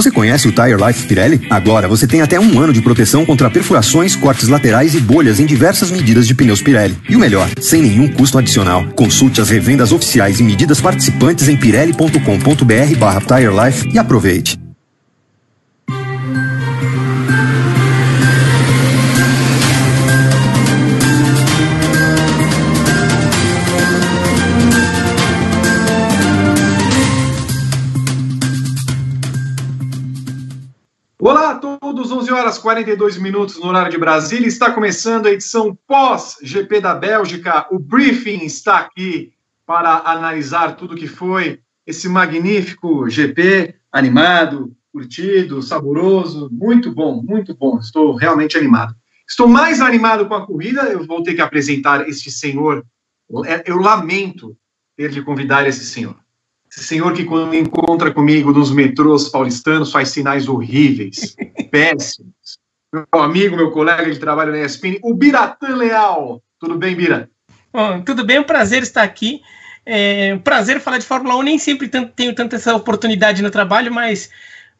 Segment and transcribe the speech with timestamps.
[0.00, 1.46] Você conhece o Tire Life Pirelli?
[1.50, 5.44] Agora você tem até um ano de proteção contra perfurações, cortes laterais e bolhas em
[5.44, 6.96] diversas medidas de pneus Pirelli.
[7.06, 8.82] E o melhor, sem nenhum custo adicional.
[8.96, 14.69] Consulte as revendas oficiais e medidas participantes em pirelli.com.br barra Tire Life e aproveite.
[31.90, 34.46] Todos, 11 horas 42 minutos no horário de Brasília.
[34.46, 37.66] Está começando a edição pós-GP da Bélgica.
[37.68, 39.32] O briefing está aqui
[39.66, 47.80] para analisar tudo que foi esse magnífico GP, animado, curtido, saboroso, muito bom, muito bom.
[47.80, 48.94] Estou realmente animado.
[49.28, 50.82] Estou mais animado com a corrida.
[50.82, 52.86] Eu vou ter que apresentar este senhor.
[53.66, 54.56] Eu lamento
[54.96, 56.14] ter de convidar esse senhor.
[56.80, 61.36] Esse senhor que, quando encontra comigo nos metrôs paulistanos, faz sinais horríveis,
[61.70, 62.32] péssimos.
[62.90, 66.42] Meu amigo, meu colega de trabalho na ESPN, o Biratã Leal.
[66.58, 67.28] Tudo bem, Bira?
[67.70, 69.42] Bom, tudo bem, é um prazer estar aqui.
[69.84, 71.42] É um prazer falar de Fórmula 1.
[71.42, 74.30] Nem sempre tenho tanta essa oportunidade no trabalho, mas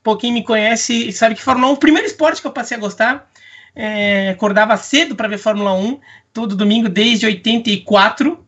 [0.02, 2.78] pô, quem me conhece sabe que Fórmula 1 é o primeiro esporte que eu passei
[2.78, 3.30] a gostar.
[3.76, 6.00] É, acordava cedo para ver Fórmula 1,
[6.32, 8.42] todo domingo desde 84,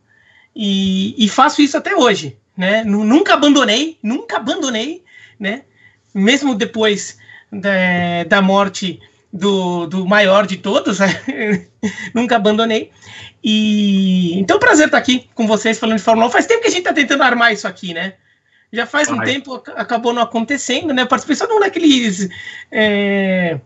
[0.56, 2.84] e, e faço isso até hoje né?
[2.84, 5.03] Nunca abandonei, nunca abandonei,
[5.39, 5.62] né?
[6.14, 7.19] Mesmo depois
[7.50, 9.00] da, da morte
[9.33, 11.67] do, do maior de todos, né?
[12.14, 12.91] nunca abandonei.
[13.42, 16.31] E então, é um prazer estar aqui com vocês falando de Fórmula 1.
[16.31, 18.14] Faz tempo que a gente está tentando armar isso aqui, né?
[18.72, 21.03] Já faz um tempo, acabou não acontecendo, né?
[21.03, 22.28] Eu participei só naqueles.
[22.70, 23.59] É,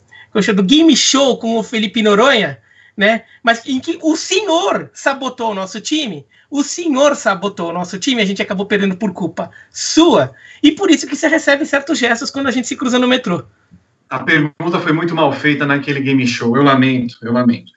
[0.54, 2.58] do Game Show com o Felipe Noronha,
[2.96, 3.24] né?
[3.42, 8.22] Mas em que o senhor sabotou o nosso time o senhor sabotou o nosso time,
[8.22, 12.30] a gente acabou perdendo por culpa sua, e por isso que você recebe certos gestos
[12.30, 13.44] quando a gente se cruza no metrô.
[14.08, 17.72] A pergunta foi muito mal feita naquele game show, eu lamento, eu lamento.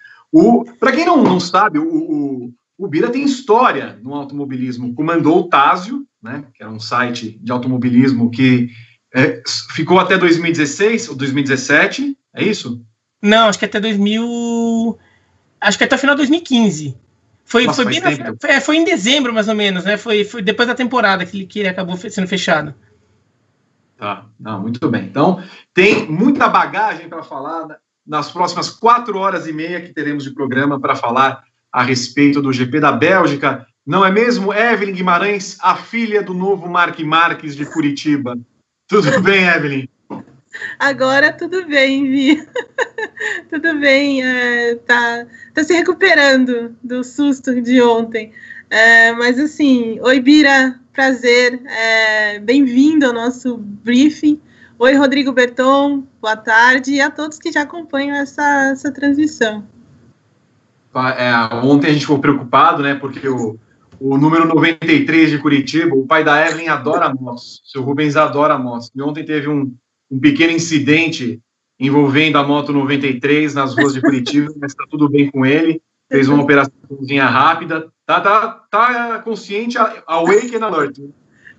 [0.79, 5.49] Para quem não, não sabe, o, o, o Bira tem história no automobilismo, comandou o
[5.49, 8.69] Tásio, né, que era um site de automobilismo que
[9.13, 9.41] é,
[9.73, 12.85] ficou até 2016 ou 2017, é isso?
[13.21, 14.97] Não, acho que até 2000.
[15.61, 16.97] Acho que até o final de 2015.
[17.43, 19.97] Foi, Nossa, foi, bem na, foi, é, foi, em dezembro, mais ou menos, né?
[19.97, 22.75] Foi, foi depois da temporada que ele, que ele acabou sendo fechado.
[23.97, 25.05] Tá, não, muito bem.
[25.05, 25.43] Então,
[25.73, 30.79] tem muita bagagem para falar nas próximas quatro horas e meia que teremos de programa
[30.79, 33.67] para falar a respeito do GP da Bélgica.
[33.85, 38.37] Não é mesmo, Evelyn Guimarães, a filha do novo Mark Marques de Curitiba?
[38.87, 39.87] Tudo bem, Evelyn?
[40.77, 42.47] Agora tudo bem, Vi.
[43.49, 48.31] tudo bem, é, tá, tá se recuperando do susto de ontem.
[48.69, 54.41] É, mas assim, oi Bira, prazer, é, bem-vindo ao nosso briefing.
[54.77, 59.67] Oi Rodrigo Berton, boa tarde, e a todos que já acompanham essa, essa transmissão.
[61.17, 63.59] É, ontem a gente ficou preocupado, né, porque o,
[63.99, 68.89] o número 93 de Curitiba, o pai da Evelyn adora motos, seu Rubens adora motos,
[68.95, 69.75] e ontem teve um,
[70.09, 71.39] um pequeno incidente
[71.79, 75.81] envolvendo a moto 93 nas ruas de Curitiba, mas está tudo bem com ele.
[76.11, 77.87] Fez uma operaçãozinha rápida.
[78.05, 79.77] Tá, tá, tá consciente,
[80.07, 80.99] awake and alert.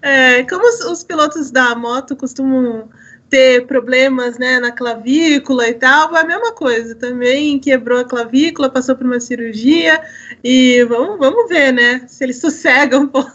[0.02, 2.88] É, como os, os, pilotos da moto costumam
[3.28, 6.94] ter problemas né, na clavícula e tal, é a mesma coisa.
[6.96, 10.02] Também quebrou a clavícula, passou por uma cirurgia
[10.42, 12.04] e vamos, vamos ver, né?
[12.08, 13.30] Se ele sossega um pouco.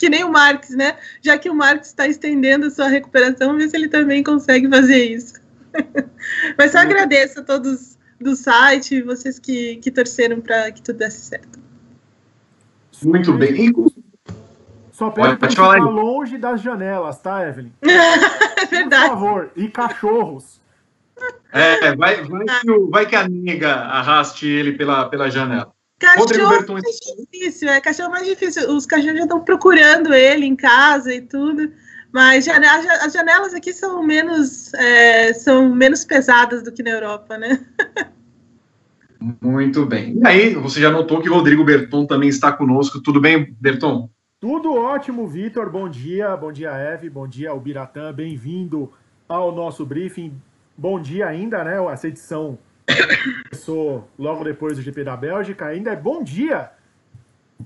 [0.00, 0.96] Que nem o Marx, né?
[1.20, 4.66] Já que o Marx está estendendo a sua recuperação, vamos ver se ele também consegue
[4.66, 5.34] fazer isso.
[6.56, 11.20] Mas só agradeço a todos do site, vocês que, que torceram para que tudo desse
[11.20, 11.60] certo.
[13.04, 13.70] Muito bem.
[14.90, 17.70] Só peço para ficar longe das janelas, tá, Evelyn?
[17.82, 19.10] é verdade.
[19.10, 19.50] Por favor.
[19.54, 20.62] E cachorros.
[21.52, 25.70] É, vai, vai, que, vai que a nega arraste ele pela, pela janela.
[26.00, 26.84] Cachorro é mais
[27.18, 28.74] difícil, é cachorro é mais difícil.
[28.74, 31.70] Os cachorros já estão procurando ele em casa e tudo.
[32.10, 37.64] Mas as janelas aqui são menos, é, são menos pesadas do que na Europa, né?
[39.40, 40.16] Muito bem.
[40.16, 43.02] E aí, você já notou que o Rodrigo Berton também está conosco.
[43.02, 44.08] Tudo bem, Berton?
[44.40, 45.70] Tudo ótimo, Vitor.
[45.70, 48.10] Bom dia, bom dia, Eve, bom dia, Albiratã.
[48.10, 48.90] Bem-vindo
[49.28, 50.32] ao nosso briefing.
[50.76, 51.76] Bom dia ainda, né?
[51.92, 52.58] Essa edição
[53.44, 55.66] começou logo depois do GP da Bélgica.
[55.66, 56.70] Ainda é bom dia.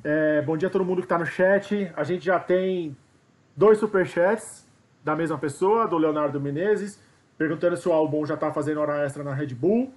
[0.03, 1.91] É, bom dia a todo mundo que está no chat.
[1.97, 2.97] A gente já tem
[3.57, 4.67] dois superchats
[5.03, 6.99] da mesma pessoa, do Leonardo Menezes,
[7.37, 9.93] perguntando se o Albon já está fazendo hora extra na Red Bull.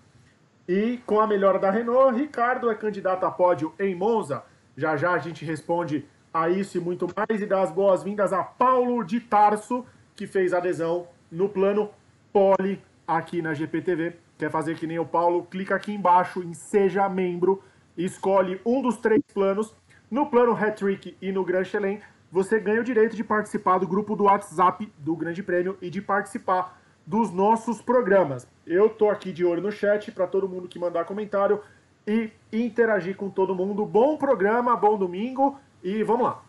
[0.68, 4.44] E com a melhora da Renault, Ricardo é candidato a pódio em Monza.
[4.76, 8.44] Já já a gente responde a isso e muito mais e dá as boas-vindas a
[8.44, 9.86] Paulo de Tarso,
[10.16, 11.90] que fez adesão no plano
[12.34, 14.27] Poli aqui na GPTV.
[14.38, 15.44] Quer fazer que nem o Paulo?
[15.44, 17.64] Clica aqui embaixo em Seja Membro,
[17.98, 19.76] escolhe um dos três planos.
[20.10, 22.00] No plano Hat-Trick e no Grand Chelem,
[22.32, 26.02] você ganha o direito de participar do grupo do WhatsApp do Grande Prêmio e de
[26.02, 28.48] participar dos nossos programas.
[28.66, 31.62] Eu tô aqui de olho no chat para todo mundo que mandar comentário
[32.06, 33.86] e interagir com todo mundo.
[33.86, 36.44] Bom programa, bom domingo e vamos lá.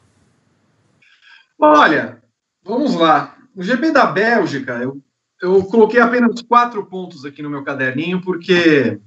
[1.59, 2.23] Olha,
[2.63, 3.37] vamos lá.
[3.57, 5.01] O GP da Bélgica, eu,
[5.41, 8.99] eu coloquei apenas quatro pontos aqui no meu caderninho, porque.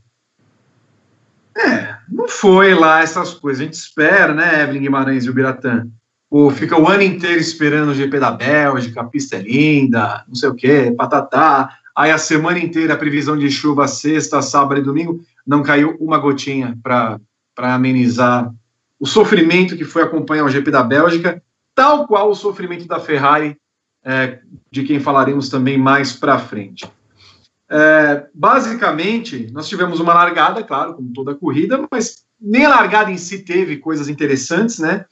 [1.57, 3.61] É, não foi lá essas coisas.
[3.61, 5.87] A gente espera, né, Evelyn Guimarães e o Biratã?
[6.29, 10.33] Pô, fica o ano inteiro esperando o GP da Bélgica, a pista é linda, não
[10.33, 11.77] sei o quê, patatá.
[11.93, 16.17] Aí a semana inteira a previsão de chuva sexta, sábado e domingo, não caiu uma
[16.17, 17.19] gotinha para
[17.57, 18.49] amenizar
[18.97, 21.43] o sofrimento que foi acompanhar o GP da Bélgica,
[21.75, 23.57] tal qual o sofrimento da Ferrari,
[24.03, 24.39] é,
[24.71, 26.89] de quem falaremos também mais para frente.
[27.69, 33.17] É, basicamente, nós tivemos uma largada, claro, como toda corrida, mas nem a largada em
[33.17, 35.05] si teve coisas interessantes, né?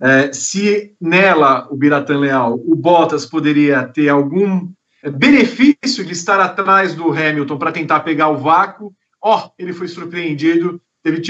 [0.00, 4.68] É, se nela, o Biratan Leal, o Bottas poderia ter algum
[5.16, 8.92] benefício de estar atrás do Hamilton para tentar pegar o vácuo,
[9.22, 11.20] ó, oh, ele foi surpreendido, teve,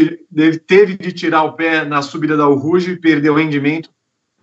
[0.58, 3.90] teve de tirar o pé na subida da Rouge, perdeu o rendimento,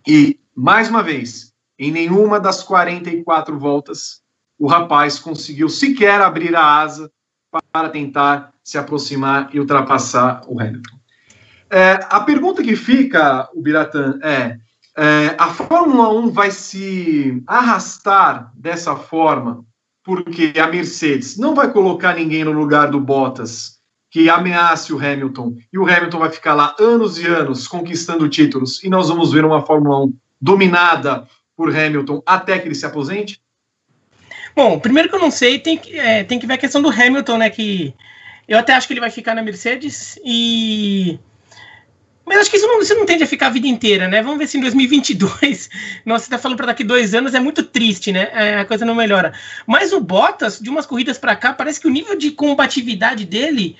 [0.07, 1.50] e, mais uma vez,
[1.81, 4.21] em nenhuma das 44 voltas,
[4.59, 7.11] o rapaz conseguiu sequer abrir a asa
[7.71, 10.95] para tentar se aproximar e ultrapassar o Hamilton.
[11.71, 14.59] É, a pergunta que fica, o Biratan, é,
[14.95, 19.65] é, a Fórmula 1 vai se arrastar dessa forma
[20.03, 23.79] porque a Mercedes não vai colocar ninguém no lugar do Bottas
[24.11, 28.83] que ameace o Hamilton e o Hamilton vai ficar lá anos e anos conquistando títulos
[28.83, 31.27] e nós vamos ver uma Fórmula 1 dominada
[31.61, 33.39] por Hamilton até que ele se aposente?
[34.55, 36.89] Bom, primeiro que eu não sei, tem que, é, tem que ver a questão do
[36.89, 37.51] Hamilton, né?
[37.51, 37.93] Que
[38.47, 41.19] eu até acho que ele vai ficar na Mercedes e
[42.25, 44.23] mas acho que isso não, isso não tende a ficar a vida inteira, né?
[44.23, 45.69] Vamos ver se em 2022,
[46.03, 48.29] nossa, você tá falando para daqui dois anos, é muito triste, né?
[48.33, 49.31] É, a coisa não melhora.
[49.67, 53.77] Mas o Bottas, de umas corridas para cá, parece que o nível de combatividade dele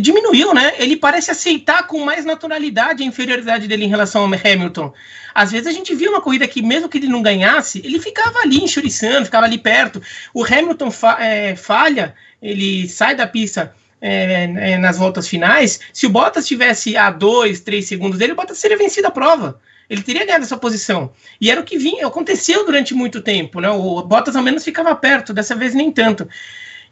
[0.00, 0.74] diminuiu, né?
[0.78, 4.92] Ele parece aceitar com mais naturalidade a inferioridade dele em relação ao Hamilton.
[5.34, 8.38] Às vezes a gente viu uma corrida que, mesmo que ele não ganhasse, ele ficava
[8.40, 10.00] ali enxuriçando, ficava ali perto.
[10.32, 16.06] O Hamilton fa é, falha, ele sai da pista é, é, nas voltas finais, se
[16.06, 19.60] o Bottas tivesse a dois, três segundos dele, o Bottas seria vencido a prova.
[19.88, 21.12] Ele teria ganhado essa posição.
[21.40, 23.70] E era o que vinha, aconteceu durante muito tempo, né?
[23.70, 26.28] O Bottas ao menos ficava perto, dessa vez nem tanto.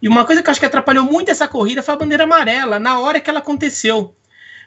[0.04, 2.78] E uma coisa que eu acho que atrapalhou muito essa corrida foi a bandeira amarela,
[2.78, 4.14] na hora que ela aconteceu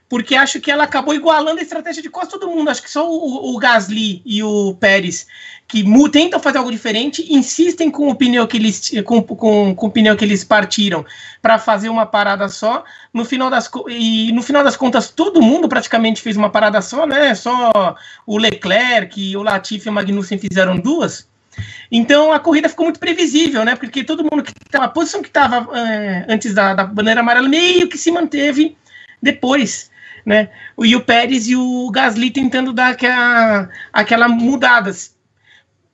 [0.10, 2.70] porque acho que ela acabou igualando a estratégia de quase todo mundo.
[2.70, 5.28] Acho que só o, o Gasly e o Pérez
[5.68, 9.92] que tentam fazer algo diferente, insistem com o pneu que eles com, com, com o
[9.92, 11.06] pneu que eles partiram
[11.42, 12.86] para fazer uma parada só.
[13.14, 17.06] No final das e no final das contas todo mundo praticamente fez uma parada só,
[17.06, 17.36] né?
[17.36, 21.28] Só o Leclerc, o Latifi e o Magnussen fizeram duas.
[21.92, 23.76] Então a corrida ficou muito previsível, né?
[23.76, 27.48] Porque todo mundo que estava a posição que estava é, antes da, da bandeira amarela
[27.48, 28.78] meio que se manteve
[29.22, 29.90] depois
[30.28, 30.50] né?
[30.84, 34.92] E o Pérez e o Gasly tentando dar aquela, aquela mudada.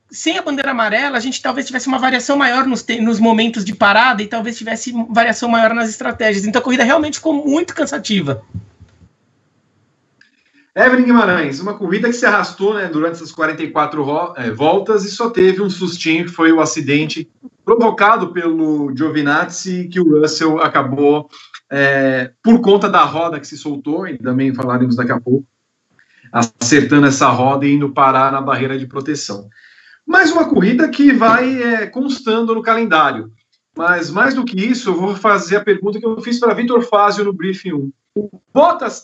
[0.10, 3.76] Sem a bandeira amarela, a gente talvez tivesse uma variação maior nos, nos momentos de
[3.76, 6.48] parada e talvez tivesse variação maior nas estratégias.
[6.48, 8.44] Então a corrida realmente ficou muito cansativa.
[10.76, 15.30] Evelyn Guimarães, uma corrida que se arrastou né, durante essas 44 é, voltas e só
[15.30, 17.30] teve um sustinho, que foi o acidente
[17.64, 21.30] provocado pelo Giovinazzi, que o Russell acabou
[21.70, 25.46] é, por conta da roda que se soltou, e também falaremos daqui a pouco,
[26.32, 29.48] acertando essa roda e indo parar na barreira de proteção.
[30.06, 33.32] Mais uma corrida que vai é, constando no calendário.
[33.78, 36.82] Mas mais do que isso, eu vou fazer a pergunta que eu fiz para Vitor
[36.82, 37.92] Fázio no Briefing 1.
[38.16, 39.02] O Bottas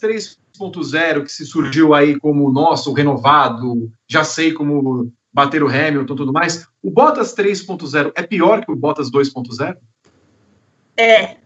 [0.60, 6.18] 3.0, que se surgiu aí como nosso renovado, já sei como bater o Hamilton e
[6.18, 9.78] tudo mais, o Bottas 3.0 é pior que o Bottas 2.0?
[10.98, 11.38] É,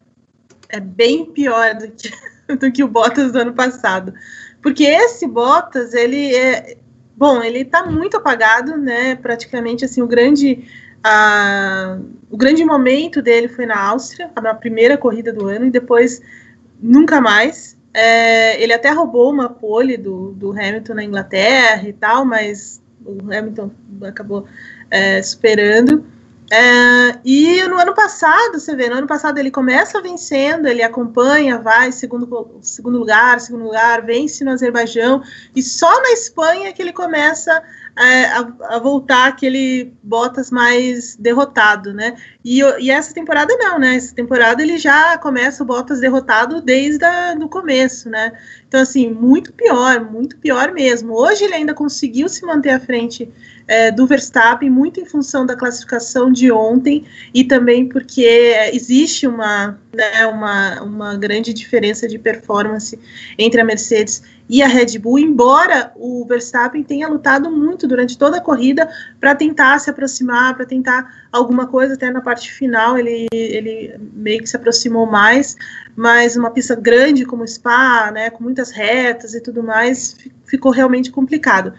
[0.69, 2.11] é bem pior do que,
[2.57, 4.13] do que o Bottas do ano passado.
[4.61, 6.77] Porque esse Bottas, ele é.
[7.15, 9.15] Bom, ele está muito apagado, né?
[9.15, 10.67] Praticamente assim, o grande.
[11.03, 11.99] A,
[12.31, 16.21] o grande momento dele foi na Áustria, na primeira corrida do ano, e depois
[16.81, 17.72] nunca mais.
[17.93, 23.31] É, ele até roubou uma pole do, do Hamilton na Inglaterra e tal, mas o
[23.31, 23.71] Hamilton
[24.03, 24.45] acabou
[24.89, 26.03] é, superando.
[26.51, 31.57] É, e no ano passado, você vê, no ano passado ele começa vencendo, ele acompanha,
[31.57, 35.23] vai segundo, segundo lugar, segundo lugar, vence no Azerbaijão,
[35.55, 37.63] e só na Espanha que ele começa
[37.95, 42.15] é, a, a, voltar aquele Bottas mais derrotado, né?
[42.43, 43.95] E, e, essa temporada não, né?
[43.95, 47.05] Essa temporada ele já começa o Bottas derrotado desde
[47.41, 48.33] o começo, né?
[48.73, 51.13] Então, assim, muito pior, muito pior mesmo.
[51.13, 53.31] Hoje ele ainda conseguiu se manter à frente
[53.67, 59.79] é, do Verstappen, muito em função da classificação de ontem e também porque existe uma,
[59.93, 62.99] né, uma, uma grande diferença de performance
[63.37, 68.37] entre a Mercedes e a Red Bull, embora o Verstappen tenha lutado muito durante toda
[68.37, 68.89] a corrida
[69.19, 74.39] para tentar se aproximar, para tentar alguma coisa, até na parte final ele, ele meio
[74.39, 75.55] que se aproximou mais,
[75.95, 80.15] mas uma pista grande como Spa, né, com muitas retas e tudo mais,
[80.45, 81.73] ficou realmente complicado.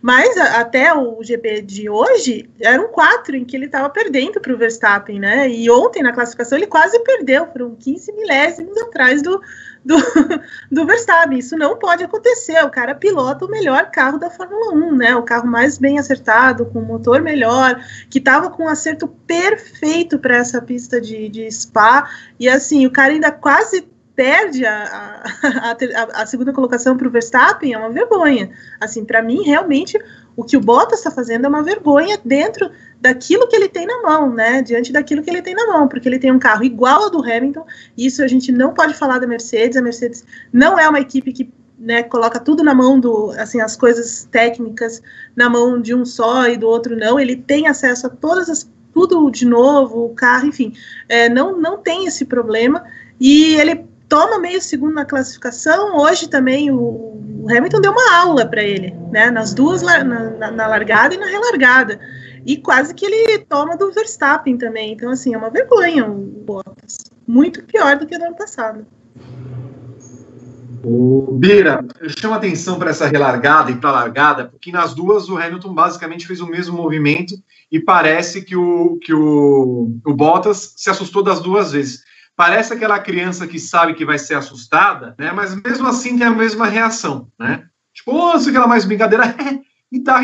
[0.00, 4.52] Mas a, até o GP de hoje eram quatro em que ele estava perdendo para
[4.52, 5.48] o Verstappen, né?
[5.48, 9.40] E ontem na classificação ele quase perdeu, foram 15 milésimos atrás do,
[9.84, 9.96] do,
[10.72, 11.38] do Verstappen.
[11.38, 12.60] Isso não pode acontecer.
[12.64, 15.14] O cara pilota o melhor carro da Fórmula 1, né?
[15.14, 20.36] O carro mais bem acertado, com motor melhor, que estava com um acerto perfeito para
[20.36, 22.10] essa pista de, de Spa.
[22.40, 25.70] E assim, o cara ainda quase perde a, a,
[26.20, 28.50] a, a segunda colocação para o Verstappen, é uma vergonha.
[28.80, 29.98] Assim, para mim, realmente,
[30.36, 34.00] o que o Bottas está fazendo é uma vergonha dentro daquilo que ele tem na
[34.00, 34.62] mão, né?
[34.62, 37.18] Diante daquilo que ele tem na mão, porque ele tem um carro igual ao do
[37.18, 37.66] Hamilton,
[37.98, 39.76] isso a gente não pode falar da Mercedes.
[39.76, 43.76] A Mercedes não é uma equipe que né, coloca tudo na mão do, assim, as
[43.76, 45.02] coisas técnicas
[45.34, 47.18] na mão de um só e do outro não.
[47.18, 50.74] Ele tem acesso a todas as tudo de novo, o carro, enfim,
[51.08, 52.84] é, não não tem esse problema
[53.18, 55.96] e ele toma meio segundo na classificação.
[55.96, 59.30] Hoje também o, Hamilton deu uma aula para ele, né?
[59.30, 61.98] Nas duas, na, na, largada e na relargada.
[62.44, 64.92] E quase que ele toma do Verstappen também.
[64.92, 66.98] Então, assim, é uma vergonha o Bottas.
[67.26, 68.86] Muito pior do que no ano passado.
[70.84, 75.30] O Bira, eu chamo atenção para essa relargada e para a largada, porque nas duas
[75.30, 77.34] o Hamilton basicamente fez o mesmo movimento
[77.70, 82.11] e parece que o, que o, o Bottas se assustou das duas vezes
[82.42, 85.30] parece aquela criança que sabe que vai ser assustada, né?
[85.30, 87.62] Mas mesmo assim tem a mesma reação, né?
[87.94, 89.32] Tipo, oh, se aquela mais brincadeira,
[89.92, 90.20] e tá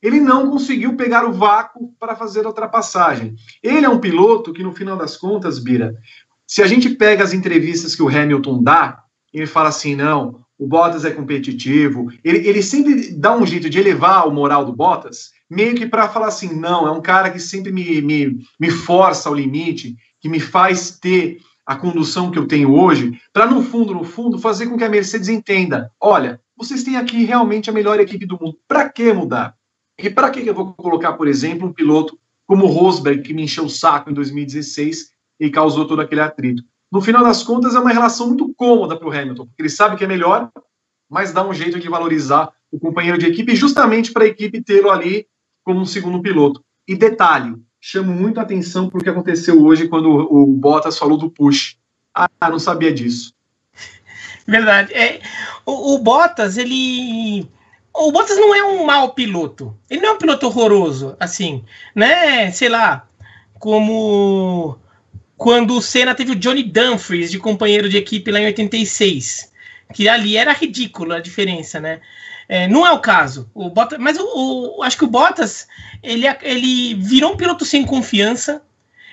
[0.00, 3.34] ele não conseguiu pegar o vácuo para fazer a ultrapassagem.
[3.60, 5.96] Ele é um piloto que, no final das contas, Bira,
[6.46, 9.02] se a gente pega as entrevistas que o Hamilton dá,
[9.34, 12.12] ele fala assim: não, o Bottas é competitivo.
[12.22, 16.08] Ele, ele sempre dá um jeito de elevar o moral do Bottas, meio que para
[16.08, 20.28] falar assim: não, é um cara que sempre me, me, me força ao limite, que
[20.28, 24.68] me faz ter a condução que eu tenho hoje, para no fundo, no fundo, fazer
[24.68, 28.58] com que a Mercedes entenda: olha, vocês têm aqui realmente a melhor equipe do mundo,
[28.66, 29.54] para que mudar?
[29.98, 33.42] E para que eu vou colocar, por exemplo, um piloto como o Rosberg, que me
[33.42, 36.62] encheu o saco em 2016 e causou todo aquele atrito?
[36.90, 39.94] No final das contas, é uma relação muito cômoda para o Hamilton, porque ele sabe
[39.94, 40.50] que é melhor,
[41.06, 44.90] mas dá um jeito de valorizar o companheiro de equipe, justamente para a equipe tê-lo
[44.90, 45.26] ali
[45.62, 46.64] como um segundo piloto.
[46.86, 51.30] E detalhe, chamo muito atenção para o que aconteceu hoje quando o Bottas falou do
[51.30, 51.76] push.
[52.14, 53.32] Ah, não sabia disso.
[54.46, 54.92] Verdade.
[54.92, 55.20] É,
[55.64, 57.48] o, o Bottas, ele.
[57.94, 59.76] O Bottas não é um mau piloto.
[59.88, 62.50] Ele não é um piloto horroroso, assim, né?
[62.52, 63.08] Sei lá,
[63.58, 64.78] como
[65.36, 69.52] quando o Senna teve o Johnny Dumfries de companheiro de equipe lá em 86.
[69.94, 72.00] Que ali era ridícula a diferença, né?
[72.48, 73.50] É, não é o caso.
[73.54, 75.68] O Bottas, mas o, o, acho que o Bottas
[76.02, 78.62] ele, ele virou um piloto sem confiança.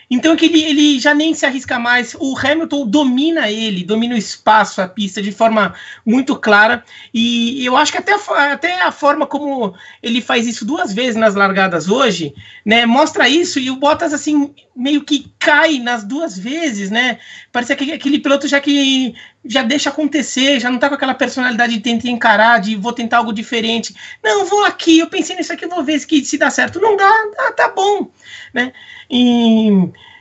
[0.09, 2.15] Então é que ele, ele já nem se arrisca mais.
[2.19, 5.73] O Hamilton domina ele, domina o espaço, a pista de forma
[6.05, 6.83] muito clara.
[7.13, 11.15] E eu acho que até a, até a forma como ele faz isso duas vezes
[11.15, 13.59] nas largadas hoje, né, mostra isso.
[13.59, 17.17] E o Bottas assim meio que cai nas duas vezes, né?
[17.55, 21.75] Parece aquele, aquele piloto já que já deixa acontecer, já não tá com aquela personalidade
[21.75, 23.95] de tentar encarar, de vou tentar algo diferente.
[24.21, 26.81] Não, vou aqui, eu pensei nisso aqui, vou ver se, dá certo.
[26.81, 28.11] Não dá, dá tá bom,
[28.53, 28.73] né?
[29.09, 29.69] E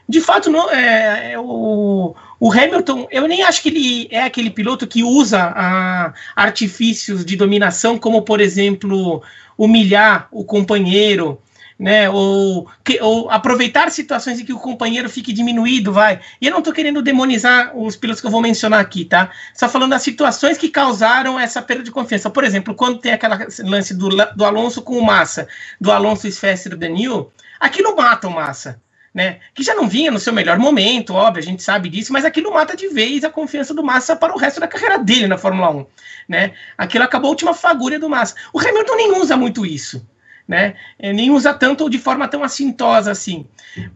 [0.09, 4.51] de fato, não, é, é, o, o Hamilton, eu nem acho que ele é aquele
[4.51, 9.25] piloto que usa a, artifícios de dominação, como por exemplo
[9.59, 11.43] humilhar o companheiro,
[11.79, 12.09] né?
[12.09, 16.21] Ou, que, ou aproveitar situações em que o companheiro fique diminuído, vai.
[16.41, 19.31] E eu não estou querendo demonizar os pilotos que eu vou mencionar aqui, tá?
[19.55, 22.31] Só falando das situações que causaram essa perda de confiança.
[22.31, 25.49] Por exemplo, quando tem aquela lance do, do Alonso com o Massa,
[25.81, 28.83] do Alonso Sfester do Daniel, aquilo mata o Massa.
[29.13, 32.25] Né, que já não vinha no seu melhor momento, óbvio, a gente sabe disso, mas
[32.25, 35.39] aquilo mata de vez a confiança do Massa para o resto da carreira dele na
[35.39, 35.87] Fórmula 1.
[36.29, 36.55] Né?
[36.77, 38.35] Aquilo acabou a última fagulha do Massa.
[38.53, 40.05] O Hamilton nem usa muito isso
[40.47, 40.75] né?
[40.99, 43.47] É, nem usa tanto de forma tão assintosa assim.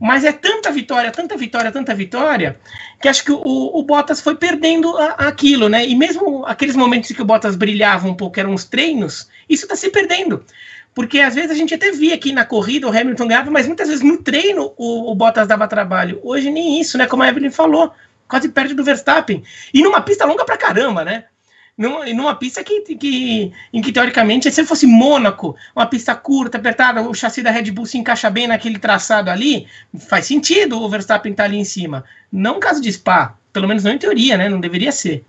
[0.00, 2.58] Mas é tanta vitória, tanta vitória, tanta vitória,
[3.00, 5.86] que acho que o, o Bottas foi perdendo a, aquilo, né?
[5.86, 9.76] E mesmo aqueles momentos que o Bottas brilhava um pouco, eram os treinos, isso está
[9.76, 10.42] se perdendo.
[10.94, 13.88] Porque às vezes a gente até via aqui na corrida o Hamilton ganhava, mas muitas
[13.88, 16.18] vezes no treino o, o Bottas dava trabalho.
[16.24, 17.06] Hoje nem isso, né?
[17.06, 17.92] Como a Evelyn falou,
[18.26, 19.44] quase perde do Verstappen.
[19.72, 21.26] E numa pista longa pra caramba, né?
[21.78, 27.00] Numa, numa pista que, que, em que, teoricamente, se fosse Mônaco, uma pista curta, apertada,
[27.02, 29.68] o chassi da Red Bull se encaixa bem naquele traçado ali,
[30.08, 32.04] faz sentido o Verstappen estar tá ali em cima.
[32.32, 34.48] Não caso de Spa, pelo menos não em teoria, né?
[34.48, 35.24] Não deveria ser.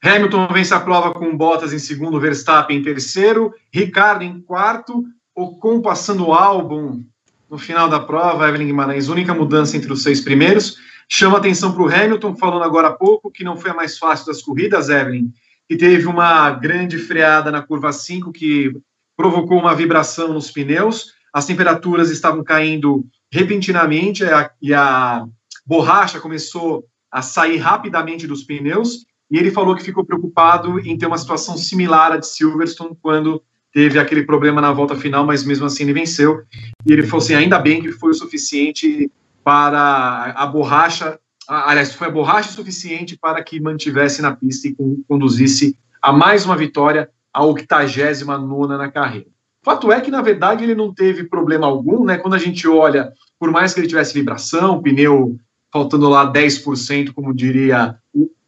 [0.00, 5.04] Hamilton vence a prova com Bottas em segundo, Verstappen em terceiro, Ricardo em quarto,
[5.34, 7.02] Ocon passando o álbum
[7.50, 10.76] no final da prova, Evelyn Guimarães, única mudança entre os seis primeiros.
[11.10, 14.26] Chama atenção para o Hamilton, falando agora há pouco, que não foi a mais fácil
[14.26, 15.32] das corridas, Evelyn,
[15.66, 18.72] que teve uma grande freada na curva 5, que
[19.16, 21.12] provocou uma vibração nos pneus.
[21.32, 24.22] As temperaturas estavam caindo repentinamente
[24.60, 25.26] e a
[25.66, 31.06] borracha começou a sair rapidamente dos pneus e ele falou que ficou preocupado em ter
[31.06, 35.66] uma situação similar à de Silverstone quando teve aquele problema na volta final, mas mesmo
[35.66, 36.42] assim ele venceu.
[36.86, 39.10] E ele falou assim: ainda bem que foi o suficiente
[39.48, 44.76] para a borracha, aliás, foi a borracha suficiente para que mantivesse na pista e
[45.08, 49.28] conduzisse a mais uma vitória, a 89 na carreira.
[49.62, 52.18] Fato é que, na verdade, ele não teve problema algum, né?
[52.18, 55.38] Quando a gente olha, por mais que ele tivesse vibração, pneu
[55.72, 57.96] faltando lá 10%, como diria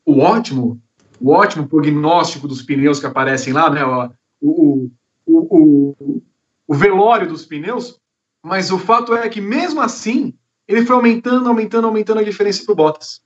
[0.05, 0.79] o ótimo,
[1.19, 3.83] o ótimo prognóstico dos pneus que aparecem lá, né?
[3.87, 4.11] O,
[4.43, 4.91] o,
[5.27, 6.23] o,
[6.69, 7.99] o, velório dos pneus,
[8.43, 10.35] mas o fato é que mesmo assim
[10.71, 13.23] ele foi aumentando, aumentando, aumentando a diferença para o Bottas.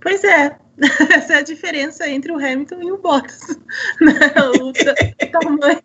[0.00, 0.58] Pois é,
[1.14, 3.40] essa é a diferença entre o Hamilton e o Bottas.
[4.00, 4.12] Né?
[4.60, 5.82] O, o, tamanho,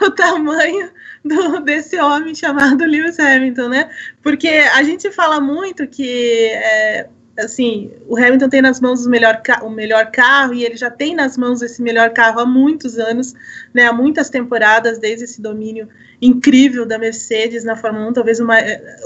[0.00, 0.90] o tamanho
[1.24, 3.90] do, desse homem chamado Lewis Hamilton, né?
[4.22, 9.40] Porque a gente fala muito que é, assim, o Hamilton tem nas mãos o melhor,
[9.62, 13.34] o melhor carro e ele já tem nas mãos esse melhor carro há muitos anos,
[13.72, 15.88] né, há muitas temporadas, desde esse domínio
[16.22, 18.46] incrível da Mercedes na Fórmula 1, talvez o,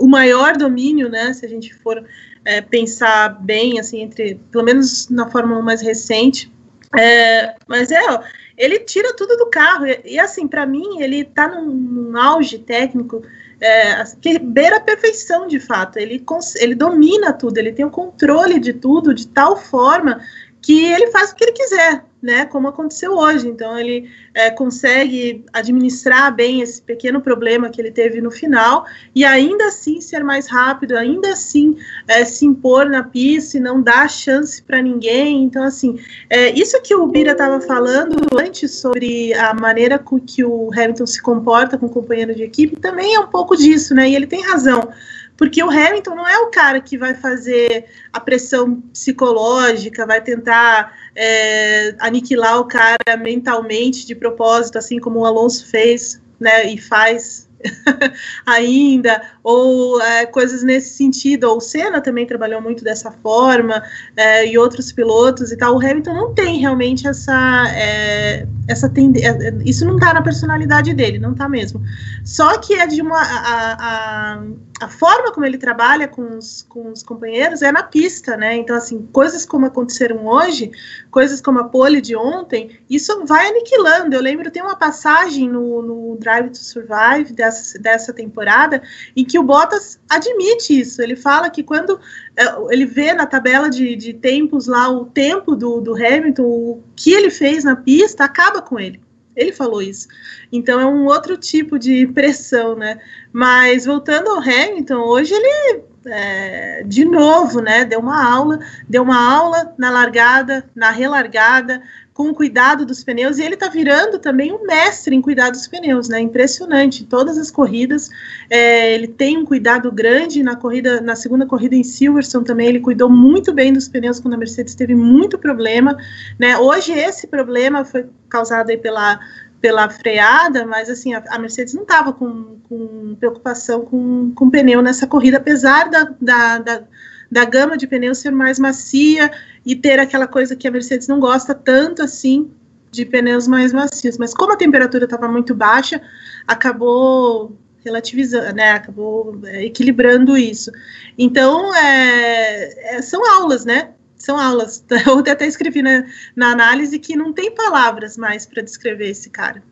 [0.01, 2.05] o maior domínio, né, se a gente for
[2.45, 6.53] é, pensar bem, assim, entre, pelo menos na Fórmula 1 mais recente,
[6.99, 8.23] é, mas é, ó,
[8.57, 12.59] ele tira tudo do carro, e, e assim, para mim, ele está num, num auge
[12.59, 13.23] técnico,
[13.61, 15.99] é, que beira a perfeição de fato.
[15.99, 16.25] Ele,
[16.61, 20.21] ele domina tudo, ele tem o controle de tudo de tal forma
[20.61, 23.49] que ele faz o que ele quiser né, como aconteceu hoje.
[23.49, 29.25] Então ele é, consegue administrar bem esse pequeno problema que ele teve no final e
[29.25, 31.77] ainda assim ser mais rápido, ainda assim
[32.07, 35.45] é, se impor na pista e não dar chance para ninguém.
[35.45, 40.45] Então assim, é, isso que o Bira estava falando antes sobre a maneira com que
[40.45, 44.09] o Hamilton se comporta com o companheiro de equipe também é um pouco disso, né?
[44.09, 44.89] E ele tem razão
[45.39, 50.93] porque o Hamilton não é o cara que vai fazer a pressão psicológica, vai tentar
[51.15, 57.49] é, aniquilar o cara mentalmente de propósito, assim como o Alonso fez né, e faz
[58.45, 61.45] ainda, ou é, coisas nesse sentido.
[61.45, 63.83] Ou o Senna também trabalhou muito dessa forma,
[64.15, 65.75] é, e outros pilotos e tal.
[65.75, 69.39] O Hamilton não tem realmente essa, é, essa tendência.
[69.41, 71.83] É, isso não está na personalidade dele, não está mesmo.
[72.23, 73.19] Só que é de uma.
[73.19, 74.43] A, a,
[74.83, 78.55] a, forma como ele trabalha com os, com os companheiros é na pista, né?
[78.55, 80.71] Então, assim, coisas como aconteceram hoje,
[81.11, 84.15] coisas como a pole de ontem, isso vai aniquilando.
[84.15, 88.83] Eu lembro, tem uma passagem no, no Drive to Survive dessa, dessa temporada
[89.17, 91.01] em que o Bottas admite isso.
[91.01, 92.01] Ele fala que quando
[92.37, 96.83] é, ele vê na tabela de, de tempos lá o tempo do, do Hamilton, o
[96.97, 99.01] que ele fez na pista, acaba com ele.
[99.37, 100.09] Ele falou isso.
[100.51, 103.01] Então é um outro tipo de pressão, né?
[103.33, 107.85] Mas voltando ao Hamilton, hoje ele é, de novo, né?
[107.85, 111.83] Deu uma aula, deu uma aula na largada, na relargada,
[112.19, 115.69] com o cuidado dos pneus, e ele está virando também um mestre em cuidar dos
[115.69, 116.19] pneus, né?
[116.19, 117.05] Impressionante.
[117.05, 118.11] Todas as corridas,
[118.51, 122.81] é, ele tem um cuidado grande na corrida, na segunda corrida em Silverstone também, ele
[122.81, 125.97] cuidou muito bem dos pneus quando a Mercedes teve muito problema,
[126.37, 126.59] né?
[126.59, 129.21] Hoje esse problema foi causado aí pela
[129.61, 135.07] pela freada, mas assim, a, Mercedes não estava com, com, preocupação com, com pneu nessa
[135.07, 136.83] corrida, apesar da, da, da,
[137.31, 139.31] da gama de pneus ser mais macia
[139.67, 142.51] e ter aquela coisa que a Mercedes não gosta tanto assim
[142.91, 144.17] de pneus mais macios.
[144.17, 146.01] Mas como a temperatura estava muito baixa,
[146.47, 148.73] acabou relativizando, né?
[148.73, 150.71] Acabou é, equilibrando isso.
[151.17, 153.91] Então, é, é, são aulas, né?
[154.19, 154.85] São aulas.
[155.07, 156.05] Eu até escrevi na,
[156.35, 159.63] na análise que não tem palavras mais para descrever esse cara.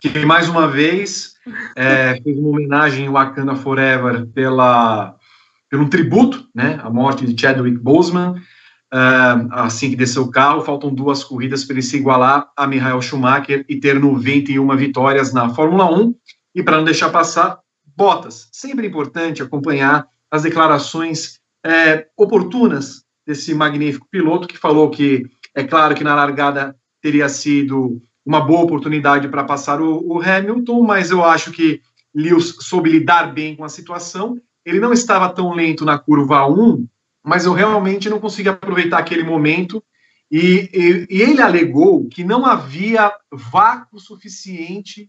[0.00, 1.34] Que mais uma vez
[1.74, 5.16] é, fez uma homenagem ao Wakanda Forever pela,
[5.70, 6.78] pelo tributo, né?
[6.82, 8.40] A morte de Chadwick Boseman
[8.92, 10.62] uh, assim que desceu o carro.
[10.62, 15.48] Faltam duas corridas para ele se igualar a Michael Schumacher e ter 91 vitórias na
[15.50, 16.14] Fórmula 1.
[16.54, 18.48] E para não deixar passar, Bottas.
[18.52, 25.94] Sempre importante acompanhar as declarações é, oportunas desse magnífico piloto que falou que é claro
[25.94, 31.24] que na largada teria sido uma boa oportunidade para passar o, o, Hamilton, mas eu
[31.24, 31.80] acho que
[32.14, 34.40] Lewis soube lidar bem com a situação.
[34.64, 36.86] Ele não estava tão lento na curva 1,
[37.24, 39.82] mas eu realmente não consegui aproveitar aquele momento.
[40.30, 45.08] E, e, e ele alegou que não havia vácuo suficiente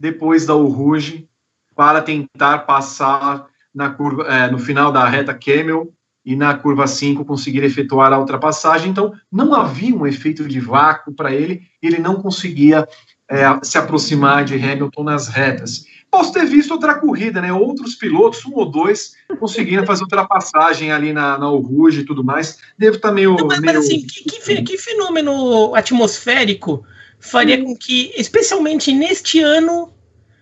[0.00, 1.28] depois da Rouge
[1.76, 7.24] para tentar passar na curva, é, no final da reta Camel e na curva 5
[7.24, 8.90] conseguir efetuar a ultrapassagem.
[8.90, 12.86] Então, não havia um efeito de vácuo para ele, ele não conseguia
[13.28, 15.84] é, se aproximar de Hamilton nas retas.
[16.10, 17.50] Posso ter visto outra corrida, né?
[17.50, 22.58] Outros pilotos, um ou dois, conseguiram fazer ultrapassagem ali na, na Rouge e tudo mais.
[22.76, 23.34] Devo estar tá meio.
[23.34, 23.78] Não, mas, meio...
[23.78, 26.84] assim, que, que, que, fenômeno atmosférico
[27.18, 29.90] faria com que, especialmente neste ano,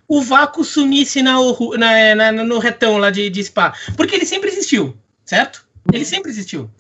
[0.09, 1.37] o vácuo sumisse na,
[1.79, 3.73] na, na, no retão lá de, de Spa?
[3.97, 5.69] Porque ele sempre existiu, certo?
[5.93, 6.71] Ele sempre existiu.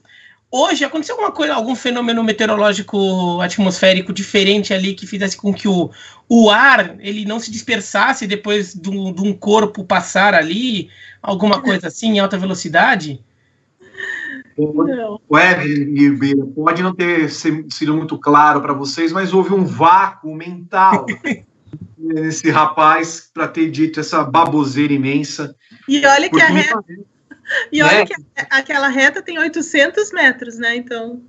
[0.52, 5.90] Hoje aconteceu alguma coisa, algum fenômeno meteorológico atmosférico diferente ali que fizesse com que o,
[6.28, 10.90] o ar ele não se dispersasse depois de um, de um corpo passar ali,
[11.22, 13.22] alguma coisa assim em alta velocidade?
[14.58, 15.20] Não.
[15.30, 21.06] Web, pode não ter sido muito claro para vocês, mas houve um vácuo mental
[21.96, 25.54] nesse rapaz para ter dito essa baboseira imensa.
[25.88, 26.84] E olha que a reta,
[27.72, 28.06] e olha né?
[28.06, 28.14] que
[28.50, 30.76] aquela reta tem 800 metros, né?
[30.76, 31.22] Então.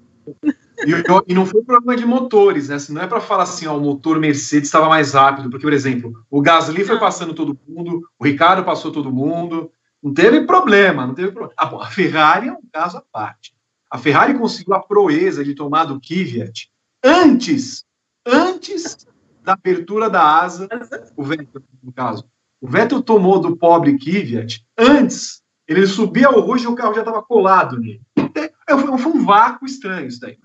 [0.85, 2.77] E, e, não foi problema de motores, né?
[2.89, 6.13] Não é para falar assim, ó, o motor Mercedes estava mais rápido, porque, por exemplo,
[6.29, 11.13] o Gasly foi passando todo mundo, o Ricardo passou todo mundo, não teve problema, não
[11.13, 11.53] teve problema.
[11.57, 13.53] Ah, a Ferrari é um caso à parte.
[13.89, 16.71] A Ferrari conseguiu a proeza de tomar do Kvyat
[17.03, 17.83] antes,
[18.25, 19.05] antes
[19.43, 20.67] da abertura da asa,
[21.15, 22.25] o Vettel, no caso.
[22.59, 25.40] O Vettel tomou do pobre Kvyat antes
[25.71, 28.01] ele subia o roxo e o carro já estava colado nele.
[28.35, 30.37] É, foi um vácuo estranho isso daí.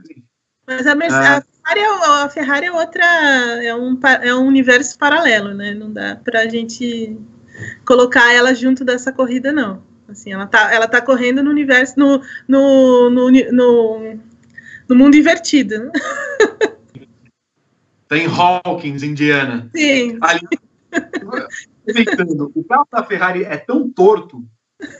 [0.67, 1.37] Mas a, Mercedes, ah.
[1.37, 3.05] a, Ferrari é, a Ferrari é outra,
[3.62, 5.75] é um, é um universo paralelo, né?
[5.75, 7.17] Não dá para a gente
[7.85, 9.83] colocar ela junto dessa corrida, não.
[10.09, 14.19] Assim, ela tá, ela tá correndo no universo, no, no, no, no,
[14.89, 15.79] no mundo invertido.
[15.79, 15.93] Né?
[18.09, 19.69] Tem Hawkins, Indiana.
[19.75, 20.19] Sim.
[20.21, 20.47] Ali,
[22.55, 24.45] o carro da Ferrari é tão torto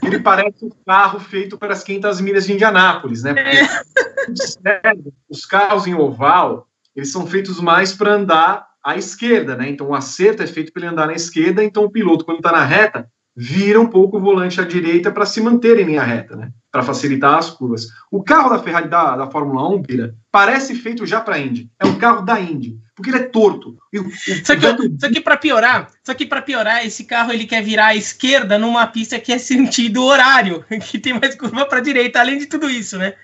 [0.03, 3.35] ele parece um carro feito para as 500 milhas de Indianápolis, né?
[3.35, 4.95] Porque é.
[5.29, 9.69] os carros em oval, eles são feitos mais para andar à esquerda, né?
[9.69, 12.53] Então o acerto é feito para ele andar na esquerda, então o piloto, quando está
[12.53, 16.35] na reta, vira um pouco o volante à direita para se manter em linha reta,
[16.35, 16.51] né?
[16.73, 17.89] Para facilitar as curvas.
[18.11, 21.71] O carro da Ferrari da, da Fórmula 1, Bira, parece feito já para a Indy.
[21.79, 23.77] É um carro da Indy porque ele é torto.
[23.93, 23.99] E
[24.43, 24.67] só, que,
[24.99, 28.59] só que para piorar, só que para piorar, esse carro ele quer virar à esquerda
[28.59, 32.71] numa pista que é sentido horário, que tem mais curva para direita, além de tudo
[32.71, 33.15] isso, né?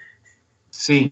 [0.70, 1.10] Sim.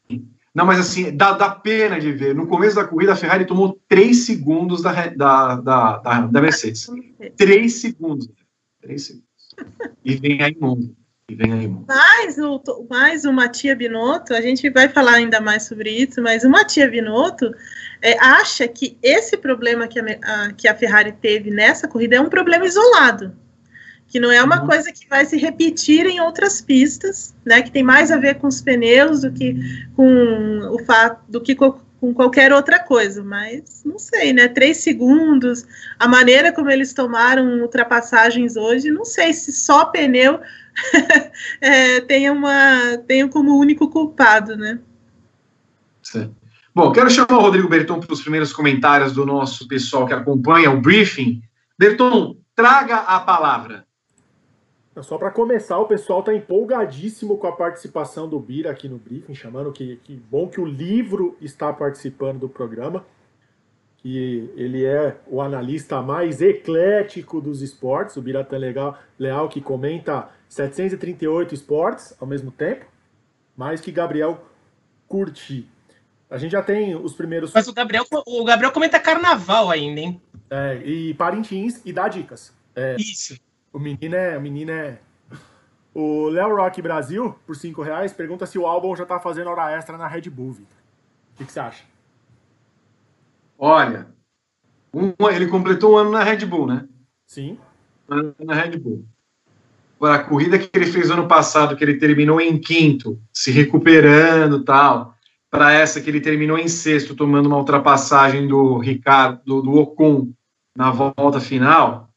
[0.54, 2.34] Não, mas assim, dá, dá pena de ver.
[2.34, 6.90] No começo da corrida, a Ferrari tomou 3 segundos da, da, da, da, da Mercedes.
[7.36, 8.28] 3 segundos.
[8.82, 9.30] 3 segundos.
[10.04, 10.94] E vem aí mundo.
[11.28, 11.86] E vem aí mundo.
[11.86, 16.42] Mais o, mais o Matia Binotto, a gente vai falar ainda mais sobre isso, mas
[16.42, 17.54] o Matia Binotto
[18.02, 22.20] é, acha que esse problema que a, a, que a Ferrari teve nessa corrida é
[22.20, 23.36] um problema isolado,
[24.06, 24.66] que não é uma uhum.
[24.66, 27.62] coisa que vai se repetir em outras pistas, né?
[27.62, 29.54] Que tem mais a ver com os pneus do que
[29.94, 33.22] com o fato do que com, com qualquer outra coisa.
[33.22, 34.48] Mas não sei, né?
[34.48, 35.66] Três segundos,
[35.98, 40.40] a maneira como eles tomaram ultrapassagens hoje, não sei se só pneu
[41.60, 44.80] é, tenha uma tenha como único culpado, né?
[46.02, 46.39] Certo.
[46.72, 50.70] Bom, quero chamar o Rodrigo Berton para os primeiros comentários do nosso pessoal que acompanha
[50.70, 51.42] o briefing.
[51.76, 53.84] Berton, traga a palavra.
[55.02, 59.34] Só para começar, o pessoal está empolgadíssimo com a participação do Bira aqui no briefing,
[59.34, 63.04] chamando que, que bom que o livro está participando do programa,
[63.96, 70.28] que ele é o analista mais eclético dos esportes, o Biratan Legal, Leal, que comenta
[70.48, 72.84] 738 esportes ao mesmo tempo,
[73.56, 74.44] mais que Gabriel
[75.08, 75.66] Curti.
[76.30, 77.52] A gente já tem os primeiros.
[77.52, 80.22] Mas o Gabriel, o Gabriel comenta carnaval ainda, hein?
[80.48, 82.54] É, e Parintins e dá dicas.
[82.74, 83.36] É, Isso.
[83.72, 84.38] O menino é.
[84.38, 85.00] O menino é.
[85.92, 89.72] O Léo Rock Brasil, por 5 reais, pergunta se o álbum já tá fazendo hora
[89.72, 90.78] extra na Red Bull, Victor.
[91.34, 91.82] O que, que você acha?
[93.58, 94.06] Olha,
[94.94, 96.88] um, ele completou um ano na Red Bull, né?
[97.26, 97.58] Sim.
[98.38, 99.04] Na Red Bull.
[100.00, 105.16] a corrida que ele fez ano passado, que ele terminou em quinto, se recuperando tal,
[105.50, 110.32] para essa que ele terminou em sexto, tomando uma ultrapassagem do Ricardo, do, do Ocon
[110.76, 112.08] na volta final.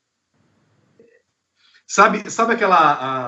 [1.87, 2.77] Sabe, sabe aquela.
[2.77, 3.25] A,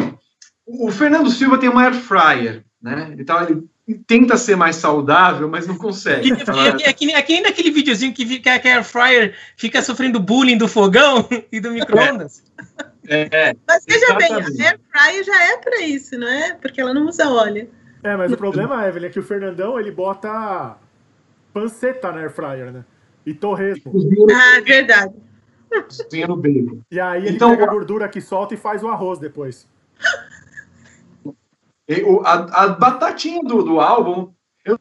[0.66, 3.16] o Fernando Silva tem uma air fryer, né?
[3.18, 3.68] Então ele
[4.08, 6.32] tenta ser mais saudável, mas não consegue.
[6.32, 9.36] É, é, é, que, é que nem naquele videozinho que, fica, que a air fryer
[9.58, 12.44] fica sofrendo bullying do fogão e do micro-ondas.
[13.08, 14.58] É, mas veja exatamente.
[14.58, 16.54] bem, a air fryer já é para isso, não é?
[16.54, 17.70] Porque ela não usa óleo.
[18.06, 20.78] É, mas o problema, Evelyn, é que o Fernandão ele bota
[21.52, 22.86] panceta na air fryer, né?
[23.26, 23.92] E torresmo.
[24.32, 25.16] Ah, verdade.
[25.88, 26.82] Cozinha no bacon.
[26.92, 29.68] E aí ele então, pega a gordura que solta e faz o arroz depois.
[32.24, 34.34] A, a batatinha do, do álbum,
[34.66, 34.80] eu,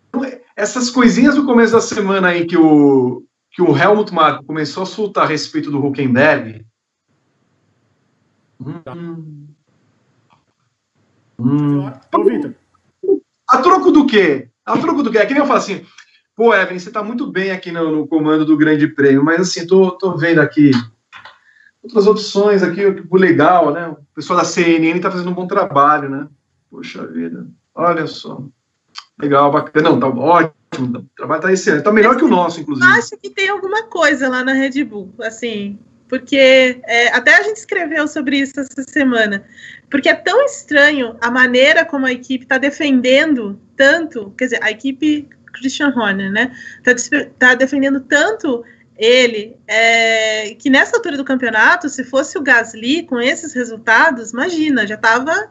[0.56, 4.87] essas coisinhas do começo da semana aí que o, que o Helmut Marko começou a
[4.87, 6.64] soltar a respeito do Huckenberg.
[8.58, 9.48] Hum,
[11.38, 12.54] hum, Ô, Vitor.
[13.54, 14.48] A troco do quê?
[14.66, 15.18] A troco do quê?
[15.18, 15.86] É que nem eu falo assim,
[16.34, 19.64] pô, Evelyn, você tá muito bem aqui no, no comando do Grande Prêmio, mas assim,
[19.64, 20.72] tô, tô vendo aqui
[21.80, 23.88] outras opções aqui, legal, né?
[23.88, 26.26] O pessoal da CNN tá fazendo um bom trabalho, né?
[26.68, 28.42] Poxa vida, olha só.
[29.20, 29.90] Legal, bacana.
[29.90, 30.98] Não, tá ótimo.
[30.98, 31.84] O trabalho tá excelente.
[31.84, 32.90] Tá melhor que o nosso, inclusive.
[32.90, 35.78] Acho que tem alguma coisa lá na Red Bull, assim,
[36.14, 39.44] porque é, até a gente escreveu sobre isso essa semana,
[39.90, 44.70] porque é tão estranho a maneira como a equipe está defendendo tanto, quer dizer, a
[44.70, 48.64] equipe Christian Horner, né, está tá defendendo tanto
[48.96, 54.87] ele, é, que nessa altura do campeonato, se fosse o Gasly com esses resultados, imagina,
[54.87, 55.50] já estava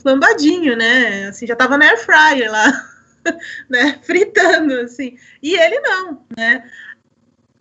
[0.00, 2.88] flambadinho, né, assim, já estava na air fryer lá,
[3.68, 6.62] né, fritando, assim, e ele não, né,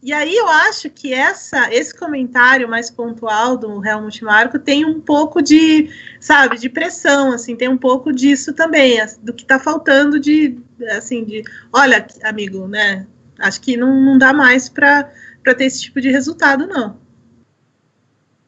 [0.04, 5.00] e aí eu acho que essa, esse comentário mais pontual do Helmut Marko tem um
[5.00, 10.20] pouco de, sabe, de pressão, assim, tem um pouco disso também, do que está faltando
[10.20, 10.58] de,
[10.98, 13.06] assim, de, olha, amigo, né,
[13.38, 15.12] acho que não, não dá mais para
[15.44, 16.98] ter esse tipo de resultado, não.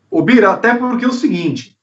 [0.10, 1.78] O Bira, até porque é o seguinte,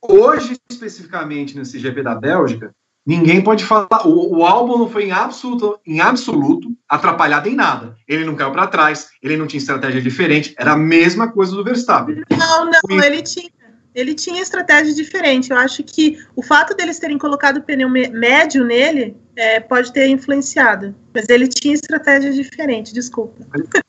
[0.00, 2.74] hoje, especificamente nesse GP da Bélgica,
[3.08, 4.06] Ninguém pode falar.
[4.06, 7.96] O, o, álbum não foi em absoluto, em absoluto atrapalhado em nada.
[8.06, 11.64] Ele não caiu para trás, ele não tinha estratégia diferente, era a mesma coisa do
[11.64, 12.22] Verstappen.
[12.30, 13.48] Não, não, ele tinha.
[13.94, 15.50] Ele tinha estratégia diferente.
[15.50, 20.06] Eu acho que o fato deles terem colocado o pneu médio nele é, pode ter
[20.06, 20.94] influenciado.
[21.12, 23.42] Mas ele tinha estratégia diferente, desculpa.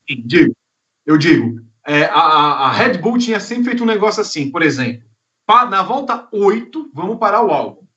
[0.10, 0.56] Sim, digo,
[1.06, 5.04] eu digo, é, a, a Red Bull tinha sempre feito um negócio assim, por exemplo,
[5.70, 7.89] na volta 8, vamos parar o álbum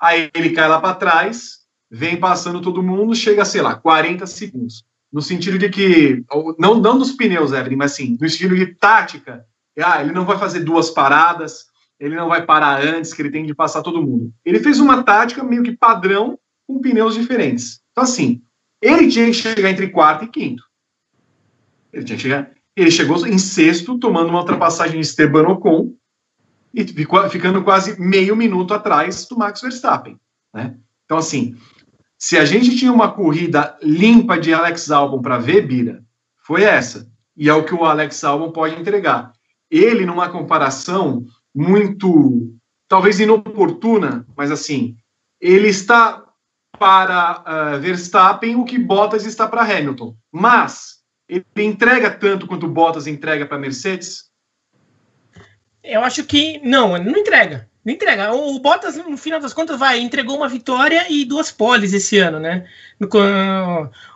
[0.00, 1.58] aí ele cai lá para trás,
[1.90, 4.84] vem passando todo mundo, chega, sei lá, 40 segundos.
[5.12, 6.24] No sentido de que,
[6.58, 9.44] não, não dos pneus, Evelyn, mas sim, no estilo de tática,
[9.78, 11.66] ah, ele não vai fazer duas paradas,
[11.98, 14.32] ele não vai parar antes, que ele tem de passar todo mundo.
[14.44, 17.80] Ele fez uma tática meio que padrão com pneus diferentes.
[17.90, 18.42] Então, assim,
[18.80, 20.62] ele tinha que chegar entre quarto e quinto.
[21.92, 22.50] Ele tinha que chegar.
[22.76, 25.94] Ele chegou em sexto, tomando uma ultrapassagem de Esteban Ocon,
[26.78, 30.18] e ficando quase meio minuto atrás do Max Verstappen.
[30.54, 30.76] Né?
[31.04, 31.56] Então, assim,
[32.16, 36.02] se a gente tinha uma corrida limpa de Alex Albon para ver, Bira,
[36.46, 37.10] foi essa.
[37.36, 39.32] E é o que o Alex Albon pode entregar.
[39.70, 42.54] Ele, numa comparação muito,
[42.88, 44.96] talvez inoportuna, mas assim,
[45.40, 46.24] ele está
[46.78, 47.42] para
[47.76, 50.16] uh, Verstappen o que Bottas está para Hamilton.
[50.32, 54.27] Mas ele entrega tanto quanto Bottas entrega para Mercedes?
[55.82, 57.68] Eu acho que não, não entrega.
[57.84, 58.32] Não entrega.
[58.34, 62.38] O Bottas, no final das contas, vai, entregou uma vitória e duas poles esse ano,
[62.38, 62.66] né?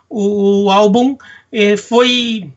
[0.09, 1.17] O, o álbum
[1.51, 2.51] eh, foi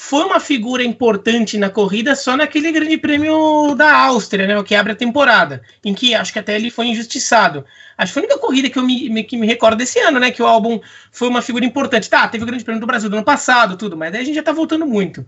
[0.00, 4.76] foi uma figura importante na corrida só naquele grande prêmio da Áustria, né, o que
[4.76, 7.64] abre a temporada, em que acho que até ele foi injustiçado.
[7.96, 10.30] Acho que foi a única corrida que eu me, que me recordo desse ano, né,
[10.30, 12.08] que o álbum foi uma figura importante.
[12.08, 14.36] Tá, teve o grande prêmio do Brasil do ano passado, tudo, mas daí a gente
[14.36, 15.26] já tá voltando muito.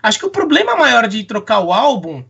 [0.00, 2.22] Acho que o problema maior de trocar o álbum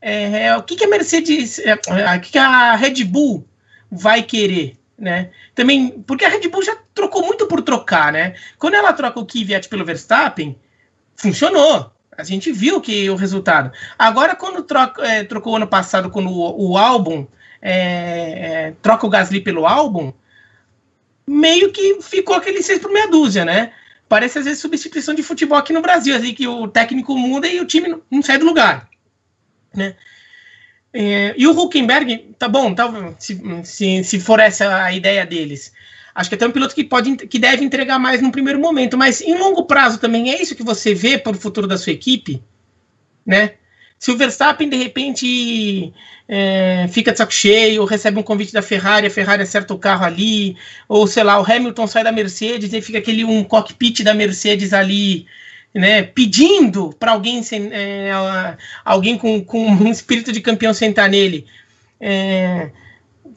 [0.00, 3.46] é, é, o que, que a Mercedes, é, é, o que, que a Red Bull
[3.90, 5.30] vai querer, né?
[5.54, 8.34] Também, porque a Red Bull já trocou muito por trocar, né?
[8.58, 10.58] Quando ela troca o Kvyat pelo Verstappen,
[11.16, 11.92] funcionou.
[12.16, 13.72] A gente viu que o resultado.
[13.98, 17.26] Agora, quando troca, é, trocou ano passado, quando o, o álbum
[17.62, 20.12] é, é, troca o Gasly pelo álbum,
[21.26, 23.72] meio que ficou aquele 6 por meia dúzia, né?
[24.08, 27.60] Parece às vezes substituição de futebol aqui no Brasil, assim, que o técnico muda e
[27.60, 28.88] o time não sai do lugar
[29.78, 29.94] né?
[30.92, 35.72] É, e o Huckenberg, tá bom, tá, se, se, se for essa a ideia deles.
[36.14, 39.20] Acho que até um piloto que pode que deve entregar mais no primeiro momento, mas
[39.20, 42.42] em longo prazo também é isso que você vê para o futuro da sua equipe,
[43.24, 43.52] né?
[43.98, 45.92] Se o Verstappen, de repente,
[46.28, 50.04] é, fica de saco cheio, recebe um convite da Ferrari, a Ferrari acerta o carro
[50.04, 50.56] ali,
[50.88, 54.72] ou sei lá, o Hamilton sai da Mercedes e fica aquele um cockpit da Mercedes
[54.72, 55.26] ali,
[55.74, 58.10] né, pedindo para alguém, é,
[58.84, 61.46] alguém com, com um espírito de campeão sentar nele.
[62.00, 62.70] É,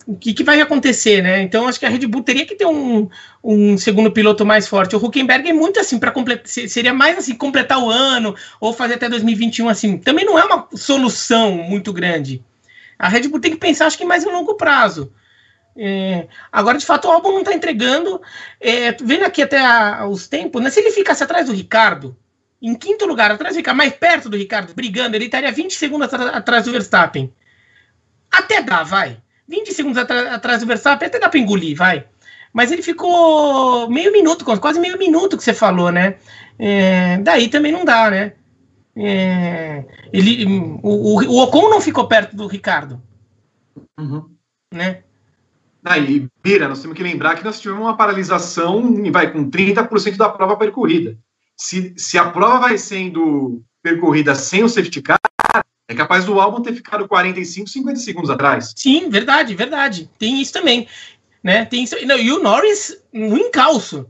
[0.07, 1.41] o que, que, vai acontecer, né?
[1.41, 3.07] Então acho que a Red Bull teria que ter um,
[3.43, 4.95] um segundo piloto mais forte.
[4.95, 8.95] O Huckenberg é muito assim para completar, seria mais assim completar o ano ou fazer
[8.95, 9.97] até 2021 assim.
[9.97, 12.43] Também não é uma solução muito grande.
[12.97, 15.11] A Red Bull tem que pensar, acho que mais em longo prazo.
[15.75, 18.21] É, agora, de fato, o álbum não está entregando.
[18.59, 20.69] É, vendo aqui até a, os tempos, né?
[20.69, 22.17] Se ele ficasse atrás do Ricardo,
[22.61, 26.13] em quinto lugar, atrás do Ricardo, mais perto do Ricardo, brigando, ele estaria 20 segundos
[26.13, 27.33] atrás do Verstappen.
[28.31, 29.17] Até dá, vai.
[29.47, 32.05] 20 segundos atrás do Verstappen, até dá para engolir, vai.
[32.53, 36.17] Mas ele ficou meio minuto, quase meio minuto que você falou, né?
[36.59, 38.33] É, daí também não dá, né?
[38.95, 40.45] É, ele,
[40.83, 43.01] o, o, Ocon não ficou perto do Ricardo.
[43.97, 44.29] Uhum.
[44.73, 45.03] Né?
[45.83, 50.29] Aí, Bira, nós temos que lembrar que nós tivemos uma paralisação vai com 30% da
[50.29, 51.17] prova percorrida.
[51.57, 55.19] Se, se a prova vai sendo percorrida sem o safety car,
[55.87, 58.73] é capaz do álbum ter ficado 45, 50 segundos atrás.
[58.75, 60.09] Sim, verdade, verdade.
[60.17, 60.87] Tem isso também.
[61.43, 61.65] Né?
[61.65, 64.09] Tem isso, não, e o Norris no encalço.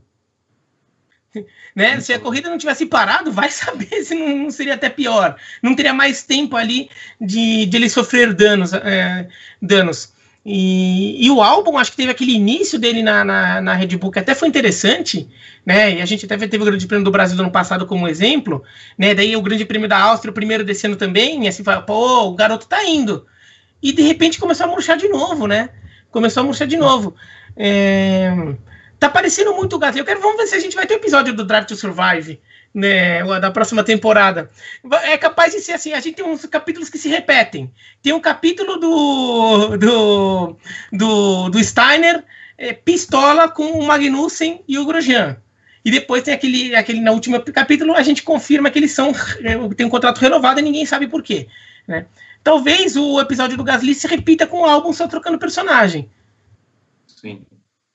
[1.74, 1.98] Né?
[2.00, 5.34] Se a corrida não tivesse parado, vai saber se não, não, seria até pior.
[5.62, 8.74] Não teria mais tempo ali de, de ele sofrer danos.
[8.74, 9.26] É,
[9.62, 10.12] danos.
[10.44, 14.10] E, e, o álbum, acho que teve aquele início dele na, na, na, Red Bull,
[14.10, 15.28] que até foi interessante,
[15.64, 15.94] né?
[15.94, 18.64] E a gente até teve o Grande Prêmio do Brasil do ano passado como exemplo,
[18.98, 19.14] né?
[19.14, 22.34] Daí o Grande Prêmio da Áustria, o primeiro descendo também, e assim, fala, pô, o
[22.34, 23.24] garoto tá indo.
[23.80, 25.70] E de repente começou a murchar de novo, né?
[26.10, 27.14] Começou a murchar de novo.
[27.56, 28.32] É...
[28.98, 30.00] Tá parecendo muito o Gasly.
[30.00, 32.40] Eu quero, vamos ver se a gente vai ter episódio do Drive to Survive
[32.74, 34.50] né, da próxima temporada.
[35.04, 37.72] É capaz de ser assim, a gente tem uns capítulos que se repetem.
[38.02, 40.56] Tem um capítulo do do,
[40.92, 42.24] do, do Steiner
[42.56, 45.36] é, pistola com o Magnussen e o Grosjean.
[45.84, 49.74] E depois tem aquele, aquele na última capítulo a gente confirma que eles são é,
[49.74, 51.48] tem um contrato renovado e ninguém sabe por quê,
[51.86, 52.06] né?
[52.44, 56.10] Talvez o episódio do Gasly se repita com o álbum só trocando personagem.
[57.06, 57.46] Sim,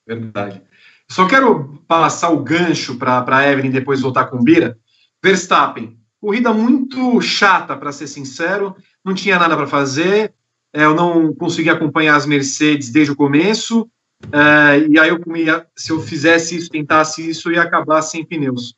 [0.06, 0.62] verdade.
[1.10, 4.78] Só quero passar o gancho para a Evelyn depois voltar com o Bira.
[5.22, 10.34] Verstappen, corrida muito chata, para ser sincero, não tinha nada para fazer,
[10.72, 13.90] é, eu não consegui acompanhar as Mercedes desde o começo,
[14.32, 18.74] é, e aí eu comia, se eu fizesse isso, tentasse isso, ia acabar sem pneus.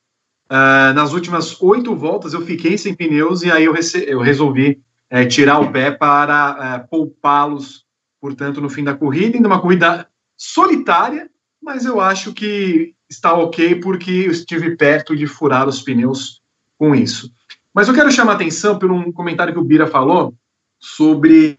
[0.48, 3.74] É, nas últimas oito voltas eu fiquei sem pneus e aí eu,
[4.06, 4.80] eu resolvi
[5.28, 7.84] tirar o pé para poupá-los,
[8.20, 11.28] portanto, no fim da corrida, ainda uma corrida solitária,
[11.62, 16.40] mas eu acho que está ok porque eu estive perto de furar os pneus
[16.78, 17.30] com isso.
[17.74, 20.34] Mas eu quero chamar a atenção por um comentário que o Bira falou
[20.78, 21.56] sobre.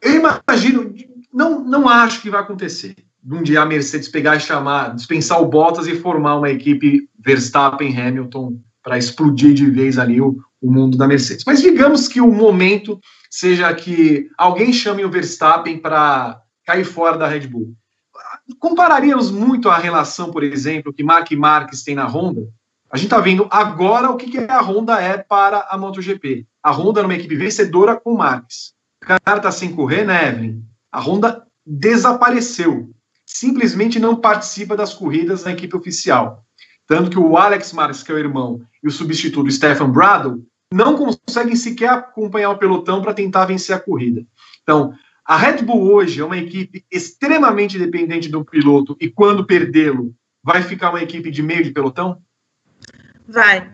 [0.00, 0.94] Eu imagino,
[1.32, 2.94] não, não acho que vai acontecer.
[3.30, 8.58] Um dia a Mercedes pegar e chamar, dispensar o Bottas e formar uma equipe Verstappen-Hamilton
[8.82, 11.44] para explodir de vez ali o, o mundo da Mercedes.
[11.46, 12.98] Mas digamos que o momento
[13.30, 17.74] seja que alguém chame o Verstappen para cair fora da Red Bull
[18.54, 22.48] compararíamos muito a relação, por exemplo, que Mark Marques tem na Honda.
[22.90, 26.46] A gente está vendo agora o que, que a Honda é para a MotoGP.
[26.62, 28.72] A Honda é uma equipe vencedora com Marques.
[29.02, 30.62] O cara está sem correr, né, Evelyn?
[30.90, 32.90] A Honda desapareceu.
[33.26, 36.44] Simplesmente não participa das corridas na equipe oficial.
[36.86, 40.38] Tanto que o Alex Marques, que é o irmão, e o substituto Stefan Bradl
[40.72, 44.24] não conseguem sequer acompanhar o pelotão para tentar vencer a corrida.
[44.62, 44.94] Então,
[45.28, 50.62] a Red Bull hoje é uma equipe extremamente dependente do piloto e quando perdê-lo, vai
[50.62, 52.22] ficar uma equipe de meio de pelotão?
[53.28, 53.70] Vai.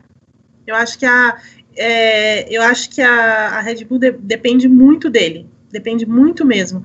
[0.67, 1.39] Eu acho que a,
[1.77, 6.83] é, eu acho que a, a Red Bull de, depende muito dele, depende muito mesmo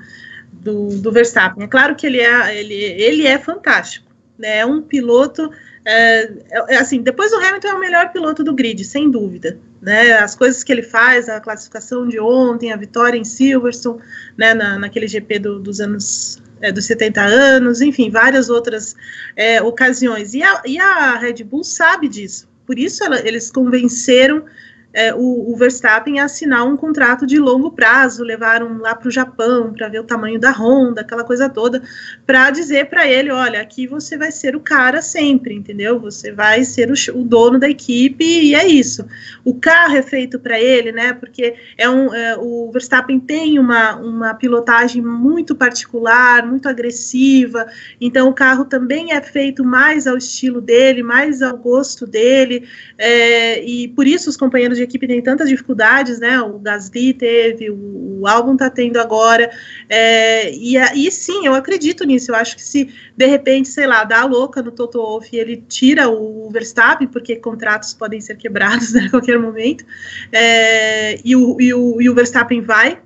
[0.51, 1.63] do, do Verstappen.
[1.63, 4.05] É claro que ele é, ele, ele é fantástico,
[4.37, 4.59] né?
[4.59, 5.49] É um piloto
[5.83, 9.59] é, é, assim, depois o Hamilton é o melhor piloto do grid, sem dúvida.
[9.81, 14.01] Né, as coisas que ele faz, a classificação de ontem, a vitória em Silverstone,
[14.37, 18.95] né, na, naquele GP do, dos anos é, dos 70 anos, enfim, várias outras
[19.35, 20.33] é, ocasiões.
[20.33, 22.47] E a, e a, Red Bull sabe disso.
[22.65, 24.45] Por isso ela, eles convenceram
[24.91, 29.71] é, o, o, Verstappen assinar um contrato de longo prazo, levaram lá para o Japão
[29.71, 31.83] para ver o tamanho da Honda, aquela coisa toda,
[32.25, 35.99] para dizer para ele: olha, aqui você vai ser o cara sempre, entendeu?
[35.99, 39.05] Você vai ser o, o dono da equipe e é isso.
[39.45, 41.13] O carro é feito para ele, né?
[41.13, 47.67] Porque é um, é, o Verstappen tem uma, uma pilotagem muito particular, muito agressiva,
[48.01, 52.67] então o carro também é feito mais ao estilo dele, mais ao gosto dele,
[52.97, 56.41] é, e por isso os companheiros de equipe têm tantas dificuldades, né?
[56.41, 59.49] O Gasly teve, o, o álbum tá tendo agora.
[59.87, 62.31] É, e, e sim, eu acredito nisso.
[62.31, 65.39] Eu acho que se de repente, sei lá, dá a louca no Toto Wolff e
[65.39, 69.85] ele tira o Verstappen, porque contratos podem ser quebrados né, a qualquer momento,
[70.31, 72.99] é, e, o, e, o, e o Verstappen vai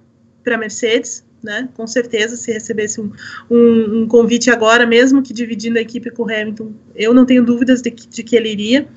[0.43, 1.69] para a Mercedes, né?
[1.75, 3.11] Com certeza, se recebesse um,
[3.49, 7.43] um, um, convite agora, mesmo que dividindo a equipe com o Hamilton, eu não tenho
[7.43, 8.87] dúvidas de que, de que ele iria.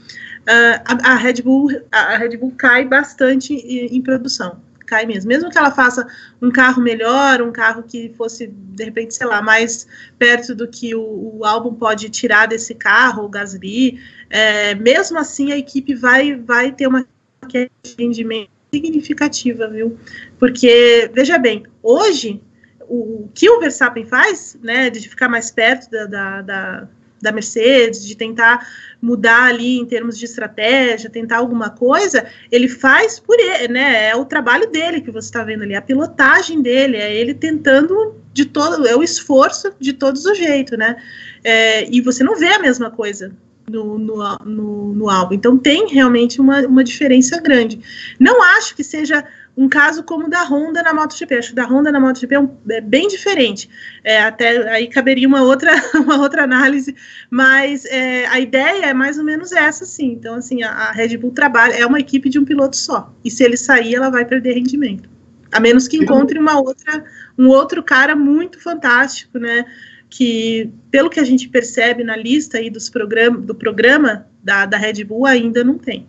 [0.46, 5.28] Uh, a, a, Red Bull, a Red Bull cai bastante em, em, produção, cai mesmo.
[5.28, 6.06] Mesmo que ela faça
[6.40, 9.88] um carro melhor, um carro que fosse, de repente, sei lá, mais
[10.18, 15.50] perto do que o, o álbum pode tirar desse carro, o Gasly, é, mesmo assim
[15.50, 17.04] a equipe vai, vai ter uma
[17.48, 19.98] queda de rendimento significativa, viu?
[20.38, 22.40] Porque, veja bem, hoje,
[22.88, 26.88] o, o que o Verstappen faz, né, de ficar mais perto da, da, da,
[27.20, 28.66] da Mercedes, de tentar
[29.00, 34.10] mudar ali em termos de estratégia, tentar alguma coisa, ele faz por ele, né?
[34.10, 38.14] É o trabalho dele que você está vendo ali, a pilotagem dele, é ele tentando
[38.32, 40.96] de todo, é o esforço de todos os jeitos, né?
[41.42, 43.32] É, e você não vê a mesma coisa
[43.70, 45.34] no, no, no, no, álbum.
[45.34, 47.80] Então tem realmente uma, uma diferença grande.
[48.18, 49.24] Não acho que seja
[49.56, 51.34] um caso como o da Honda na MotoGP.
[51.34, 53.70] Acho que da Honda na MotoGP é, um, é bem diferente.
[54.04, 56.94] É, até aí caberia uma outra, uma outra análise,
[57.30, 60.12] mas é, a ideia é mais ou menos essa, sim.
[60.12, 63.12] Então, assim, a, a, Red Bull trabalha, é uma equipe de um piloto só.
[63.24, 65.08] E se ele sair, ela vai perder rendimento.
[65.50, 67.04] A menos que encontre uma outra,
[67.38, 69.64] um outro cara muito fantástico, né?
[70.08, 74.76] que, pelo que a gente percebe na lista aí dos programa, do programa da, da
[74.76, 76.06] Red Bull, ainda não tem.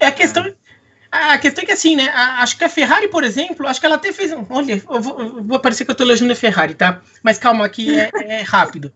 [0.00, 0.52] É a questão.
[1.32, 2.08] A questão é que assim, né?
[2.08, 4.32] A, acho que a Ferrari, por exemplo, acho que ela até fez.
[4.50, 7.00] Olha, eu vou, eu vou parecer que eu tô elogiando a Ferrari, tá?
[7.22, 8.92] Mas calma, aqui é, é rápido.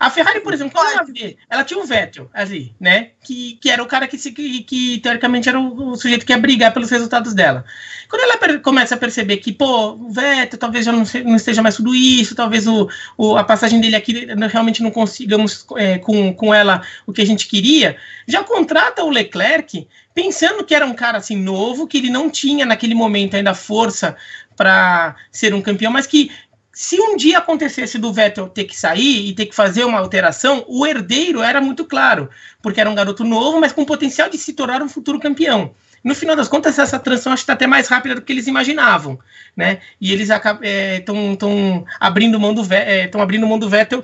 [0.00, 3.10] A Ferrari, por exemplo, quando ela vê, ela tinha um Vettel ali, né?
[3.22, 6.32] Que, que era o cara que, se, que, que teoricamente era o, o, sujeito que
[6.32, 7.66] ia brigar pelos resultados dela.
[8.08, 11.36] Quando ela per, começa a perceber que, pô, o Vettel talvez já não, se, não
[11.36, 15.98] esteja mais tudo isso, talvez o, o, a passagem dele aqui realmente não consigamos é,
[15.98, 20.86] com, com ela o que a gente queria, já contrata o Leclerc pensando que era
[20.86, 24.16] um cara assim novo, que ele não tinha naquele momento ainda força
[24.56, 26.30] para ser um campeão, mas que
[26.72, 30.64] se um dia acontecesse do Vettel ter que sair e ter que fazer uma alteração,
[30.68, 32.30] o herdeiro era muito claro,
[32.62, 35.74] porque era um garoto novo, mas com potencial de se tornar um futuro campeão.
[36.02, 39.18] No final das contas, essa transição está até mais rápida do que eles imaginavam,
[39.54, 39.80] né?
[40.00, 44.02] E eles estão é, abrindo mão do é, abrindo mão do Vettel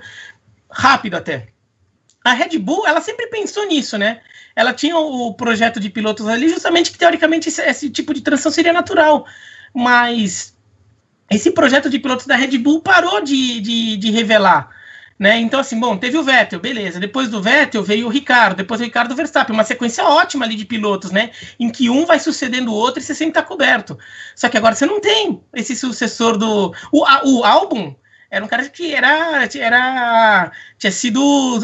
[0.71, 1.49] rápido até.
[2.27, 4.21] A Red Bull, ela sempre pensou nisso, né?
[4.57, 8.51] Ela tinha o projeto de pilotos ali, justamente que teoricamente esse, esse tipo de transição
[8.51, 9.25] seria natural,
[9.73, 10.53] mas
[11.31, 14.75] esse projeto de pilotos da Red Bull parou de, de, de, revelar.
[15.17, 15.39] Né?
[15.39, 16.99] Então, assim, bom, teve o Vettel, beleza.
[16.99, 20.65] Depois do Vettel veio o Ricardo, depois o Ricardo Verstappen, uma sequência ótima ali de
[20.65, 21.31] pilotos, né?
[21.61, 23.97] Em que um vai sucedendo o outro e você sempre tá coberto.
[24.35, 26.75] Só que agora você não tem esse sucessor do.
[26.91, 27.95] O, o álbum
[28.31, 31.59] era um cara que era, era tinha sido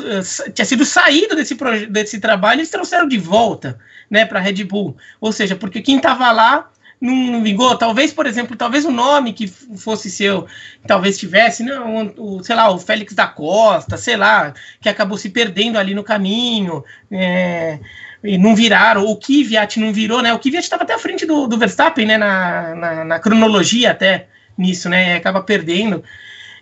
[0.54, 1.56] tinha sido saído desse,
[1.88, 3.78] desse trabalho e eles trouxeram de volta
[4.10, 6.70] né para Red Bull ou seja porque quem estava lá
[7.02, 7.76] não vingou.
[7.76, 10.46] Talvez, por exemplo, talvez o nome que fosse seu,
[10.86, 15.28] talvez tivesse, não, o, sei lá, o Félix da Costa, sei lá, que acabou se
[15.28, 17.80] perdendo ali no caminho, é,
[18.22, 20.32] e não viraram, o Kvyat não virou, né?
[20.32, 22.16] O Kvyat estava até à frente do, do Verstappen, né?
[22.16, 25.16] Na, na, na, cronologia até nisso, né?
[25.16, 26.04] Acaba perdendo.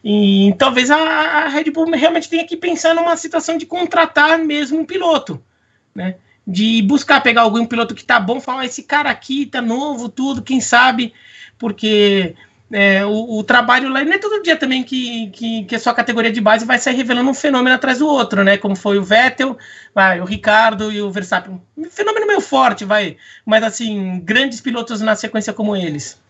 [0.03, 4.81] E talvez a, a Red Bull realmente tenha que pensar numa situação de contratar mesmo
[4.81, 5.43] um piloto,
[5.95, 6.17] né?
[6.47, 10.43] de buscar pegar algum piloto que tá bom, falar, esse cara aqui tá novo, tudo,
[10.43, 11.13] quem sabe,
[11.59, 12.35] porque
[12.73, 15.95] é, o, o, trabalho lá não é todo dia também que, que, que, a sua
[15.95, 18.57] categoria de base vai sair revelando um fenômeno atrás do outro, né?
[18.57, 19.57] Como foi o Vettel,
[19.95, 21.61] vai, o Ricardo e o Verstappen.
[21.77, 26.21] Um fenômeno meio forte, vai, mas assim, grandes pilotos na sequência como eles.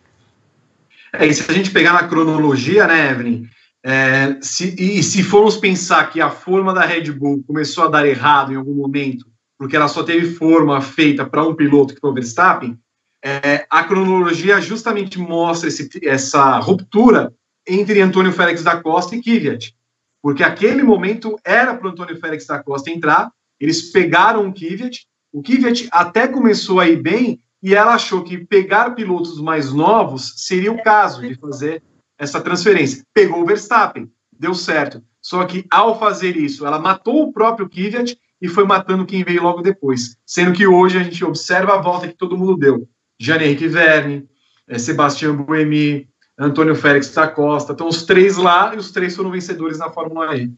[1.12, 3.48] É, e se a gente pegar na cronologia, né, Evelyn?
[3.82, 8.06] É, se, e se formos pensar que a forma da Red Bull começou a dar
[8.06, 12.08] errado em algum momento porque ela só teve forma feita para um piloto que foi
[12.08, 12.78] o Verstappen,
[13.22, 17.30] é, a cronologia justamente mostra esse, essa ruptura
[17.68, 19.76] entre Antônio Félix da Costa e Kvyat,
[20.22, 25.42] porque aquele momento era para Antônio Félix da Costa entrar, eles pegaram o Kvyat, o
[25.42, 30.72] Kvyat até começou a ir bem, e ela achou que pegar pilotos mais novos seria
[30.72, 31.82] o caso de fazer
[32.20, 33.02] essa transferência.
[33.14, 35.02] Pegou o Verstappen, deu certo.
[35.22, 39.42] Só que ao fazer isso, ela matou o próprio Kvyat e foi matando quem veio
[39.42, 40.16] logo depois.
[40.26, 42.86] Sendo que hoje a gente observa a volta que todo mundo deu.
[43.18, 44.28] Jean Henrique Verne,
[44.68, 46.08] eh, Sebastião Buemi,
[46.38, 47.72] Antônio Félix da Costa.
[47.72, 50.50] Estão os três lá e os três foram vencedores na Fórmula E.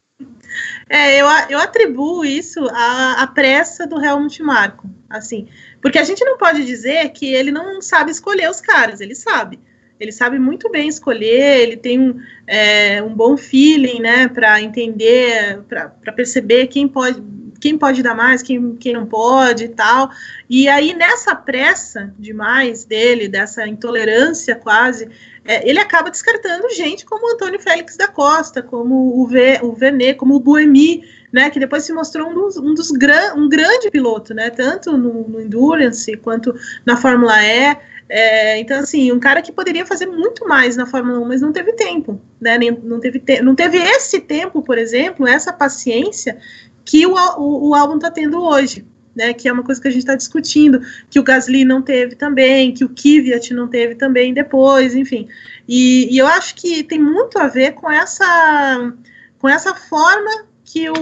[0.89, 4.89] É, eu, eu atribuo isso à, à pressa do Helmut Marko.
[5.09, 5.49] Assim,
[5.81, 9.59] Porque a gente não pode dizer que ele não sabe escolher os caras, ele sabe.
[10.03, 15.61] Ele sabe muito bem escolher, ele tem um, é, um bom feeling, né, para entender,
[15.69, 17.23] para perceber quem pode,
[17.61, 20.11] quem pode dar mais, quem, quem não pode e tal.
[20.51, 25.09] E aí, nessa pressa demais dele, dessa intolerância quase,
[25.45, 29.73] é, ele acaba descartando gente como o Antônio Félix da Costa, como o, v, o
[29.73, 33.49] Venet, como o Buemi, né, que depois se mostrou um dos, um, dos gran, um
[33.49, 36.53] grande piloto, né, tanto no, no Endurance quanto
[36.85, 37.92] na Fórmula E.
[38.15, 41.51] É, então, assim, um cara que poderia fazer muito mais na Fórmula 1, mas não
[41.51, 42.59] teve tempo, né?
[42.59, 46.37] Nem, não, teve te não teve esse tempo, por exemplo, essa paciência
[46.85, 48.87] que o, o, o álbum está tendo hoje.
[49.15, 52.17] Né, que é uma coisa que a gente está discutindo, que o Gasly não teve
[52.17, 55.29] também, que o Kvyat não teve também depois, enfim.
[55.69, 58.95] E, e, eu acho que tem muito a ver com essa,
[59.39, 60.95] com essa forma que o.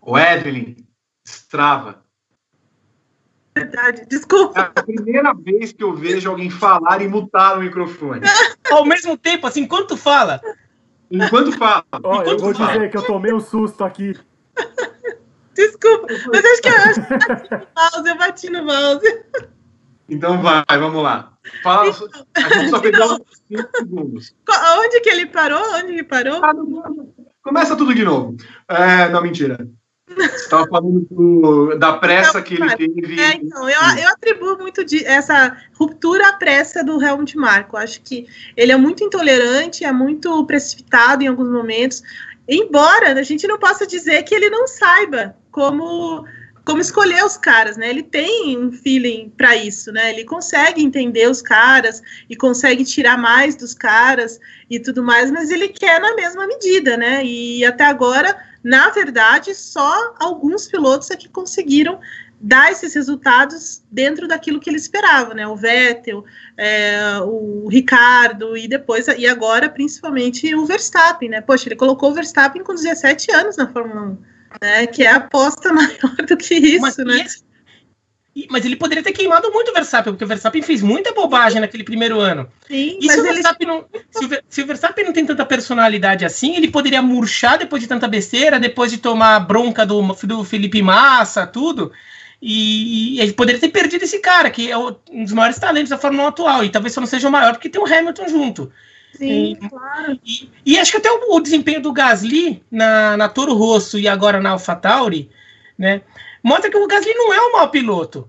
[0.00, 0.74] O Evelyn,
[1.24, 2.07] destrava
[3.58, 4.72] verdade, desculpa.
[4.74, 8.22] É a primeira vez que eu vejo alguém falar e mutar o microfone.
[8.70, 10.40] Ao mesmo tempo, assim, enquanto fala.
[11.10, 11.84] Enquanto fala.
[12.02, 12.72] Ó, eu vou fala.
[12.72, 14.14] dizer que eu tomei um susto aqui.
[15.54, 19.24] Desculpa, mas acho que eu, acho que eu bati no mouse, eu bati no mouse.
[20.08, 21.32] Então vai, vamos lá.
[21.62, 22.78] Fala, então, a gente só
[23.48, 24.34] 5 segundos.
[24.78, 25.62] Onde que ele parou?
[25.74, 26.40] Onde ele parou?
[27.42, 28.36] Começa tudo de novo.
[28.68, 29.68] É, não, mentira.
[30.16, 33.20] Estava falando do, da pressa que ele teve.
[33.20, 37.76] É, então, eu, eu atribuo muito de, essa ruptura à pressa do Helmut Marko.
[37.76, 42.02] Acho que ele é muito intolerante, é muito precipitado em alguns momentos.
[42.48, 46.24] Embora a gente não possa dizer que ele não saiba como
[46.68, 47.88] como escolher os caras, né?
[47.88, 50.10] Ele tem um feeling para isso, né?
[50.10, 54.38] Ele consegue entender os caras e consegue tirar mais dos caras
[54.68, 57.24] e tudo mais, mas ele quer na mesma medida, né?
[57.24, 62.00] E até agora na verdade, só alguns pilotos é que conseguiram
[62.40, 65.46] dar esses resultados dentro daquilo que ele esperava, né?
[65.46, 66.24] O Vettel,
[66.56, 71.40] é, o Ricardo e depois e agora principalmente o Verstappen, né?
[71.40, 74.18] Poxa, ele colocou o Verstappen com 17 anos na Fórmula 1,
[74.62, 74.86] né?
[74.86, 77.22] Que é a aposta maior do que isso, Mas, né?
[77.22, 77.42] Esse,
[78.50, 81.82] mas ele poderia ter queimado muito o Verstappen, porque o Verstappen fez muita bobagem naquele
[81.82, 82.48] primeiro ano.
[82.66, 83.76] Sim, e se o, Verstappen ele...
[83.76, 87.82] não, se, o, se o Verstappen não tem tanta personalidade assim, ele poderia murchar depois
[87.82, 91.90] de tanta besteira, depois de tomar bronca do, do Felipe Massa, tudo.
[92.40, 96.24] E, ele poderia ter perdido esse cara, que é um dos maiores talentos da Fórmula
[96.24, 98.72] 1 atual, e talvez só não seja o maior porque tem o Hamilton junto.
[99.14, 100.20] Sim, e, claro.
[100.24, 104.06] E, e, acho que até o, o, desempenho do Gasly na, na Toro Rosso e
[104.06, 105.28] agora na AlphaTauri,
[105.76, 106.02] né?
[106.48, 108.28] Mostra que o Gasly não é um mau piloto.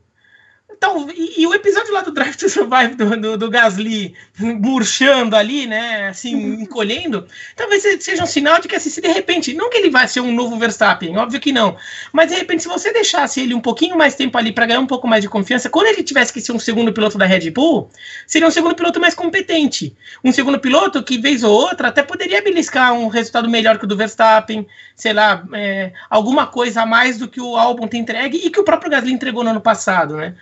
[0.79, 5.35] Então, e, e, o episódio lá do Drive to Survive do, do, do, Gasly murchando
[5.35, 6.07] ali, né?
[6.07, 6.31] Assim,
[6.63, 10.07] encolhendo, talvez seja um sinal de que, assim, se de repente, não que ele vai
[10.07, 11.75] ser um novo Verstappen, óbvio que não,
[12.13, 14.87] mas de repente, se você deixasse ele um pouquinho mais tempo ali para ganhar um
[14.87, 17.89] pouco mais de confiança, quando ele tivesse que ser um segundo piloto da Red Bull,
[18.25, 19.93] seria um segundo piloto mais competente.
[20.23, 23.87] Um segundo piloto que, vez ou outra, até poderia beliscar um resultado melhor que o
[23.87, 24.65] do Verstappen,
[24.95, 28.61] sei lá, é, alguma coisa a mais do que o álbum tem entregue e que
[28.61, 30.35] o próprio Gasly entregou no ano passado, né?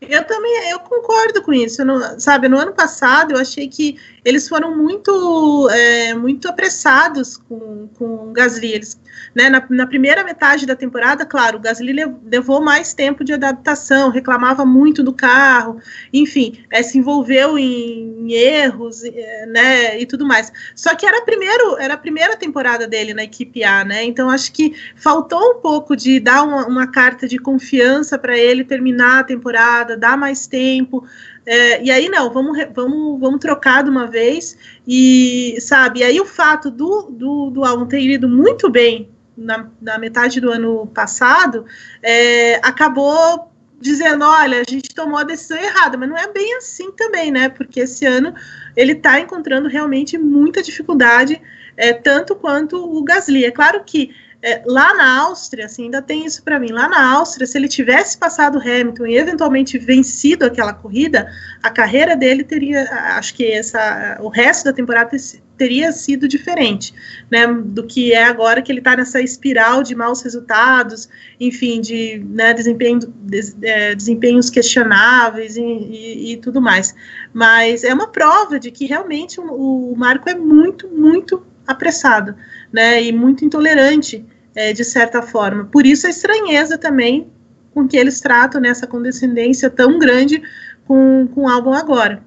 [0.00, 1.84] Eu também, eu concordo com isso.
[1.84, 7.88] No, sabe, no ano passado eu achei que eles foram muito, é, muito apressados com,
[7.98, 8.72] com o Gasly.
[8.72, 9.00] Eles,
[9.34, 11.92] né, na, na, primeira metade da temporada, claro, o Gasly
[12.24, 15.80] levou mais tempo de adaptação, reclamava muito do carro,
[16.12, 20.52] enfim, é, se envolveu em, em erros, é, né, e tudo mais.
[20.74, 24.04] Só que era primeiro, era a primeira temporada dele na equipe A, né?
[24.04, 28.64] Então acho que faltou um pouco de dar uma, uma carta de confiança para ele
[28.64, 31.06] terminar a temporada, dar mais tempo.
[31.46, 34.56] É, e aí, não, vamos, vamos, vamos trocar de uma vez.
[34.86, 39.68] E, sabe, e aí o fato do, do, do álbum ter ido muito bem na,
[39.80, 41.64] na metade do ano passado,
[42.02, 46.92] é, acabou dizendo, olha, a gente tomou a decisão errada, mas não é bem assim
[46.92, 47.48] também, né?
[47.48, 48.34] Porque esse ano
[48.76, 51.40] ele está encontrando realmente muita dificuldade,
[51.76, 53.46] é, tanto quanto o Gasly.
[53.46, 56.68] É claro que é, lá na Áustria, assim, ainda tem isso para mim.
[56.72, 61.30] Lá na Áustria, se ele tivesse passado Hamilton e eventualmente vencido aquela corrida,
[61.62, 62.84] a carreira dele teria,
[63.18, 65.10] acho que essa, o resto da temporada
[65.58, 66.94] teria sido diferente,
[67.30, 71.06] né, do que é agora que ele está nessa espiral de maus resultados,
[71.38, 76.94] enfim, de né, desempenho, des, é, desempenhos questionáveis e, e, e, tudo mais.
[77.34, 82.34] Mas é uma prova de que realmente o, o Marco é muito, muito apressado,
[82.72, 85.64] né, e muito intolerante, é, de certa forma.
[85.64, 87.30] Por isso a estranheza também
[87.72, 90.42] com que eles tratam nessa né, condescendência tão grande
[90.84, 92.22] com, com o álbum agora.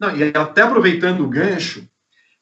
[0.00, 1.88] Não, e até aproveitando o gancho,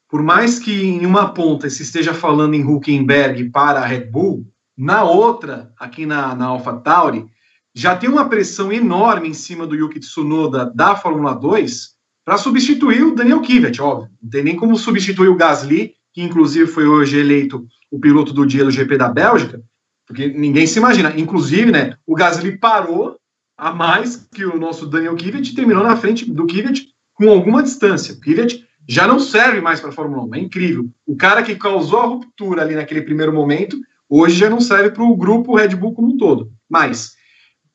[0.09, 4.45] por mais que em uma ponta se esteja falando em Huckenberg para a Red Bull,
[4.77, 7.25] Na outra, aqui na, na AlphaTauri,
[7.73, 13.03] já tem uma pressão enorme em cima do Yuki Tsunoda da Fórmula 2 para substituir
[13.03, 14.09] o Daniel Kvyat, óbvio.
[14.21, 18.43] Não tem nem como substituir o Gasly, que inclusive foi hoje eleito o piloto do
[18.43, 19.61] dia do GP da Bélgica,
[20.03, 21.13] porque ninguém se imagina.
[21.15, 23.19] Inclusive, né, o Gasly parou
[23.55, 28.15] a mais que o nosso Daniel Kvyat terminou na frente do Kvyat com alguma distância.
[28.15, 30.89] O Kvyat já não serve mais para a Fórmula 1, é incrível.
[31.05, 33.77] O cara que causou a ruptura ali naquele primeiro momento,
[34.09, 36.51] hoje já não serve para o grupo Red Bull como um todo.
[36.67, 37.15] Mas,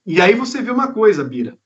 [0.05, 1.57] e aí você vê uma coisa, Bira,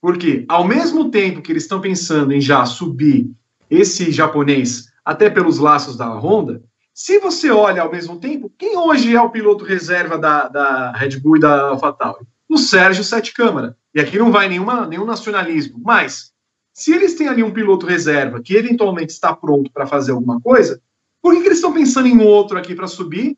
[0.00, 3.30] porque ao mesmo tempo que eles estão pensando em já subir
[3.68, 6.62] esse japonês até pelos laços da Honda,
[6.94, 11.18] se você olha ao mesmo tempo, quem hoje é o piloto reserva da, da Red
[11.20, 12.26] Bull e da AlphaTauri?
[12.52, 13.76] o Sérgio Sete Câmara.
[13.94, 16.32] E aqui não vai nenhuma, nenhum nacionalismo, mas
[16.72, 20.80] se eles têm ali um piloto reserva que eventualmente está pronto para fazer alguma coisa,
[21.20, 23.36] por que, que eles estão pensando em outro aqui para subir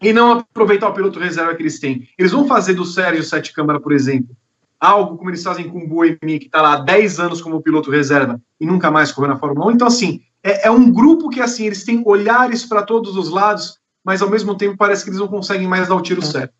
[0.00, 2.08] e não aproveitar o piloto reserva que eles têm?
[2.18, 4.36] Eles vão fazer do Sérgio Sete Câmara, por exemplo,
[4.82, 7.88] algo como eles fazem com o Boemi, que está lá há 10 anos como piloto
[7.88, 9.70] reserva e nunca mais correu na Fórmula 1.
[9.70, 13.78] Então, assim, é, é um grupo que, assim, eles têm olhares para todos os lados,
[14.04, 16.52] mas ao mesmo tempo parece que eles não conseguem mais dar o tiro certo.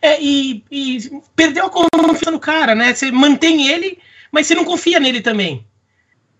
[0.00, 2.94] É, e, e perdeu a confiança no cara, né?
[2.94, 3.98] Você mantém ele,
[4.30, 5.66] mas você não confia nele também.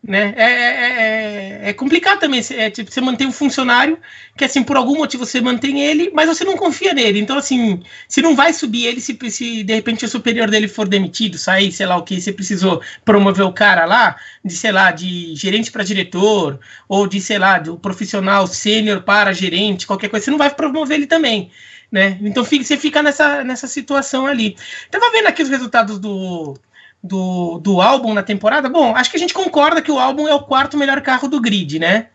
[0.00, 0.32] Né?
[0.36, 2.40] É, é, é, é complicado também.
[2.50, 3.98] É, tipo, você mantém um funcionário
[4.36, 7.18] que, assim, por algum motivo você mantém ele, mas você não confia nele.
[7.18, 10.88] Então, assim, se não vai subir ele se, se de repente o superior dele for
[10.88, 14.92] demitido, sair, sei lá o que, você precisou promover o cara lá, de, sei lá,
[14.92, 20.24] de gerente para diretor, ou de, sei lá, um profissional sênior para gerente, qualquer coisa,
[20.24, 21.50] você não vai promover ele também
[21.90, 22.18] né?
[22.20, 24.56] Então você fica nessa, nessa situação ali.
[24.90, 26.54] Tava vendo aqui os resultados do,
[27.02, 28.68] do, do álbum na temporada.
[28.68, 31.40] Bom, acho que a gente concorda que o álbum é o quarto melhor carro do
[31.40, 32.08] grid, né?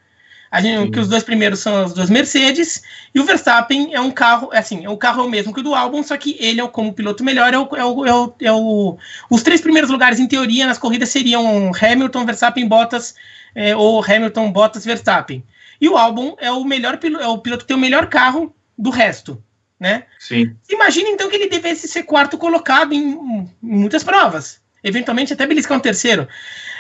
[0.52, 2.84] A gente, que os dois primeiros são os dois Mercedes
[3.16, 5.64] e o Verstappen é um carro, assim, é o carro é o mesmo que o
[5.64, 8.14] do álbum, só que ele é o, como piloto melhor, é o, é o, é
[8.14, 8.98] o, é o
[9.32, 13.16] os três primeiros lugares em teoria nas corridas seriam Hamilton, Verstappen, Bottas
[13.56, 15.44] é, ou Hamilton, Bottas, Verstappen.
[15.82, 18.92] E o álbum é o melhor é o piloto que tem o melhor carro do
[18.92, 19.42] resto
[19.84, 20.06] né?
[20.18, 20.56] Sim.
[20.70, 25.78] Imagina então que ele devesse ser quarto colocado em, em muitas provas, eventualmente até beliscar
[25.78, 26.28] um terceiro.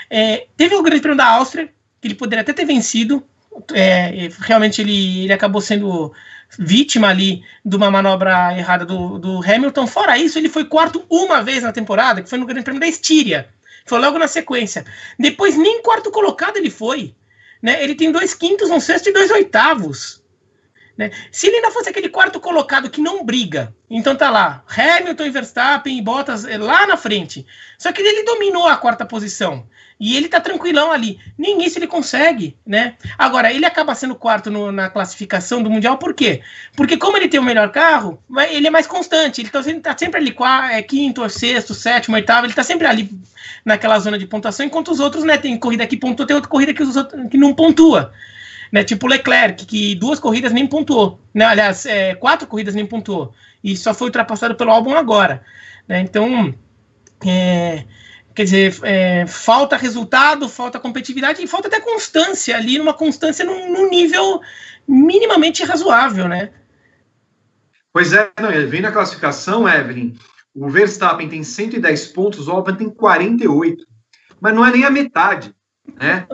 [0.09, 1.69] É, teve o Grande Prêmio da Áustria,
[2.01, 3.23] que ele poderia até ter vencido,
[3.73, 6.13] é, realmente ele, ele acabou sendo
[6.57, 9.87] vítima ali de uma manobra errada do, do Hamilton.
[9.87, 12.87] Fora isso, ele foi quarto uma vez na temporada, que foi no Grande Prêmio da
[12.87, 13.49] Estíria.
[13.85, 14.85] Foi logo na sequência.
[15.19, 17.15] Depois, nem quarto colocado ele foi.
[17.61, 17.83] Né?
[17.83, 20.22] Ele tem dois quintos, um sexto e dois oitavos.
[20.97, 21.11] Né?
[21.31, 25.29] Se ele ainda fosse aquele quarto colocado que não briga, então tá lá, Hamilton e
[25.31, 27.45] Verstappen e Bottas eh, lá na frente.
[27.77, 29.67] Só que ele dominou a quarta posição.
[29.99, 31.19] E ele tá tranquilão ali.
[31.37, 32.95] Nem isso ele consegue, né?
[33.17, 36.41] Agora, ele acaba sendo quarto no, na classificação do Mundial, por quê?
[36.75, 39.39] Porque como ele tem o melhor carro, ele é mais constante.
[39.39, 40.35] Ele tá, ele tá sempre ali,
[40.71, 43.09] é, quinto, sexto, sétimo, oitavo, ele tá sempre ali
[43.63, 46.73] naquela zona de pontuação, enquanto os outros, né, tem corrida que pontua, tem outra corrida
[46.73, 48.11] que, os outros, que não pontua
[48.73, 48.83] né?
[48.83, 51.45] Tipo Leclerc, que duas corridas nem pontuou, né?
[51.45, 53.31] Aliás, é, quatro corridas nem pontuou
[53.63, 55.43] e só foi ultrapassado pelo álbum agora,
[55.87, 55.99] né?
[55.99, 56.51] Então,
[57.23, 57.85] é,
[58.33, 63.71] quer dizer, é, falta resultado, falta competitividade e falta até constância ali, numa constância num,
[63.71, 64.41] num nível
[64.87, 66.49] minimamente razoável, né?
[67.93, 70.15] Pois é, não, vem na classificação, Evelyn,
[70.51, 73.85] o Verstappen tem 110 pontos, o Albon tem 48,
[74.41, 75.53] mas não é nem a metade,
[75.95, 76.25] né?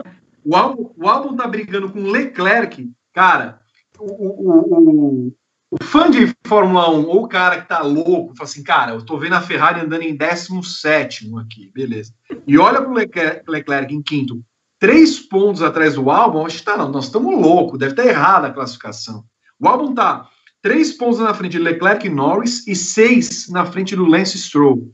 [0.44, 3.60] O álbum, o álbum tá brigando com Leclerc, cara.
[3.98, 5.32] O, o, o,
[5.70, 9.04] o, fã de Fórmula 1 ou o cara que tá louco, fala assim, cara, eu
[9.04, 12.14] tô vendo a Ferrari andando em 17 aqui, beleza.
[12.46, 14.42] E olha pro Leclerc, Leclerc em quinto,
[14.78, 18.08] três pontos atrás do álbum, acho que tá, não, nós estamos loucos, deve estar tá
[18.08, 19.24] errada a classificação.
[19.60, 20.28] O álbum tá
[20.62, 24.92] três pontos na frente de Leclerc e Norris e seis na frente do Lance Stroll.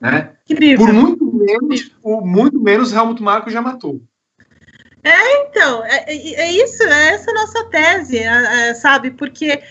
[0.00, 0.36] Né?
[0.76, 4.02] Por muito menos, por muito menos Helmut Marko já matou.
[5.06, 9.12] É, então, é, é, é isso, é essa nossa tese, é, é, sabe?
[9.12, 9.62] Porque,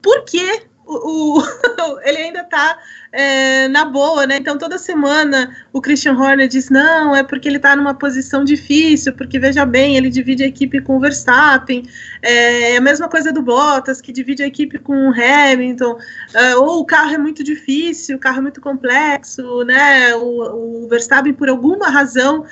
[0.00, 1.42] porque o, o
[2.06, 2.78] ele ainda está
[3.10, 4.36] é, na boa, né?
[4.36, 9.12] Então toda semana o Christian Horner diz não, é porque ele está numa posição difícil,
[9.14, 11.82] porque veja bem, ele divide a equipe com o Verstappen,
[12.22, 15.98] é a mesma coisa do Bottas, que divide a equipe com o Hamilton,
[16.32, 20.14] é, ou o carro é muito difícil, o carro é muito complexo, né?
[20.14, 22.46] O, o Verstappen, por alguma razão,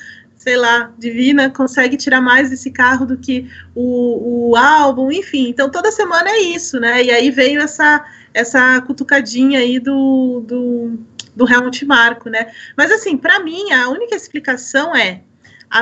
[0.45, 5.49] sei lá, divina, consegue tirar mais desse carro do que o, o álbum, enfim.
[5.49, 7.03] Então toda semana é isso, né?
[7.03, 10.99] E aí veio essa essa cutucadinha aí do, do,
[11.35, 12.53] do Helmut Marco, né?
[12.77, 15.23] Mas assim, para mim, a única explicação é
[15.71, 15.81] a,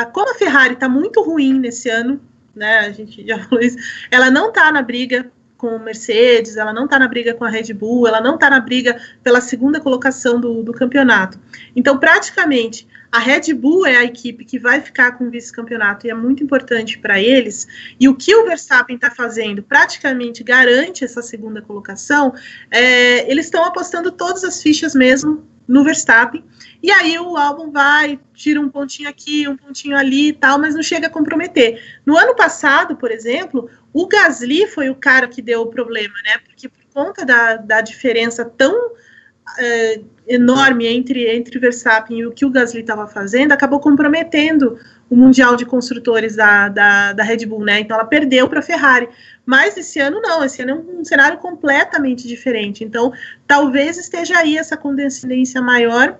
[0.00, 2.20] a, como a Ferrari está muito ruim nesse ano,
[2.52, 2.80] né?
[2.80, 3.76] A gente já falou isso,
[4.10, 5.30] ela não está na briga
[5.60, 8.58] com Mercedes, ela não está na briga com a Red Bull, ela não está na
[8.58, 11.38] briga pela segunda colocação do, do campeonato.
[11.76, 16.10] Então, praticamente, a Red Bull é a equipe que vai ficar com o vice-campeonato e
[16.10, 17.68] é muito importante para eles.
[18.00, 22.32] E o que o Verstappen está fazendo praticamente garante essa segunda colocação.
[22.70, 26.44] É, eles estão apostando todas as fichas mesmo no Verstappen.
[26.82, 30.74] E aí o álbum vai, tira um pontinho aqui, um pontinho ali e tal, mas
[30.74, 31.80] não chega a comprometer.
[32.04, 36.38] No ano passado, por exemplo, o Gasly foi o cara que deu o problema, né?
[36.44, 38.92] Porque por conta da, da diferença tão
[39.58, 44.76] é, enorme entre, entre o Verstappen e o que o Gasly estava fazendo, acabou comprometendo
[45.10, 47.80] o Mundial de Construtores da, da, da Red Bull, né?
[47.80, 49.08] Então ela perdeu para a Ferrari.
[49.44, 52.84] Mas esse ano não, esse ano é um, cenário completamente diferente.
[52.84, 53.12] Então
[53.46, 56.16] talvez esteja aí essa condescendência maior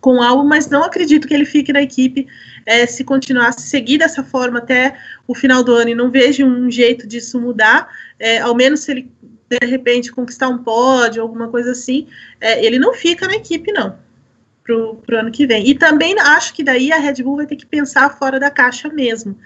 [0.00, 2.26] com o álbum, mas não acredito que ele fique na equipe
[2.66, 4.96] é, se continuar a seguir dessa forma até
[5.28, 7.88] o final do ano e não vejo um jeito disso mudar,
[8.18, 9.12] é, ao menos se ele
[9.50, 12.06] de repente conquistar um pódio, alguma coisa assim,
[12.40, 13.98] é, ele não fica na equipe, não,
[14.62, 15.68] pro, pro ano que vem.
[15.68, 18.88] E também acho que daí a Red Bull vai ter que pensar fora da caixa
[18.88, 19.36] mesmo,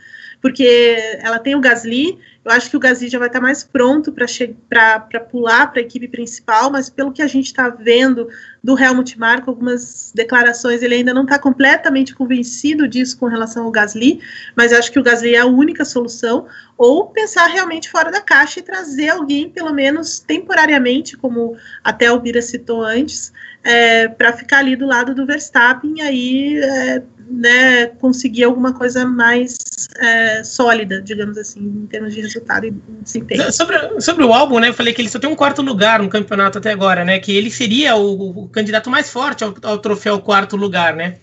[0.44, 4.12] porque ela tem o Gasly, eu acho que o Gasly já vai estar mais pronto
[4.12, 8.28] para pular para a equipe principal, mas pelo que a gente está vendo
[8.62, 13.70] do Helmut Marko, algumas declarações, ele ainda não está completamente convencido disso com relação ao
[13.70, 14.20] Gasly,
[14.54, 18.60] mas acho que o Gasly é a única solução, ou pensar realmente fora da caixa
[18.60, 23.32] e trazer alguém, pelo menos temporariamente, como até o Bira citou antes,
[23.62, 29.06] é, para ficar ali do lado do Verstappen e aí é, né, conseguir alguma coisa
[29.06, 29.56] mais
[29.96, 32.70] é, sólida, digamos assim, em termos de resultado e
[33.02, 33.52] desempenho.
[33.52, 36.08] Sobre, sobre o álbum, né, eu falei que ele só tem um quarto lugar no
[36.08, 40.20] campeonato até agora, né, que ele seria o, o candidato mais forte ao, ao, troféu
[40.20, 41.16] quarto lugar, né.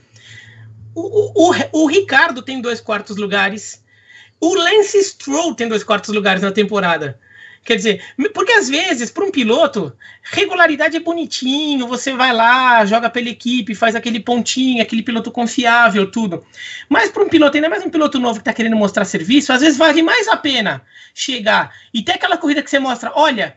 [0.94, 3.82] O, o, o, Ricardo tem dois quartos lugares,
[4.40, 7.18] o Lance Stroll tem dois quartos lugares na temporada.
[7.64, 8.04] Quer dizer,
[8.34, 13.76] porque às vezes, para um piloto, regularidade é bonitinho, você vai lá, joga pela equipe,
[13.76, 16.44] faz aquele pontinho, aquele piloto confiável, tudo.
[16.90, 19.62] Mas para um piloto, ainda mais um piloto novo que está querendo mostrar serviço, às
[19.62, 20.82] vezes vale mais a pena
[21.14, 23.56] chegar e ter aquela corrida que você mostra: olha,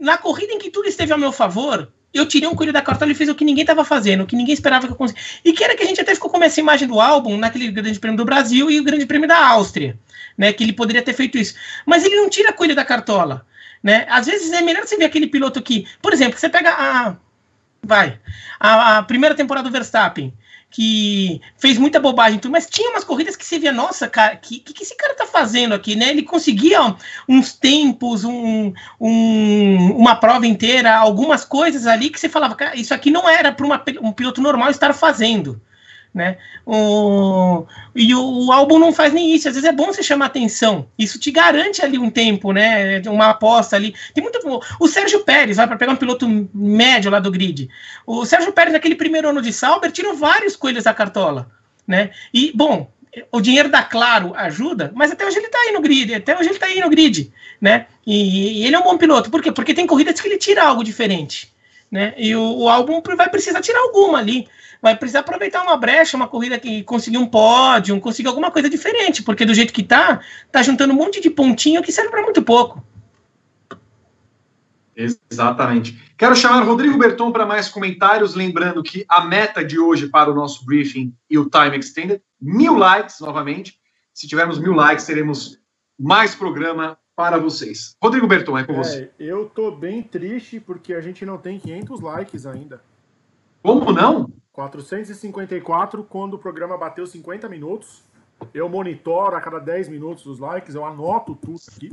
[0.00, 3.12] na corrida em que tudo esteve ao meu favor, eu tirei um coelho da cartola
[3.12, 5.40] e fiz o que ninguém estava fazendo, o que ninguém esperava que eu conseguisse.
[5.44, 8.00] E que era que a gente até ficou com essa imagem do álbum naquele Grande
[8.00, 9.98] Prêmio do Brasil e o Grande Prêmio da Áustria
[10.36, 10.52] né?
[10.52, 11.54] Que ele poderia ter feito isso.
[11.86, 13.46] Mas ele não tira coelho da cartola,
[13.82, 14.06] né?
[14.08, 17.16] Às vezes é melhor você ver aquele piloto que, por exemplo, você pega a.
[17.84, 18.20] Vai.
[18.60, 20.32] A, a primeira temporada do Verstappen
[20.72, 24.72] que fez muita bobagem, mas tinha umas corridas que você via, nossa, cara, que, que,
[24.72, 26.08] que esse cara tá fazendo aqui, né?
[26.08, 26.80] Ele conseguia
[27.28, 32.94] uns tempos, um, um, uma prova inteira, algumas coisas ali que você falava, cara, isso
[32.94, 33.66] aqui não era para
[34.00, 35.60] um piloto normal estar fazendo
[36.14, 36.36] né?
[36.66, 39.48] O, e o, o, álbum não faz nem isso.
[39.48, 40.86] Às vezes é bom você chamar atenção.
[40.98, 43.00] Isso te garante ali um tempo, né?
[43.06, 43.94] Uma aposta ali.
[44.14, 44.38] Tem muito.
[44.78, 47.68] O Sérgio Pérez, vai para pegar um piloto médio lá do grid.
[48.06, 51.50] O Sérgio Pérez, naquele primeiro ano de Sauber, tirou vários coelhos da cartola,
[51.86, 52.10] né?
[52.32, 52.88] E, bom,
[53.30, 56.48] o dinheiro da Claro ajuda, mas até hoje ele está aí no grid, até hoje
[56.48, 57.86] ele está aí no grid, né?
[58.06, 59.52] E, e, ele é um bom piloto, por quê?
[59.52, 61.52] Porque tem corridas que ele tira algo diferente,
[61.92, 62.14] né?
[62.16, 64.48] E o, o álbum vai precisar tirar alguma ali
[64.82, 69.22] vai precisar aproveitar uma brecha, uma corrida que conseguir um pódio, conseguir alguma coisa diferente,
[69.22, 70.20] porque do jeito que tá,
[70.50, 72.84] tá juntando um monte de pontinho que serve para muito pouco.
[74.96, 76.12] Exatamente.
[76.18, 80.34] Quero chamar Rodrigo Berton para mais comentários, lembrando que a meta de hoje para o
[80.34, 83.80] nosso briefing e o time extended, mil likes novamente.
[84.12, 85.58] Se tivermos mil likes, teremos
[85.98, 87.96] mais programa para vocês.
[88.02, 89.10] Rodrigo Berton, é com é, você.
[89.18, 92.82] Eu tô bem triste porque a gente não tem 500 likes ainda.
[93.62, 94.32] Como não?
[94.52, 98.02] 454 quando o programa bateu 50 minutos.
[98.52, 101.92] Eu monitoro a cada 10 minutos os likes, eu anoto tudo aqui.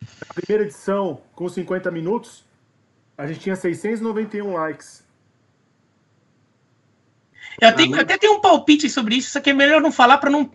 [0.00, 2.44] Na primeira edição, com 50 minutos,
[3.16, 5.06] a gente tinha 691 likes.
[7.60, 10.18] Eu, tenho, eu até tenho um palpite sobre isso, só que é melhor não falar
[10.18, 10.50] para não,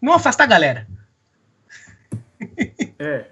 [0.00, 0.86] não afastar a galera.
[2.98, 3.26] É.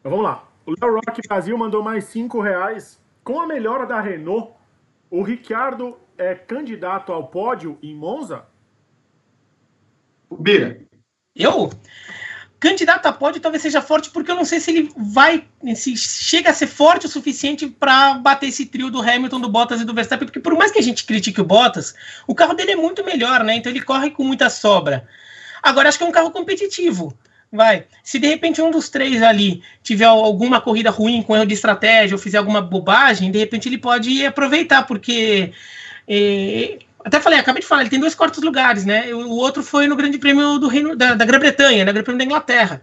[0.00, 0.48] Então vamos lá.
[0.64, 3.00] O Léo Rock Brasil mandou mais 5 reais.
[3.22, 4.52] Com a melhora da Renault,
[5.10, 8.44] o Ricardo é candidato ao pódio em Monza?
[10.30, 10.80] Bira.
[11.34, 11.70] Eu?
[12.58, 16.50] Candidato a pódio talvez seja forte, porque eu não sei se ele vai, se chega
[16.50, 19.92] a ser forte o suficiente para bater esse trio do Hamilton, do Bottas e do
[19.92, 21.94] Verstappen, porque por mais que a gente critique o Bottas,
[22.26, 23.56] o carro dele é muito melhor, né?
[23.56, 25.06] Então ele corre com muita sobra.
[25.62, 27.16] Agora, acho que é um carro competitivo.
[27.50, 27.84] Vai.
[28.02, 32.14] Se de repente um dos três ali tiver alguma corrida ruim com erro de estratégia
[32.14, 35.52] ou fizer alguma bobagem, de repente ele pode aproveitar, porque.
[36.08, 39.14] É, até falei, acabei de falar, ele tem dois quartos lugares, né?
[39.14, 42.24] O outro foi no Grande Prêmio do Reino da, da Grã-Bretanha, no Grande Prêmio da
[42.24, 42.82] Inglaterra.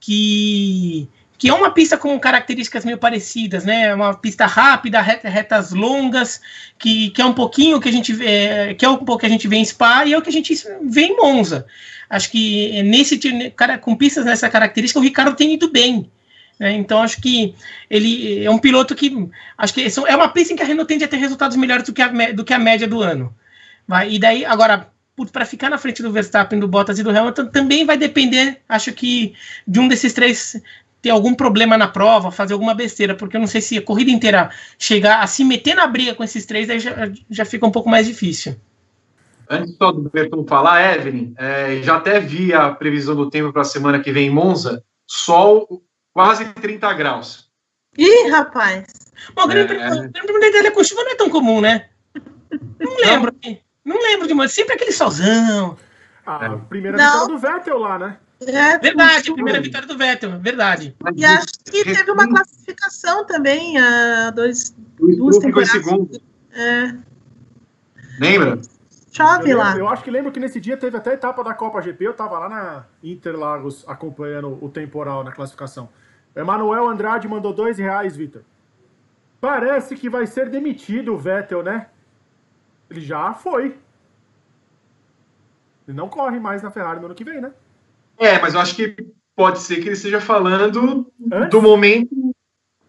[0.00, 1.08] Que
[1.42, 3.92] que é uma pista com características meio parecidas, né?
[3.92, 6.40] Uma pista rápida, retas longas,
[6.78, 9.28] que, que é um pouquinho que a gente vê, que é um pouco que a
[9.28, 11.66] gente vê em Spa e é o que a gente vê em Monza.
[12.12, 13.18] Acho que nesse
[13.56, 16.10] cara com pistas nessa característica o Ricardo tem ido bem.
[16.60, 16.74] Né?
[16.74, 17.54] Então acho que
[17.88, 21.04] ele é um piloto que acho que é uma pista em que a Renault tende
[21.04, 23.34] a ter resultados melhores do que a, do que a média do ano.
[23.88, 24.92] Vai, e daí agora
[25.32, 28.92] para ficar na frente do Verstappen, do Bottas e do Hamilton também vai depender, acho
[28.92, 29.34] que
[29.66, 30.60] de um desses três
[31.00, 34.10] ter algum problema na prova, fazer alguma besteira, porque eu não sei se a corrida
[34.10, 37.70] inteira chegar a se meter na briga com esses três, aí já, já fica um
[37.70, 38.54] pouco mais difícil.
[39.52, 43.60] Antes só do Berton falar, Evelyn, é, já até vi a previsão do tempo para
[43.60, 45.82] a semana que vem em Monza, sol
[46.12, 47.50] quase 30 graus.
[47.98, 48.86] Ih, rapaz!
[49.34, 51.90] Bom, o Grande Prêmio da Itália com chuva não é tão comum, né?
[52.80, 53.34] Não lembro.
[53.44, 54.52] Não, não lembro de mais.
[54.52, 55.76] Sempre aquele solzão.
[56.24, 56.56] A é.
[56.68, 57.26] primeira não.
[57.26, 58.18] vitória do Vettel lá, né?
[58.46, 60.96] É, verdade, a primeira vitória do Vettel, verdade.
[61.14, 65.70] E acho que teve uma classificação também, a dois, duas temporadas.
[65.70, 66.20] segundo.
[66.52, 66.94] É.
[68.18, 68.58] Lembra?
[69.12, 69.76] Chove eu, lá.
[69.76, 72.14] Eu acho que lembro que nesse dia teve até a etapa da Copa GP, eu
[72.14, 75.90] tava lá na Interlagos acompanhando o temporal na classificação.
[76.34, 78.42] Emanuel Andrade mandou dois reais, Vitor.
[79.38, 81.88] Parece que vai ser demitido o Vettel, né?
[82.88, 83.76] Ele já foi.
[85.86, 87.52] Ele não corre mais na Ferrari no ano que vem, né?
[88.16, 88.96] É, mas eu acho que
[89.36, 91.50] pode ser que ele esteja falando Antes?
[91.50, 92.34] do momento,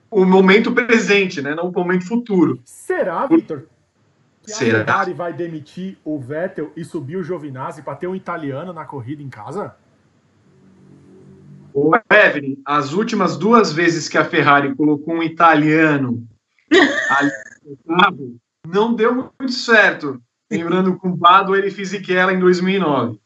[0.09, 1.53] o momento presente, né?
[1.53, 2.61] Não o momento futuro.
[2.63, 3.67] Será, Vitor?
[4.43, 4.81] Que Será?
[4.81, 8.83] a Ferrari vai demitir o Vettel e subir o Giovinazzi para ter um italiano na
[8.83, 9.75] corrida em casa?
[11.73, 16.27] Ô, Evelyn, as últimas duas vezes que a Ferrari colocou um italiano
[17.09, 17.31] ali
[17.65, 18.35] no carro,
[18.67, 20.21] não deu muito certo.
[20.51, 23.17] Lembrando com o Bado ele Fisichella em 2009.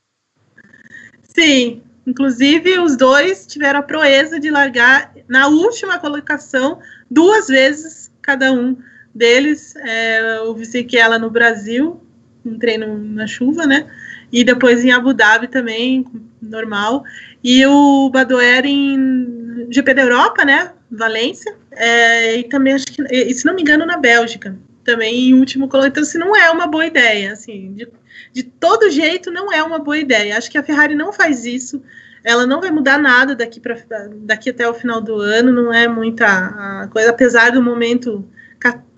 [1.24, 8.54] Sim, inclusive os dois tiveram a proeza de largar na última colocação duas vezes cada
[8.54, 8.78] um
[9.18, 9.76] deles.
[9.76, 12.02] É, o Fisichella no Brasil,
[12.46, 13.88] um treino na chuva, né?
[14.32, 16.06] E depois em Abu Dhabi também,
[16.42, 17.04] normal.
[17.44, 20.72] E o Badoer em GP da Europa, né?
[20.92, 21.56] Valência.
[21.72, 25.68] É, e também acho que, e, se não me engano, na Bélgica também em último
[25.68, 25.90] colocar.
[25.90, 27.34] Então, assim, não é uma boa ideia.
[27.34, 27.88] Assim, de,
[28.32, 30.38] de todo jeito, não é uma boa ideia.
[30.38, 31.84] Acho que a Ferrari não faz isso.
[32.24, 33.78] Ela não vai mudar nada daqui, pra,
[34.16, 35.52] daqui até o final do ano.
[35.52, 38.26] Não é muita coisa, apesar do momento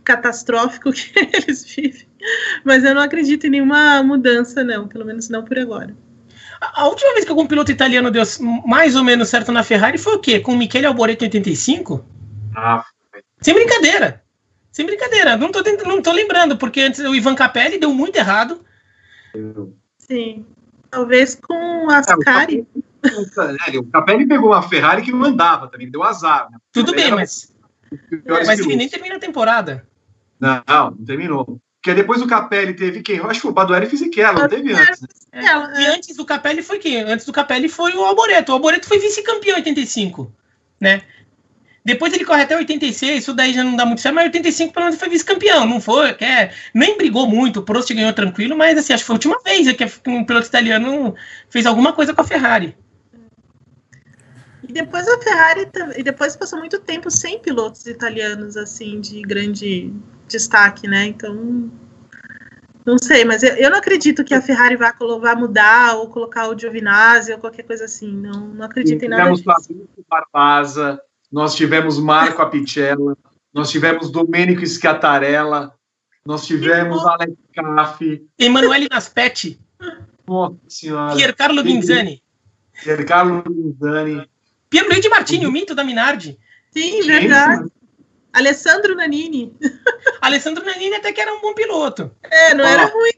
[0.10, 2.08] catastrófico que eles vivem.
[2.64, 4.88] Mas eu não acredito em nenhuma mudança, não.
[4.88, 5.96] Pelo menos não por agora.
[6.60, 8.24] A última vez que algum piloto italiano deu
[8.66, 10.40] mais ou menos certo na Ferrari foi o quê?
[10.40, 12.04] Com o Michele Alboreto em 85?
[12.56, 12.84] Ah,
[13.40, 14.22] Sem brincadeira.
[14.72, 18.62] Sem brincadeira, não tô, não tô lembrando, porque antes o Ivan Capelli deu muito errado.
[19.98, 20.46] Sim.
[20.90, 22.68] Talvez com a Ascari.
[23.04, 26.50] É, o Capelli pegou uma Ferrari que não andava também, deu azar.
[26.52, 26.58] Né?
[26.72, 27.56] Tudo bem, mas.
[28.26, 29.88] Mas ele nem termina a temporada.
[30.40, 31.60] Não, não, terminou.
[31.82, 33.18] Porque depois do Capelli teve quem?
[33.18, 35.02] Eu acho que o Badueri Fisichella, não teve antes.
[35.34, 35.46] Né?
[35.46, 37.02] É, e antes do Capelli foi quem?
[37.02, 38.52] Antes do Capelli foi o Alboreto.
[38.52, 40.34] O Alboreto foi vice-campeão em 85,
[40.80, 41.04] né?
[41.84, 44.86] Depois ele corre até 86, isso daí já não dá muito certo, mas 85 pelo
[44.86, 46.10] menos foi vice-campeão, não foi?
[46.20, 49.40] É, nem brigou muito, o Prost ganhou tranquilo, mas assim, acho que foi a última
[49.42, 51.16] vez que um piloto italiano
[51.50, 52.78] fez alguma coisa com a Ferrari.
[54.68, 59.92] E depois a Ferrari, e depois passou muito tempo sem pilotos italianos, assim, de grande
[60.30, 61.06] destaque, né?
[61.06, 61.70] Então,
[62.86, 66.48] não sei, mas eu, eu não acredito que a Ferrari vá, vá mudar ou colocar
[66.48, 68.12] o Giovinazzi ou qualquer coisa assim.
[68.12, 69.44] Não, não acredito Sim, em nada disso.
[70.10, 71.02] Barbaza,
[71.32, 73.18] nós tivemos Marco Apicella,
[73.54, 75.74] nós tivemos Domênico Schiattarella,
[76.26, 78.26] nós tivemos Alex Caffi.
[78.38, 79.60] Emanuele Naspetti.
[80.28, 81.16] Nossa senhora.
[81.16, 82.24] Piercarlo Ginzani.
[82.84, 84.30] Piercarlo Ginzani.
[84.70, 86.40] Pierluigi Martini, o mito da Minardi.
[86.72, 87.70] Sim, verdade.
[88.34, 89.56] Alessandro Nanini.
[90.22, 92.12] Alessandro Nanini até que era um bom piloto.
[92.24, 93.12] É, não Ó, era ruim.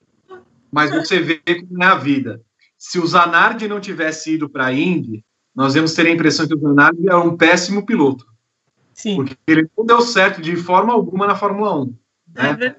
[0.71, 2.41] Mas você vê como é a vida.
[2.77, 6.55] Se o Zanardi não tivesse ido para a Indy, nós vamos ter a impressão que
[6.55, 8.25] o Zanardi é um péssimo piloto.
[8.93, 9.17] Sim.
[9.17, 11.95] Porque ele não deu certo de forma alguma na Fórmula 1.
[12.33, 12.57] Né?
[12.61, 12.75] É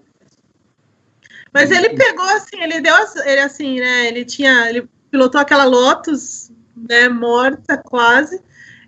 [1.52, 4.08] Mas ele pegou assim, ele deu ele assim, né?
[4.08, 8.40] Ele tinha, ele pilotou aquela Lotus, né, morta quase.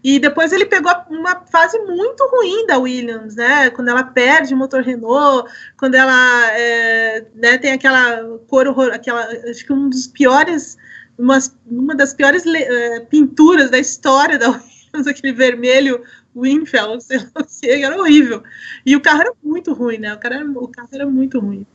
[0.05, 3.71] E depois ele pegou uma fase muito ruim da Williams, né?
[3.71, 9.65] Quando ela perde o motor Renault, quando ela é, né, tem aquela cor, aquela, acho
[9.65, 10.77] que um dos piores
[11.19, 16.03] uma, uma das piores uh, pinturas da história da Williams, aquele vermelho
[16.37, 18.43] Winfield, sei lá, sei, era horrível.
[18.85, 20.13] E o carro era muito ruim, né?
[20.13, 21.67] O, cara era, o carro era muito ruim.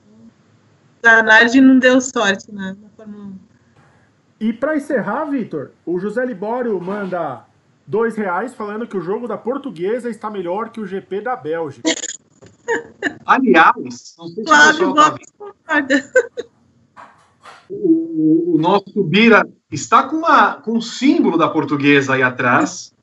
[1.04, 3.34] A Nardi não deu sorte na Fórmula 1.
[4.42, 7.46] E para encerrar, Vitor, o José Libório manda
[7.90, 11.90] dois reais falando que o jogo da portuguesa está melhor que o GP da Bélgica.
[13.26, 15.86] Aliás, não sei se Flávio o pessoal tá
[17.70, 22.94] o, o, nosso Bira está com, uma, com um símbolo da portuguesa aí atrás.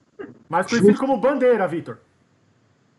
[0.48, 1.98] Mas conhecido como bandeira, Vitor.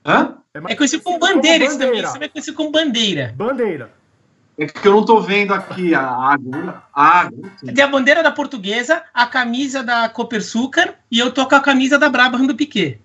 [0.05, 0.37] Hã?
[0.53, 2.01] É, é conhecido como bandeira, isso também.
[2.01, 3.33] Isso é conhecido como bandeira.
[3.35, 3.91] Bandeira.
[4.57, 6.83] É que eu não estou vendo aqui a água.
[6.91, 11.55] A água Tem a bandeira da portuguesa, a camisa da Copersucar e eu tô com
[11.55, 12.99] a camisa da Brabham do Piquet.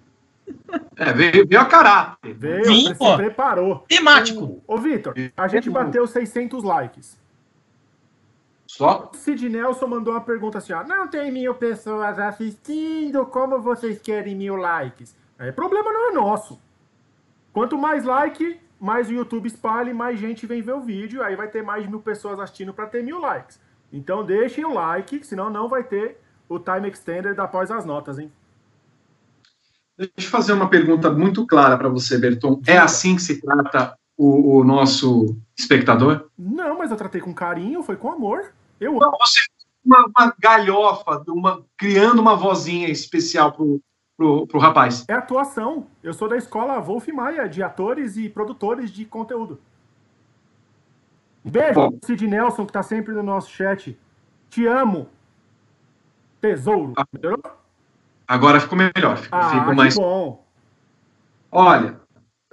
[0.97, 2.33] É, veio, veio a caráter.
[2.35, 3.17] Veio, Vim, pô.
[3.17, 3.85] preparou.
[3.87, 4.63] Temático.
[4.67, 7.21] Ô, ô Vitor, a gente bateu 600 likes.
[8.67, 9.11] Só?
[9.13, 14.01] O Sid Nelson mandou uma pergunta assim: ó, não tem mil pessoas assistindo, como vocês
[14.01, 15.15] querem mil likes?
[15.39, 16.59] Aí, problema não é nosso.
[17.53, 21.47] Quanto mais like, mais o YouTube espalha mais gente vem ver o vídeo, aí vai
[21.47, 23.61] ter mais de mil pessoas assistindo para ter mil likes.
[23.93, 28.33] Então deixem o like, senão não vai ter o time extender após as notas, hein?
[29.97, 32.61] Deixa eu fazer uma pergunta muito clara para você, Berton.
[32.67, 36.29] É assim que se trata o, o, nosso espectador?
[36.37, 38.53] Não, mas eu tratei com carinho, foi com amor.
[38.81, 39.43] Eu não, você
[39.85, 43.81] uma, uma galhofa, uma, criando uma vozinha especial pro,
[44.17, 45.05] pro, pro rapaz?
[45.09, 45.87] É atuação.
[46.03, 49.61] Eu sou da escola Wolf Maia, de atores e produtores de conteúdo.
[51.45, 51.99] Beijo, Bom.
[52.05, 53.99] Sid Nelson, que tá sempre no nosso chat.
[54.49, 55.09] Te amo.
[56.41, 56.93] Tesouro.
[56.97, 57.07] Ah.
[57.13, 57.43] Melhorou?
[58.27, 59.17] Agora ficou melhor.
[59.19, 59.95] Fico, ah, mais.
[59.95, 60.45] bom.
[61.51, 62.01] Olha,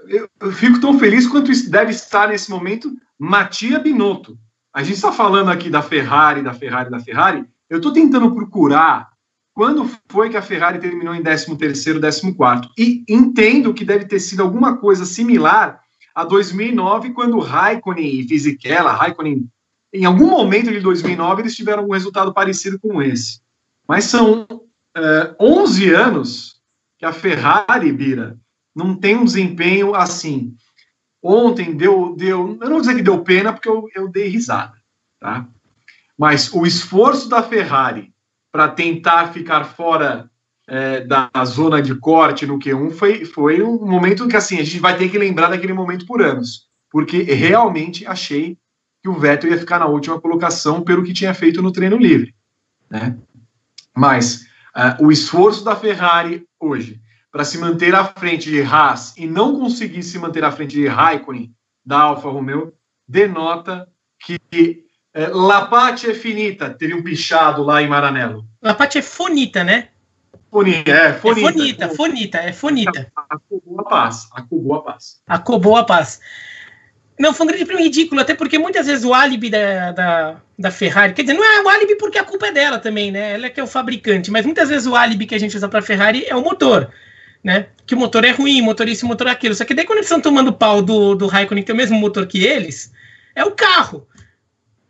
[0.07, 4.37] eu, eu, fico tão feliz quanto deve estar nesse momento Matia Binotto.
[4.73, 7.45] A gente está falando aqui da Ferrari, da Ferrari, da Ferrari.
[7.69, 9.11] Eu estou tentando procurar
[9.53, 12.69] quando foi que a Ferrari terminou em 13º, 14º?
[12.77, 15.81] E entendo que deve ter sido alguma coisa similar
[16.15, 19.49] a 2009, quando Raikkonen e Fisichella, Raikkonen,
[19.93, 23.41] em algum momento de 2009, eles tiveram um resultado parecido com esse.
[23.87, 26.61] Mas são uh, eh, 11 anos
[26.97, 28.37] que a Ferrari, Bira,
[28.75, 30.55] não tem um desempenho assim.
[31.21, 34.75] Ontem deu, deu eu não vou dizer que deu pena, porque eu, eu dei risada,
[35.19, 35.47] tá?
[36.17, 38.13] Mas o esforço da Ferrari
[38.51, 40.29] para tentar ficar fora
[40.67, 44.79] é, da zona de corte no Q1 foi, foi um momento que assim a gente
[44.79, 48.57] vai ter que lembrar daquele momento por anos, porque realmente achei
[49.01, 52.35] que o Vettel ia ficar na última colocação pelo que tinha feito no treino livre,
[52.89, 53.17] né?
[53.95, 54.45] Mas
[54.75, 59.59] uh, o esforço da Ferrari hoje para se manter à frente de Haas e não
[59.59, 61.53] conseguir se manter à frente de Raikkonen
[61.85, 62.73] da Alfa Romeo
[63.07, 63.87] denota
[64.19, 68.45] que é, Lapate é finita, teve um pichado lá em Maranello.
[68.61, 69.89] Lapate é fonita, né?
[70.51, 71.49] Fonita, é, fonita.
[71.49, 73.11] É fonita, fonita, é fonita.
[73.15, 75.21] Acobou a paz, acobou a paz.
[75.27, 76.19] Acobou a paz.
[77.19, 80.71] Não, foi um grande prêmio ridículo, até porque muitas vezes o álibi da, da, da,
[80.71, 83.33] Ferrari, quer dizer, não é o álibi porque a culpa é dela também, né?
[83.33, 85.67] Ela é que é o fabricante, mas muitas vezes o álibi que a gente usa
[85.67, 86.89] para a Ferrari é o motor,
[87.43, 87.67] né?
[87.85, 89.53] Que o motor é ruim, motor isso, motor aquilo.
[89.53, 91.99] Só que daí quando eles estão tomando pau do, do Raikkonen, que tem o mesmo
[91.99, 92.93] motor que eles,
[93.35, 94.07] é o carro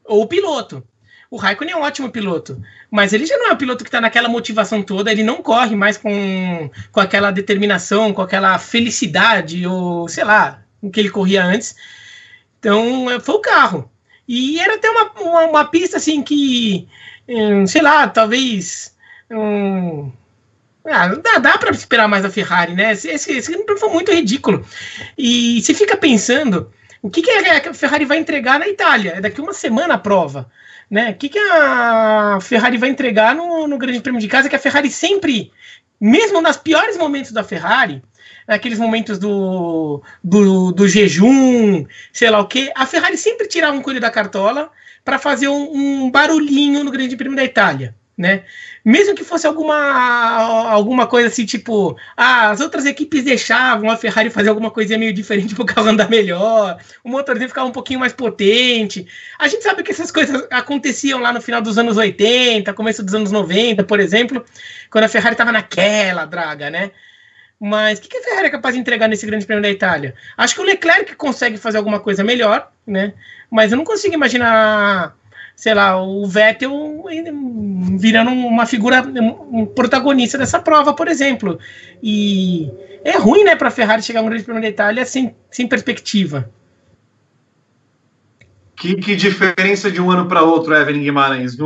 [0.10, 0.84] ou o piloto.
[1.32, 4.02] O Raikkonen é um ótimo piloto, mas ele já não é um piloto que está
[4.02, 10.08] naquela motivação toda, ele não corre mais com, com aquela determinação, com aquela felicidade, ou
[10.08, 11.76] sei lá, o que ele corria antes.
[12.60, 13.92] Então, é, foi o carro.
[14.28, 16.88] E era até uma, uma, uma pista assim que,
[17.28, 18.96] hum, sei lá, talvez.
[19.30, 20.12] Hum,
[20.86, 22.94] ah, dá, dá para esperar mais da Ferrari, né?
[22.94, 24.66] Esse, esse, esse foi muito ridículo.
[25.16, 29.14] E se fica pensando o que, que a Ferrari vai entregar na Itália?
[29.18, 30.50] É daqui uma semana a prova.
[30.90, 31.12] Né?
[31.12, 34.50] O que, que a Ferrari vai entregar no, no Grande Prêmio de Casa?
[34.50, 35.52] Que a Ferrari sempre,
[36.00, 38.02] mesmo nos piores momentos da Ferrari,
[38.48, 43.82] naqueles momentos do, do, do, jejum, sei lá o que, a Ferrari sempre tirava um
[43.82, 44.72] coelho da cartola
[45.06, 48.44] para fazer um, um, barulhinho no Grande Prêmio da Itália né?
[48.84, 54.30] Mesmo que fosse alguma, alguma coisa assim, tipo, ah, as outras equipes deixavam a Ferrari
[54.30, 58.02] fazer alguma coisinha meio diferente para o carro andar melhor, o motorzinho ficava um pouquinho
[58.02, 59.08] mais potente.
[59.40, 63.16] A gente sabe que essas coisas aconteciam lá no final dos anos 80, começo dos
[63.16, 64.44] anos 90, por exemplo,
[64.92, 66.92] quando a Ferrari estava naquela draga, né?
[67.58, 70.14] Mas o que, que a Ferrari é capaz de entregar nesse grande prêmio da Itália?
[70.36, 73.14] Acho que o Leclerc consegue fazer alguma coisa melhor, né?
[73.50, 75.16] Mas eu não consigo imaginar
[75.60, 77.04] sei lá, o Vettel
[77.98, 79.02] virando uma figura,
[79.52, 81.60] um protagonista dessa prova, por exemplo.
[82.02, 82.72] E
[83.04, 85.68] é ruim, né, para a Ferrari chegar a um grande prêmio da Itália sem, sem
[85.68, 86.50] perspectiva.
[88.74, 91.58] Que, que diferença de um ano para outro, Evelyn Guimarães.
[91.58, 91.66] No,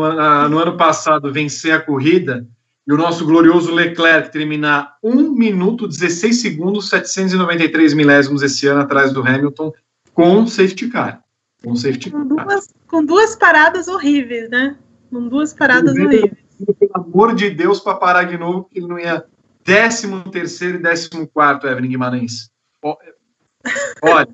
[0.49, 2.47] no, ano passado, vencer a corrida
[2.87, 9.13] e o nosso glorioso Leclerc terminar 1 minuto 16 segundos, 793 milésimos esse ano atrás
[9.13, 9.71] do Hamilton
[10.15, 11.23] com safety car.
[11.63, 12.11] Com safety.
[12.11, 14.77] Com duas, com duas paradas horríveis, né?
[15.09, 16.33] Com duas paradas horríveis.
[16.79, 19.25] Pelo amor de Deus, para parar de novo, que ele não ia
[19.63, 22.51] décimo terceiro e décimo quarto, Evelyn Guimarães.
[22.81, 24.27] Olha,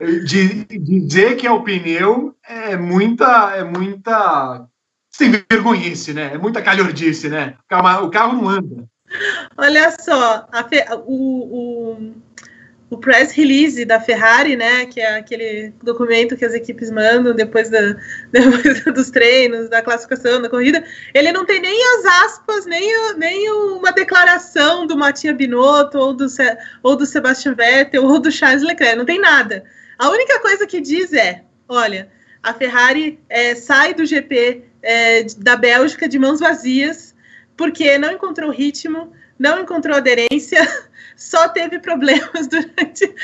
[0.26, 4.66] de, dizer que é o pneu é muita, é muita
[5.10, 6.34] sem vergonhice, né?
[6.34, 7.54] É muita calhordice, né?
[7.60, 8.84] O carro, o carro não anda.
[9.56, 12.14] Olha só, a, o, o,
[12.92, 17.70] o press release da Ferrari, né, que é aquele documento que as equipes mandam depois,
[17.70, 17.96] da,
[18.30, 20.84] depois dos treinos, da classificação, da corrida,
[21.14, 26.26] ele não tem nem as aspas, nem, nem uma declaração do Matia Binotto, ou do,
[26.82, 29.64] ou do Sebastian Vettel, ou do Charles Leclerc, não tem nada.
[29.98, 32.10] A única coisa que diz é, olha,
[32.42, 37.14] a Ferrari é, sai do GP é, da Bélgica de mãos vazias,
[37.56, 40.60] porque não encontrou ritmo, não encontrou aderência,
[41.16, 43.14] só teve problemas durante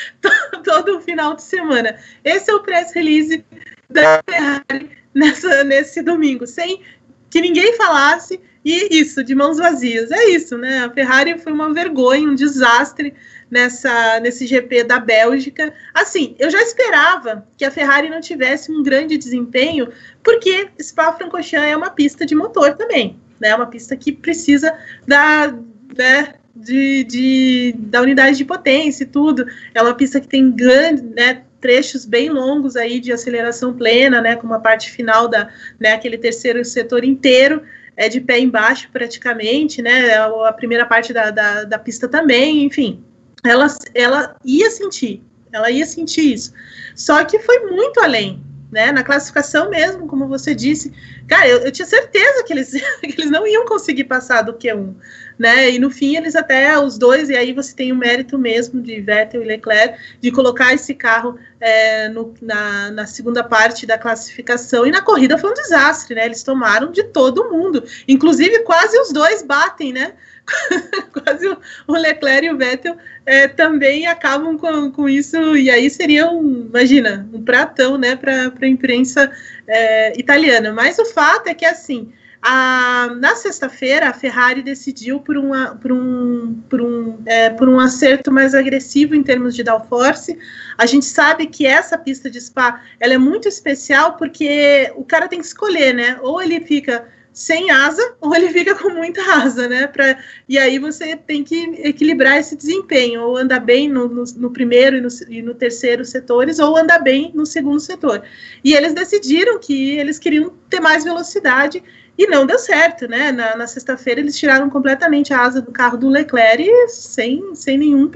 [0.65, 1.99] todo, o final de semana.
[2.25, 3.45] Esse é o press release
[3.89, 6.83] da Ferrari nessa, nesse domingo, sem
[7.31, 10.11] que ninguém falasse, e isso, de mãos vazias.
[10.11, 10.85] É isso, né?
[10.85, 13.15] A Ferrari foi uma vergonha, um desastre
[13.51, 15.73] nessa, nesse GP da Bélgica.
[15.95, 19.89] Assim, eu já esperava que a Ferrari não tivesse um grande desempenho,
[20.23, 23.55] porque Spa-Francorchamps é uma pista de motor também, né?
[23.55, 25.55] Uma pista que precisa da,
[25.97, 29.47] né, de, de, da unidade de potência e tudo.
[29.75, 34.37] É uma pista que tem grande, né, trechos bem longos aí de aceleração plena, né,
[34.37, 37.63] com a parte final da, né, aquele terceiro setor inteiro
[37.97, 43.03] é de pé embaixo praticamente, né, a primeira parte da, da, da pista também, enfim,
[43.45, 45.21] ela, ela ia sentir,
[45.53, 46.53] ela ia sentir isso.
[46.95, 48.41] Só que foi muito além,
[48.71, 48.93] né?
[48.93, 50.93] Na classificação mesmo, como você disse,
[51.27, 54.95] cara, eu, eu tinha certeza que eles, que eles não iam conseguir passar do Q1,
[55.39, 55.71] né?
[55.71, 59.01] E no fim eles até os dois, e aí você tem o mérito mesmo de
[59.01, 64.87] Vettel e Leclerc de colocar esse carro é, no, na, na segunda parte da classificação.
[64.87, 66.27] E na corrida foi um desastre, né?
[66.27, 70.13] Eles tomaram de todo mundo, inclusive quase os dois batem, né?
[71.13, 71.47] quase
[71.87, 72.97] o, Leclerc e o Vettel
[73.27, 78.53] é, também acabam com, com isso, e aí seria um, imagina, um pratão né, para
[78.61, 79.31] a imprensa
[79.67, 80.73] é, italiana.
[80.73, 82.13] Mas o fato é que assim.
[82.41, 87.81] A, na sexta-feira, a Ferrari decidiu por, uma, por, um, por, um, é, por um
[87.81, 90.39] acerto mais agressivo em termos de downforce.
[90.79, 95.27] A gente sabe que essa pista de Spa ela é muito especial porque o cara
[95.27, 96.17] tem que escolher, né?
[96.23, 99.87] Ou ele fica sem asa ou ele fica com muita asa, né?
[99.87, 100.19] Pra,
[100.49, 104.97] e aí você tem que equilibrar esse desempenho, ou andar bem no, no, no primeiro
[104.97, 108.25] e no, e no, terceiro setores, ou andar bem no segundo setor.
[108.65, 111.81] E eles decidiram que eles queriam ter mais velocidade
[112.19, 113.31] e não deu certo, né?
[113.31, 118.11] Na, na sexta-feira eles tiraram completamente a asa do carro do Leclerc sem, sem nenhum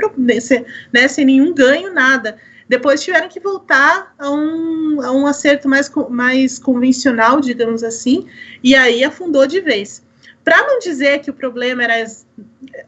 [0.92, 2.36] né, sem nenhum ganho, nada.
[2.72, 8.26] Depois tiveram que voltar a um, a um acerto mais, mais convencional, digamos assim,
[8.64, 10.02] e aí afundou de vez.
[10.42, 12.02] Para não dizer que o problema era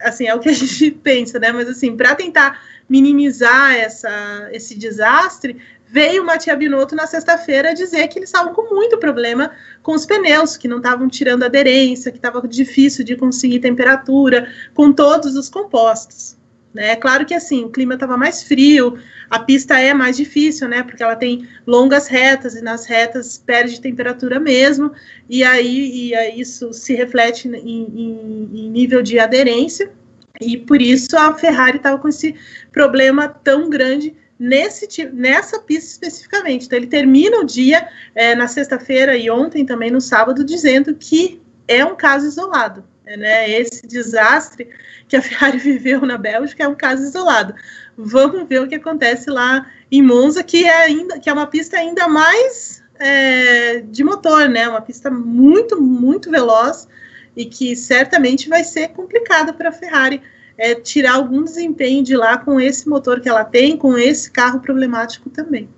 [0.00, 1.52] assim, é o que a gente pensa, né?
[1.52, 8.08] Mas assim, para tentar minimizar essa, esse desastre, veio o Matia Binotto na sexta-feira dizer
[8.08, 9.50] que eles estavam com muito problema
[9.82, 14.90] com os pneus, que não estavam tirando aderência, que estava difícil de conseguir temperatura com
[14.90, 16.38] todos os compostos.
[16.74, 16.90] Né?
[16.90, 18.98] É claro que assim, o clima estava mais frio,
[19.30, 20.82] a pista é mais difícil, né?
[20.82, 24.92] Porque ela tem longas retas e nas retas perde temperatura mesmo,
[25.30, 29.92] e aí, e aí isso se reflete em, em, em nível de aderência,
[30.40, 32.34] e por isso a Ferrari estava com esse
[32.72, 36.66] problema tão grande nesse nessa pista especificamente.
[36.66, 41.40] Então ele termina o dia é, na sexta-feira e ontem também no sábado dizendo que
[41.68, 42.84] é um caso isolado.
[43.04, 43.50] Né?
[43.50, 44.68] Esse desastre
[45.08, 47.54] que a Ferrari viveu na Bélgica é um caso isolado.
[47.96, 51.76] Vamos ver o que acontece lá em Monza, que é ainda que é uma pista
[51.76, 54.68] ainda mais é, de motor, né?
[54.68, 56.88] Uma pista muito, muito veloz
[57.36, 60.22] e que certamente vai ser complicada para a Ferrari
[60.56, 64.60] é, tirar algum desempenho de lá com esse motor que ela tem, com esse carro
[64.60, 65.68] problemático também.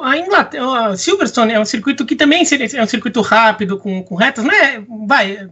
[0.00, 4.44] A Inglaterra, Silverstone é um circuito que também é um circuito rápido, com, com retas,
[4.44, 4.84] né?
[5.06, 5.50] Vai,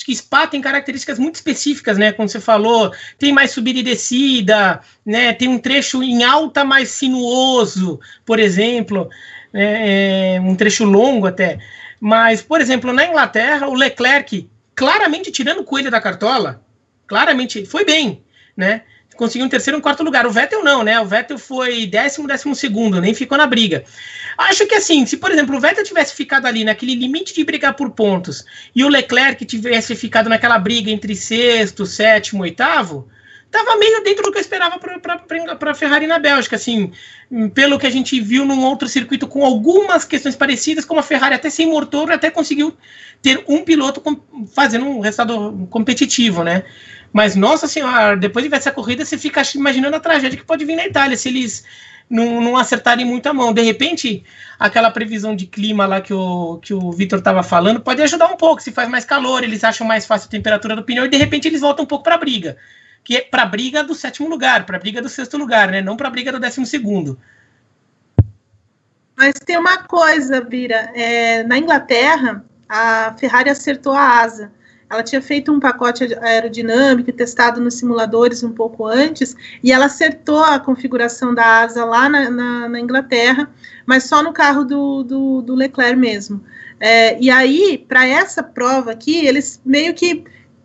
[0.00, 2.10] Acho que Spa tem características muito específicas, né?
[2.10, 5.34] Como você falou, tem mais subida e descida, né?
[5.34, 9.10] Tem um trecho em alta mais sinuoso, por exemplo,
[9.52, 10.36] né?
[10.36, 11.58] é, um trecho longo até.
[12.00, 16.64] Mas, por exemplo, na Inglaterra, o Leclerc, claramente tirando o coelho da cartola,
[17.06, 18.24] claramente foi bem,
[18.56, 18.84] né?
[19.20, 20.26] Conseguiu um terceiro e um quarto lugar.
[20.26, 20.98] O Vettel não, né?
[20.98, 23.84] O Vettel foi décimo, décimo segundo, nem ficou na briga.
[24.38, 27.74] Acho que assim, se por exemplo o Vettel tivesse ficado ali naquele limite de brigar
[27.74, 33.08] por pontos e o Leclerc tivesse ficado naquela briga entre sexto, sétimo, oitavo,
[33.50, 36.90] tava meio dentro do que eu esperava para a Ferrari na Bélgica, assim,
[37.52, 41.34] pelo que a gente viu num outro circuito com algumas questões parecidas, como a Ferrari
[41.34, 42.74] até sem motor até conseguiu
[43.20, 44.02] ter um piloto
[44.54, 46.64] fazendo um resultado competitivo, né?
[47.12, 50.64] Mas, nossa senhora, depois de ver essa corrida, você fica imaginando a tragédia que pode
[50.64, 51.64] vir na Itália se eles
[52.08, 53.52] não, não acertarem muito a mão.
[53.52, 54.24] De repente,
[54.58, 58.36] aquela previsão de clima lá que o, que o Vitor estava falando pode ajudar um
[58.36, 58.62] pouco.
[58.62, 61.48] Se faz mais calor, eles acham mais fácil a temperatura do pneu e de repente
[61.48, 62.56] eles voltam um pouco para a briga.
[63.02, 65.80] Que é para a briga do sétimo lugar, para a briga do sexto lugar, né?
[65.80, 67.18] Não para a briga do décimo segundo.
[69.16, 70.90] Mas tem uma coisa, Bira.
[70.94, 74.52] É, na Inglaterra, a Ferrari acertou a asa.
[74.90, 80.42] Ela tinha feito um pacote aerodinâmico testado nos simuladores um pouco antes, e ela acertou
[80.42, 83.48] a configuração da asa lá na, na, na Inglaterra,
[83.86, 86.44] mas só no carro do, do, do Leclerc mesmo.
[86.80, 90.24] É, e aí, para essa prova aqui, eles meio que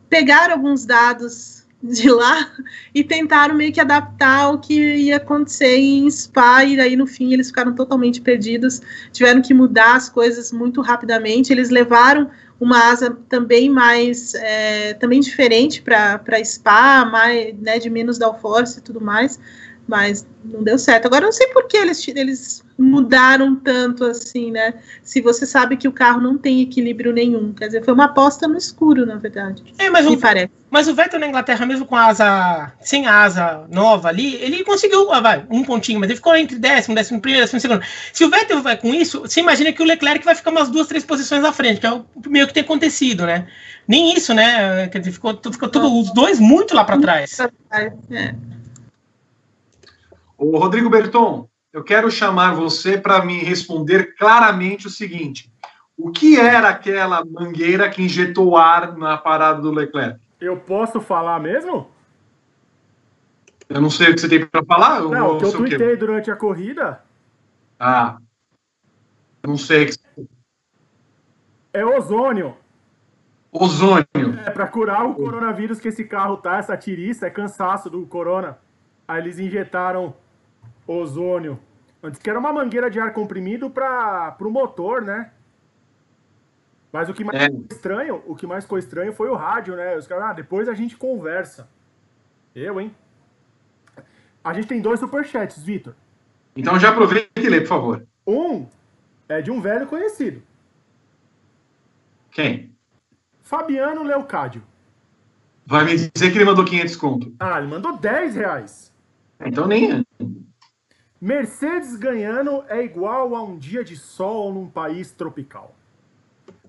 [0.09, 2.51] pegaram alguns dados de lá
[2.95, 7.33] e tentaram meio que adaptar o que ia acontecer em Spa, e aí no fim
[7.33, 8.81] eles ficaram totalmente perdidos,
[9.11, 12.29] tiveram que mudar as coisas muito rapidamente, eles levaram
[12.59, 18.81] uma asa também mais é, também diferente para Spa, mais, né, de menos downforce e
[18.81, 19.39] tudo mais,
[19.87, 21.05] mas não deu certo.
[21.05, 24.73] Agora eu não sei por que eles, eles mudaram tanto assim, né?
[25.03, 27.53] Se você sabe que o carro não tem equilíbrio nenhum.
[27.53, 29.63] Quer dizer, foi uma aposta no escuro, na verdade.
[29.77, 30.51] É, mas, o, parece.
[30.69, 34.63] mas o Vettel na Inglaterra, mesmo com a asa, sem a asa nova ali, ele
[34.63, 37.81] conseguiu, ah, vai, um pontinho, mas ele ficou entre décimo, décimo primeiro, décimo segundo.
[38.11, 40.87] Se o Vettel vai com isso, você imagina que o Leclerc vai ficar umas duas,
[40.87, 43.47] três posições à frente, que é o meio que tem acontecido, né?
[43.87, 44.87] Nem isso, né?
[44.87, 47.37] Quer dizer, ficou, ficou tudo, os dois muito lá para trás.
[48.09, 48.35] É.
[50.47, 55.51] O Rodrigo Berton, eu quero chamar você para me responder claramente o seguinte:
[55.97, 60.19] o que era aquela mangueira que injetou ar na parada do Leclerc?
[60.39, 61.89] Eu posso falar mesmo?
[63.67, 65.01] Eu não sei o que você tem para falar.
[65.01, 67.01] Não, o que eu tuitei durante a corrida.
[67.79, 68.17] Ah.
[69.43, 69.89] Não sei.
[71.73, 72.55] É ozônio.
[73.51, 74.05] Ozônio.
[74.45, 78.59] É para curar o coronavírus que esse carro tá, essa tiriça, é cansaço do corona.
[79.07, 80.13] Aí eles injetaram
[80.87, 81.59] ozônio.
[82.01, 85.31] Antes que era uma mangueira de ar comprimido para o motor, né?
[86.91, 87.45] Mas o que mais é.
[87.45, 89.97] ficou estranho, o que mais ficou estranho foi o rádio, né?
[89.97, 91.67] Os caras, ah, depois a gente conversa.
[92.55, 92.95] Eu, hein?
[94.43, 95.93] A gente tem dois superchats, Vitor.
[96.55, 98.07] Então já aproveita e lê, por favor.
[98.25, 98.65] Um
[99.27, 100.41] é de um velho conhecido.
[102.31, 102.73] Quem?
[103.41, 104.63] Fabiano Leocádio.
[105.65, 107.35] Vai me dizer que ele mandou 500 conto.
[107.39, 108.93] Ah, ele mandou 10 reais.
[109.43, 110.03] Então nem é.
[111.25, 115.73] Mercedes ganhando é igual a um dia de sol num país tropical.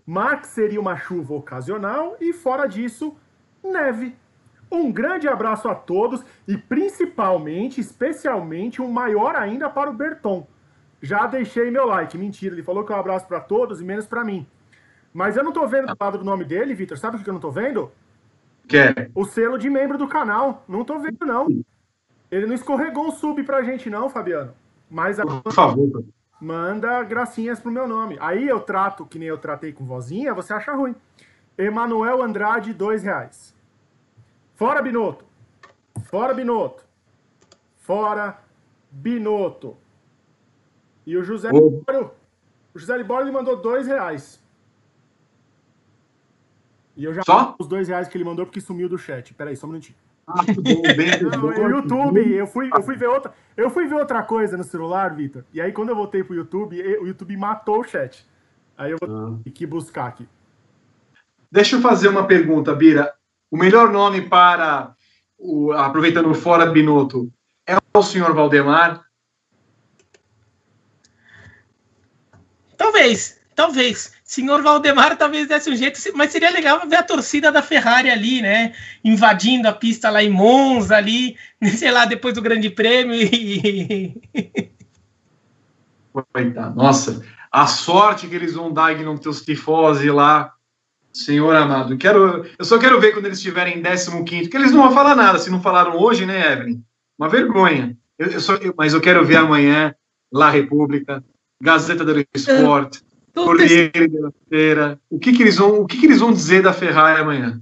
[0.07, 3.15] Max seria uma chuva ocasional e, fora disso,
[3.63, 4.17] neve.
[4.73, 10.47] Um grande abraço a todos e, principalmente, especialmente, um maior ainda para o Berton.
[11.03, 12.17] Já deixei meu like.
[12.17, 14.47] Mentira, ele falou que é um abraço para todos e menos para mim.
[15.13, 16.97] Mas eu não tô vendo do lado do nome dele, Vitor.
[16.97, 17.93] Sabe o que eu não tô vendo?
[18.67, 19.11] Que?
[19.15, 20.65] O selo de membro do canal.
[20.67, 21.47] Não tô vendo, não.
[22.31, 24.53] Ele não escorregou um sub pra gente, não, Fabiano.
[24.91, 26.05] Mas Por favor.
[26.41, 28.17] Manda gracinhas pro meu nome.
[28.21, 30.95] Aí eu trato que nem eu tratei com vozinha, você acha ruim.
[31.57, 33.55] Emanuel Andrade, dois reais.
[34.55, 35.25] Fora Binotto.
[36.05, 36.85] Fora Binotto.
[37.79, 38.39] Fora
[38.91, 39.77] Binotto.
[41.07, 42.11] E o José Libório,
[42.75, 44.43] o José Libório mandou dois reais.
[46.97, 47.55] E eu já Só?
[47.59, 49.33] os dois reais que ele mandou porque sumiu do chat.
[49.35, 49.97] Peraí, só um minutinho.
[50.27, 54.65] Ah, o YouTube, eu fui, eu fui ver outra, eu fui ver outra coisa no
[54.65, 55.45] celular, Vitor.
[55.53, 58.27] E aí quando eu voltei pro YouTube, o YouTube matou o chat.
[58.77, 60.29] Aí eu vou ter que buscar aqui.
[61.51, 63.15] Deixa eu fazer uma pergunta, Bira.
[63.51, 64.95] O melhor nome para
[65.39, 67.33] o aproveitando o fora Binotto
[67.67, 69.05] é o senhor Valdemar?
[72.77, 77.63] Talvez, talvez senhor Valdemar talvez desse um jeito, mas seria legal ver a torcida da
[77.63, 78.75] Ferrari ali, né?
[79.03, 81.37] Invadindo a pista lá em Monza, ali,
[81.77, 83.15] sei lá, depois do Grande Prêmio.
[83.15, 84.21] E...
[86.75, 90.53] Nossa, a sorte que eles vão dar e não ter os tifose lá.
[91.13, 94.83] Senhor amado, quero, eu só quero ver quando eles estiverem em 15, que eles não
[94.83, 96.83] vão falar nada, se não falaram hoje, né, Evelyn?
[97.19, 97.97] Uma vergonha.
[98.19, 99.95] Eu, eu só, eu, mas eu quero ver amanhã
[100.31, 101.25] La República,
[101.63, 103.01] Gazeta do Esporte,
[103.45, 104.09] Corriere
[104.49, 105.01] della.
[105.11, 107.61] O que, que eles vão, o que, que eles vão dizer da Ferrari amanhã?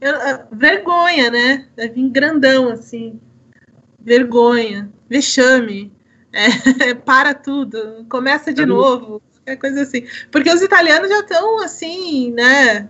[0.00, 0.14] Eu,
[0.52, 1.66] vergonha, né?
[1.76, 3.20] Vai vir grandão assim.
[4.00, 5.92] Vergonha, vexame.
[6.34, 10.06] É, para tudo, começa de é novo, qualquer coisa assim.
[10.30, 12.88] Porque os italianos já estão assim, né?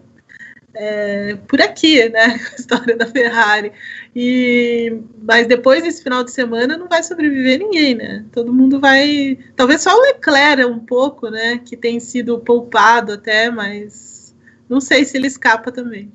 [0.74, 2.40] é, por aqui, né?
[2.52, 3.72] A história da Ferrari.
[4.14, 8.26] E, mas depois desse final de semana não vai sobreviver ninguém, né?
[8.30, 9.38] Todo mundo vai.
[9.56, 11.58] Talvez só o Leclerc um pouco, né?
[11.58, 14.34] Que tem sido poupado até, mas
[14.68, 16.12] não sei se ele escapa também.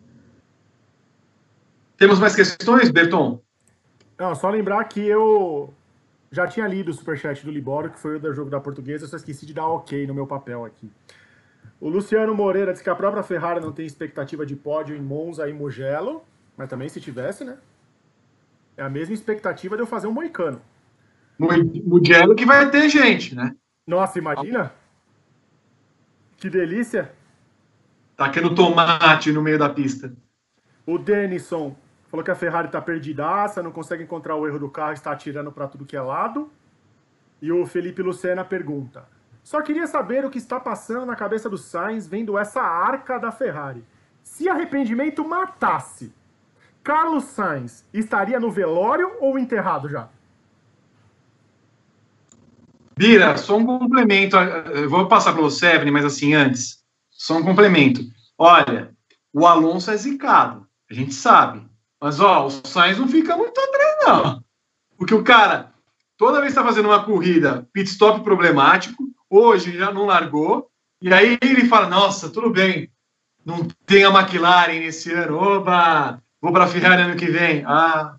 [1.98, 3.41] Temos mais questões, Berton?
[4.19, 5.74] Não, só lembrar que eu
[6.32, 9.10] já tinha lido o superchat do Libório, que foi o do jogo da portuguesa, eu
[9.10, 10.91] só esqueci de dar ok no meu papel aqui.
[11.80, 15.48] O Luciano Moreira diz que a própria Ferrari não tem expectativa de pódio em Monza
[15.48, 16.24] e Mugello,
[16.56, 17.57] mas também se tivesse, né?
[18.78, 20.62] É a mesma expectativa de eu fazer um moicano.
[21.40, 23.56] Mugello que vai ter gente, né?
[23.86, 24.72] Nossa, imagina?
[26.38, 27.12] Que delícia!
[28.16, 30.14] Tacando tomate no meio da pista.
[30.86, 31.76] O Denison
[32.10, 35.52] falou que a Ferrari tá perdidaça, não consegue encontrar o erro do carro, está atirando
[35.52, 36.52] para tudo que é lado.
[37.41, 39.06] E o Felipe Lucena pergunta:
[39.44, 43.32] Só queria saber o que está passando na cabeça do Sainz vendo essa arca da
[43.32, 43.84] Ferrari.
[44.24, 46.14] Se arrependimento matasse,
[46.88, 50.08] Carlos Sainz estaria no velório ou enterrado já?
[52.98, 54.38] Bira, só um complemento.
[54.38, 56.78] Eu vou passar para o Sevne, mas assim, antes,
[57.12, 58.00] só um complemento.
[58.38, 58.96] Olha,
[59.34, 61.68] o Alonso é zicado, a gente sabe.
[62.00, 64.44] Mas, ó, o Sainz não fica muito atrás, não.
[64.98, 65.74] Porque o cara,
[66.16, 71.14] toda vez que está fazendo uma corrida, pit stop problemático, hoje já não largou, e
[71.14, 72.90] aí ele fala: Nossa, tudo bem,
[73.46, 77.64] não tem a McLaren nesse ano, oba, vou para a Ferrari ano que vem.
[77.65, 78.15] Ah.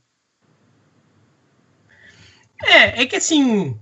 [2.63, 3.75] É, é que assim,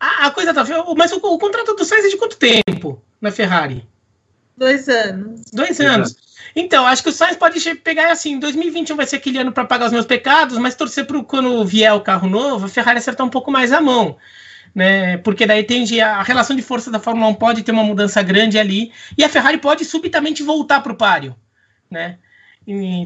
[0.00, 0.64] a, a coisa tá.
[0.96, 3.86] Mas o, o, contrato do Sainz é de quanto tempo na Ferrari?
[4.56, 5.42] Dois anos.
[5.52, 6.16] Dois anos.
[6.54, 9.86] Então, acho que o Sainz pode pegar assim: 2021 vai ser aquele ano para pagar
[9.86, 13.30] os meus pecados, mas torcer para quando vier o carro novo, a Ferrari acertar um
[13.30, 14.16] pouco mais a mão.
[14.74, 17.82] Né, porque daí tende a, a relação de força da Fórmula 1 pode ter uma
[17.82, 21.34] mudança grande ali e a Ferrari pode subitamente voltar para o páreo,
[21.90, 22.18] né?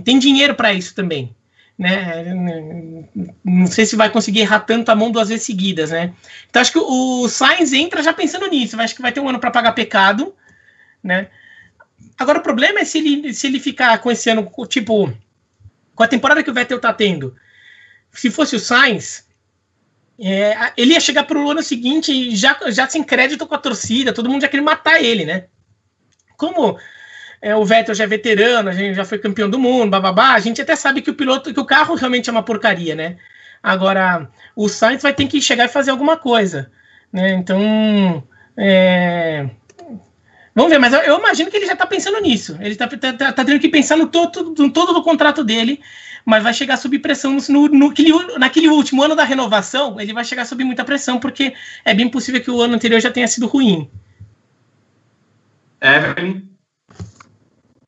[0.05, 1.35] Tem dinheiro para isso também
[1.81, 2.23] né?
[3.43, 6.13] Não sei se vai conseguir errar tanto a mão duas vezes seguidas, né?
[6.47, 8.79] Então acho que o Sainz entra já pensando nisso.
[8.79, 10.35] Acho que vai ter um ano para pagar pecado,
[11.03, 11.29] né?
[12.19, 15.11] Agora o problema é se ele, se ele ficar com esse ano, tipo,
[15.95, 17.35] com a temporada que o Vettel tá tendo.
[18.13, 19.27] Se fosse o Sainz,
[20.21, 24.29] é, ele ia chegar pro ano seguinte já, já sem crédito com a torcida, todo
[24.29, 25.47] mundo já queria matar ele, né?
[26.37, 26.79] Como
[27.43, 30.41] é, o Vettel já é veterano, a gente já foi campeão do mundo, bababá, a
[30.41, 33.17] gente até sabe que o piloto, que o carro realmente é uma porcaria, né?
[33.63, 36.71] Agora, o Sainz vai ter que chegar e fazer alguma coisa,
[37.13, 37.33] né?
[37.33, 38.23] Então,
[38.57, 39.49] é...
[40.55, 42.59] vamos ver, mas eu, eu, imagino que ele já tá pensando nisso.
[42.61, 45.81] Ele tá, tá, tá, tá tendo que pensar no todo, no todo do contrato dele,
[46.25, 50.25] mas vai chegar sob pressão no, no, naquele, naquele último ano da renovação, ele vai
[50.25, 51.55] chegar sob muita pressão, porque
[51.85, 53.91] é bem possível que o ano anterior já tenha sido ruim.
[55.81, 56.50] Evelyn?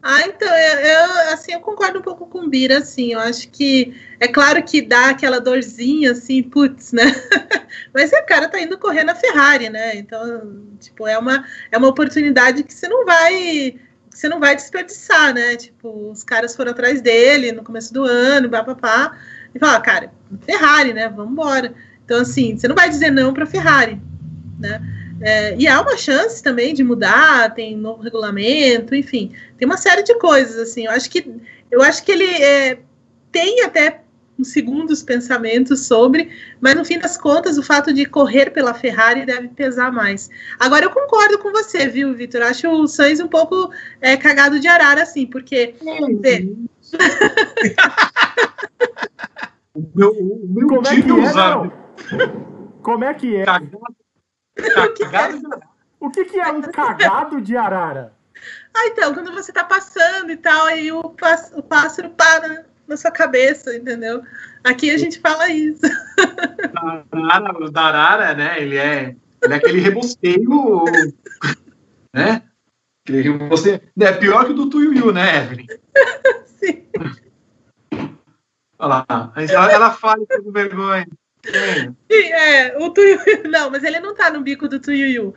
[0.05, 3.49] Ah, então, eu, eu, assim, eu concordo um pouco com o Bira, assim, eu acho
[3.51, 7.05] que, é claro que dá aquela dorzinha, assim, putz, né,
[7.95, 11.87] mas o cara tá indo correr na Ferrari, né, então, tipo, é uma, é uma
[11.87, 13.77] oportunidade que você não vai,
[14.11, 18.51] você não vai desperdiçar, né, tipo, os caras foram atrás dele no começo do ano,
[18.51, 19.16] papapá,
[19.55, 21.74] e fala, cara, Ferrari, né, vamos embora,
[22.05, 24.03] então, assim, você não vai dizer não para Ferrari,
[24.59, 24.81] né,
[25.23, 30.03] é, e há uma chance também de mudar, tem novo regulamento, enfim, tem uma série
[30.03, 30.86] de coisas assim.
[30.86, 31.40] Eu acho que
[31.70, 32.78] eu acho que ele é,
[33.31, 34.03] tem até
[34.39, 36.31] uns segundos pensamentos sobre,
[36.61, 40.28] mas no fim das contas o fato de correr pela Ferrari deve pesar mais.
[40.59, 42.43] Agora eu concordo com você, viu, Vitor?
[42.43, 43.70] Acho o Sainz um pouco
[44.01, 45.74] é, cagado de arara, assim, porque
[49.74, 51.32] o meu, o meu Como é que é,
[52.82, 53.44] Como é que é?
[53.44, 54.02] Cagado
[56.01, 58.12] o que, que é um cagado de arara?
[58.74, 62.97] Ah, então, quando você tá passando e tal, aí o, pássaro, o pássaro para na
[62.97, 64.22] sua cabeça, entendeu?
[64.64, 65.82] Aqui a gente fala isso.
[67.60, 68.60] O da arara, né?
[68.60, 70.84] Ele é, ele é aquele rebosteio,
[72.12, 72.43] né?
[73.05, 75.66] Aquele rebosteio, é pior que o do Tuiuiu, né, Evelyn?
[76.47, 76.86] Sim.
[78.78, 81.06] Olha lá, ela, ela fala com vergonha.
[81.44, 83.43] É, o Tuiuiu.
[83.51, 85.35] Não, mas ele não tá no bico do Tuiuiu.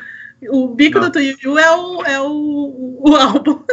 [0.50, 1.08] O bico não.
[1.08, 3.64] do Tuiuiu é o, é o, o álbum.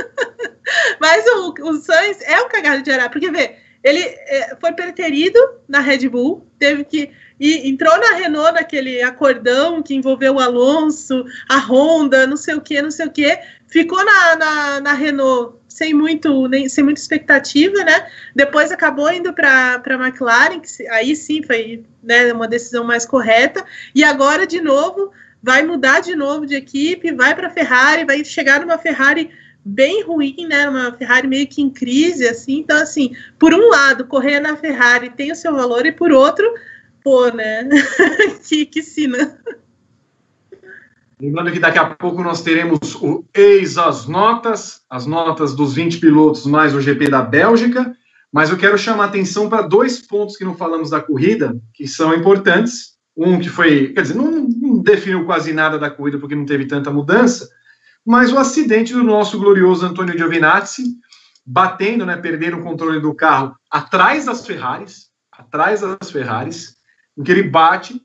[1.01, 5.39] mas o, o Sainz é um cagado de arara, porque vê, ele é, foi preterido
[5.69, 7.11] na Red Bull, teve que.
[7.41, 12.61] E entrou na Renault naquele acordão que envolveu o Alonso, a Honda, não sei o
[12.61, 13.37] que, não sei o que.
[13.73, 18.07] Ficou na, na, na Renault sem muito nem sem muita expectativa, né?
[18.37, 23.65] Depois acabou indo para a McLaren, que aí sim foi né, uma decisão mais correta.
[23.95, 25.11] E agora de novo
[25.43, 29.31] vai mudar de novo de equipe, vai para a Ferrari, vai chegar numa Ferrari
[29.65, 30.69] bem ruim, né?
[30.69, 32.59] Uma Ferrari meio que em crise, assim.
[32.59, 36.47] Então, assim, por um lado, correr na Ferrari tem o seu valor, e por outro,
[37.03, 37.67] pô, né?
[38.47, 39.39] que, que sina.
[41.23, 46.01] Lembrando que daqui a pouco nós teremos o Eis as Notas, as notas dos 20
[46.01, 47.97] pilotos mais o GP da Bélgica.
[48.33, 52.13] Mas eu quero chamar atenção para dois pontos que não falamos da corrida, que são
[52.13, 52.97] importantes.
[53.17, 56.67] Um que foi, quer dizer, não, não definiu quase nada da corrida porque não teve
[56.67, 57.49] tanta mudança,
[58.05, 60.83] mas o acidente do nosso glorioso Antônio Giovinazzi,
[61.47, 66.75] batendo, né, perdendo o controle do carro atrás das Ferraris, atrás das Ferraris,
[67.17, 68.03] em que ele bate,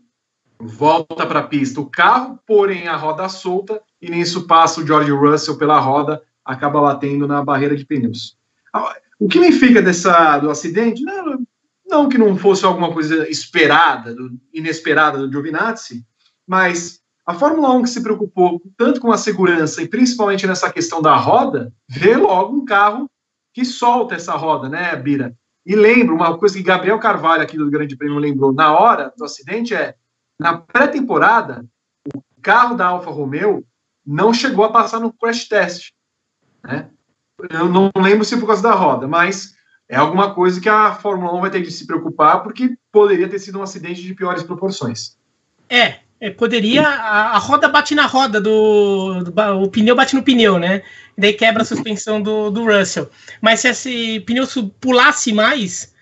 [0.59, 5.11] volta para a pista o carro, porém a roda solta, e nisso passa o George
[5.11, 8.37] Russell pela roda, acaba batendo na barreira de pneus.
[9.19, 11.45] O que me fica dessa, do acidente, não,
[11.87, 14.15] não que não fosse alguma coisa esperada,
[14.53, 16.05] inesperada do Giovinazzi,
[16.45, 21.01] mas a Fórmula 1 que se preocupou tanto com a segurança e principalmente nessa questão
[21.01, 23.09] da roda, vê logo um carro
[23.53, 25.35] que solta essa roda, né, Bira?
[25.65, 29.25] E lembro, uma coisa que Gabriel Carvalho aqui do Grande Prêmio lembrou na hora do
[29.25, 29.95] acidente é,
[30.39, 31.65] na pré-temporada,
[32.13, 33.65] o carro da Alfa Romeo
[34.05, 35.91] não chegou a passar no crash test,
[36.63, 36.89] né?
[37.51, 39.55] Eu não lembro se por causa da roda, mas
[39.87, 43.39] é alguma coisa que a Fórmula 1 vai ter que se preocupar porque poderia ter
[43.39, 45.17] sido um acidente de piores proporções.
[45.69, 46.87] É, é, poderia.
[46.87, 50.81] A, a, roda bate na roda do, do, O pneu bate no pneu, né?
[51.15, 53.09] Daí quebra a suspensão do, do Russell.
[53.39, 54.45] Mas se esse pneu
[54.81, 55.93] pulasse mais,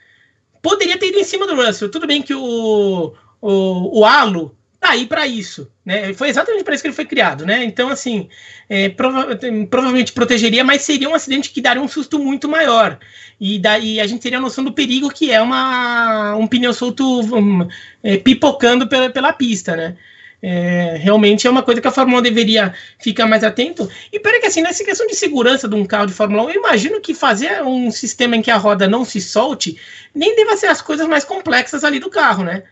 [0.61, 1.91] poderia ter ido em cima do Russell.
[1.91, 3.13] Tudo bem que o,
[3.47, 6.13] o, o halo tá aí para isso, né?
[6.13, 7.63] Foi exatamente para isso que ele foi criado, né?
[7.63, 8.27] Então, assim,
[8.67, 9.37] é, prova
[9.69, 12.97] provavelmente protegeria, mas seria um acidente que daria um susto muito maior.
[13.39, 17.21] E daí a gente teria a noção do perigo que é uma, um pneu solto
[17.35, 17.67] um,
[18.01, 19.95] é, pipocando pela, pela pista, né?
[20.41, 23.89] É, realmente é uma coisa que a Fórmula 1 deveria ficar mais atento.
[24.11, 26.55] E pera que assim, nessa questão de segurança de um carro de Fórmula 1, eu
[26.55, 29.79] imagino que fazer um sistema em que a roda não se solte
[30.13, 32.63] nem deva ser as coisas mais complexas ali do carro, né?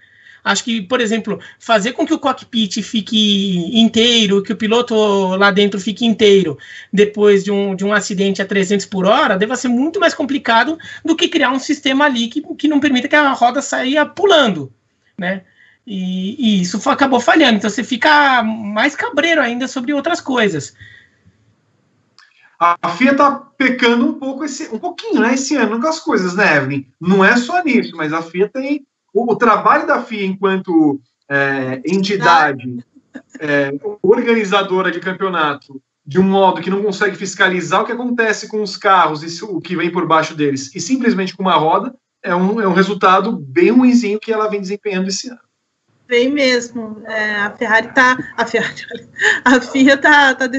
[0.44, 4.94] Acho que, por exemplo, fazer com que o cockpit fique inteiro, que o piloto
[5.38, 6.58] lá dentro fique inteiro,
[6.92, 10.78] depois de um, de um acidente a 300 por hora, deva ser muito mais complicado
[11.04, 14.72] do que criar um sistema ali que, que não permita que a roda saia pulando,
[15.18, 15.44] né?
[15.88, 17.56] E, e isso acabou falhando.
[17.56, 20.76] Então você fica mais cabreiro ainda sobre outras coisas.
[22.60, 26.34] A FIA tá pecando um pouco esse, um pouquinho, né, esse ano com as coisas,
[26.34, 26.86] né, Evelyn?
[27.00, 31.00] Não é só nisso, mas a FIA tem o, trabalho da FIA enquanto
[31.30, 32.84] é, entidade
[33.40, 33.72] é,
[34.02, 38.76] organizadora de campeonato de um modo que não consegue fiscalizar o que acontece com os
[38.76, 42.60] carros e o que vem por baixo deles, e simplesmente com uma roda, é um,
[42.60, 45.40] é um resultado bem ruimzinho que ela vem desempenhando esse ano.
[46.08, 47.02] Vem mesmo.
[47.06, 48.18] É, a Ferrari tá.
[48.38, 48.44] A
[49.56, 50.50] a FIA tá, tá,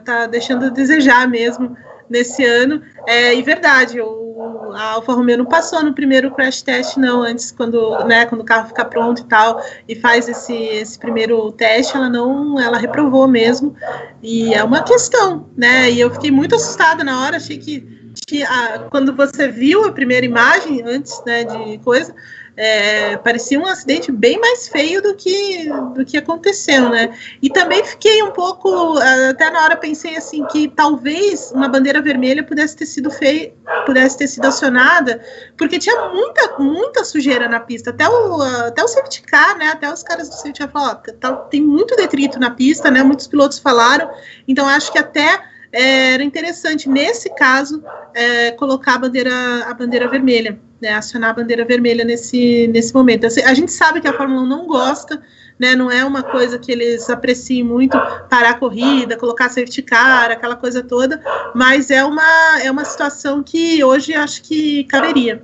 [0.00, 1.76] tá deixando a desejar mesmo
[2.08, 2.82] nesse ano.
[3.06, 7.50] É, e verdade, o, a Alfa Romeo não passou no primeiro crash test, não, antes,
[7.50, 11.96] quando, né, quando o carro fica pronto e tal, e faz esse, esse primeiro teste,
[11.96, 13.74] ela não, ela reprovou mesmo.
[14.22, 15.90] E é uma questão, né?
[15.90, 19.92] E eu fiquei muito assustada na hora, achei que, que a, quando você viu a
[19.92, 22.14] primeira imagem, antes né, de coisa,
[22.58, 27.16] é, parecia um acidente bem mais feio do que, do que aconteceu, né?
[27.40, 28.98] E também fiquei um pouco,
[29.30, 33.54] até na hora pensei assim, que talvez uma bandeira vermelha pudesse ter sido feita,
[33.86, 35.24] pudesse ter sido acionada,
[35.56, 39.68] porque tinha muita, muita sujeira na pista, até o, até o safety car, né?
[39.68, 43.04] Até os caras do safety car falaram, tá, tem muito detrito na pista, né?
[43.04, 44.10] Muitos pilotos falaram,
[44.48, 47.82] então acho que até era interessante, nesse caso,
[48.14, 53.26] é, colocar a bandeira, a bandeira vermelha, né, acionar a bandeira vermelha nesse, nesse momento.
[53.26, 55.22] Assim, a gente sabe que a Fórmula 1 não gosta,
[55.58, 57.98] né, não é uma coisa que eles apreciem muito,
[58.30, 61.22] parar a corrida, colocar safety car, aquela coisa toda,
[61.54, 65.42] mas é uma, é uma situação que hoje acho que caberia.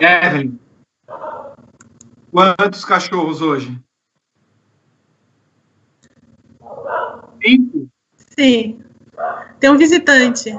[0.00, 0.58] Evelyn,
[2.30, 3.80] quantos cachorros hoje?
[7.42, 7.91] Cinco?
[8.42, 8.80] Sim.
[9.60, 10.58] Tem um visitante.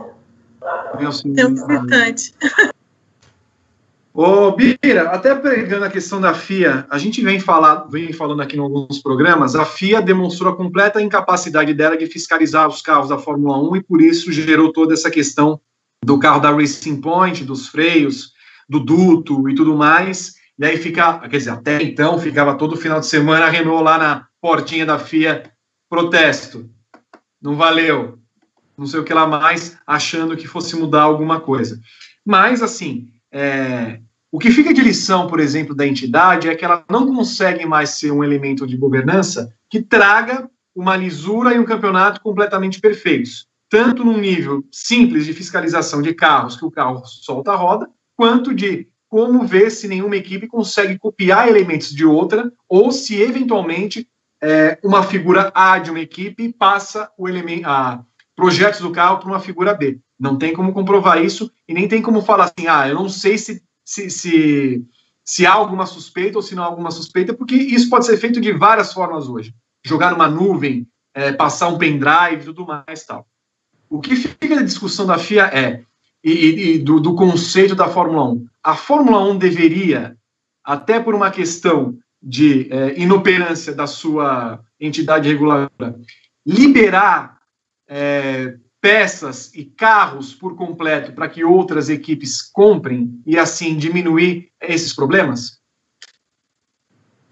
[1.36, 2.34] Tem um visitante.
[4.14, 8.56] Ô, Bira, até pegando a questão da FIA, a gente vem, falar, vem falando aqui
[8.56, 13.18] em alguns programas, a FIA demonstrou a completa incapacidade dela de fiscalizar os carros da
[13.18, 15.60] Fórmula 1 e por isso gerou toda essa questão
[16.06, 18.32] do carro da Racing Point, dos freios,
[18.70, 20.36] do duto e tudo mais.
[20.58, 23.98] E aí fica, quer dizer, até então ficava todo final de semana a Renault lá
[23.98, 25.52] na portinha da FIA,
[25.90, 26.70] protesto
[27.44, 28.18] não valeu,
[28.78, 31.80] não sei o que lá mais, achando que fosse mudar alguma coisa.
[32.26, 34.00] Mas, assim, é,
[34.32, 37.92] o que fica de lição, por exemplo, da entidade é que ela não consegue mais
[37.92, 44.04] ser um elemento de governança que traga uma lisura e um campeonato completamente perfeitos, tanto
[44.04, 48.88] no nível simples de fiscalização de carros, que o carro solta a roda, quanto de
[49.08, 54.08] como ver se nenhuma equipe consegue copiar elementos de outra, ou se eventualmente
[54.44, 58.04] é, uma figura A de uma equipe passa o elemento, a,
[58.36, 60.02] projetos do carro para uma figura B.
[60.20, 63.38] Não tem como comprovar isso e nem tem como falar assim, ah, eu não sei
[63.38, 64.86] se, se, se,
[65.24, 68.42] se há alguma suspeita ou se não há alguma suspeita, porque isso pode ser feito
[68.42, 69.56] de várias formas hoje.
[69.86, 73.26] Jogar numa nuvem, é, passar um pendrive tudo mais tal.
[73.90, 75.84] O que fica da discussão da FIA é,
[76.22, 80.18] e, e do, do, conceito da Fórmula 1, a Fórmula 1 deveria,
[80.64, 86.00] até por uma questão de é, inoperância da sua entidade reguladora,
[86.46, 87.40] liberar
[87.88, 94.94] é, peças e carros por completo para que outras equipes comprem e assim diminuir esses
[94.94, 95.62] problemas?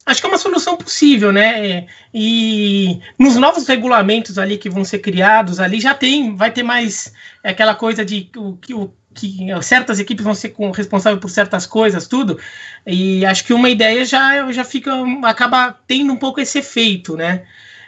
[0.06, 1.88] Acho que é uma solução possível, né?
[2.14, 7.14] E nos novos regulamentos ali que vão ser criados, ali já tem, vai ter mais
[7.44, 12.40] aquela coisa de que, o, que certas equipes vão ser responsáveis por certas coisas, tudo.
[12.86, 14.92] E acho que uma ideia já, já fica,
[15.24, 17.44] acaba tendo um pouco esse efeito, né?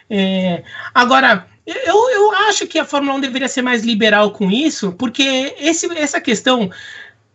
[0.10, 0.64] É,
[0.94, 5.56] agora, eu, eu acho que a Fórmula 1 deveria ser mais liberal com isso, porque
[5.58, 6.70] esse, essa questão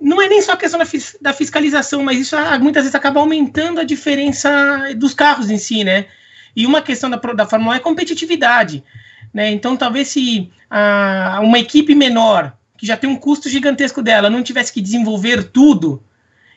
[0.01, 0.86] não é nem só a questão da,
[1.20, 5.82] da fiscalização, mas isso ah, muitas vezes acaba aumentando a diferença dos carros em si,
[5.82, 6.06] né?
[6.55, 8.85] E uma questão da, da Fórmula 1 é competitividade.
[9.32, 9.51] Né?
[9.51, 14.42] Então, talvez se a, uma equipe menor, que já tem um custo gigantesco dela, não
[14.42, 16.02] tivesse que desenvolver tudo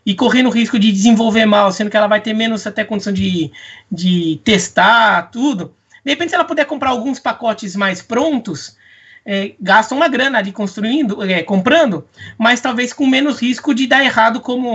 [0.06, 3.11] e correndo o risco de desenvolver mal, sendo que ela vai ter menos até condição
[3.11, 3.52] de,
[3.91, 5.73] de testar tudo.
[6.06, 8.77] De repente, se ela puder comprar alguns pacotes mais prontos,
[9.26, 12.07] é, gastam uma grana ali construindo, é, comprando,
[12.38, 14.69] mas talvez com menos risco de dar errado como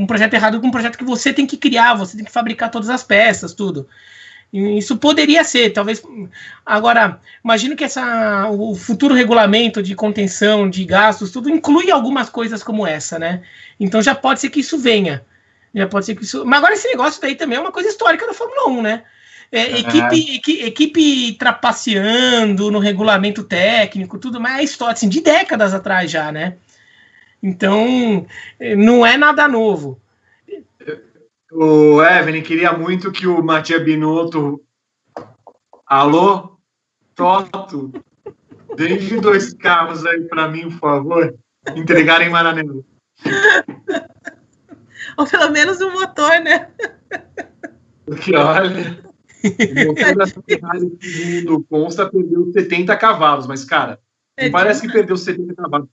[0.00, 2.70] um projeto errado com um projeto que você tem que criar, você tem que fabricar
[2.70, 3.88] todas as peças, tudo.
[4.52, 6.02] Isso poderia ser, talvez.
[6.64, 12.62] Agora, imagino que essa, o futuro regulamento de contenção de gastos, tudo inclui algumas coisas
[12.62, 13.42] como essa, né?
[13.78, 15.22] Então já pode ser que isso venha.
[15.74, 16.44] Já pode ser que isso.
[16.46, 19.02] Mas agora esse negócio daí também é uma coisa histórica da Fórmula 1, né?
[19.52, 25.72] É, equipe, equipe, equipe trapaceando no regulamento técnico, tudo mais, é história assim, de décadas
[25.72, 26.54] atrás já, né?
[27.42, 28.26] Então,
[28.58, 30.00] é, não é nada novo.
[31.52, 34.60] O Evelyn queria muito que o Matia Binotto.
[35.86, 36.58] Alô?
[37.14, 37.92] Toto?
[38.76, 41.38] Deixe dois carros aí para mim, por favor.
[41.74, 42.84] Entregarem Maranello.
[45.16, 46.70] Ou pelo menos um motor, né?
[48.04, 49.04] Porque olha.
[49.44, 54.00] O motor da Ferrari, segundo consta, perdeu 70 cavalos, mas, cara,
[54.36, 55.88] é parece que perdeu 70 cavalos,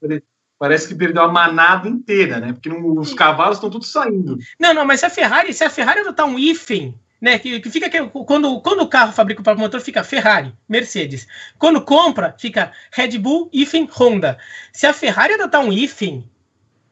[0.63, 2.53] parece que perdeu a manada inteira, né?
[2.53, 4.37] Porque não, os cavalos estão todos saindo.
[4.57, 7.37] Não, não, mas se a Ferrari, se a Ferrari adotar um hífen, né?
[7.37, 11.27] Que, que fica que, quando, quando o carro fabrica o próprio motor, fica Ferrari, Mercedes.
[11.59, 14.37] Quando compra, fica Red Bull, hífen, Honda.
[14.71, 16.31] Se a Ferrari adotar um hífen,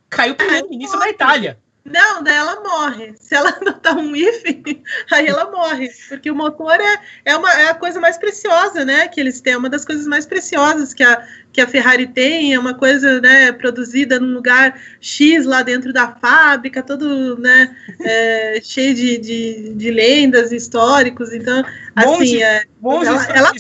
[0.10, 1.58] caiu para o início da Itália.
[1.84, 3.16] Não, daí ela morre.
[3.20, 5.90] Se ela adotar um IF, aí ela morre.
[6.10, 9.08] Porque o motor é, é, uma, é a coisa mais preciosa, né?
[9.08, 12.54] Que eles têm, é uma das coisas mais preciosas que a, que a Ferrari tem,
[12.54, 18.60] é uma coisa né, produzida num lugar X lá dentro da fábrica, todo né, é,
[18.64, 21.34] cheio de, de, de, lendas históricos.
[21.34, 21.64] Então,
[21.96, 23.52] assim, é, bons ela, ela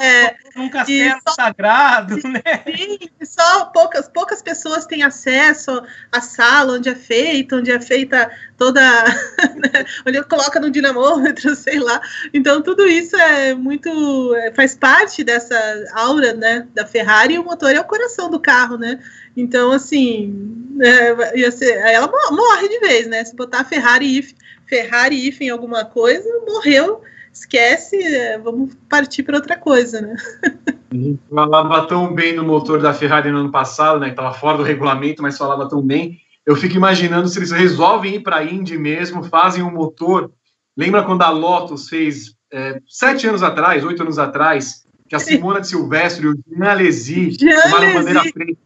[0.00, 2.42] é, um castelo só, sagrado, né?
[2.64, 5.82] Sim, só poucas, poucas pessoas têm acesso
[6.12, 8.80] à sala onde é feita, onde é feita toda.
[9.56, 11.98] Né, onde coloca no dinamômetro, sei lá.
[12.34, 14.34] Então, tudo isso é muito.
[14.34, 15.56] É, faz parte dessa
[15.94, 19.00] aura né, da Ferrari e o motor é o coração do carro, né?
[19.34, 23.24] Então, assim, é, ser, ela morre de vez, né?
[23.24, 24.32] Se botar Ferrari if,
[24.66, 27.02] Ferrari if em alguma coisa, morreu,
[27.32, 30.16] esquece, é, vamos partir para outra coisa, né?
[31.30, 34.06] Falava tão bem no motor da Ferrari no ano passado, né?
[34.06, 36.20] Que estava fora do regulamento, mas falava tão bem.
[36.46, 40.32] Eu fico imaginando se eles resolvem ir para a Indy mesmo, fazem um motor.
[40.76, 45.60] Lembra quando a Lotus fez é, sete anos atrás, oito anos atrás, que a Simona
[45.60, 48.58] de Silvestre e o Jean Alesi tomaram bandeira preta.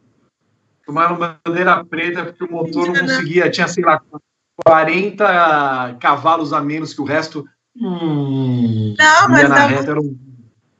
[0.84, 4.00] Tomaram bandeira preta porque o motor não conseguia, tinha, sei lá,
[4.64, 7.46] 40 cavalos a menos que o resto.
[7.76, 10.18] Hum, não, mas não, um...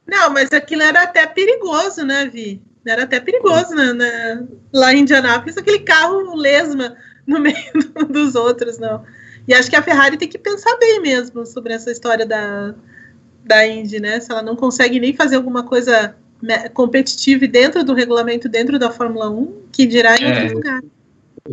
[0.05, 2.61] não, mas aquilo era até perigoso, né, Vi?
[2.85, 4.43] Era até perigoso, né, né?
[4.73, 6.95] Lá em Indianápolis, aquele carro lesma
[7.27, 7.55] no meio
[8.09, 9.03] dos outros, não.
[9.47, 12.73] E acho que a Ferrari tem que pensar bem mesmo sobre essa história da,
[13.43, 14.19] da Indy, né?
[14.19, 16.15] Se ela não consegue nem fazer alguma coisa
[16.73, 20.81] competitiva dentro do regulamento, dentro da Fórmula 1, que dirá em é, outro lugar.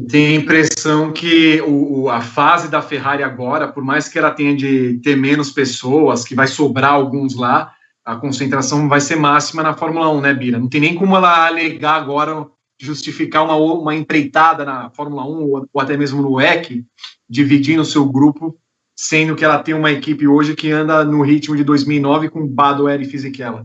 [0.09, 4.55] Tenho a impressão que o, a fase da Ferrari agora, por mais que ela tenha
[4.55, 7.75] de ter menos pessoas, que vai sobrar alguns lá,
[8.09, 10.59] a concentração vai ser máxima na Fórmula 1, né, Bira?
[10.59, 12.47] Não tem nem como ela alegar agora,
[12.81, 16.87] justificar uma, uma empreitada na Fórmula 1 ou, ou até mesmo no WEC,
[17.29, 18.59] dividindo o seu grupo
[18.99, 23.01] sendo que ela tem uma equipe hoje que anda no ritmo de 2009 com Badoer
[23.01, 23.65] e Fisichella.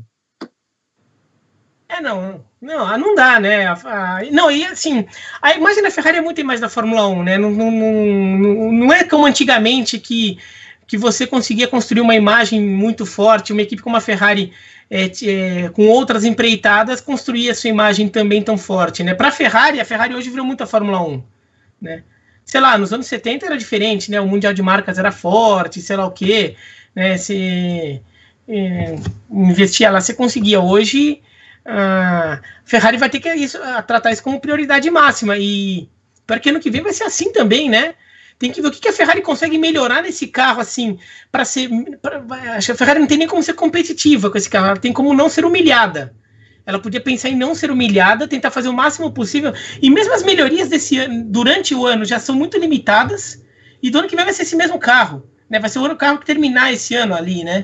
[1.90, 3.66] É, não, não, ah, não dá, né?
[4.32, 5.08] não, e assim,
[5.42, 7.38] a imagem da Ferrari é muito mais da Fórmula 1, né?
[7.40, 10.38] Não, não, não, não é como antigamente que,
[10.88, 14.52] que você conseguia construir uma imagem muito forte, uma equipe como a Ferrari
[14.90, 19.14] é, é, com outras empreitadas construía sua imagem também tão forte, né?
[19.14, 21.24] Para a Ferrari, a Ferrari hoje virou muito a Fórmula 1,
[21.82, 22.04] né?
[22.46, 24.20] Sei lá, nos anos 70 era diferente, né?
[24.20, 26.56] O Mundial de Marcas era forte, sei lá o quê,
[26.96, 27.18] né?
[27.18, 28.02] Se
[28.48, 28.96] é,
[29.32, 30.60] investia lá, você conseguia.
[30.60, 31.22] Hoje
[31.66, 33.58] a Ferrari vai ter que isso,
[33.88, 35.38] tratar isso como prioridade máxima.
[35.38, 35.90] E
[36.28, 37.96] para que ano que vem vai ser assim também, né?
[38.44, 41.00] Tem que ver o que, a Ferrari consegue melhorar nesse carro, assim,
[41.32, 41.70] para ser.
[42.02, 42.22] Pra,
[42.60, 45.14] que a Ferrari não tem nem como ser competitiva com esse carro, ela tem como
[45.14, 46.14] não ser humilhada.
[46.66, 49.54] Ela podia pensar em não ser humilhada, tentar fazer o máximo possível.
[49.82, 53.42] E mesmo as melhorias desse ano, durante o ano, já são muito limitadas.
[53.82, 55.24] E do ano que vem vai ser esse mesmo carro.
[55.50, 55.58] Né?
[55.58, 57.64] Vai ser o carro que terminar esse ano ali, né?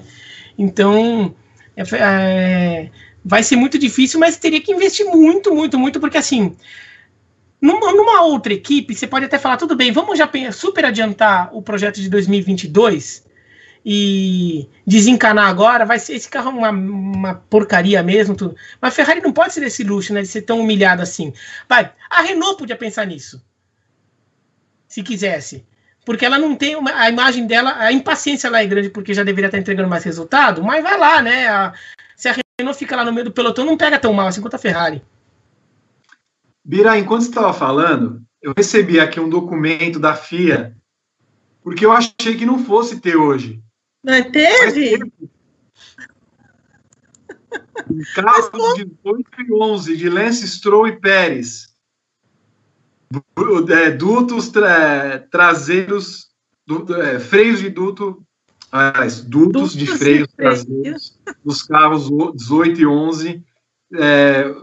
[0.57, 1.35] Então.
[1.75, 2.89] É, é,
[3.25, 6.55] vai ser muito difícil, mas teria que investir muito, muito, muito, porque assim,
[7.61, 11.99] numa, outra equipe, você pode até falar, tudo bem, vamos já super adiantar o projeto
[11.99, 13.27] de 2022
[13.85, 18.55] e desencanar agora, vai ser esse carro é uma, uma porcaria mesmo, tudo.
[18.81, 21.33] Mas a Ferrari não pode ser desse luxo, né, de ser tão humilhada assim.
[21.67, 23.43] Vai, a Renault podia pensar nisso,
[24.87, 25.65] se quisesse.
[26.05, 29.23] Porque ela não tem uma, a imagem dela, a impaciência lá é grande porque já
[29.23, 31.47] deveria estar entregando mais resultado, mas vai lá, né?
[31.47, 31.73] A,
[32.15, 34.55] se a não fica lá no meio do pelotão, não pega tão mal assim quanto
[34.55, 35.01] a Ferrari.
[36.69, 40.77] Bira, enquanto você estava falando, eu recebi aqui um documento da FIA,
[41.63, 43.59] porque eu achei que não fosse ter hoje.
[44.05, 44.99] Mas teve?
[47.89, 51.73] Mas Carros de 18 e 11, de Lance Stroll e Pérez.
[53.71, 56.27] É, dutos tra traseiros,
[56.67, 58.23] du é, freios de duto
[58.71, 63.43] as dutos, de freio traseiros dos carros 18 e 11,
[63.95, 64.53] é,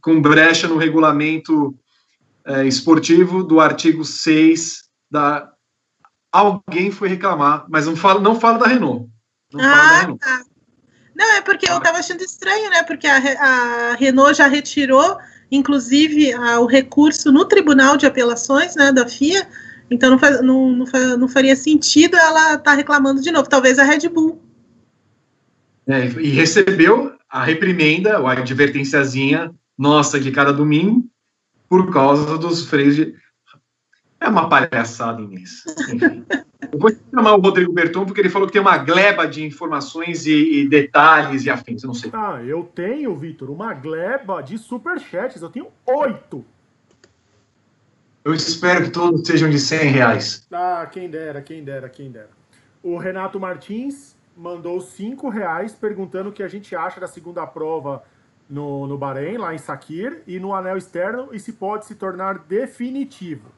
[0.00, 1.74] com brecha no regulamento
[2.44, 5.50] é, esportivo do artigo 6 da.
[6.32, 9.10] Alguém foi reclamar, mas não fala, não fala da Renault.
[9.52, 10.20] Não ah, da Renault.
[10.20, 10.42] Tá.
[11.14, 12.82] Não, é porque eu estava achando estranho, né?
[12.84, 15.18] Porque a, a Renault já retirou,
[15.50, 19.46] inclusive, a, o recurso no Tribunal de Apelações né, da FIA
[19.90, 20.86] então não, faz, não, não,
[21.18, 23.48] não faria sentido ela estar tá reclamando de novo.
[23.48, 24.40] Talvez a Red Bull.
[25.86, 31.08] É, e recebeu a reprimenda, a advertênciazinha nossa de cada domingo,
[31.66, 33.14] por causa dos freios de.
[34.20, 35.74] É uma palhaçada imensa.
[35.94, 36.26] Enfim.
[36.70, 40.26] Eu vou chamar o Rodrigo Berton, porque ele falou que tem uma gleba de informações
[40.26, 41.82] e, e detalhes e afins.
[41.82, 42.10] Eu não sei.
[42.12, 45.40] Ah, eu tenho, Vitor, uma gleba de superchats.
[45.40, 46.44] Eu tenho oito.
[48.22, 50.46] Eu espero que todos sejam de 100 reais.
[50.52, 52.28] Ah, quem dera, quem dera, quem dera.
[52.82, 58.02] O Renato Martins mandou 5 reais perguntando o que a gente acha da segunda prova
[58.50, 62.40] no, no Bahrein, lá em Sakir, e no anel externo, e se pode se tornar
[62.40, 63.48] definitivo.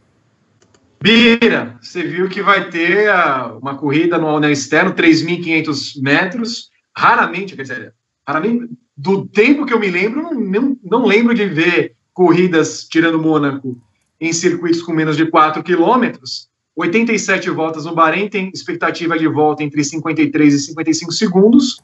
[1.01, 6.70] Bira, você viu que vai ter a, uma corrida no anel externo, 3.500 metros.
[6.97, 7.94] Raramente, quer dizer,
[8.27, 13.19] raramente, do tempo que eu me lembro, não, não, não lembro de ver corridas tirando
[13.19, 13.82] Mônaco
[14.20, 16.48] em circuitos com menos de 4 quilômetros.
[16.77, 21.78] 87 voltas no Bahrein, tem expectativa de volta entre 53 e 55 segundos.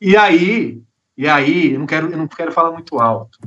[0.00, 0.80] E aí,
[1.18, 3.40] e aí, eu não quero, eu não quero falar muito alto,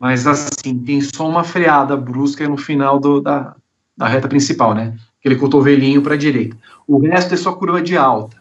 [0.00, 3.54] mas assim, tem só uma freada brusca no final do, da,
[3.96, 4.98] da reta principal, né?
[5.20, 6.56] Aquele cotovelinho para a direita.
[6.88, 8.36] O resto é só curva de alta.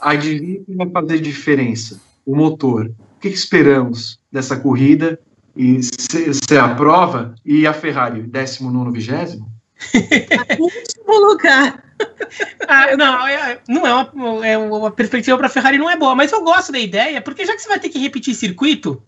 [0.00, 2.00] Adivinha que vai fazer diferença?
[2.24, 2.86] O motor.
[3.16, 5.18] O que, esperamos dessa corrida
[5.56, 9.50] e você aprova e a Ferrari, 19 vigésimo?
[10.60, 11.85] último lugar.
[12.68, 16.32] Ah, não, é, não é uma, é uma perspectiva para Ferrari não é boa, mas
[16.32, 19.00] eu gosto da ideia, porque já que você vai ter que repetir circuito,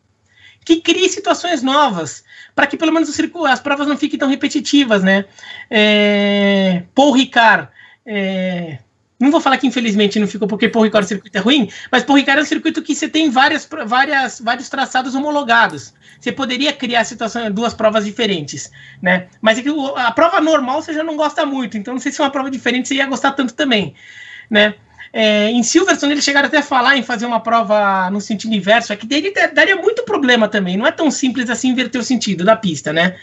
[0.64, 5.02] que crie situações novas, para que pelo menos circuito, as provas não fiquem tão repetitivas,
[5.02, 5.24] né?
[5.68, 7.68] É, Paul Ricard,
[8.06, 8.78] é,
[9.18, 12.04] não vou falar que infelizmente não ficou porque Paul Ricard o circuito é ruim, mas
[12.04, 15.92] Paul Ricard é um circuito que você tem várias, várias, vários traçados homologados.
[16.20, 18.70] Você poderia criar situação, duas provas diferentes,
[19.02, 19.26] né?
[19.40, 22.20] Mas é que a prova normal você já não gosta muito, então não sei se
[22.20, 23.94] uma prova diferente você ia gostar tanto também,
[24.50, 24.74] né?
[25.12, 28.92] É, em Silverstone eles chegaram até a falar em fazer uma prova no sentido inverso,
[28.92, 30.76] é que daria muito problema também.
[30.76, 33.16] Não é tão simples assim inverter o sentido da pista, né?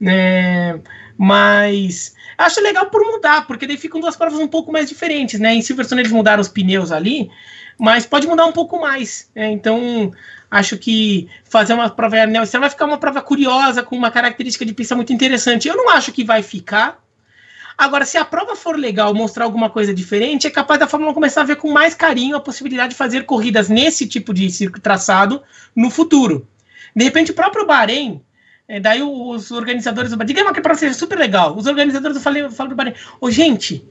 [0.00, 0.78] É,
[1.16, 5.54] mas acho legal por mudar, porque daí ficam duas provas um pouco mais diferentes, né?
[5.54, 7.30] Em Silverstone eles mudaram os pneus ali,
[7.78, 9.30] mas pode mudar um pouco mais.
[9.34, 9.50] Né?
[9.50, 10.12] Então,
[10.50, 14.74] acho que fazer uma prova anel vai ficar uma prova curiosa, com uma característica de
[14.74, 15.68] pista muito interessante.
[15.68, 17.02] Eu não acho que vai ficar.
[17.78, 21.14] Agora, se a prova for legal, mostrar alguma coisa diferente, é capaz da Fórmula 1
[21.14, 25.42] começar a ver com mais carinho a possibilidade de fazer corridas nesse tipo de traçado
[25.74, 26.48] no futuro.
[26.94, 28.22] De repente, o próprio Bahrein,
[28.68, 32.50] é, daí os organizadores do Bahrein, digamos que para seja super legal, os organizadores falam
[32.50, 33.86] para o Bahrein, ô gente,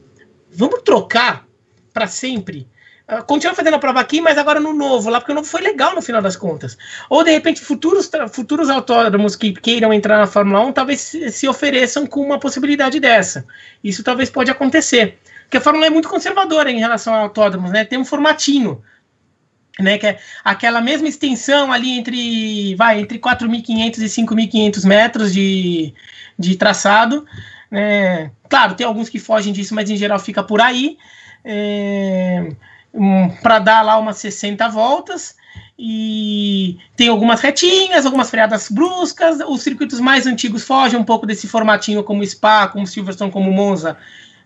[0.51, 1.45] vamos trocar
[1.93, 2.67] para sempre
[3.07, 5.61] ah, continua fazendo a prova aqui, mas agora no novo, lá, porque o novo foi
[5.61, 6.75] legal no final das contas.
[7.07, 11.47] Ou, de repente, futuros, futuros autódromos que queiram entrar na Fórmula 1 talvez se, se,
[11.47, 13.45] ofereçam com uma possibilidade dessa.
[13.83, 15.19] Isso talvez pode acontecer.
[15.43, 17.85] Porque a Fórmula 1 é muito conservadora em relação a autódromos, né?
[17.85, 18.81] Tem um formatinho,
[19.79, 19.97] né?
[19.97, 25.93] Que é aquela mesma extensão ali entre, vai, entre 4.500 e 5.500 metros de,
[26.37, 27.25] de traçado.
[27.69, 28.31] Né?
[28.49, 30.97] Claro, tem alguns que fogem disso, mas em geral fica por aí.
[31.43, 32.49] É
[32.95, 35.35] um, para dar lá umas 60 voltas.
[35.77, 39.39] E tem algumas retinhas, algumas freadas bruscas.
[39.45, 43.97] Os circuitos mais antigos fogem um pouco desse formatinho, como Spa, como Silverstone, como Monza.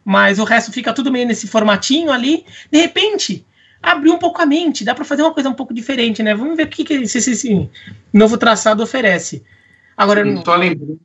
[0.04, 2.46] Mas o resto fica tudo meio nesse formatinho ali.
[2.72, 3.46] De repente,
[3.82, 6.36] abriu um pouco a mente, dá para fazer uma coisa um pouco diferente, né?
[6.36, 7.70] Vamos ver o que, que esse, esse,
[8.14, 9.44] novo traçado oferece.
[9.96, 11.00] Agora, só lembrando,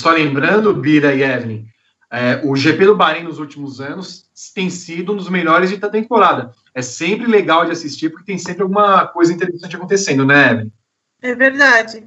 [0.00, 1.66] só lembrando Bira e Evelyn,
[2.10, 6.52] é, o GP do Bahrein nos últimos anos tem sido um dos melhores da temporada.
[6.74, 10.72] É sempre legal de assistir, porque tem sempre alguma coisa interessante acontecendo, né, Evelyn?
[11.20, 12.04] É verdade.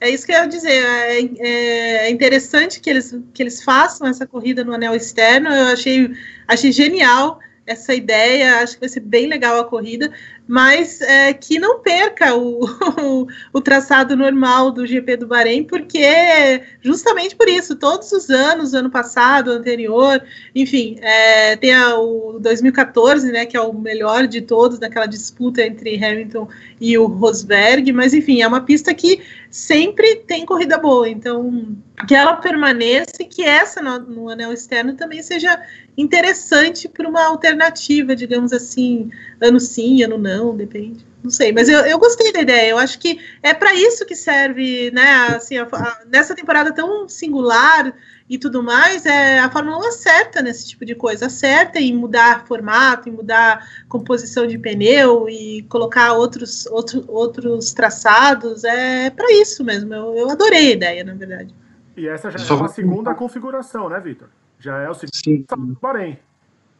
[0.00, 0.70] É isso que eu ia dizer.
[0.70, 5.48] É, é, interessante que eles, que eles façam essa corrida no anel externo.
[5.48, 6.10] Eu achei,
[6.46, 10.12] achei genial essa ideia, acho que vai ser bem legal a corrida,
[10.46, 12.64] mas é, que não perca o,
[13.02, 18.72] o, o, traçado normal do GP do Bahrein, porque justamente por isso, todos os anos,
[18.72, 20.22] ano passado, anterior,
[20.54, 25.62] enfim, é, tem a, o 2014, né, que é o melhor de todos, daquela disputa
[25.62, 26.48] entre Hamilton
[26.80, 29.20] e o Rosberg, mas enfim, é uma pista que
[29.50, 34.94] sempre tem corrida boa, então que ela permaneça e que essa no, no anel externo
[34.94, 35.58] também seja
[35.96, 39.10] interessante para uma alternativa, digamos assim,
[39.40, 41.06] ano sim, ano não, depende.
[41.22, 42.70] Não sei, mas eu, eu gostei da ideia.
[42.70, 45.34] Eu acho que é para isso que serve, né?
[45.34, 47.92] Assim, a, a, nessa temporada tão singular
[48.28, 52.44] e tudo mais, é, a Fórmula 1 acerta nesse tipo de coisa, acerta em mudar
[52.46, 58.64] formato, em mudar composição de pneu e colocar outros, outro, outros traçados.
[58.64, 59.94] É para isso mesmo.
[59.94, 61.54] Eu, eu adorei a ideia, na verdade.
[61.96, 64.28] E essa já é a segunda configuração, né, Vitor?
[64.58, 66.18] Já é o segundo do Bahrein.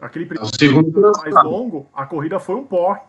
[0.01, 3.01] Aquele é primeiro é segundo mais longo, a corrida foi um porre.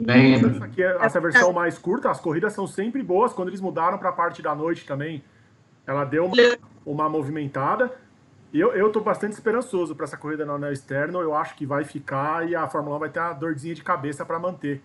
[0.00, 0.34] Bem...
[0.34, 3.32] Essa, aqui é, essa versão mais curta, as corridas são sempre boas.
[3.32, 5.22] Quando eles mudaram para a parte da noite também,
[5.86, 6.34] ela deu uma,
[6.84, 7.92] uma movimentada.
[8.52, 11.20] E eu, eu tô bastante esperançoso para essa corrida no anel externo.
[11.20, 14.24] Eu acho que vai ficar e a Fórmula 1 vai ter uma dorzinha de cabeça
[14.24, 14.80] para manter.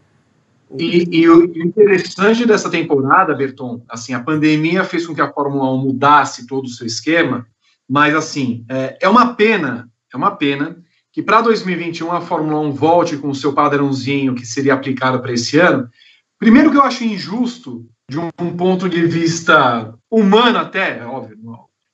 [0.77, 5.72] E, e, o interessante dessa temporada, Berton, assim, a pandemia fez com que a Fórmula
[5.73, 7.48] 1 mudasse todo o seu esquema,
[7.88, 10.77] mas assim, é, é uma pena, é uma pena
[11.11, 15.34] que para 2021 a Fórmula 1 volte com o seu padrãozinho que seria aplicado para
[15.34, 15.90] esse ano.
[16.38, 21.38] Primeiro que eu acho injusto, de um, um ponto de vista humano até, é óbvio,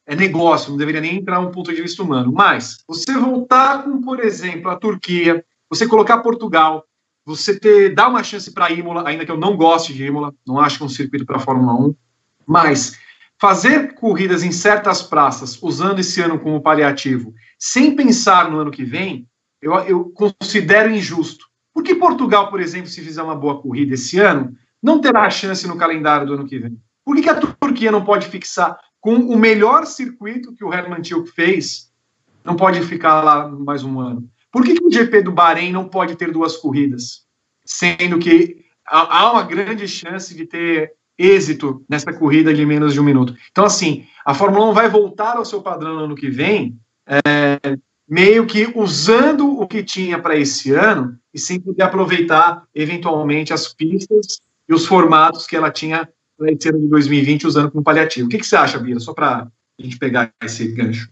[0.05, 4.01] é negócio, não deveria nem entrar um ponto de vista humano, mas você voltar com,
[4.01, 6.85] por exemplo, a Turquia, você colocar Portugal,
[7.25, 10.59] você ter, dar uma chance para Imola, ainda que eu não goste de Imola, não
[10.59, 11.95] acho que é um circuito para Fórmula 1,
[12.45, 12.99] mas
[13.39, 18.84] fazer corridas em certas praças, usando esse ano como paliativo, sem pensar no ano que
[18.84, 19.27] vem,
[19.61, 21.45] eu, eu considero injusto.
[21.73, 25.77] Porque Portugal, por exemplo, se fizer uma boa corrida esse ano, não terá chance no
[25.77, 26.77] calendário do ano que vem.
[27.03, 31.02] Por que, que a Turquia não pode fixar com o melhor circuito que o Herman
[31.02, 31.91] Tilke fez,
[32.44, 34.30] não pode ficar lá mais um ano?
[34.52, 37.26] Por que, que o GP do Bahrein não pode ter duas corridas?
[37.65, 43.03] Sendo que há uma grande chance de ter êxito nessa corrida de menos de um
[43.03, 43.36] minuto.
[43.52, 47.77] Então, assim, a Fórmula 1 vai voltar ao seu padrão no ano que vem, é,
[48.07, 53.73] meio que usando o que tinha para esse ano e sem poder aproveitar, eventualmente, as
[53.73, 56.07] pistas e os formatos que ela tinha
[56.38, 58.27] para esse ano de 2020 usando como paliativo.
[58.27, 58.99] O que, que você acha, Bia?
[58.99, 59.48] Só para
[59.80, 61.10] a gente pegar esse gancho.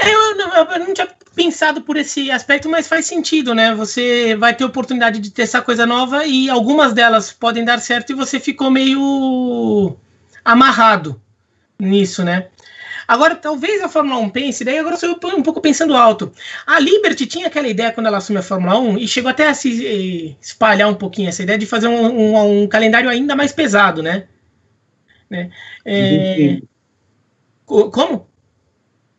[0.00, 3.74] Eu não, eu não tinha pensado por esse aspecto, mas faz sentido, né?
[3.74, 8.14] Você vai ter oportunidade de testar coisa nova e algumas delas podem dar certo e
[8.14, 9.96] você ficou meio
[10.44, 11.20] amarrado
[11.78, 12.48] nisso, né?
[13.06, 16.32] Agora, talvez a Fórmula 1 pense, daí agora eu estou um pouco pensando alto.
[16.66, 19.54] A Liberty tinha aquela ideia quando ela assumiu a Fórmula 1 e chegou até a
[19.54, 23.52] se eh, espalhar um pouquinho essa ideia de fazer um, um, um calendário ainda mais
[23.52, 24.26] pesado, né?
[25.28, 25.50] né?
[25.84, 26.60] É...
[27.66, 28.28] Como?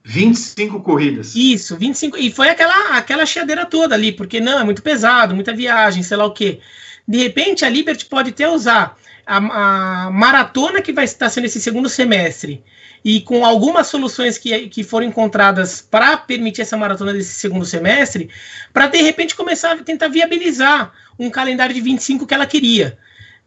[0.03, 1.35] 25 corridas.
[1.35, 2.17] Isso, 25.
[2.17, 6.15] E foi aquela, aquela chiadeira toda ali, porque não, é muito pesado, muita viagem, sei
[6.15, 6.59] lá o quê.
[7.07, 11.59] De repente, a Liberty pode até usar a, a maratona que vai estar sendo esse
[11.59, 12.63] segundo semestre
[13.03, 18.29] e com algumas soluções que, que foram encontradas para permitir essa maratona desse segundo semestre,
[18.73, 22.97] para de repente começar a tentar viabilizar um calendário de 25 que ela queria.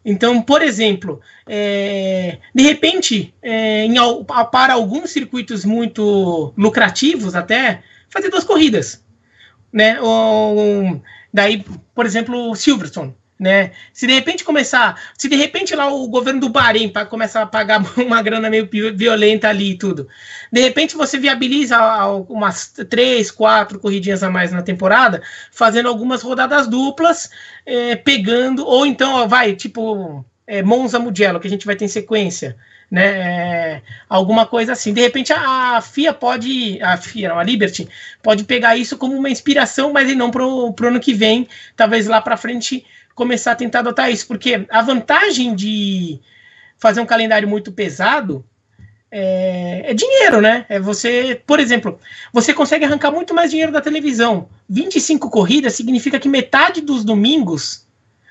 [0.05, 3.95] Então, por exemplo, é, de repente, é, em,
[4.51, 9.05] para alguns circuitos muito lucrativos até, fazer duas corridas.
[9.73, 10.01] Né?
[10.01, 11.03] Ou,
[11.35, 11.65] daí,
[11.95, 13.71] por exemplo, Silverstone né?
[13.93, 17.47] Se de repente começar, se de repente lá o governo do Bahrein para começar a
[17.47, 20.09] pagar uma grana meio violenta ali e tudo,
[20.51, 21.79] de repente você viabiliza
[22.29, 27.31] umas três, quatro corridinhas a mais na temporada, fazendo algumas rodadas duplas,
[27.65, 31.85] é, pegando, ou então ó, vai tipo é, Monza Mugello que a gente vai ter
[31.85, 32.57] em sequência.
[32.91, 34.95] Né, é, alguma coisa assim.
[34.95, 37.87] De repente a, a, FIA pode, a FIA, não, a Liberty,
[38.23, 41.47] pode pegar isso como uma inspiração, mas não para o ano que vem,
[41.77, 42.87] talvez lá para frente
[43.19, 46.21] começar a tentar adotar isso, porque a vantagem de
[46.79, 48.45] fazer um calendário muito pesado
[49.11, 50.65] é, é, dinheiro, né?
[50.69, 51.99] É você, por exemplo,
[52.33, 54.49] você consegue arrancar muito mais dinheiro da televisão.
[54.69, 57.87] 25 corridas significa que metade dos domingos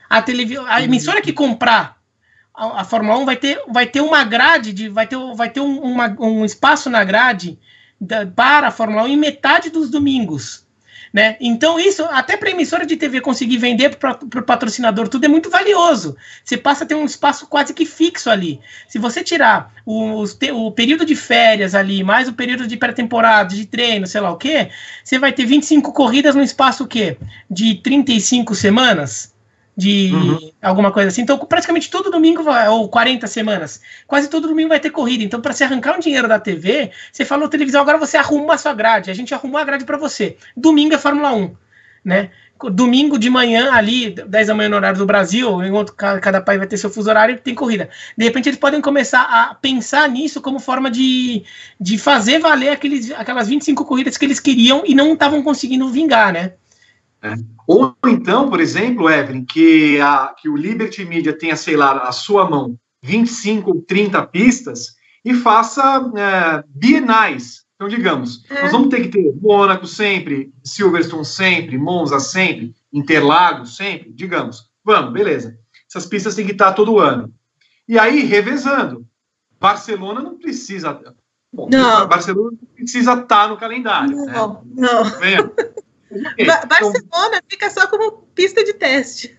[0.09, 1.97] a, televi a emissora que comprar
[2.53, 5.59] a, a, Fórmula 1 vai ter, vai ter uma grade, de, vai ter, vai ter
[5.59, 7.59] um, uma, um espaço na grade
[7.99, 10.65] da, para a Fórmula 1 em metade dos domingos.
[11.13, 11.37] Né?
[11.39, 15.49] Então, isso, até para emissora de TV conseguir vender para o patrocinador, tudo é muito
[15.49, 16.15] valioso.
[16.43, 18.59] Você passa a ter um espaço quase que fixo ali.
[18.87, 20.23] Se você tirar o,
[20.53, 24.37] o período de férias ali, mais o período de pré-temporada, de treino, sei lá o
[24.37, 24.69] quê,
[25.03, 27.17] você vai ter 25 corridas no espaço o quê?
[27.49, 29.36] De 35 semanas?
[29.77, 30.51] De uhum.
[30.59, 31.21] alguma coisa assim.
[31.21, 35.23] Então, praticamente todo domingo, vai, ou 40 semanas, quase todo domingo vai ter corrida.
[35.23, 38.57] Então, para você arrancar um dinheiro da TV, você falou televisão, agora você arruma a
[38.57, 39.11] sua grade.
[39.11, 40.35] A gente arrumou a grade para você.
[40.55, 41.55] Domingo é Fórmula 1,
[42.03, 42.31] né?
[42.71, 46.67] Domingo de manhã, ali, 10 da manhã no horário do Brasil, enquanto cada país vai
[46.67, 47.87] ter seu fuso horário, tem corrida.
[48.17, 51.43] De repente, eles podem começar a pensar nisso como forma de,
[51.79, 56.33] de fazer valer aqueles, aquelas 25 corridas que eles queriam e não estavam conseguindo vingar,
[56.33, 56.53] né?
[57.21, 57.33] É.
[57.65, 62.11] Ou então, por exemplo, Evelyn, que, a, que o Liberty Media tenha, sei lá, a
[62.11, 67.65] sua mão 25 ou 30 pistas e faça é, bienais.
[67.75, 68.63] Então, digamos, é.
[68.63, 74.71] nós vamos ter que ter Mônaco sempre, Silverstone sempre, Monza sempre, Interlagos sempre, digamos.
[74.83, 75.57] Vamos, beleza.
[75.89, 77.33] Essas pistas têm que estar todo ano.
[77.87, 79.05] E aí, revezando.
[79.59, 80.99] Barcelona não precisa.
[81.53, 82.07] Bom, não.
[82.07, 84.15] Barcelona não precisa estar no calendário.
[84.15, 84.61] Não, né?
[84.75, 85.03] não.
[86.45, 89.37] Ba Barcelona fica só como pista de teste.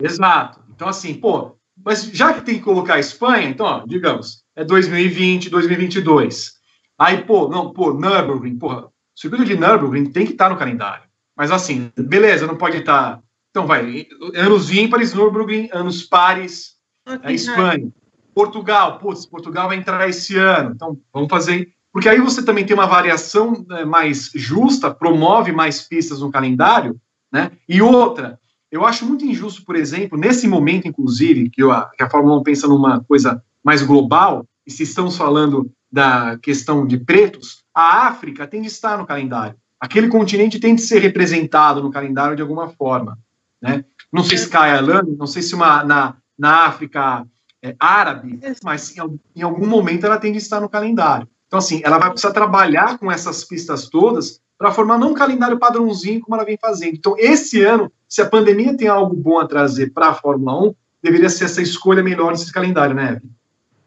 [0.00, 0.60] Exato.
[0.70, 4.64] Então, assim, pô, mas já que tem que colocar a Espanha, então, ó, digamos, é
[4.64, 6.54] 2020, 2022.
[6.98, 10.58] Aí, pô, não, pô, Nürburgring, porra, o circuito de Nürburgring tem que estar tá no
[10.58, 11.04] calendário.
[11.36, 13.16] Mas assim, beleza, não pode estar.
[13.16, 13.22] Tá...
[13.50, 16.74] Então, vai, anos ímpares, Nürburgring, anos pares,
[17.06, 17.88] okay, a Espanha.
[18.34, 22.74] Portugal, putz, Portugal vai entrar esse ano, então vamos fazer porque aí você também tem
[22.74, 27.00] uma variação né, mais justa, promove mais pistas no calendário,
[27.32, 27.52] né?
[27.68, 28.36] E outra,
[28.68, 32.42] eu acho muito injusto, por exemplo, nesse momento, inclusive, que, a, que a Fórmula 1
[32.42, 38.44] pensa numa coisa mais global, e se estamos falando da questão de pretos, a África
[38.44, 39.54] tem de estar no calendário.
[39.78, 43.16] Aquele continente tem de ser representado no calendário de alguma forma.
[43.62, 43.84] Né?
[44.12, 47.24] Não sei se Island, não sei se uma, na, na África
[47.62, 51.28] é, árabe, mas em, em algum momento ela tem de estar no calendário.
[51.54, 55.56] Então, assim, ela vai precisar trabalhar com essas pistas todas para formar não um calendário
[55.56, 56.96] padrãozinho como ela vem fazendo.
[56.96, 60.74] Então, esse ano, se a pandemia tem algo bom a trazer para a Fórmula 1,
[61.00, 63.30] deveria ser essa escolha melhor desse calendário, né, Evelyn?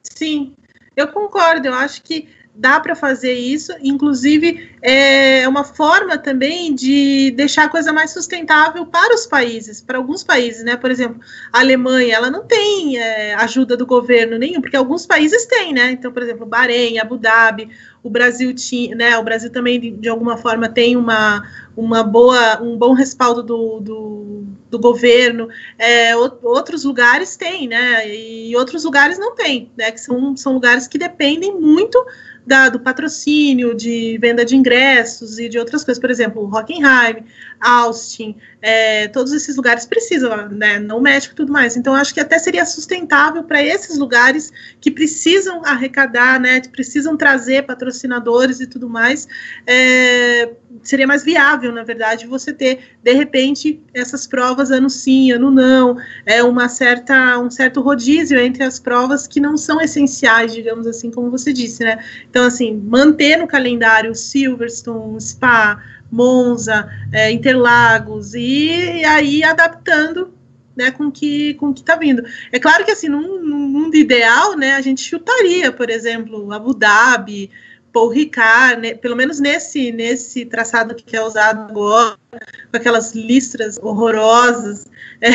[0.02, 0.56] Sim,
[0.96, 1.68] eu concordo.
[1.68, 7.70] Eu acho que dá para fazer isso, inclusive é uma forma também de deixar a
[7.70, 10.76] coisa mais sustentável para os países, para alguns países, né?
[10.76, 11.20] Por exemplo,
[11.54, 15.92] a Alemanha, ela não tem é, ajuda do governo nenhum, porque alguns países têm, né?
[15.92, 17.70] Então, por exemplo, Bahrein, Abu Dhabi,
[18.02, 19.18] o Brasil tinha, né?
[19.18, 23.80] O Brasil também de, de alguma forma tem uma, uma boa, um bom respaldo do,
[23.80, 25.48] do, do governo.
[25.78, 28.08] É, outros lugares têm, né?
[28.08, 29.92] E outros lugares não têm, né?
[29.92, 32.04] Que são, são lugares que dependem muito
[32.48, 36.00] da, do patrocínio, de venda de ingressos e de outras coisas.
[36.00, 37.26] Por exemplo, Hockenheim,
[37.60, 40.80] Austin, é, todos esses lugares precisam, né?
[40.80, 41.78] Não México e tudo mais.
[41.78, 44.52] Então, acho que até seria sustentável para esses lugares
[44.82, 46.62] que precisam arrecadar, né?
[46.72, 49.28] Precisam trazer patrocinadores e tudo mais.
[49.66, 50.52] É,
[50.84, 55.98] seria mais viável, na verdade, você ter, de repente, essas provas ano sim, ano não,
[56.26, 61.12] é uma certa, um certo rodízio entre as provas que não são essenciais, digamos assim,
[61.12, 62.04] como você disse, né?
[62.30, 65.82] Então, assim, manter no calendário Silverstone, Spa,
[66.12, 70.34] Monza, é, Interlagos, e, e aí adaptando
[70.76, 72.24] né, com que com que está vindo.
[72.52, 76.74] É claro que assim, num, num, mundo ideal, né, a gente chutaria, por exemplo, Abu
[76.74, 77.50] Dhabi,
[77.98, 83.80] Paul Ricard, né, pelo menos nesse nesse traçado que é usado agora, com aquelas listras
[83.82, 84.86] horrorosas,
[85.20, 85.32] é,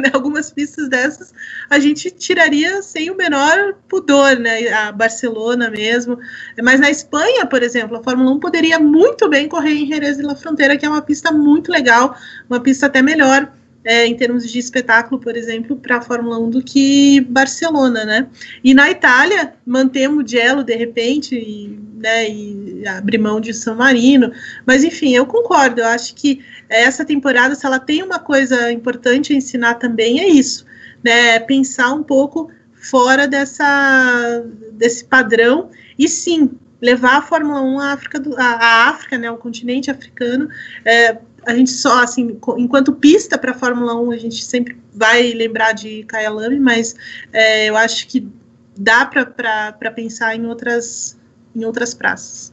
[0.00, 1.34] né, algumas pistas dessas
[1.68, 4.68] a gente tiraria sem o menor pudor, né?
[4.68, 6.16] A Barcelona mesmo.
[6.62, 10.22] Mas na Espanha, por exemplo, a Fórmula 1 poderia muito bem correr em Jerez de
[10.22, 12.16] la Frontera, que é uma pista muito legal,
[12.48, 13.50] uma pista até melhor
[13.86, 18.26] é, em termos de espetáculo, por exemplo, para a Fórmula 1 do que Barcelona, né?
[18.64, 24.32] E na Itália, manter Mugello de repente e, né, e abrir mão de San Marino.
[24.66, 25.82] Mas, enfim, eu concordo.
[25.82, 30.28] Eu acho que essa temporada, se ela tem uma coisa importante a ensinar também, é
[30.28, 30.66] isso,
[31.04, 31.38] né?
[31.38, 36.50] Pensar um pouco fora dessa, desse padrão e sim
[36.82, 40.48] levar a Fórmula 1 à África, do, à África, né, o continente africano,
[40.84, 41.16] é,
[41.46, 45.72] a gente só, assim, enquanto pista para a Fórmula 1, a gente sempre vai lembrar
[45.72, 46.96] de Kyalami, mas
[47.32, 48.28] é, eu acho que
[48.76, 51.16] dá para pensar em outras,
[51.54, 52.52] em outras praças.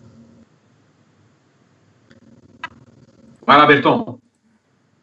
[3.44, 4.20] Vai lá, Berton.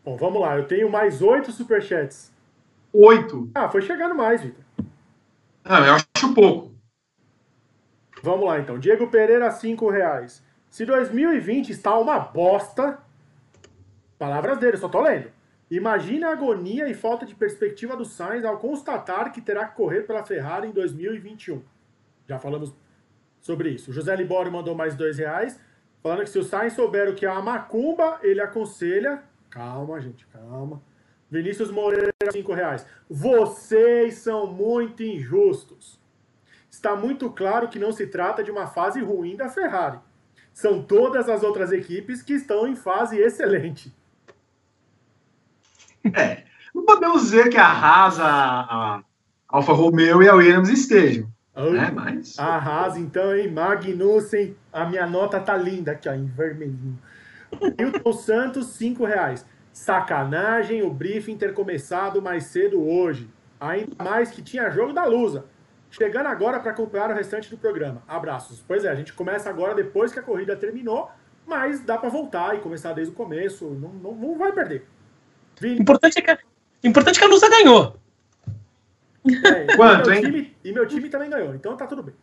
[0.04, 0.56] Bom, vamos lá.
[0.56, 2.32] Eu tenho mais oito superchats.
[2.92, 3.50] Oito?
[3.52, 4.64] Ah, foi chegando mais, Vitor.
[5.64, 6.72] Não, eu acho pouco.
[8.22, 8.78] Vamos lá, então.
[8.78, 10.42] Diego Pereira, cinco reais.
[10.70, 12.98] Se 2020 está uma bosta,
[14.20, 15.32] Palavras dele, só tô lendo.
[15.70, 20.02] Imagina a agonia e falta de perspectiva do Sainz ao constatar que terá que correr
[20.02, 21.62] pela Ferrari em 2021.
[22.28, 22.70] Já falamos
[23.40, 23.90] sobre isso.
[23.90, 25.58] O José Libório mandou mais dois reais,
[26.02, 29.22] falando que se o Sainz souber o que é uma macumba, ele aconselha.
[29.48, 30.82] Calma, gente, calma.
[31.30, 32.84] Vinícius Moreira, cinco reais.
[33.08, 35.98] Vocês são muito injustos.
[36.70, 39.98] Está muito claro que não se trata de uma fase ruim da Ferrari.
[40.52, 43.98] São todas as outras equipes que estão em fase excelente.
[46.14, 46.44] É,
[46.74, 49.02] não podemos dizer que a Haas, a, a
[49.48, 51.28] Alfa Romeo e a Williams estejam.
[51.72, 51.90] né?
[51.94, 52.38] Mas...
[52.38, 53.50] A Haas, então, hein?
[53.50, 56.98] Magnussen, a minha nota tá linda aqui, ó, em vermelhinho.
[57.78, 59.44] Hilton Santos, cinco reais.
[59.72, 63.28] Sacanagem o briefing ter começado mais cedo hoje.
[63.58, 65.44] Ainda mais que tinha jogo da Lusa.
[65.90, 68.02] Chegando agora para acompanhar o restante do programa.
[68.06, 68.64] Abraços.
[68.66, 71.10] Pois é, a gente começa agora depois que a corrida terminou,
[71.46, 73.68] mas dá para voltar e começar desde o começo.
[73.70, 74.86] Não, não, não vai perder.
[75.62, 76.38] Importante é que,
[76.84, 77.96] importante é que a Lusa ganhou.
[79.44, 80.22] É, Quanto, e hein?
[80.22, 82.14] Time, e meu time também ganhou, então tá tudo bem.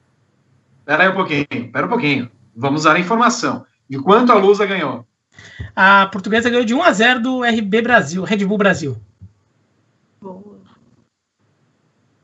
[0.86, 2.32] Pera aí um pouquinho, pera um pouquinho.
[2.56, 3.66] Vamos usar a informação.
[3.90, 5.06] De quanto a Lusa ganhou?
[5.76, 8.98] A portuguesa ganhou de 1 a 0 do RB Brasil, Red Bull Brasil.
[10.20, 10.58] Boa.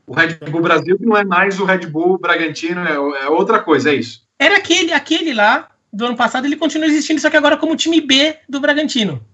[0.06, 3.90] O Red Bull Brasil não é mais o Red Bull Bragantino, é, é outra coisa,
[3.90, 4.26] é isso?
[4.38, 8.00] Era aquele, aquele lá do ano passado, ele continua existindo, só que agora como time
[8.00, 9.24] B do Bragantino.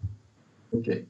[0.70, 1.07] Ok.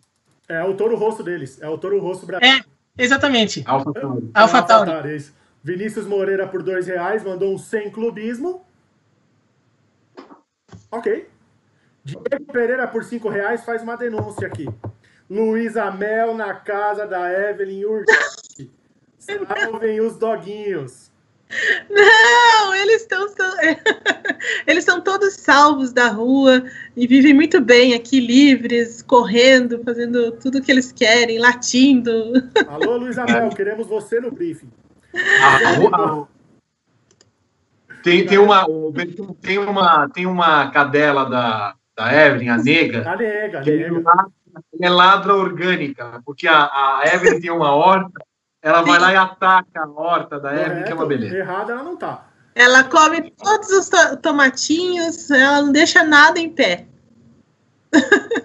[0.50, 1.62] É o touro rosto deles.
[1.62, 2.64] É o touro rosto brasileiro.
[2.98, 3.62] É, exatamente.
[3.64, 4.30] Alfa Tauri.
[4.34, 5.16] Alfa Tauri.
[5.16, 5.18] É
[5.62, 8.64] Vinícius Moreira por dois reais mandou um sem clubismo.
[10.90, 11.28] Ok.
[12.02, 14.66] Diego Pereira por cinco reais faz uma denúncia aqui.
[15.28, 18.12] Luísa Mel na casa da Evelyn Urti.
[19.18, 21.09] Salvem os doguinhos.
[21.88, 23.26] Não, eles estão
[24.66, 26.64] eles são todos salvos da rua
[26.96, 32.12] e vivem muito bem aqui livres, correndo, fazendo tudo o que eles querem, latindo.
[32.68, 34.70] Alô, Luiz Abel, queremos você no briefing.
[35.14, 36.26] Ah,
[38.02, 38.64] tem, tem, uma,
[39.42, 43.10] tem, uma, tem uma cadela da, da Evelyn, a nega.
[43.10, 44.02] A nega, a nega.
[44.80, 48.24] É ladra orgânica, porque a, a Evelyn tem uma horta
[48.62, 48.90] ela Sim.
[48.90, 51.36] vai lá e ataca a horta da Evelyn, que é uma beleza.
[51.36, 52.26] Errada ela não tá.
[52.54, 56.86] Ela come todos os to tomatinhos, ela não deixa nada em pé.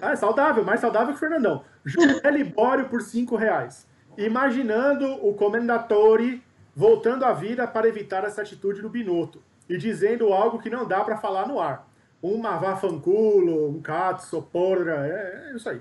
[0.00, 1.64] Ah, é saudável, mais saudável que o Fernandão.
[1.84, 3.86] José Libório por cinco reais.
[4.16, 6.42] Imaginando o Comendatore
[6.74, 11.02] voltando à vida para evitar essa atitude do Binotto e dizendo algo que não dá
[11.02, 11.86] para falar no ar.
[12.22, 15.80] Um vafanculo, um cazzo, porra, é, é isso aí.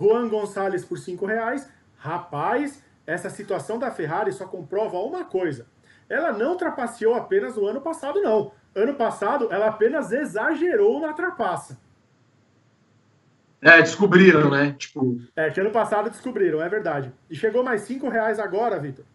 [0.00, 1.68] Juan Gonçalves por cinco reais.
[1.96, 5.66] Rapaz, essa situação da Ferrari só comprova uma coisa.
[6.10, 8.52] Ela não trapaceou apenas no ano passado, não.
[8.74, 11.80] Ano passado, ela apenas exagerou na trapaça.
[13.62, 14.74] É, descobriram, né?
[14.78, 15.18] Tipo...
[15.34, 17.10] É, que ano passado descobriram, é verdade.
[17.30, 19.06] E chegou mais cinco reais agora, Vitor.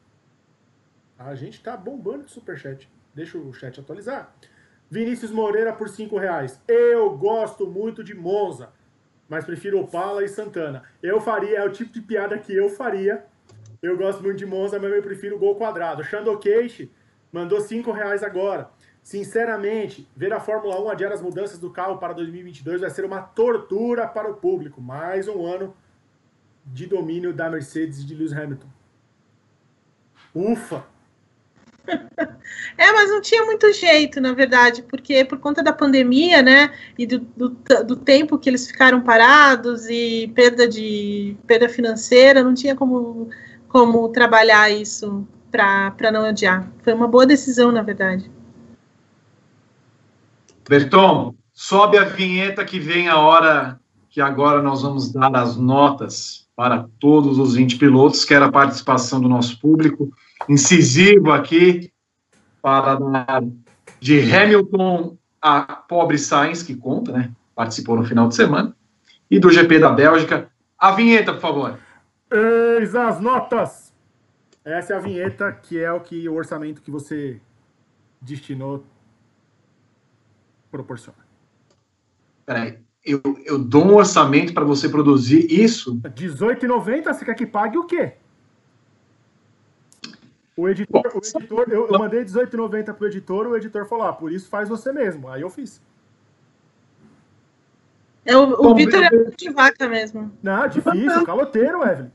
[1.19, 2.91] A gente tá bombando de superchat.
[3.13, 4.33] Deixa o chat atualizar.
[4.89, 6.59] Vinícius Moreira por cinco reais.
[6.67, 8.69] Eu gosto muito de Monza,
[9.29, 10.81] mas prefiro Opala e Santana.
[11.01, 13.23] Eu faria, é o tipo de piada que eu faria
[13.83, 16.01] eu gosto muito de Monza, mas eu prefiro o gol quadrado.
[16.41, 16.89] Cage
[17.31, 18.69] mandou 5 reais agora.
[19.03, 23.21] Sinceramente, ver a Fórmula 1 adiar as mudanças do carro para 2022 vai ser uma
[23.21, 24.81] tortura para o público.
[24.81, 25.75] Mais um ano
[26.65, 28.67] de domínio da Mercedes e de Lewis Hamilton.
[30.33, 30.85] Ufa!
[32.77, 37.05] É, mas não tinha muito jeito, na verdade, porque por conta da pandemia, né, e
[37.05, 37.49] do, do,
[37.85, 43.29] do, tempo que eles ficaram parados e perda de perda financeira, não tinha como,
[43.73, 46.71] como trabalhar isso para não adiar.
[46.83, 48.29] Foi uma boa decisão, na verdade.
[50.69, 53.79] Berton, sobe a vinheta que vem a hora
[54.11, 58.51] que agora nós vamos dar as notas para todos os 20 pilotos, que era a
[58.51, 60.13] participação do nosso público,
[60.47, 61.91] incisivo aqui,
[62.61, 63.43] para dar
[63.99, 67.31] de Hamilton a pobre Sainz, que conta, né?
[67.55, 68.75] Participou no final de semana,
[69.31, 70.47] e do GP da Bélgica.
[70.77, 71.79] A vinheta, por favor.
[72.33, 73.93] Eis as notas!
[74.65, 77.39] Essa é a vinheta que é o que o orçamento que você
[78.19, 78.83] destinou
[80.71, 81.19] proporciona.
[82.45, 85.99] Peraí, eu, eu dou um orçamento para você produzir isso?
[86.03, 88.13] R$18,90, você quer que pague o quê?
[90.55, 94.13] O editor, Bom, o editor eu, eu mandei R$18,90 pro editor, o editor falou, ah,
[94.13, 95.29] por isso faz você mesmo.
[95.29, 95.81] Aí eu fiz.
[98.25, 100.31] É, o o Vitor é de vaca mesmo.
[100.41, 102.09] Não, difícil, caloteiro, Evelyn.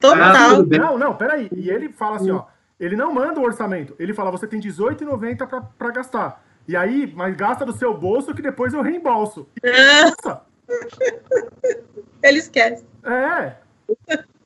[0.00, 0.64] Total.
[0.64, 1.48] Não, não, peraí.
[1.54, 2.44] E ele fala assim, ó,
[2.78, 6.44] ele não manda o orçamento, ele fala, você tem R$18,90 para gastar.
[6.68, 9.48] E aí, mas gasta do seu bolso que depois eu reembolso.
[9.64, 10.42] Nossa!
[12.22, 12.84] Ele esquece.
[13.02, 13.54] É.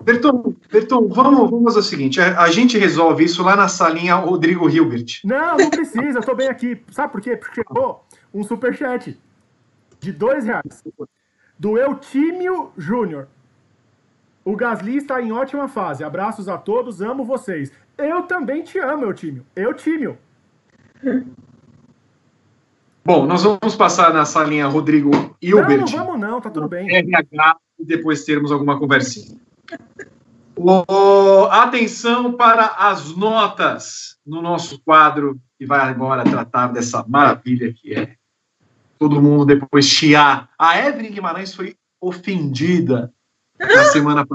[0.00, 4.14] Berton, Berton vamos, vamos fazer o seguinte: a, a, gente resolve isso lá na salinha
[4.14, 5.20] Rodrigo Hilbert.
[5.24, 6.80] Não, não precisa, eu tô bem aqui.
[6.90, 7.36] Sabe por quê?
[7.36, 9.18] Porque chegou um superchat
[9.98, 10.84] de dois reais
[11.58, 13.28] do Eutímio Júnior.
[14.44, 16.02] O Gasly está em ótima fase.
[16.02, 17.72] Abraços a todos, amo vocês.
[17.96, 19.46] Eu também te amo, Eutímio.
[19.54, 20.18] Eutímio.
[23.04, 25.10] Bom, nós vamos passar na salinha Rodrigo
[25.42, 25.80] Hilbert.
[25.80, 26.88] Não, não vamos não, tá tudo bem.
[26.94, 29.38] RH e depois termos alguma conversinha.
[30.54, 37.94] O, atenção para as notas no nosso quadro que vai agora tratar dessa maravilha que
[37.94, 38.16] é
[38.98, 40.50] todo mundo depois chiar.
[40.58, 43.12] A Evelyn Guimarães foi ofendida
[43.66, 44.26] na semana,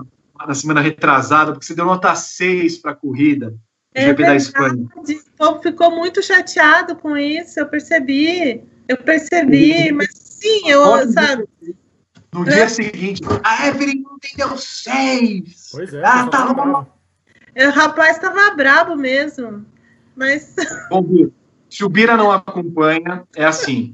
[0.48, 3.56] na semana retrasada, porque você deu nota 6 para a corrida.
[3.94, 4.88] É GP da Espanha.
[4.96, 8.64] O povo ficou muito chateado com isso, eu percebi.
[8.88, 11.48] Eu percebi, mas sim, eu, Pode sabe.
[12.34, 12.68] No dia é.
[12.68, 15.70] seguinte, a Evelyn não entendeu seis.
[15.72, 16.02] Pois é.
[16.06, 16.88] Ah, tá tava...
[17.58, 19.66] O rapaz estava brabo mesmo.
[20.16, 20.56] Mas.
[20.90, 21.04] Bom,
[21.70, 23.94] se o Bira não acompanha, é assim.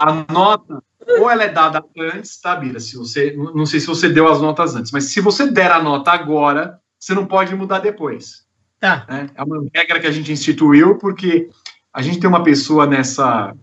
[0.00, 0.82] A nota,
[1.18, 2.80] ou ela é dada antes, tá, Bira?
[2.80, 5.82] Se você, não sei se você deu as notas antes, mas se você der a
[5.82, 8.44] nota agora, você não pode mudar depois.
[8.80, 9.06] Tá.
[9.08, 9.30] Né?
[9.34, 11.48] É uma regra que a gente instituiu, porque
[11.92, 13.54] a gente tem uma pessoa nessa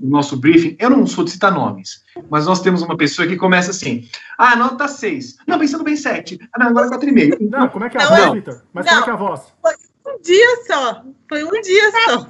[0.00, 3.36] no nosso briefing, eu não sou de citar nomes, mas nós temos uma pessoa que
[3.36, 4.08] começa assim,
[4.38, 7.36] ah, nota 6, não, pensando bem 7, ah, não, agora 4,5.
[7.50, 8.62] Não, como é que é a não, voz, Vitor?
[8.72, 9.52] Mas não, como é que é a voz?
[9.62, 12.26] Foi um dia só, foi um dia só.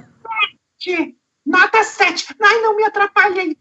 [0.81, 1.15] 7,
[1.45, 3.57] nota 7, ai, não me atrapalhei,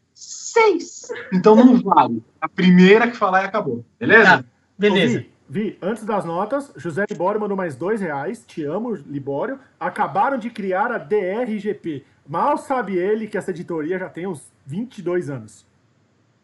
[0.53, 1.09] 6.
[1.33, 4.39] Então não vale, a primeira que falar e acabou, beleza?
[4.39, 4.45] Tá,
[4.79, 5.25] beleza.
[5.49, 8.45] Vi, antes das notas, José Libório mandou mais dois reais.
[8.47, 9.59] Te amo, Libório.
[9.81, 12.05] Acabaram de criar a DRGP.
[12.29, 15.67] Mal sabe ele que essa editoria já tem uns 22 anos.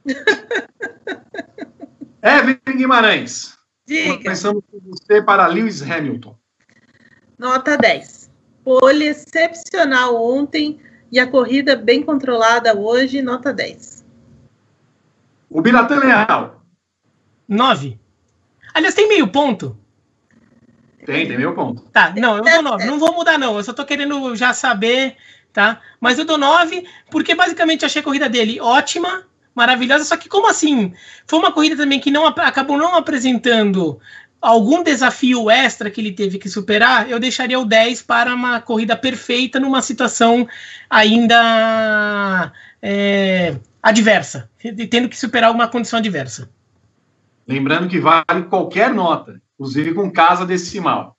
[2.20, 3.56] Evelyn Guimarães.
[3.86, 4.16] Diga.
[4.16, 6.36] Começamos com você para Lewis Hamilton.
[7.38, 8.28] Nota 10.
[8.64, 10.80] Pole excepcional ontem
[11.12, 13.95] e a corrida bem controlada hoje, nota 10.
[15.48, 16.62] O Biratã Leal.
[17.48, 17.98] 9.
[18.74, 19.78] Aliás, tem meio ponto?
[21.04, 21.82] Tem, tem meio ponto.
[21.92, 22.84] Tá, não, eu dou 9.
[22.84, 23.56] Não vou mudar, não.
[23.56, 25.16] Eu só tô querendo já saber,
[25.52, 25.80] tá?
[26.00, 29.24] Mas eu dou 9, porque basicamente achei a corrida dele ótima,
[29.54, 30.04] maravilhosa.
[30.04, 30.92] Só que, como assim?
[31.26, 34.00] Foi uma corrida também que não acabou não apresentando
[34.40, 38.96] algum desafio extra que ele teve que superar, eu deixaria o 10 para uma corrida
[38.96, 40.46] perfeita numa situação
[40.88, 43.56] ainda é,
[43.88, 44.50] adversa,
[44.90, 46.50] tendo que superar alguma condição adversa.
[47.46, 51.16] Lembrando que vale qualquer nota, inclusive com casa decimal.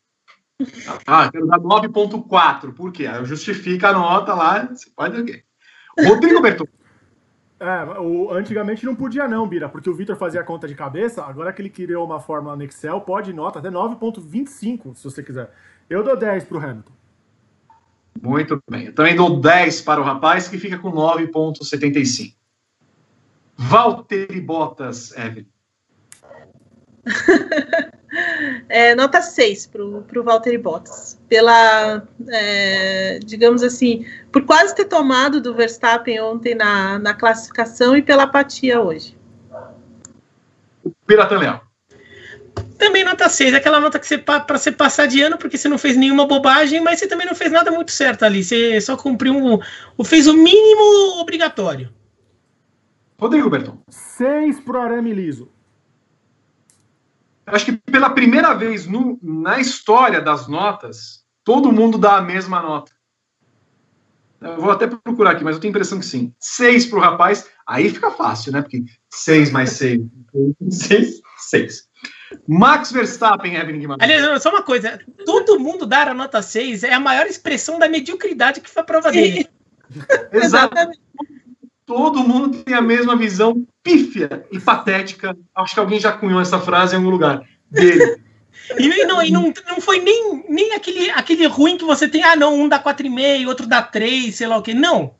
[1.05, 2.73] Ah, quero dar 9.4.
[2.73, 3.05] Por quê?
[3.23, 5.45] Justifica a nota lá, você pode.
[5.97, 6.65] Rodrigo Berton.
[7.59, 11.23] É, o, antigamente não podia não, Bira, porque o Vitor fazia a conta de cabeça,
[11.23, 15.51] agora que ele criou uma fórmula no Excel, pode nota até 9.25, se você quiser.
[15.89, 16.91] Eu dou 10 para o Hamilton.
[18.21, 18.87] Muito bem.
[18.87, 22.36] Eu também dou 10 para o rapaz, que fica com 9.75.
[23.57, 25.47] Valtteri Bottas, Evelyn.
[28.69, 31.19] é, nota 6 para o Valtteri Bottas.
[31.27, 38.01] Pela, é, digamos assim, por quase ter tomado do Verstappen ontem na, na classificação e
[38.01, 39.17] pela apatia hoje.
[41.05, 41.61] Pirata Leão.
[42.77, 45.79] Também nota 6, aquela nota que você para você passar de ano, porque você não
[45.79, 48.43] fez nenhuma bobagem, mas você também não fez nada muito certo ali.
[48.43, 51.91] Você só cumpriu um, fez o mínimo obrigatório.
[53.19, 53.79] Rodrigo Berton.
[53.89, 55.49] 6 pro Arame Liso.
[57.45, 62.61] Acho que pela primeira vez no, na história das notas, todo mundo dá a mesma
[62.61, 62.91] nota.
[64.39, 66.33] Eu vou até procurar aqui, mas eu tenho a impressão que sim.
[66.39, 68.61] 6 pro rapaz, aí fica fácil, né?
[68.61, 70.01] Porque 6 mais 6.
[70.69, 71.87] 6, 6.
[72.47, 74.03] Max Verstappen, Evelyn Guimarães.
[74.03, 77.89] Aliás, só uma coisa: todo mundo dar a nota 6 é a maior expressão da
[77.89, 79.47] mediocridade que foi a prova dele.
[80.31, 80.99] Exatamente.
[81.87, 85.35] Todo mundo tem a mesma visão pífia e patética.
[85.55, 87.41] Acho que alguém já cunhou essa frase em algum lugar.
[87.71, 88.21] Dele.
[88.77, 92.35] E, não, e não, não foi nem, nem aquele, aquele ruim que você tem, ah,
[92.35, 94.73] não, um dá 4,5, outro dá 3, sei lá o quê.
[94.73, 95.13] Não.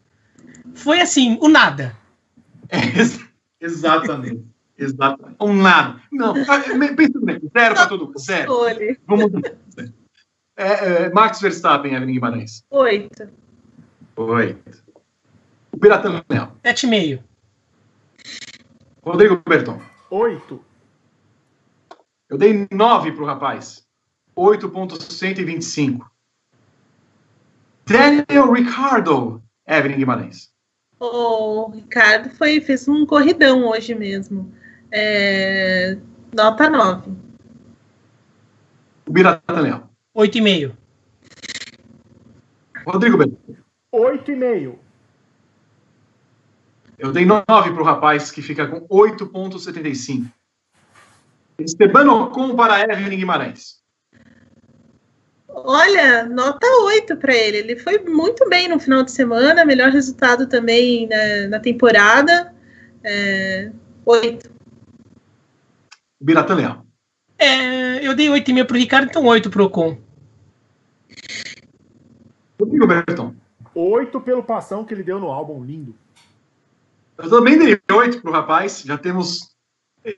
[0.74, 1.96] Foi assim, o nada.
[2.68, 2.80] É,
[3.62, 4.44] exatamente.
[4.78, 5.38] Exatamente.
[5.40, 6.02] Um nada.
[6.12, 6.60] Não, ah,
[6.96, 8.20] pensa bem, zero para todo mundo.
[8.20, 8.52] Zero.
[9.08, 9.32] Vamos
[10.58, 12.64] é, é, Max Verstappen, Evelyn Guimarães.
[12.72, 13.30] Oito.
[14.18, 14.84] Oito.
[15.78, 16.54] O Piratão Leão.
[16.66, 17.24] Sete e meio.
[19.04, 19.80] Rodrigo Berton.
[20.10, 20.66] Oito.
[22.28, 23.86] Eu dei nove para o rapaz.
[24.36, 26.04] 8.125.
[27.86, 30.52] Daniel Ricardo, Evelyn Guimarães.
[31.00, 34.52] O Ricardo foi, fez um corridão hoje mesmo.
[34.92, 35.96] É,
[36.36, 37.12] nota 9.
[39.06, 39.88] O Biratã Leão.
[40.16, 40.76] 8,5.
[42.84, 43.38] Rodrigo Bento.
[43.94, 44.87] 8,5.
[46.98, 50.32] Eu dei 9 para o rapaz, que fica com 8,75.
[51.60, 53.78] Esteban Ocon para Evelyn Guimarães.
[55.48, 57.58] Olha, nota 8 para ele.
[57.58, 62.54] Ele foi muito bem no final de semana, melhor resultado também na, na temporada.
[63.04, 63.72] É,
[64.06, 64.50] 8.
[66.20, 66.86] Biratan Leão.
[67.38, 69.98] É, eu dei 8,5 para o Ricardo, então 8 para o Ocon.
[72.60, 73.36] Rodrigo Berton.
[73.76, 75.96] 8 pelo passão que ele deu no álbum, lindo.
[77.18, 78.84] Eu também dei 8 para o rapaz.
[78.86, 79.56] Já temos.
[80.04, 80.16] É,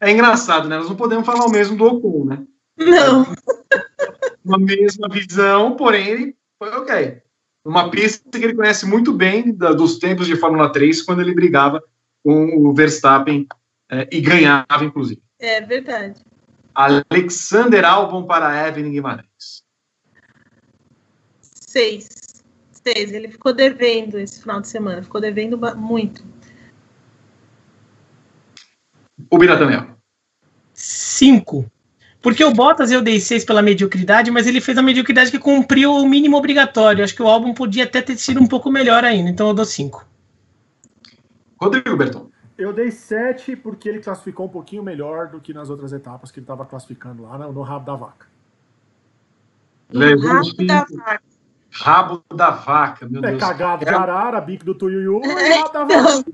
[0.00, 0.78] é, engraçado, né?
[0.78, 2.46] Nós não podemos falar o mesmo do Ocon, né?
[2.76, 3.26] Não.
[4.44, 7.22] Uma mesma visão, porém ele foi ok.
[7.64, 11.34] Uma pista que ele conhece muito bem da, dos tempos de Fórmula 3, quando ele
[11.34, 11.82] brigava
[12.24, 13.46] com o Verstappen
[13.90, 15.22] é, e ganhava, inclusive.
[15.38, 16.22] É verdade.
[16.74, 19.64] Alexander Albon para Evelyn Guimarães.
[21.42, 22.27] Seis.
[22.96, 25.02] Ele ficou devendo esse final de semana.
[25.02, 26.24] Ficou devendo muito.
[29.30, 29.98] O Birataniel.
[30.72, 31.70] Cinco.
[32.20, 35.92] Porque o Bottas eu dei seis pela mediocridade, mas ele fez a mediocridade que cumpriu
[35.92, 37.04] o mínimo obrigatório.
[37.04, 39.64] Acho que o álbum podia até ter sido um pouco melhor ainda, então eu dou
[39.64, 40.06] cinco.
[41.60, 42.30] Rodrigo Berton.
[42.56, 46.40] Eu dei 7 porque ele classificou um pouquinho melhor do que nas outras etapas que
[46.40, 48.26] ele estava classificando lá no, no, rabo da vaca.
[49.90, 51.22] Levou rabo da vaca.
[51.80, 53.40] Rabo da vaca, meu é, Deus.
[53.40, 56.24] Cagado de arara, bico do Tuiuiu e rabo da vaca.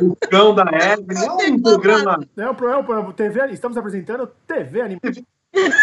[0.00, 2.28] O cão da Evelyn, é um programa.
[2.36, 5.00] É um programa, TV, estamos apresentando TV Animal.
[5.00, 5.24] TV,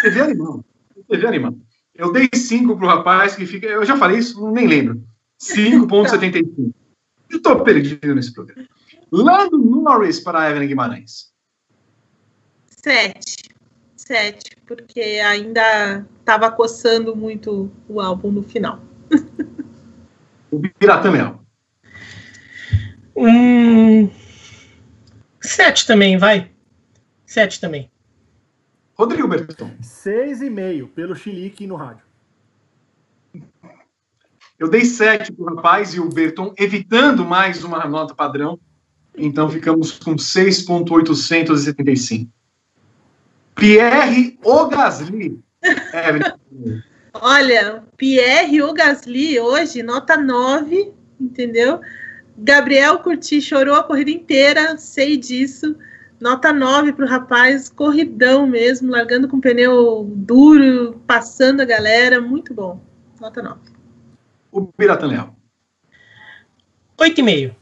[0.01, 0.65] TV Animal.
[1.07, 1.55] TV Animal.
[1.93, 3.67] Eu dei 5 pro rapaz que fica.
[3.67, 5.03] Eu já falei isso, nem lembro.
[5.41, 6.73] 5,75.
[7.29, 8.67] Eu tô perdido nesse programa.
[9.11, 11.29] Lando Norris para a Evelyn Guimarães.
[12.67, 13.49] Sete.
[13.95, 18.79] Sete, porque ainda estava coçando muito o álbum no final.
[20.51, 21.39] O Piratã Leão.
[23.15, 24.09] Um...
[25.41, 26.51] Sete também, vai.
[27.25, 27.91] Sete também.
[28.93, 29.71] Rodrigo Berton.
[29.81, 32.03] Seis e meio, pelo Chilique no rádio.
[34.57, 38.59] Eu dei sete para o rapaz e o Berton, evitando mais uma nota padrão,
[39.15, 42.29] então ficamos com 6,875.
[43.55, 45.41] Pierre Ogasli.
[47.13, 51.81] Olha, Pierre Ogasli hoje, nota 9, entendeu?
[52.37, 55.75] Gabriel Curti chorou a corrida inteira, sei disso.
[56.19, 62.53] Nota 9 para o rapaz, corridão mesmo, largando com pneu duro, passando a galera, muito
[62.53, 62.81] bom.
[63.19, 63.59] Nota 9.
[64.51, 65.35] O Pirata Leal.
[66.97, 67.55] 8,5.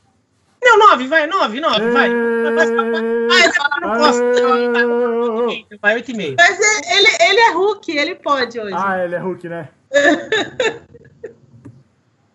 [0.67, 2.09] Não, nove, vai, nove, nove, vai.
[2.09, 3.47] Vai,
[3.79, 4.19] não posso.
[5.81, 6.35] Vai, oito e meio.
[6.37, 6.59] Mas
[6.91, 8.75] ele, ele é Hulk, ele pode hoje.
[8.75, 9.69] Ah, ele é Hulk, né?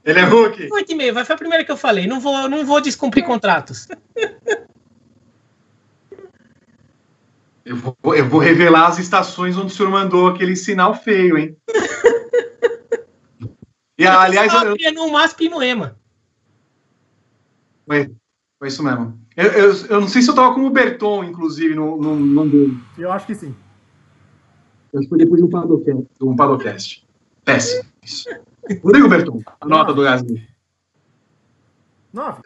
[0.02, 0.66] ele é Hulk.
[0.72, 2.06] Oito e meio, vai, foi a primeira que eu falei.
[2.06, 3.86] Não vou, não vou descumprir contratos.
[7.64, 11.56] Eu vou, eu vou revelar as estações onde o senhor mandou aquele sinal feio, hein?
[13.96, 14.92] e, aliás, eu...
[14.92, 15.96] no MASP e Moema.
[17.86, 18.10] Foi,
[18.62, 19.18] foi isso mesmo.
[19.36, 22.80] Eu, eu, eu, não sei se eu tava com o Berton, inclusive, no, no, no
[22.96, 23.52] Eu acho que sim.
[24.94, 26.06] Acho que foi depois de um padocast.
[26.20, 27.04] Um padocast.
[27.44, 27.90] Péssimo.
[28.04, 28.28] Isso.
[28.84, 30.48] Rodrigo Berton, a nota do Gasly.
[32.12, 32.42] Nove.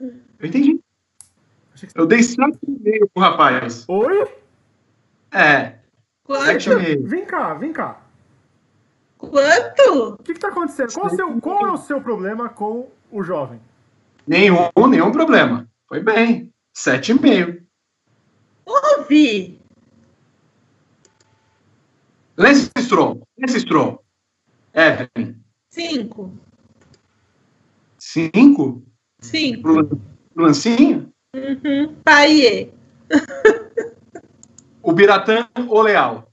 [0.00, 0.08] Eu
[0.42, 0.80] entendi.
[1.74, 3.84] Achei que- Eu dei 7,5 pro rapaz.
[3.86, 4.26] Oi?
[5.32, 5.74] É,
[6.24, 6.44] Quanto?
[6.46, 7.06] 7,5.
[7.06, 8.00] Vem cá, vem cá.
[9.18, 10.14] Quanto?
[10.14, 10.94] O que, que tá acontecendo?
[10.94, 13.60] Qual, o seu- qual é o seu problema com o jovem?
[14.26, 15.68] Nenhum, nenhum problema.
[15.88, 16.52] Foi bem.
[16.76, 17.62] 7,5.
[18.66, 19.60] Ouvi.
[22.36, 23.22] Lance Stroll.
[23.38, 24.04] Lance Stroll.
[24.74, 25.40] Evelyn.
[25.70, 26.32] Cinco.
[27.98, 28.82] 5
[29.20, 29.62] Cinco.
[29.62, 31.12] pro, pro Lancinho.
[31.34, 31.94] Uhum.
[32.04, 32.70] Paiê.
[34.82, 36.30] O Biratã ou Leal.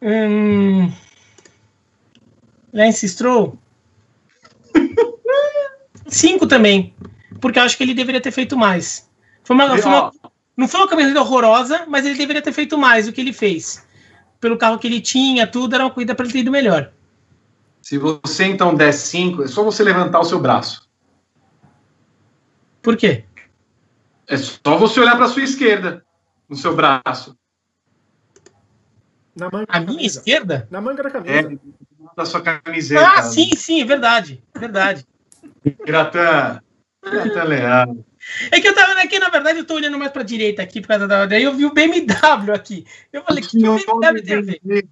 [0.00, 0.92] Hum...
[2.72, 3.58] Lance Stroll?
[6.14, 6.94] Cinco também.
[7.40, 9.10] Porque eu acho que ele deveria ter feito mais.
[9.42, 10.12] Foi uma, foi uma-
[10.56, 13.84] não foi uma corrida horrorosa, mas ele deveria ter feito mais do que ele fez.
[14.40, 16.92] Pelo carro que ele tinha, tudo, era uma corrida para ele ter ido melhor.
[17.82, 20.88] Se você então der 5, é só você levantar o seu braço.
[22.80, 23.24] Por quê?
[24.26, 26.04] É só você olhar para sua esquerda,
[26.48, 27.36] no seu braço.
[29.36, 30.18] Na manga A minha camisa.
[30.20, 30.68] esquerda?
[30.70, 31.12] Na manga da É,
[31.42, 31.60] camisa.
[32.16, 33.06] da sua camiseta.
[33.06, 34.42] Ah, sim, sim, é verdade.
[34.54, 35.04] Verdade.
[35.84, 36.60] Biratã.
[37.04, 37.96] Biratã Leal.
[38.50, 40.88] É que eu tava aqui, na verdade, eu tô olhando mais pra direita aqui por
[40.88, 41.26] causa da.
[41.26, 42.06] Daí eu vi o BMW
[42.54, 42.86] aqui.
[43.12, 44.86] Eu falei, O que, que o BMW tem a ver?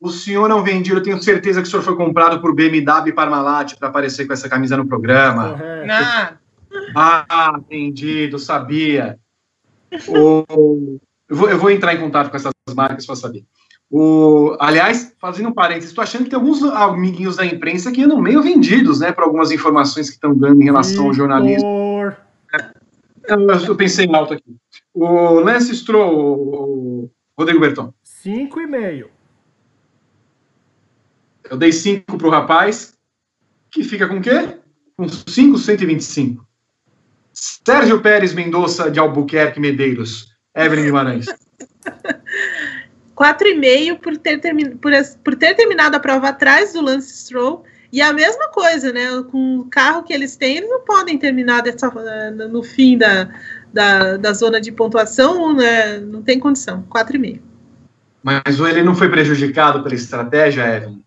[0.00, 3.74] o senhor não vendido, eu tenho certeza que o senhor foi comprado por BMW Parmalat
[3.76, 5.50] para aparecer com essa camisa no programa.
[5.50, 6.38] Correto.
[6.94, 9.18] Ah, Ah, vendido, sabia.
[10.06, 10.98] O-
[11.28, 13.44] eu, vou, eu vou entrar em contato com essas marcas para saber.
[13.90, 18.20] O, aliás, fazendo um parênteses, estou achando que tem alguns amiguinhos da imprensa que andam
[18.20, 21.66] meio vendidos, né, para algumas informações que estão dando em relação ao jornalismo.
[21.68, 22.16] Vitor.
[23.26, 24.56] Eu, eu pensei em alto aqui.
[24.92, 27.92] O Lance Stroll, o Rodrigo Berton.
[28.02, 29.10] Cinco e meio.
[31.50, 32.94] Eu dei 5 pro rapaz,
[33.70, 34.58] que fica com o quê?
[34.96, 36.46] Com 5, 125.
[37.32, 40.28] Sérgio Pérez Mendonça de Albuquerque Medeiros.
[40.54, 41.26] Evelyn Guimarães.
[43.18, 44.92] Quatro e meio por ter, termi- por,
[45.24, 47.64] por ter terminado a prova atrás do Lance Stroll.
[47.92, 49.06] E a mesma coisa, né?
[49.28, 51.90] Com o carro que eles têm, eles não podem terminar dessa,
[52.48, 53.28] no fim da,
[53.72, 55.98] da, da zona de pontuação, né?
[55.98, 56.84] Não tem condição.
[56.84, 57.42] Quatro e meio.
[58.22, 61.02] Mas ele não foi prejudicado pela estratégia, Evelyn?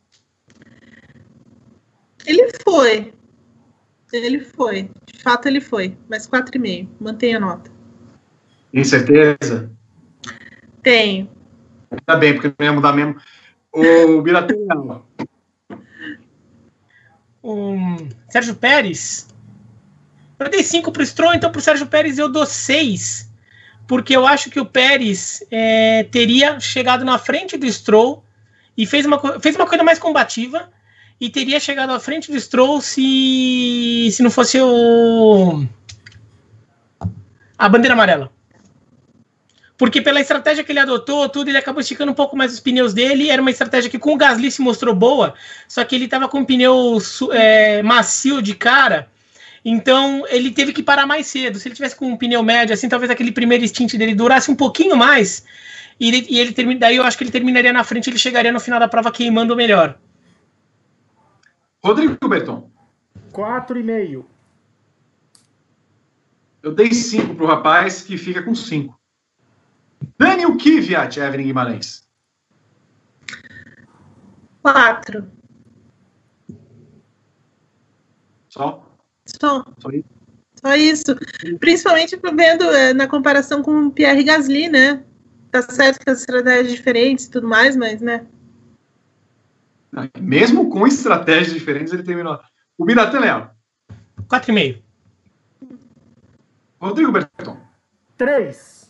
[2.26, 3.14] Ele foi.
[4.12, 4.92] Ele foi.
[5.06, 5.98] De fato, ele foi.
[6.10, 6.90] Mas quatro e meio.
[7.00, 7.72] Mantenha a nota.
[8.74, 9.72] Tem certeza?
[10.84, 11.40] Tenho.
[12.06, 13.16] Tá bem, porque não ia mudar mesmo.
[13.74, 14.56] O Biratã,
[17.42, 17.98] o
[18.30, 19.28] Sérgio Pérez.
[20.38, 23.32] Eu dei 5 pro Stroll, então pro Sérgio Pérez eu dou 6.
[23.88, 28.24] Porque eu acho que o Pérez é, teria chegado na frente do Stroll
[28.78, 30.72] e fez uma, fez uma coisa mais combativa
[31.20, 35.66] e teria chegado à frente do Stroll se, se não fosse o
[37.58, 38.32] a bandeira amarela.
[39.82, 42.94] Porque pela estratégia que ele adotou, tudo, ele acabou esticando um pouco mais os pneus
[42.94, 43.32] dele.
[43.32, 45.34] Era uma estratégia que com o Gasly se mostrou boa,
[45.68, 47.00] só que ele estava com um pneu
[47.32, 49.10] é, macio de cara.
[49.66, 51.58] Então ele teve que parar mais cedo.
[51.58, 54.56] Se ele tivesse com um pneu médio, assim, talvez aquele primeiro stint dele durasse um
[54.56, 55.44] pouquinho mais.
[56.00, 58.52] E ele, e ele termina, daí eu acho que ele terminaria na frente, ele chegaria
[58.52, 59.98] no final da prova queimando melhor.
[61.84, 62.70] Rodrigo Berton.
[63.32, 64.28] Quatro e meio.
[66.62, 68.54] Eu dei 5 pro rapaz, que fica com
[70.02, 70.14] 5.
[70.18, 72.08] Daniel Kvyat, Evelyn Guimarães.
[74.62, 75.28] Quatro.
[78.50, 78.86] Só?
[79.26, 79.66] Só.
[79.80, 80.06] Só isso?
[80.56, 81.16] Só isso.
[81.60, 85.04] Principalmente vendo eh, na comparação com o Pierre Gasly, né?
[85.52, 88.26] Tá certo que as estratégias diferentes e tudo mais, mas, né?
[90.20, 92.40] Mesmo com estratégias diferentes, ele terminou.
[92.78, 93.56] O Biratã Leal.
[94.30, 94.82] 4,5.
[96.80, 97.58] Rodrigo Berton.
[98.18, 98.81] Três.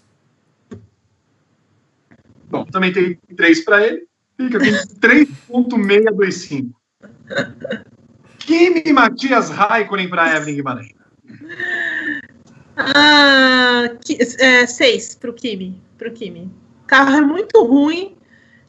[2.51, 4.05] Bom, também tem 3 para ele.
[4.37, 6.71] Fica com 3.625.
[8.39, 10.91] Kimi Matias Raikkonen para Evelyn Guimarães.
[12.75, 15.81] Ah, que, é, seis pro Kimi.
[15.97, 16.51] Pro Kimi.
[16.83, 18.17] O carro é muito ruim.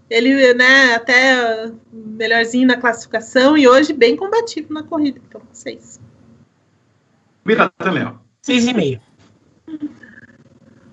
[0.09, 5.21] Ele, né, até melhorzinho na classificação e hoje bem combativo na corrida.
[5.27, 5.99] Então, seis.
[7.45, 8.23] Biratã Leal.
[8.47, 9.01] 6,5.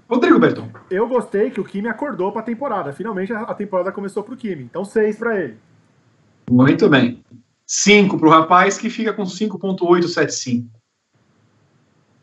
[0.09, 0.67] Rodrigo Berton.
[0.89, 2.91] Eu gostei que o Kimi acordou pra temporada.
[2.91, 4.63] Finalmente a a temporada começou pro Kimi.
[4.63, 5.59] Então seis pra ele.
[6.49, 7.23] Muito bem.
[7.67, 10.65] 5 para o rapaz, que fica com 5.875.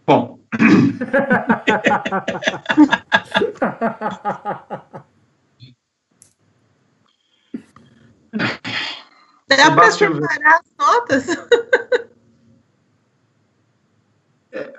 [0.04, 0.40] Bom,
[9.48, 11.26] Dá para separar as notas?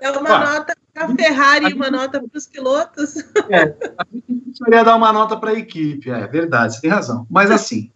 [0.01, 3.15] É uma ah, nota para a Ferrari e uma nota para os pilotos?
[3.49, 7.27] É, a gente precisaria dar uma nota para a equipe, é verdade, você tem razão.
[7.29, 7.91] Mas assim,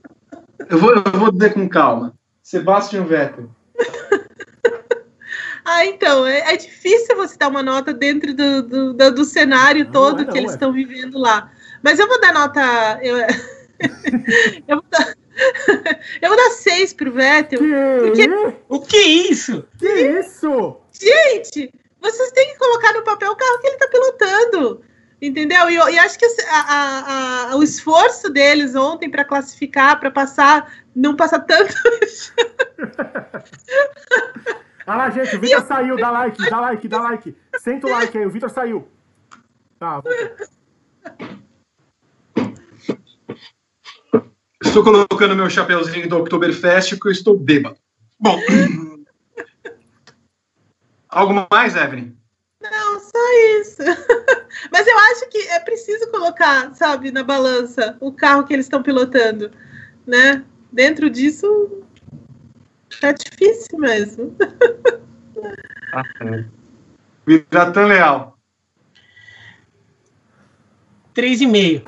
[0.69, 2.13] eu vou, eu vou dizer com calma.
[2.43, 3.49] Sebastian Vettel.
[5.63, 9.85] Ah, então, é, é, difícil você dar uma nota dentro do, do, do, do cenário
[9.85, 11.51] não, todo não é não, que eles estão vivendo lá.
[11.83, 12.99] Mas eu vou dar nota.
[13.01, 13.17] Eu,
[14.67, 15.13] eu, vou, dar,
[16.19, 17.59] eu vou dar seis pro Vettel.
[17.59, 18.27] Porque...
[18.67, 19.63] O que é isso?
[19.77, 20.77] Que isso?
[20.91, 21.71] Gente,
[22.01, 24.83] vocês têm que colocar no papel o carro que ele está pilotando.
[25.21, 25.69] Entendeu?
[25.69, 30.73] E, e acho que a, a, a, o esforço deles ontem para classificar, para passar,
[30.95, 31.75] não passar tanto.
[34.87, 35.65] Olha lá, gente, o Vitor eu...
[35.67, 37.35] saiu, dá like, dá like, dá like.
[37.59, 38.87] Senta o like aí, o Vitor saiu.
[39.77, 40.01] Tá,
[44.63, 47.77] Estou colocando meu chapeuzinho do Oktoberfest porque eu estou bêbado.
[48.19, 48.39] Bom.
[51.11, 52.15] Algo mais, Evelyn?
[52.61, 53.83] Não, só isso.
[54.71, 58.81] Mas eu acho que é preciso colocar, sabe, na balança o carro que eles estão
[58.81, 59.51] pilotando,
[60.07, 60.43] né?
[60.71, 61.83] Dentro disso,
[63.01, 64.35] é difícil mesmo.
[65.93, 66.45] É.
[67.25, 68.37] Viratan Leal.
[71.13, 71.83] Três e meio.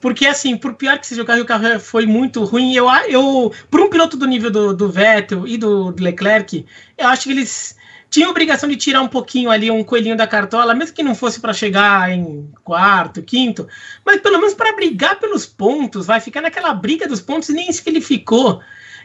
[0.00, 2.74] Porque, assim, por pior que seja o carro, o carro foi muito ruim.
[2.74, 6.64] Eu, eu por um piloto do nível do, do Vettel e do, do Leclerc,
[6.96, 7.76] eu acho que eles
[8.14, 11.40] tinha obrigação de tirar um pouquinho ali um coelhinho da cartola, mesmo que não fosse
[11.40, 13.66] para chegar em quarto, quinto,
[14.06, 17.82] mas pelo menos para brigar pelos pontos, vai ficar naquela briga dos pontos, nem isso
[17.82, 18.60] que ele ficou.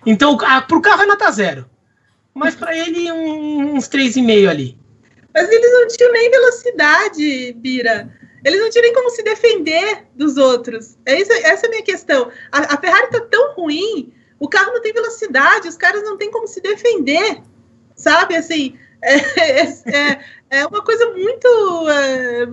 [0.05, 1.67] Então, para o carro é nota zero,
[2.35, 4.77] mas para ele um, uns três e meio ali.
[5.33, 8.15] Mas eles não tinham nem velocidade, Bira.
[8.45, 10.99] Eles não tinham nem como se defender dos outros.
[11.07, 12.29] É isso, essa é a minha questão.
[12.51, 16.29] A, a Ferrari está tão ruim, o carro não tem velocidade, os caras não têm
[16.29, 17.41] como se defender.
[17.95, 20.19] Sabe, assim, é, é,
[20.49, 21.89] é, uma coisa muito.
[21.89, 22.47] É,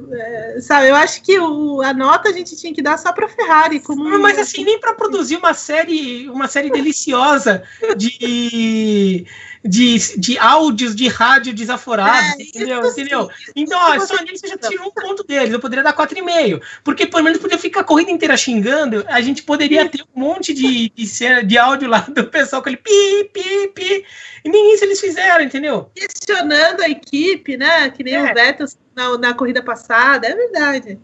[0.56, 3.28] é, sabe, eu acho que o, a nota a gente tinha que dar só para
[3.28, 3.80] Ferrari.
[3.80, 7.62] Como mas assim, nem para produzir uma série, uma série deliciosa
[7.96, 9.26] de
[9.68, 12.86] de, de áudios de rádio desaforados, é, entendeu?
[12.86, 13.30] entendeu?
[13.54, 15.52] Então, ó, só nisso já tirou um ponto deles.
[15.52, 16.62] Eu poderia dar 4,5.
[16.84, 19.04] Porque pelo menos podia ficar a corrida inteira xingando.
[19.08, 22.68] A gente poderia ter um monte de, de, cena, de áudio lá do pessoal com
[22.68, 24.04] ele pi, pi, pi.
[24.44, 25.90] E nem isso eles fizeram, entendeu?
[25.94, 27.90] Questionando a equipe, né?
[27.90, 28.22] Que nem é.
[28.22, 30.26] o Vettel na, na corrida passada.
[30.26, 30.98] É verdade.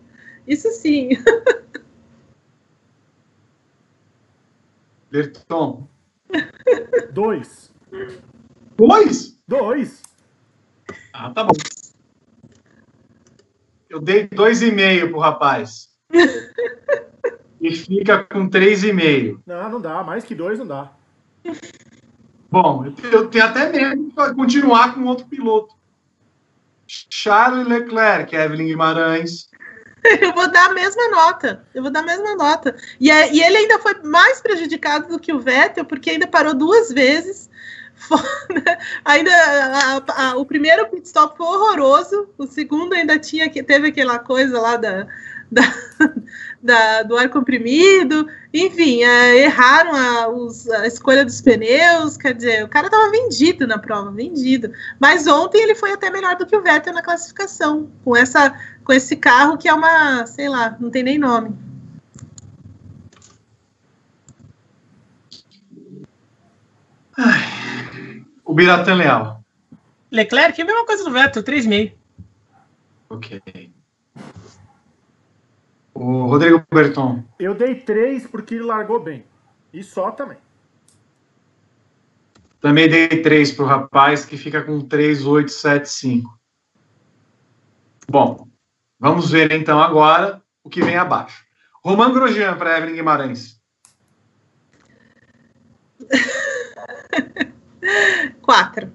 [0.46, 1.10] Isso sim.
[5.10, 5.86] Berton.
[7.12, 7.72] Dois.
[8.76, 9.38] Dois?
[9.46, 10.02] Dois.
[11.12, 11.52] Ah, tá bom.
[13.88, 15.90] Eu dei dois e meio pro rapaz.
[17.60, 19.42] e fica com três e meio.
[19.46, 20.02] Não, não dá.
[20.02, 20.92] Mais que dois não dá.
[22.50, 25.74] Bom, eu tenho até medo de continuar com outro piloto.
[26.86, 29.50] Charles Leclerc, Evelyn Guimarães.
[30.20, 31.64] Eu vou dar a mesma nota.
[31.74, 32.76] Eu vou dar a mesma nota.
[33.00, 36.54] E, é, e ele ainda foi mais prejudicado do que o Vettel, porque ainda parou
[36.54, 37.48] duas vezes
[39.04, 43.88] ainda a, a, o primeiro pit stop foi horroroso, o segundo ainda tinha que teve
[43.88, 45.06] aquela coisa lá da,
[45.50, 45.62] da,
[46.62, 52.64] da do ar comprimido, enfim, é, erraram a, os, a, escolha dos pneus, quer dizer,
[52.64, 54.72] o cara estava vendido na prova, vendido.
[54.98, 58.54] Mas ontem ele foi até melhor do que o Vettel na classificação, com essa
[58.84, 61.56] com esse carro que é uma, sei lá, não tem nem nome.
[67.16, 67.51] Ai.
[68.44, 69.44] O Biratan Leal.
[70.10, 71.92] Leclerc é a mesma coisa do Vettel, 3,5.
[73.08, 73.72] Ok.
[75.94, 77.24] O Rodrigo Berton.
[77.38, 79.24] Eu dei 3 porque ele largou bem.
[79.72, 80.38] E só também.
[82.60, 86.38] Também dei 3 para o rapaz, que fica com 3,875.
[88.08, 88.48] Bom,
[88.98, 91.44] vamos ver então agora o que vem abaixo.
[91.84, 93.60] Roman Grosjean para Evelyn Guimarães.
[98.40, 98.92] Quatro.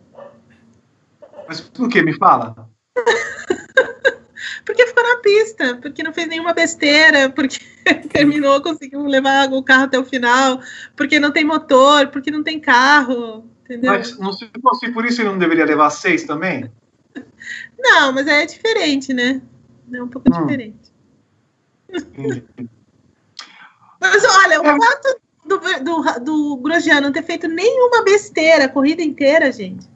[1.48, 2.02] Mas por que?
[2.02, 2.70] Me fala.
[4.66, 7.60] porque ficou na pista, porque não fez nenhuma besteira, porque
[8.12, 10.60] terminou, conseguiu levar o carro até o final,
[10.96, 13.92] porque não tem motor, porque não tem carro, entendeu?
[13.92, 16.70] Mas não se fosse por isso ele não deveria levar seis também?
[17.80, 19.42] Não, mas é diferente, né?
[19.92, 20.46] É um pouco hum.
[20.46, 20.92] diferente.
[24.00, 24.78] mas olha, o é.
[24.78, 29.88] fato do, do, do Grosjean não ter feito nenhuma besteira a corrida inteira, gente.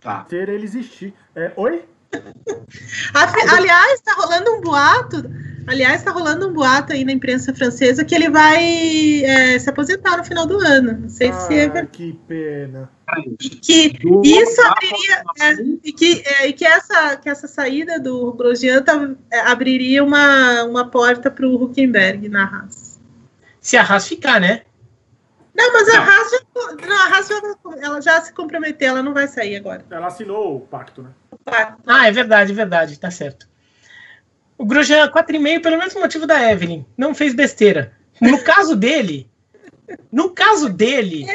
[0.00, 0.24] tá.
[0.24, 1.14] ter ele existir.
[1.34, 1.84] É, oi?
[3.50, 5.24] Aliás, está rolando um boato.
[5.66, 10.16] Aliás, está rolando um boato aí na imprensa francesa que ele vai é, se aposentar
[10.16, 10.98] no final do ano.
[11.02, 12.90] Não sei ah, se é Que pena.
[13.40, 15.22] E que isso abriria.
[15.40, 15.52] É,
[15.84, 20.64] e que, é, e que, essa, que essa saída do Grosjean tá, é, abriria uma,
[20.64, 22.91] uma porta para o Huckenberg na Haas.
[23.62, 24.62] Se a Haas ficar, né?
[25.54, 27.40] Não, mas a Haas, já, não, a Haas já,
[27.80, 29.84] ela já se comprometeu, ela não vai sair agora.
[29.88, 31.10] Ela assinou o pacto, né?
[31.30, 31.80] O pacto.
[31.86, 33.48] Ah, é verdade, é verdade, tá certo.
[34.58, 36.84] O Grosjean 4,5 pelo mesmo motivo da Evelyn.
[36.96, 37.92] Não fez besteira.
[38.20, 39.30] No caso dele,
[40.10, 41.26] no caso dele,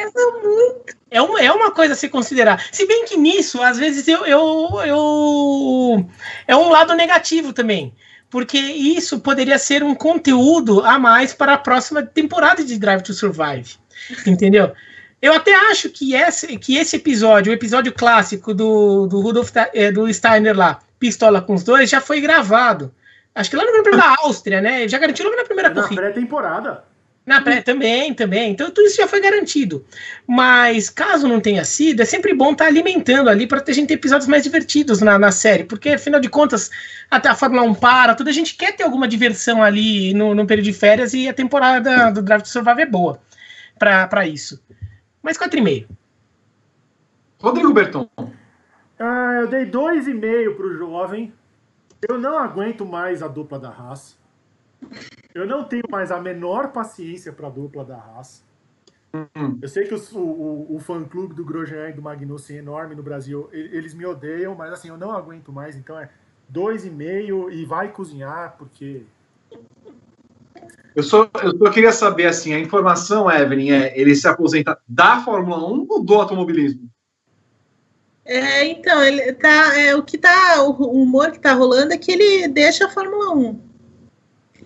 [1.09, 2.65] é uma, é uma coisa a se considerar.
[2.71, 6.09] Se bem que nisso, às vezes, eu, eu, eu
[6.47, 7.93] é um lado negativo também.
[8.29, 13.13] Porque isso poderia ser um conteúdo a mais para a próxima temporada de Drive to
[13.13, 13.75] Survive.
[14.25, 14.73] Entendeu?
[15.21, 19.91] Eu até acho que esse, que esse episódio, o episódio clássico do, do Rudolf é,
[19.91, 22.93] do Steiner lá, Pistola com os dois, já foi gravado.
[23.33, 24.87] Acho que lá no Grande da Áustria, né?
[24.87, 26.01] Já garantiu logo na primeira na corrida.
[26.01, 26.83] Na pré-temporada.
[27.27, 28.51] Na pré também, também.
[28.51, 29.85] Então tudo isso já foi garantido.
[30.25, 33.89] Mas caso não tenha sido, é sempre bom estar tá alimentando ali para a gente
[33.89, 35.65] ter episódios mais divertidos na, na série.
[35.65, 36.71] Porque, afinal de contas,
[37.11, 40.47] até a Fórmula 1 para, tudo a gente quer ter alguma diversão ali no, no
[40.47, 43.19] período de férias e a temporada do Draft Survival é boa
[43.77, 44.63] para isso.
[45.21, 45.85] Mas 4,5.
[47.41, 48.09] Rodrigo Berton.
[48.97, 51.33] Ah, eu dei 2,5 para o jovem.
[52.07, 54.17] Eu não aguento mais a dupla da Haas.
[55.37, 58.43] Eu não tenho mais a menor paciência para a dupla da Haas.
[59.13, 59.57] Hum.
[59.61, 62.95] Eu sei que os, o, o, o fã-clube do Grosjean e do Magnussen é enorme
[62.95, 63.49] no Brasil.
[63.51, 65.75] Eles me odeiam, mas assim, eu não aguento mais.
[65.75, 66.09] Então é
[66.51, 69.03] 2,5 e vai cozinhar, porque
[70.97, 75.21] eu só, eu só queria saber, assim, a informação, Evelyn, é ele se aposenta da
[75.21, 76.89] Fórmula 1 ou do automobilismo?
[78.25, 82.11] É, então, ele tá, é, o que tá, o humor que tá rolando é que
[82.11, 83.66] ele deixa a Fórmula 1.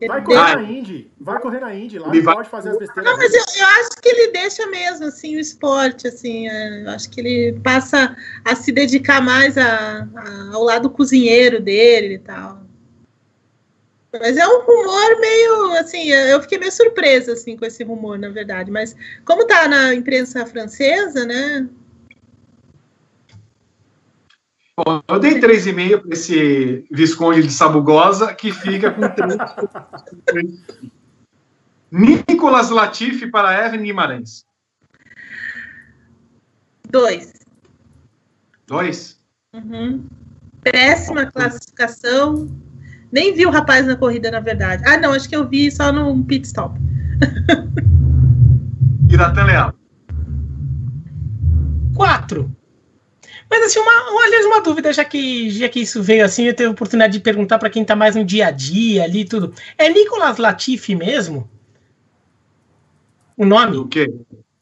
[0.07, 3.11] Vai correr na Indy, vai correr na Indy, lá ele pode fazer as besteiras.
[3.11, 7.09] Não, mas eu, eu, acho que ele deixa mesmo, assim, o esporte, assim, é, acho
[7.09, 12.61] que ele passa a se dedicar mais a, a, ao lado cozinheiro dele e tal.
[14.11, 18.29] Mas é um rumor meio, assim, eu fiquei meio surpresa, assim, com esse rumor, na
[18.29, 18.69] verdade.
[18.69, 21.69] Mas como tá na imprensa francesa, né?
[24.77, 29.01] Bom, eu dei 3,5 para esse Visconde de Sabugosa, que fica com
[30.25, 30.59] 3.
[31.91, 34.45] Nicolas Latifi para Evan Guimarães.
[36.89, 37.33] Dois.
[38.65, 39.19] Dois?
[39.53, 40.07] Uhum.
[40.63, 42.47] Péssima classificação
[43.11, 44.83] nem vi o rapaz na corrida, na verdade.
[44.87, 46.79] Ah, não, acho que eu vi só no pit stop.
[49.09, 49.73] Iratan Leal.
[51.93, 52.55] Quatro.
[53.51, 56.69] Mas assim, uma, aliás, uma dúvida, já que, já que isso veio assim, eu tenho
[56.69, 59.53] a oportunidade de perguntar para quem está mais no dia a dia ali tudo.
[59.77, 61.51] É Nicolas Latifi mesmo?
[63.35, 63.75] O nome?
[63.75, 64.09] O quê?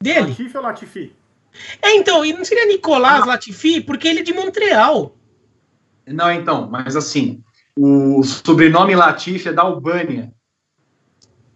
[0.02, 0.30] Dele?
[0.30, 1.14] Latifi ou Latifi?
[1.80, 5.16] É, então, e não seria Nicolas Latifi, porque ele é de Montreal.
[6.08, 7.44] Não, então, mas assim,
[7.78, 10.34] o sobrenome Latif é da Albânia.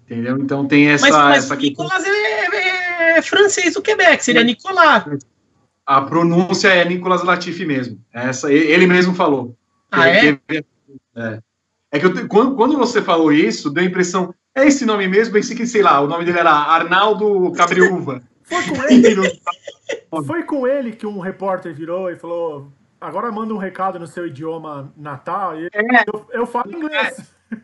[0.05, 0.37] Entendeu?
[0.37, 1.09] Então tem essa.
[1.09, 5.03] Mas, mas essa Nicolas é, é, é, francês do Quebec, seria Nicolas.
[5.85, 7.99] A pronúncia é Nicolas Latifi mesmo.
[8.13, 9.55] Essa, ele mesmo falou.
[9.91, 10.39] Ah, é?
[11.15, 11.39] É,
[11.91, 14.33] é que eu, quando, quando você falou isso, deu a impressão.
[14.55, 15.33] É esse nome mesmo?
[15.33, 18.21] Pensei que, sei lá, o nome dele era Arnaldo Cabriúva.
[18.43, 19.41] Foi com ele.
[20.25, 24.27] Foi com ele que um repórter virou e falou: agora manda um recado no seu
[24.27, 25.59] idioma natal.
[25.59, 26.03] E é.
[26.07, 27.33] eu, eu, falo inglês.
[27.51, 27.57] É.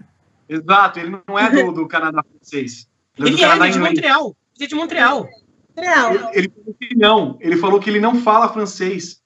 [0.48, 2.90] Exato, ele não é do, do Canadá francês.
[3.18, 4.36] Ele, ele é, Canadá é de Montreal.
[4.56, 5.30] Ele é de Montreal.
[5.86, 7.38] Ele, ele, falou que não.
[7.40, 9.22] Ele falou que ele não fala francês.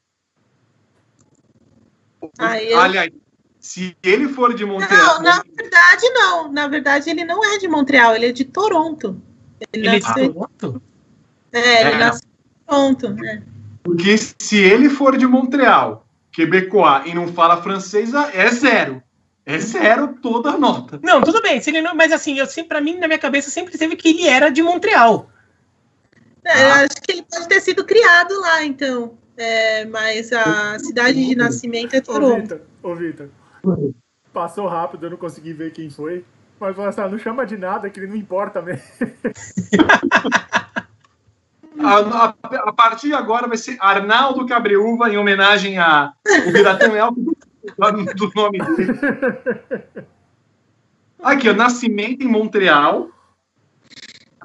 [2.38, 2.80] Ah, eu...
[2.80, 3.12] Aliás,
[3.60, 5.16] se ele for de Montreal.
[5.16, 6.52] Não, na verdade, não.
[6.52, 9.22] Na verdade, ele não é de Montreal, ele é de Toronto.
[9.72, 10.24] Ele, ele nasceu...
[10.24, 10.82] é de Toronto?
[11.52, 11.98] É, ele é.
[11.98, 13.10] nasceu em Toronto.
[13.10, 13.44] Né?
[13.82, 19.02] Porque se ele for de Montreal quebecois e não fala francês, é zero.
[19.46, 21.00] É zero toda a nota.
[21.04, 21.62] Não, tudo bem.
[21.62, 24.10] Se ele não, mas assim, eu sempre, para mim, na minha cabeça, sempre teve que
[24.10, 25.30] ele era de Montreal.
[26.45, 29.18] É, eu acho que ele pode ter sido criado lá, então.
[29.36, 32.61] É, mas a cidade de nascimento é Toronto.
[32.84, 33.30] Ô, Vitor,
[34.32, 36.24] passou rápido, eu não consegui ver quem foi.
[36.60, 38.84] Mas assim, não chama de nada, que ele não importa mesmo.
[41.80, 42.36] A, a,
[42.70, 46.14] a, partir de agora vai ser Arnaldo Cabreúva, em homenagem a
[46.48, 47.36] o Biratão Elco do,
[48.14, 48.99] do nome dele.
[51.24, 53.10] Aqui, ó, nascimento em Montreal.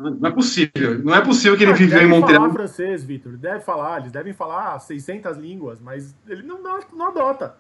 [0.00, 0.98] Não é possível.
[1.04, 2.40] Não é possível que ele Ah, viveu em deve Montreal.
[2.42, 3.36] falar francês, Vitor.
[3.36, 7.56] Deve falar, eles devem falar 600 línguas, mas ele não, não, não adota.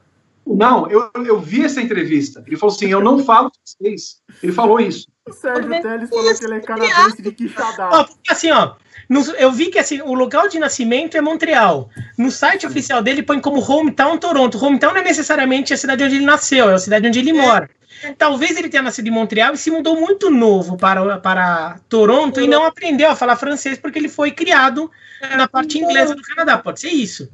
[0.46, 2.42] Não, eu, eu vi essa entrevista.
[2.46, 4.22] Ele falou assim: eu não falo francês.
[4.42, 5.06] Ele falou isso.
[5.28, 7.90] O Sérgio Teles falou que ele é canadense de Quixadá.
[7.92, 8.72] Ó, porque assim, ó,
[9.10, 11.90] no- eu vi que assim, o local de nascimento é Montreal.
[12.16, 14.56] No site oficial dele põe como hometown Toronto.
[14.64, 17.68] Hometown não é necessariamente a cidade onde ele nasceu, é a cidade onde ele mora.
[18.16, 22.46] Talvez ele tenha nascido em Montreal e se mudou muito novo para, para Toronto e
[22.46, 24.90] não aprendeu a falar francês porque ele foi criado
[25.36, 26.58] na parte inglesa do Canadá.
[26.58, 27.30] Pode ser isso.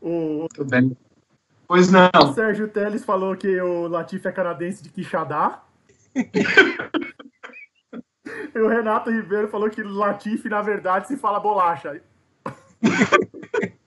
[0.00, 0.96] O, Tudo bem.
[1.66, 2.10] Pois não.
[2.14, 5.62] o Sérgio Teles falou que o Latif é canadense de Quixadá.
[8.54, 12.00] e o Renato Ribeiro falou que Latif, na verdade, se fala bolacha.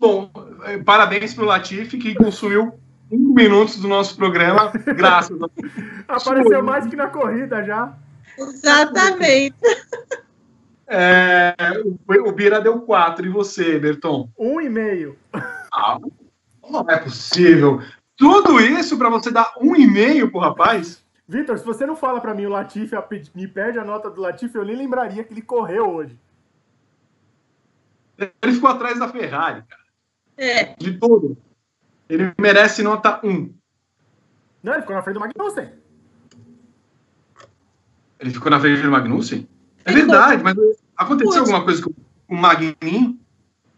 [0.00, 0.30] Bom,
[0.64, 2.74] eh, parabéns pro Latifi, que consumiu
[3.12, 5.46] cinco minutos do nosso programa, graças a
[6.08, 7.94] Apareceu mais que na corrida já.
[8.38, 9.56] Exatamente.
[10.88, 13.26] é, o, o Bira deu quatro.
[13.26, 14.30] E você, Berton?
[14.38, 15.16] Um e meio.
[15.72, 15.98] Ah,
[16.70, 17.82] não é possível.
[18.16, 21.02] Tudo isso para você dar um e meio pro rapaz?
[21.28, 24.20] Vitor, se você não fala pra mim o Latif, a- me perde a nota do
[24.20, 26.18] Latif, eu nem lembraria que ele correu hoje.
[28.18, 29.82] Ele ficou atrás da Ferrari, cara.
[30.36, 30.74] É.
[30.78, 31.36] De todo.
[32.12, 33.54] Ele merece nota um.
[34.62, 35.72] Não, ele ficou na frente do Magnussen.
[38.20, 39.48] Ele ficou na frente do Magnussen?
[39.82, 40.08] É Ficou.
[40.08, 40.54] verdade, mas
[40.94, 41.38] aconteceu Putz.
[41.38, 41.90] alguma coisa com
[42.28, 43.18] o Magnin?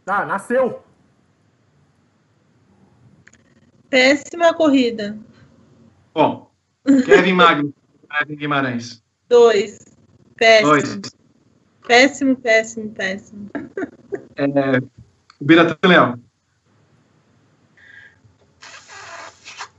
[0.04, 0.82] Ah, nasceu.
[3.88, 5.16] Péssima corrida.
[6.12, 6.50] Bom,
[7.06, 7.74] Kevin Magnussen,
[8.18, 9.00] Kevin Guimarães.
[9.28, 9.78] Dois.
[10.34, 10.70] Péssimo.
[10.70, 11.00] Dois.
[11.86, 13.48] Péssimo, péssimo, péssimo.
[14.34, 14.78] É,
[15.40, 16.23] o Biratan Leão.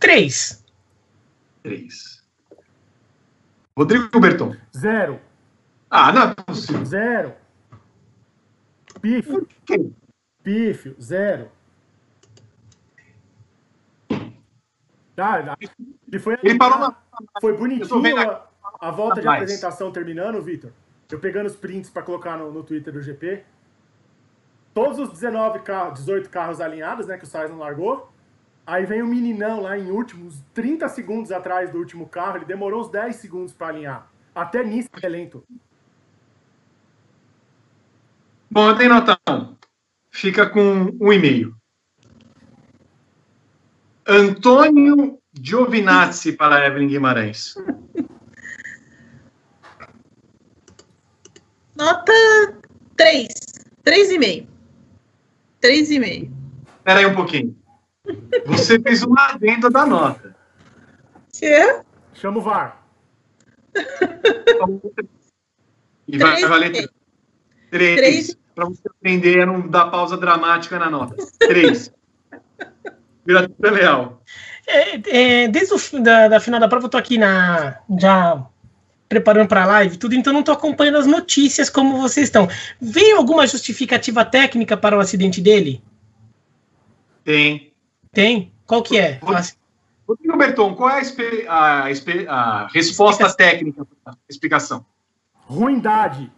[0.06, 0.64] Três.
[1.64, 2.24] Três.
[3.76, 4.56] Rodrigo Berton.
[4.78, 5.20] Zero.
[5.90, 6.86] Ah, não é possível.
[6.86, 7.34] Zero.
[9.02, 9.48] Pífio.
[10.44, 10.96] Pífio.
[11.02, 11.50] Zero.
[15.18, 15.58] Ah,
[16.08, 16.38] ele foi.
[16.44, 16.96] Ele parou na.
[17.42, 18.48] Foi bonitinho a,
[18.80, 20.70] a volta de apresentação terminando, Vitor.
[21.10, 23.44] Eu pegando os prints para colocar no, no Twitter do GP.
[24.72, 28.14] Todos os 19 carros, 18 carros alinhados, né, que o Sainz não largou.
[28.66, 32.82] Aí vem o meninão lá em últimos 30 segundos atrás do último carro, ele demorou
[32.82, 34.10] uns 10 segundos para alinhar.
[34.34, 35.44] Até nisso é lento.
[38.50, 39.56] Bom, eu tenho nota 1.
[40.10, 41.56] Fica com um e meio.
[44.08, 47.56] Antônio Giovinazzi para Evelyn Guimarães.
[51.76, 52.14] Nota
[52.96, 53.28] três.
[53.84, 54.48] Três e meio.
[55.60, 56.32] Três e meio.
[56.78, 57.65] Espera aí um pouquinho.
[58.46, 60.36] Você fez uma adenda da nota.
[61.32, 61.82] Que?
[62.14, 62.82] Chama o VAR.
[66.08, 66.50] E vai Três.
[66.50, 66.90] valer três.
[67.72, 67.96] Três.
[67.98, 68.38] Três.
[68.54, 71.16] Para você aprender a não dar pausa dramática na nota.
[71.40, 71.92] Três.
[73.26, 74.22] Vira leal.
[74.68, 78.46] É, é, desde o fim da, da final da prova, eu tô aqui na já
[79.08, 82.48] preparando para a live, tudo, então não tô acompanhando as notícias como vocês estão.
[82.82, 85.84] Veio alguma justificativa técnica para o acidente dele?
[87.24, 87.72] Tem.
[88.16, 88.54] Tem?
[88.66, 89.20] Qual que é?
[90.08, 91.02] Rodrigo Berton, qual é
[91.48, 91.90] a, a
[92.30, 94.86] a resposta técnica para a explicação?
[95.34, 96.32] Ruindade.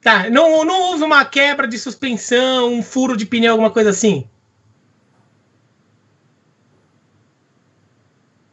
[0.00, 4.28] Tá, não, não houve uma quebra de suspensão, um furo de pneu, alguma coisa assim?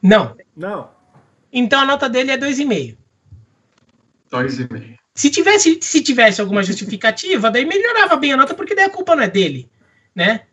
[0.01, 0.37] Não.
[0.55, 0.91] Não.
[1.51, 2.95] Então a nota dele é 2,5.
[4.29, 4.99] Dois e meio.
[5.15, 9.15] Se tivesse, se tivesse alguma justificativa, daí melhorava bem a nota, porque daí a culpa
[9.15, 9.67] não é dele,
[10.13, 10.45] né?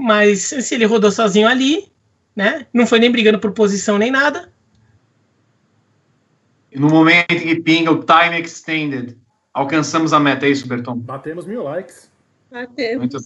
[0.00, 1.92] Mas se ele rodou sozinho ali,
[2.34, 2.66] né?
[2.72, 4.50] Não foi nem brigando por posição nem nada.
[6.72, 9.18] E no momento em que pinga o time extended,
[9.52, 10.96] alcançamos a meta, é isso, Berton?
[10.96, 12.10] Batemos mil likes.
[12.50, 12.98] Bateu.
[12.98, 13.18] Muito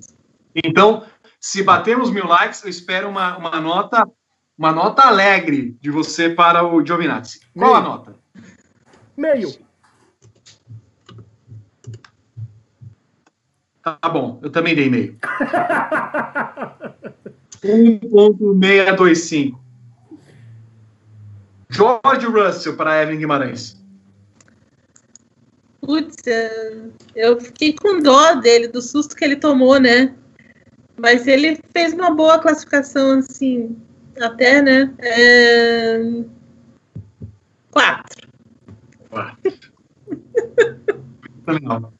[0.52, 1.04] Então,
[1.38, 4.04] se batemos mil likes, eu espero uma, uma nota
[4.58, 7.40] uma nota alegre de você para o Giovinazzi.
[7.56, 7.90] Qual a Meio.
[7.90, 8.16] nota?
[9.16, 9.63] Meio.
[13.84, 15.18] Tá bom, eu também dei meio.
[17.62, 19.58] 1.625.
[21.70, 23.82] George Russell para Evelyn Guimarães.
[25.80, 30.14] Putz, é, eu fiquei com dó dele, do susto que ele tomou, né?
[30.96, 33.76] Mas ele fez uma boa classificação, assim,
[34.18, 34.94] até, né?
[34.98, 36.00] É...
[37.70, 38.28] Quatro.
[41.46, 41.92] Legal.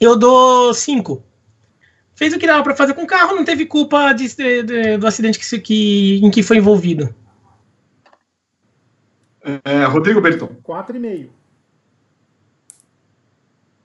[0.00, 1.24] Eu dou 5.
[2.14, 4.96] Fez o que dava para fazer com o carro, não teve culpa de- de- de-
[4.98, 7.14] do acidente que, que- em que foi envolvido.
[9.64, 10.56] É, Rodrigo Berton.
[10.62, 11.30] 4,5.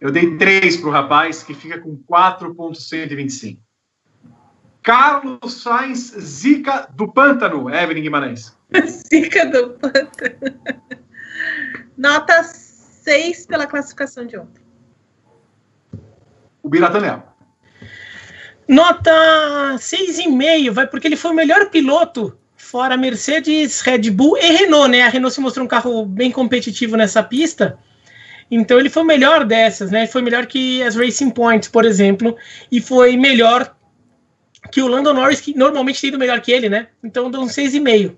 [0.02, 3.62] Eu dei 3 para o rapaz, que fica com 4,125.
[4.82, 8.54] Carlos Sainz, Zica do Pântano, Evelyn Guimarães.
[9.08, 10.60] Zica do Pântano.
[11.98, 14.63] Nota 6 pela classificação de ontem.
[16.64, 17.22] O Biratanel.
[18.68, 19.12] Nota
[19.76, 25.04] 6,5, vai porque ele foi o melhor piloto fora Mercedes, Red Bull e Renault, né?
[25.04, 27.78] A Renault se mostrou um carro bem competitivo nessa pista.
[28.50, 30.08] Então ele foi o melhor dessas, né?
[30.08, 32.36] Foi melhor que as Racing Points, por exemplo,
[32.72, 33.76] e foi melhor
[34.72, 36.88] que o Lando Norris, que normalmente tem ido melhor que ele, né?
[37.04, 38.16] Então deu um 6,5.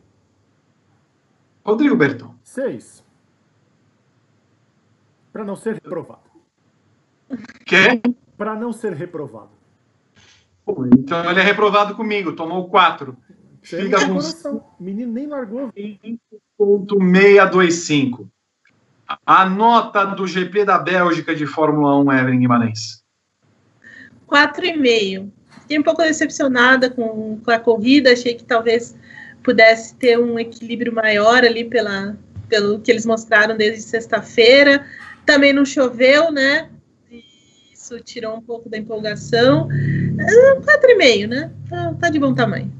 [1.66, 2.36] Rodrigo Berton.
[2.44, 3.04] 6.
[5.34, 6.22] Para não ser reprovado.
[7.66, 8.02] Quê?
[8.38, 9.52] Para não ser reprovado.
[10.98, 13.16] Então ele é reprovado comigo, tomou 4.
[13.62, 14.64] Fica com coração.
[14.80, 15.72] O menino nem largou.
[16.60, 18.28] 5.625.
[19.26, 23.04] A nota do GP da Bélgica de Fórmula 1, Evelyn Guimarães.
[24.28, 25.30] 4,5.
[25.62, 28.96] Fiquei um pouco decepcionada com, com a corrida, achei que talvez
[29.44, 32.18] pudesse ter um equilíbrio maior ali pela,
[32.50, 34.86] pelo que eles mostraram desde sexta-feira.
[35.26, 36.70] Também não choveu, né?
[37.86, 39.68] Isso tirou um pouco da empolgação.
[39.68, 41.52] 4,5, né?
[41.70, 42.74] Tá, tá de bom tamanho.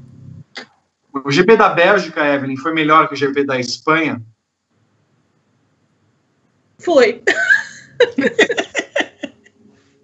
[1.24, 4.20] O GP da Bélgica, Evelyn, foi melhor que o GP da Espanha?
[6.80, 7.22] Foi.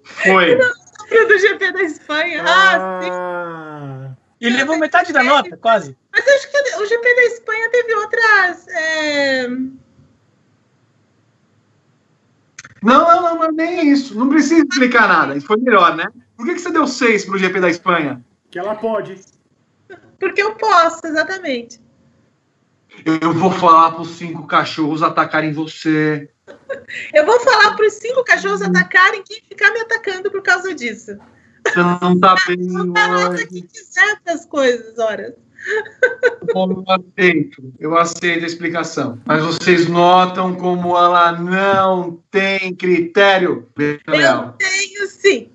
[0.05, 0.57] Foi.
[0.57, 2.45] do GP da Espanha.
[2.47, 3.11] Ah, sim.
[3.11, 5.97] Ah, Ele levou metade da nota, quase.
[6.13, 8.69] Mas acho que o GP da Espanha teve outras.
[8.69, 9.49] é,
[12.83, 14.19] Não, não, não, não, nem isso.
[14.19, 15.36] Não precisa explicar nada.
[15.36, 16.07] Isso foi melhor, né?
[16.36, 18.23] Por que, que você deu 6 pro GP da Espanha?
[18.52, 19.19] que ela pode.
[20.20, 21.81] Porque eu posso, exatamente.
[23.05, 26.31] Eu, vou falar pros cinco cachorros atacarem você.
[27.15, 31.17] Eu vou falar para os cinco cachorros atacarem quem ficar me atacando por causa disso.
[31.67, 33.47] Você não tá bem A nota hoje.
[33.47, 35.33] que quiser das coisas, horas.
[36.55, 37.73] Eu aceito.
[37.78, 39.20] Eu aceito a explicação.
[39.24, 43.68] Mas vocês notam como ela não tem critério.
[43.78, 44.52] Eu Leal.
[44.58, 45.50] tenho sim.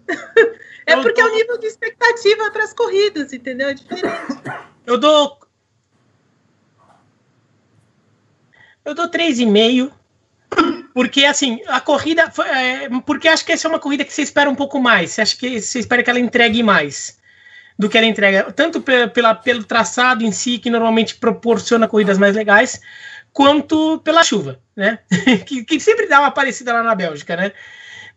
[0.85, 3.69] É Eu porque é o nível de expectativa para as corridas, entendeu?
[3.69, 4.15] É diferente.
[4.85, 5.37] Eu dou.
[8.85, 9.91] Eu dou 3,5.
[10.93, 12.31] Porque, assim, a corrida.
[12.31, 15.11] foi- é, porque acho que essa é uma corrida que você espera um pouco mais.
[15.11, 17.19] Você acha que você espera que ela entregue mais
[17.77, 18.51] do que ela entrega.
[18.51, 22.81] Tanto pe- pela, pelo traçado em si, que normalmente proporciona corridas mais legais,
[23.31, 24.99] quanto pela chuva, né?
[25.45, 27.51] que, que sempre dá uma parecida lá na Bélgica, né?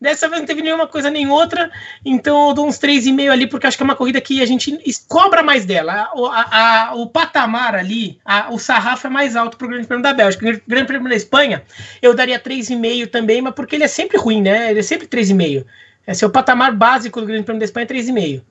[0.01, 1.71] Dessa vez não teve nenhuma coisa nem outra,
[2.03, 4.79] então eu dou uns 3,5 ali, porque acho que é uma corrida que a gente
[5.07, 6.09] cobra mais dela.
[6.15, 6.49] O, a-
[6.89, 8.19] a- o patamar ali,
[8.51, 10.43] o sarrafo é mais alto para o Grande Prêmio da Bélgica.
[10.49, 11.63] O Grande Prêmio da Espanha,
[12.01, 14.71] eu daria 3,5 também, mas porque ele é sempre ruim, né?
[14.71, 15.67] Ele é sempre 3,5.
[16.07, 18.43] Esse é o patamar básico do Grande Prêmio da Espanha, é 3,5.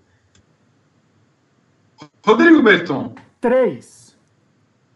[2.26, 3.16] Rodrigo Berton.
[3.42, 4.18] 3.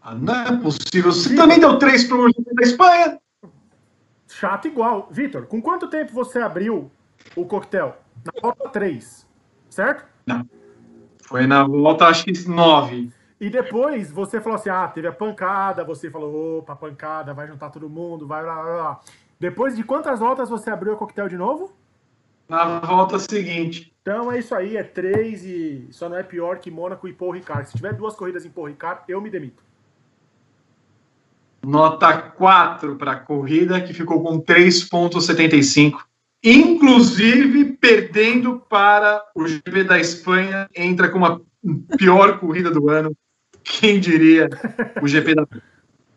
[0.01, 1.11] Ah, não é possível.
[1.11, 3.19] Você também deu 3 pro GP da Espanha?
[4.27, 5.07] Chato igual.
[5.11, 6.91] Vitor, com quanto tempo você abriu
[7.35, 7.98] o coquetel?
[8.25, 9.27] Na volta 3,
[9.69, 10.06] certo?
[11.22, 13.11] Foi na volta, acho que 9.
[13.40, 17.69] E depois você falou assim: ah, teve a pancada, você falou, opa, pancada, vai juntar
[17.69, 18.99] todo mundo, vai lá, lá, lá.
[19.40, 21.73] Depois de quantas voltas você abriu o coquetel de novo?
[22.48, 23.92] Na volta seguinte.
[24.03, 27.32] Então é isso aí, é 3 e só não é pior que Mônaco e Paul
[27.32, 27.69] Ricard.
[27.69, 29.64] Se tiver duas corridas em Paul Ricard, eu me demito.
[31.65, 35.99] Nota 4 para a corrida, que ficou com 3,75.
[36.43, 41.41] Inclusive, perdendo para o GP da Espanha, entra com uma
[41.98, 43.15] pior corrida do ano.
[43.64, 44.49] Quem diria
[45.01, 45.48] o GP da.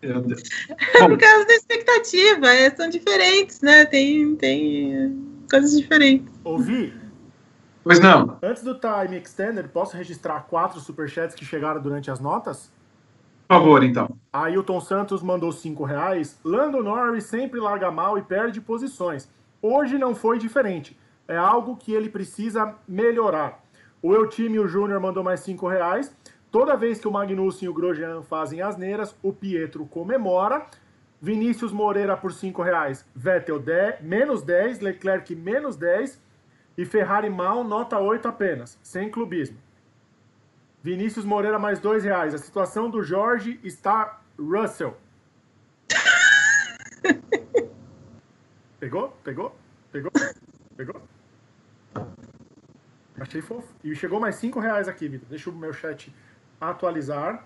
[0.02, 0.42] Meu Deus.
[0.68, 2.48] É Bom, por causa da expectativa.
[2.48, 3.84] é, são diferentes, né?
[3.84, 5.16] Tem, tem
[5.48, 6.34] coisas diferentes.
[6.42, 7.06] Ouvi?
[7.86, 8.36] Pois não.
[8.42, 12.73] Antes do time extender, posso registrar quatro superchats que chegaram durante as notas?
[13.47, 14.08] Por favor, então.
[14.32, 16.36] Ailton Santos mandou 5 reais.
[16.44, 19.28] Lando Norris sempre larga mal e perde posições.
[19.62, 20.98] Hoje não foi diferente.
[21.28, 23.62] É algo que ele precisa melhorar.
[24.02, 26.12] O Eutímio Júnior mandou mais 5 reais.
[26.50, 30.66] Toda vez que o Magnussen e o Grosjean fazem asneiras, o Pietro comemora.
[31.23, 33.05] Vinícius Moreira por 5 reais.
[33.15, 36.25] Vettel 10, menos 10, Leclerc menos 10
[36.76, 39.58] e Ferrari mal, nota 8 apenas, sem clubismo.
[40.82, 42.32] Vinícius Moreira mais dois reais.
[42.32, 44.96] A situação do Jorge está Russell.
[48.78, 49.08] Pegou?
[49.24, 49.56] Pegou?
[49.90, 50.12] Pegou?
[50.76, 51.02] Pegou?
[53.18, 53.66] Achei fofo.
[53.82, 55.28] E chegou mais cinco reais aqui, Vitor.
[55.28, 56.14] Deixa o meu chat
[56.60, 57.44] atualizar.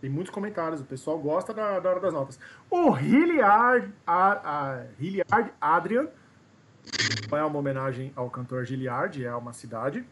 [0.00, 2.40] Tem muitos comentários, o pessoal gosta da, da hora das notas.
[2.70, 6.08] O Hilliard, a, a Hilliard Adrian,
[7.30, 10.04] não é uma homenagem ao cantor Gilliard, é uma cidade.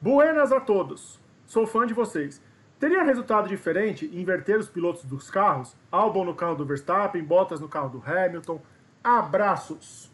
[0.00, 2.42] Buenas a todos, sou fã de vocês.
[2.78, 5.76] Teria resultado diferente inverter os pilotos dos carros?
[5.90, 8.60] Albon no carro do Verstappen, Bottas no carro do Hamilton.
[9.04, 10.10] Abraços.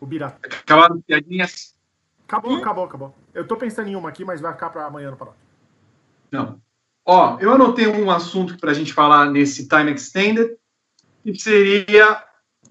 [0.00, 0.48] O Biratã.
[0.48, 1.74] Acabaram piadinhas?
[2.26, 3.14] Acabou, acabou, acabou.
[3.34, 5.40] Eu tô pensando em uma aqui, mas vai ficar para amanhã no paróquio.
[6.30, 6.60] Não.
[7.04, 10.56] Ó, eu anotei um assunto para a gente falar nesse Time Extended,
[11.22, 12.24] que seria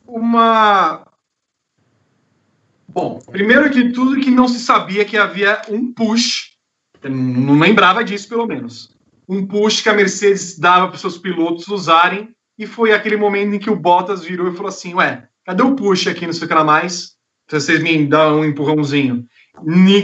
[0.10, 1.06] uma.
[2.88, 6.56] Bom, primeiro de tudo, que não se sabia que havia um push,
[7.04, 8.96] não lembrava disso pelo menos,
[9.28, 13.54] um push que a Mercedes dava para os seus pilotos usarem, e foi aquele momento
[13.54, 16.46] em que o Bottas virou e falou assim: Ué, cadê o push aqui, não sei
[16.46, 17.16] o que lá mais?
[17.50, 19.26] Vocês me dão um empurrãozinho.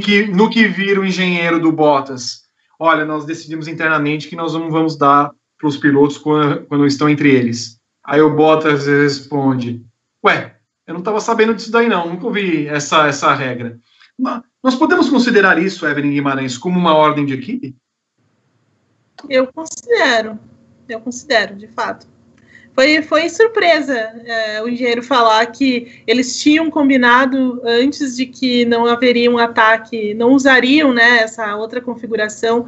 [0.03, 2.45] Que, no que vira o engenheiro do Bottas
[2.79, 7.09] olha, nós decidimos internamente que nós não vamos dar para os pilotos quando, quando, estão
[7.09, 7.79] entre eles.
[8.03, 9.83] Aí o Bottas responde,
[10.25, 10.55] ué,
[10.87, 13.79] eu não estava sabendo disso daí não, nunca ouvi essa, essa regra.
[14.63, 17.75] Nós podemos considerar isso, Evelyn Guimarães, como uma ordem de equipe?
[19.29, 20.39] Eu considero,
[20.87, 22.07] eu considero, de fato.
[22.73, 28.85] Foi, foi surpresa é, o engenheiro falar que eles tinham combinado antes de que não
[28.85, 32.67] haveria um ataque, não usariam né, essa outra configuração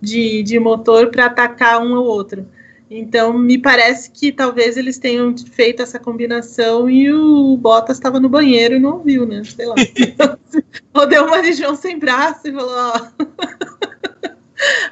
[0.00, 2.46] de, de motor para atacar um ao outro.
[2.90, 8.28] Então, me parece que talvez eles tenham feito essa combinação e o Bottas estava no
[8.28, 9.42] banheiro e não ouviu, né?
[9.44, 9.74] Sei lá.
[10.94, 13.08] Ou deu uma de João sem braço e falou: ó.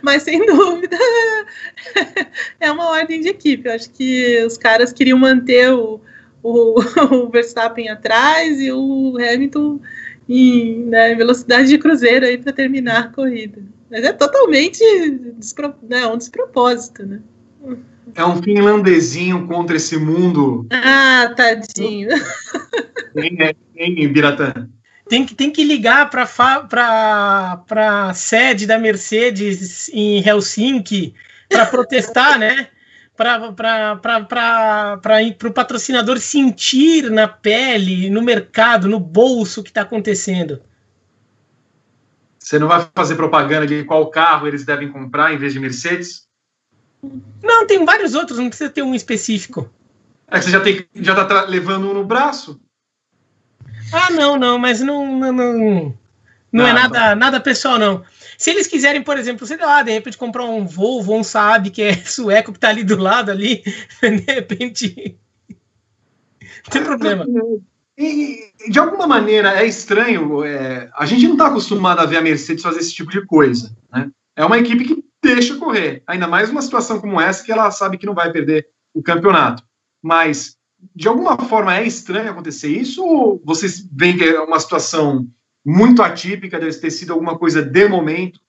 [0.02, 0.96] Mas sem dúvida
[2.60, 3.68] é uma ordem de equipe.
[3.68, 6.00] Eu acho que os caras queriam manter o,
[6.42, 6.80] o,
[7.12, 9.80] o Verstappen atrás e o Hamilton
[10.28, 13.62] em né, velocidade de cruzeiro aí para terminar a corrida.
[13.90, 14.82] Mas é totalmente
[15.36, 17.20] despro, né, um despropósito, né?
[18.14, 20.66] É um finlandezinho contra esse mundo.
[20.70, 22.08] Ah, tadinho.
[23.16, 24.68] Em, em Biratã
[25.08, 31.14] tem que, tem que ligar para a sede da Mercedes em Helsinki
[31.48, 32.68] para protestar, né?
[33.16, 33.58] Para
[35.44, 40.60] o patrocinador sentir na pele, no mercado, no bolso o que está acontecendo.
[42.38, 46.25] Você não vai fazer propaganda de qual carro eles devem comprar em vez de Mercedes?
[47.42, 49.70] Não, tem vários outros, não precisa ter um específico.
[50.28, 52.60] É que você já está já tá levando um no braço?
[53.92, 55.98] Ah, não, não, mas não, não, não,
[56.52, 58.04] não é nada, nada pessoal, não.
[58.36, 61.82] Se eles quiserem, por exemplo, sei lá, de repente comprar um Volvo, um Saab, que
[61.82, 63.62] é sueco, que tá ali do lado ali,
[64.02, 65.16] de repente.
[65.48, 67.24] Não tem problema.
[67.98, 72.22] E, de alguma maneira é estranho, é, a gente não está acostumado a ver a
[72.22, 73.74] Mercedes fazer esse tipo de coisa.
[73.90, 74.10] Né?
[74.34, 77.98] É uma equipe que deixa correr, ainda mais uma situação como essa que ela sabe
[77.98, 79.62] que não vai perder o campeonato.
[80.02, 80.56] Mas
[80.94, 85.26] de alguma forma é estranho acontecer isso ou vocês veem que é uma situação
[85.64, 88.40] muito atípica, deve ter sido alguma coisa de momento?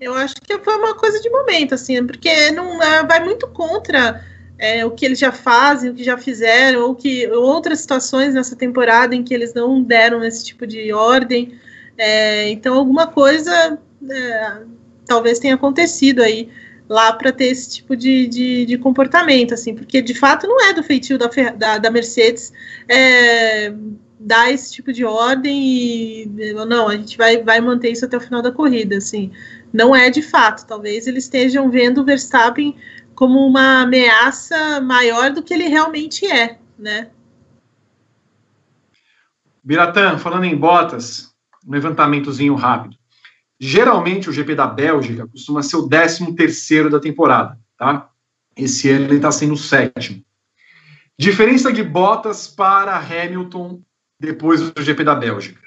[0.00, 4.22] Eu acho que foi uma coisa de momento, assim, porque não é, vai muito contra
[4.58, 8.56] é, o que eles já fazem, o que já fizeram, ou que outras situações nessa
[8.56, 11.58] temporada em que eles não deram esse tipo de ordem.
[11.96, 13.78] É, então, alguma coisa
[14.10, 14.62] é,
[15.06, 16.50] talvez tenha acontecido aí
[16.88, 20.72] lá para ter esse tipo de, de, de, comportamento, assim, porque de fato não é
[20.72, 22.52] do feitio da, da, da Mercedes
[22.88, 23.72] é,
[24.20, 26.26] dar esse tipo de ordem e
[26.68, 29.32] não, a gente vai, vai manter isso até o final da corrida, assim,
[29.72, 32.76] não é de fato, talvez eles estejam vendo o Verstappen
[33.14, 37.08] como uma ameaça maior do que ele realmente é, né?
[39.64, 41.34] Biratã, falando em botas,
[41.66, 42.96] um levantamentozinho rápido.
[43.58, 48.10] Geralmente o GP da Bélgica costuma ser o 13 terceiro da temporada, tá?
[48.54, 50.22] Esse ano ele está sendo o sétimo.
[51.18, 53.82] Diferença de botas para Hamilton
[54.20, 55.60] depois do GP da Bélgica.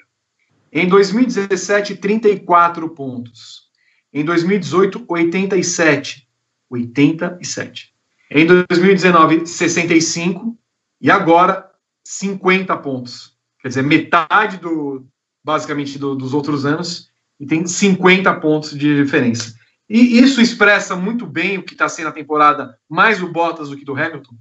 [0.72, 3.68] Em 2017, 34 pontos.
[4.12, 6.28] Em 2018, 87.
[6.68, 7.92] 87.
[8.30, 10.56] Em 2019, 65.
[11.00, 11.68] E agora,
[12.04, 13.36] 50 pontos.
[13.60, 15.04] Quer dizer, metade do,
[15.42, 17.09] basicamente, do, dos outros anos
[17.40, 19.54] e tem 50 pontos de diferença.
[19.88, 23.76] E isso expressa muito bem o que está sendo a temporada, mais o Bottas do
[23.76, 24.36] que do Hamilton?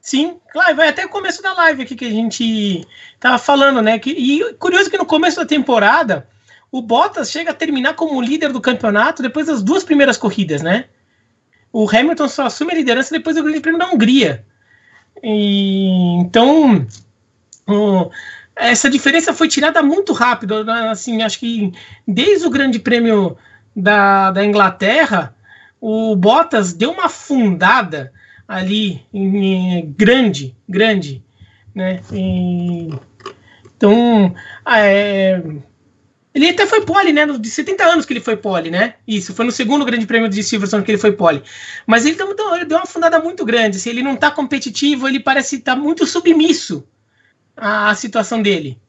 [0.00, 2.84] Sim, claro, vai até o começo da live aqui que a gente
[3.20, 4.00] tava falando, né?
[4.00, 6.28] Que, e curioso que no começo da temporada,
[6.72, 10.86] o Bottas chega a terminar como líder do campeonato depois das duas primeiras corridas, né?
[11.72, 14.44] O Hamilton só assume a liderança depois do Grande Prêmio da Hungria.
[15.22, 16.84] E, então,
[18.54, 20.64] essa diferença foi tirada muito rápido.
[20.64, 20.88] Né?
[20.90, 21.72] Assim, acho que
[22.06, 23.36] desde o Grande Prêmio
[23.74, 25.34] da, da Inglaterra,
[25.80, 28.12] o Bottas deu uma fundada
[28.46, 31.24] ali em, grande, grande,
[31.74, 32.00] né?
[32.12, 32.88] E,
[33.76, 34.34] então,
[34.66, 35.42] é,
[36.34, 37.26] ele até foi pole, né?
[37.26, 38.94] De 70 anos que ele foi pole, né?
[39.08, 41.42] Isso, foi no segundo grande prêmio de Silverstone que ele foi pole.
[41.86, 42.16] Mas ele,
[42.54, 43.78] ele deu uma fundada muito grande.
[43.78, 46.86] Se assim, ele não tá competitivo, ele parece estar tá muito submisso
[47.56, 48.80] à, à situação dele.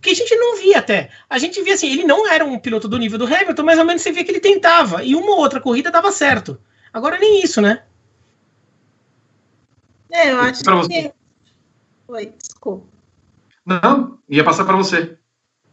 [0.00, 1.10] Que a gente não via até.
[1.30, 3.84] A gente via assim, ele não era um piloto do nível do Hamilton, mas ao
[3.84, 5.04] menos você via que ele tentava.
[5.04, 6.58] E uma ou outra corrida dava certo.
[6.92, 7.84] Agora nem isso, né?
[10.10, 11.12] É, eu acho que.
[12.08, 12.86] Oi, desculpa.
[13.64, 15.16] Não, ia passar para você.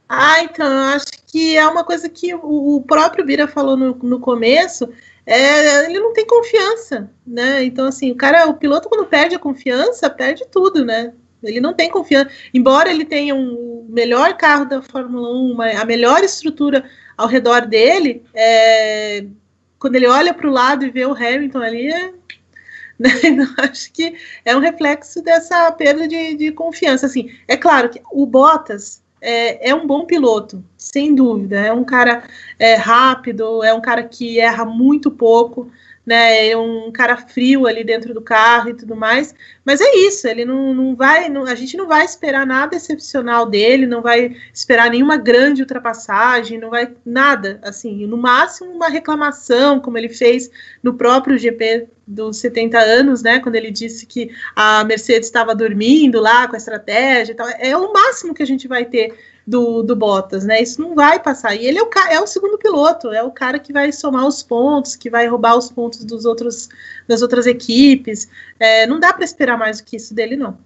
[0.07, 4.19] Ah, então, eu acho que é uma coisa que o próprio Bira falou no, no
[4.19, 4.89] começo,
[5.25, 7.63] é, ele não tem confiança, né?
[7.63, 11.13] Então, assim, o cara, o piloto, quando perde a confiança, perde tudo, né?
[11.43, 12.29] Ele não tem confiança.
[12.53, 16.83] Embora ele tenha um melhor carro da Fórmula 1, uma, a melhor estrutura
[17.17, 19.25] ao redor dele, é,
[19.77, 22.11] quando ele olha para o lado e vê o Hamilton ali, é,
[22.99, 23.09] né?
[23.57, 27.05] Acho que é um reflexo dessa perda de, de confiança.
[27.05, 31.59] Assim, é claro que o Bottas é, é, um bom piloto, sem dúvida.
[31.59, 32.23] É um cara
[32.57, 35.71] é, rápido, é um cara que erra muito pouco,
[36.09, 36.49] né?
[36.49, 39.35] É um cara frio ali dentro do carro e tudo mais.
[39.63, 41.29] Mas é isso, ele não, não vai.
[41.29, 46.57] Não, a gente não vai esperar nada excepcional dele, não vai esperar nenhuma grande ultrapassagem,
[46.57, 47.59] não vai nada.
[47.61, 50.49] Assim, no máximo uma reclamação, como ele fez
[50.81, 53.39] no próprio GP dos 70 anos, né?
[53.39, 57.47] Quando ele disse que a Mercedes estava dormindo lá com a estratégia e tal.
[57.59, 59.13] É o máximo que a gente vai ter
[59.49, 60.61] do, do Bottas, né?
[60.61, 61.55] Isso não vai passar.
[61.55, 64.43] E ele é o, é o segundo piloto, é o cara que vai somar os
[64.43, 66.69] pontos, que vai roubar os pontos dos outros,
[67.07, 68.29] das outras equipes.
[68.59, 70.59] É, não dá para esperar mais do que isso dele, não.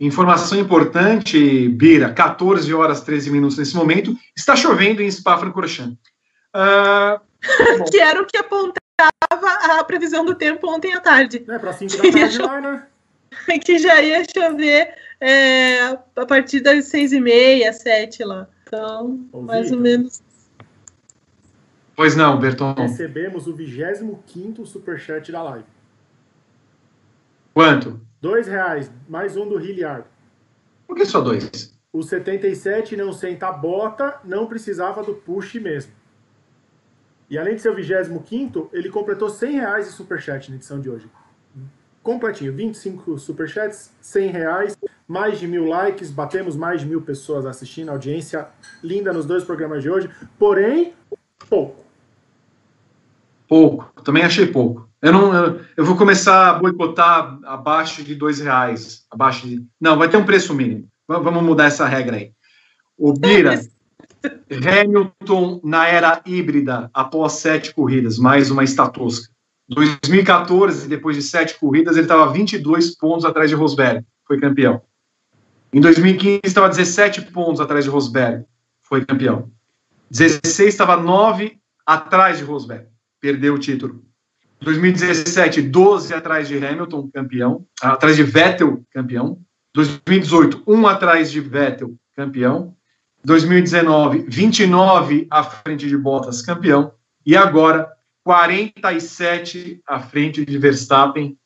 [0.00, 4.16] Informação importante, Bira, 14 horas 13 minutos nesse momento.
[4.34, 5.98] Está chovendo em Spa-Francorchamps.
[6.54, 8.78] Uh, que era o que apontava
[9.80, 11.44] a previsão do tempo ontem à tarde.
[11.48, 12.86] É, para 5 da tarde lá, né?
[13.60, 15.80] que já ia chover é,
[16.16, 18.46] a partir das seis e meia, sete lá.
[18.66, 19.46] Então, Ouvi.
[19.46, 20.22] mais ou menos.
[21.96, 22.74] Pois não, Berton.
[22.74, 25.64] Recebemos o 25 superchat da live.
[27.54, 28.00] Quanto?
[28.20, 30.04] Dois reais, mais um do Hilliard.
[30.86, 31.72] Por que só dois?
[31.90, 35.92] O 77 não senta a bota, não precisava do push mesmo.
[37.30, 40.90] E além de ser o 25, ele completou 100 reais de superchat na edição de
[40.90, 41.08] hoje
[42.04, 47.88] completinho, 25 superchats, 100 reais, mais de mil likes, batemos mais de mil pessoas assistindo,
[47.88, 48.46] audiência
[48.82, 50.08] linda nos dois programas de hoje,
[50.38, 50.92] porém,
[51.48, 51.82] pouco.
[53.48, 54.88] Pouco, também achei pouco.
[55.00, 59.96] Eu não, eu, eu vou começar a boicotar abaixo de dois reais, abaixo de, não,
[59.96, 60.86] vai ter um preço mínimo.
[61.08, 62.32] Vamos mudar essa regra aí.
[62.96, 63.60] O Bira,
[64.50, 69.33] Hamilton na era híbrida após sete corridas, mais uma estatusca.
[69.68, 74.82] 2014, depois de sete corridas, ele estava 22 pontos atrás de Rosberg, foi campeão.
[75.72, 78.44] Em 2015, estava 17 pontos atrás de Rosberg,
[78.82, 79.50] foi campeão.
[80.10, 82.86] 16 estava 9 atrás de Rosberg,
[83.20, 84.04] perdeu o título.
[84.60, 87.66] 2017, 12 atrás de Hamilton, campeão.
[87.82, 89.38] Atrás de Vettel, campeão.
[89.74, 92.76] 2018, 1 atrás de Vettel, campeão.
[93.24, 96.92] 2019, 29 à frente de Bottas, campeão.
[97.26, 97.90] E agora,
[98.24, 101.36] 47 à frente de Verstappen.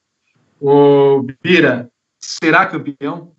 [0.60, 3.32] O Bira, será campeão?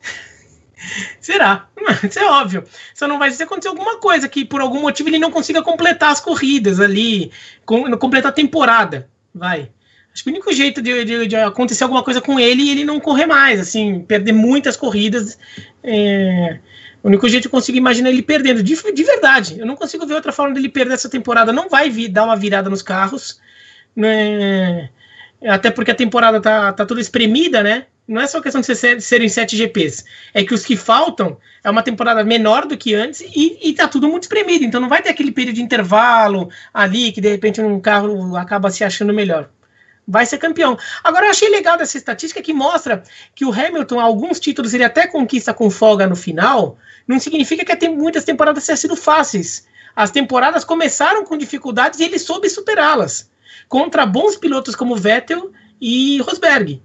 [1.20, 1.68] Será,
[2.04, 2.64] isso é óbvio.
[2.94, 6.10] Só não vai se acontecer alguma coisa que por algum motivo ele não consiga completar
[6.10, 7.32] as corridas ali,
[7.64, 9.08] com, completar a temporada.
[9.34, 9.70] Vai.
[10.12, 12.84] Acho que o único jeito de, de, de, acontecer alguma coisa com ele é ele
[12.84, 15.38] não correr mais, assim, perder muitas corridas.
[15.82, 16.60] É,
[17.04, 19.60] o único jeito que eu consigo imaginar ele perdendo, de, de verdade.
[19.60, 21.52] Eu não consigo ver outra forma dele perder essa temporada.
[21.52, 23.38] Não vai vir dar uma virada nos carros.
[23.94, 24.88] Né?
[25.46, 27.84] Até porque a temporada tá, tá toda espremida, né?
[28.08, 30.06] Não é só questão de ser, serem sete GPs.
[30.32, 33.86] É que os que faltam é uma temporada menor do que antes e, e tá
[33.86, 34.64] tudo muito espremido.
[34.64, 38.70] Então não vai ter aquele período de intervalo ali que de repente um carro acaba
[38.70, 39.50] se achando melhor
[40.06, 40.76] vai ser campeão.
[41.02, 43.02] Agora, eu achei legal dessa estatística que mostra
[43.34, 46.76] que o Hamilton, alguns títulos, ele até conquista com folga no final,
[47.06, 49.66] não significa que tem muitas temporadas tenham sido fáceis.
[49.96, 53.30] As temporadas começaram com dificuldades e ele soube superá-las.
[53.68, 56.82] Contra bons pilotos como Vettel e Rosberg.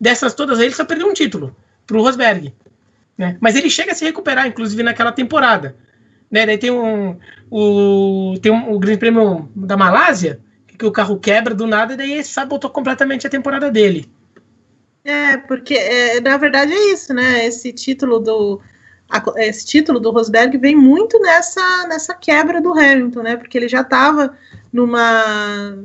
[0.00, 1.56] Dessas todas, ele só perdeu um título
[1.86, 2.54] para o Rosberg.
[3.16, 3.36] Né?
[3.40, 5.76] Mas ele chega a se recuperar, inclusive naquela temporada.
[6.30, 6.46] Né?
[6.46, 7.18] Daí tem um,
[7.50, 10.40] o, tem um, o Grande Prêmio da Malásia,
[10.78, 14.10] que o carro quebra do nada, e daí sabotou completamente a temporada dele.
[15.04, 17.46] É, porque é, na verdade é isso, né?
[17.46, 18.60] Esse título do,
[19.10, 23.36] a, esse título do Rosberg vem muito nessa, nessa quebra do Hamilton, né?
[23.36, 24.36] Porque ele já estava
[24.72, 25.78] numa.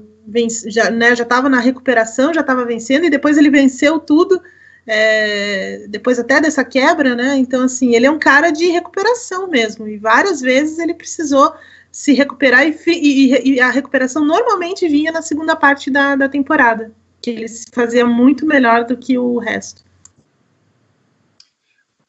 [0.67, 4.41] Já, né, já estava na recuperação, já estava vencendo, e depois ele venceu tudo,
[4.88, 7.35] é, depois até dessa quebra, né?
[7.38, 11.53] Então, assim, ele é um cara de recuperação mesmo, e várias vezes ele precisou
[11.93, 16.91] se recuperar, e, e, e a recuperação normalmente vinha na segunda parte da, da temporada,
[17.22, 19.83] que ele se fazia muito melhor do que o resto.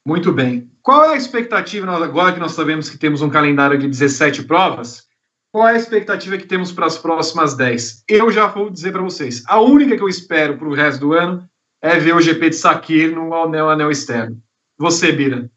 [0.06, 0.70] Muito bem.
[0.82, 5.04] Qual é a expectativa, agora que nós sabemos que temos um calendário de 17 provas,
[5.52, 8.04] qual é a expectativa que temos para as próximas 10?
[8.08, 9.42] Eu já vou dizer para vocês.
[9.46, 11.48] A única que eu espero para o resto do ano
[11.82, 14.42] é ver o GP de Sakir no anel, anel externo.
[14.78, 15.50] Você, Bira.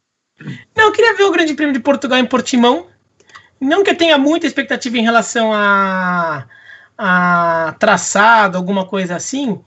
[0.76, 2.88] Não, eu queria ver o Grande Prêmio de Portugal em Portimão.
[3.60, 6.46] Não que eu tenha muita expectativa em relação a,
[6.98, 9.60] a traçado, alguma coisa assim,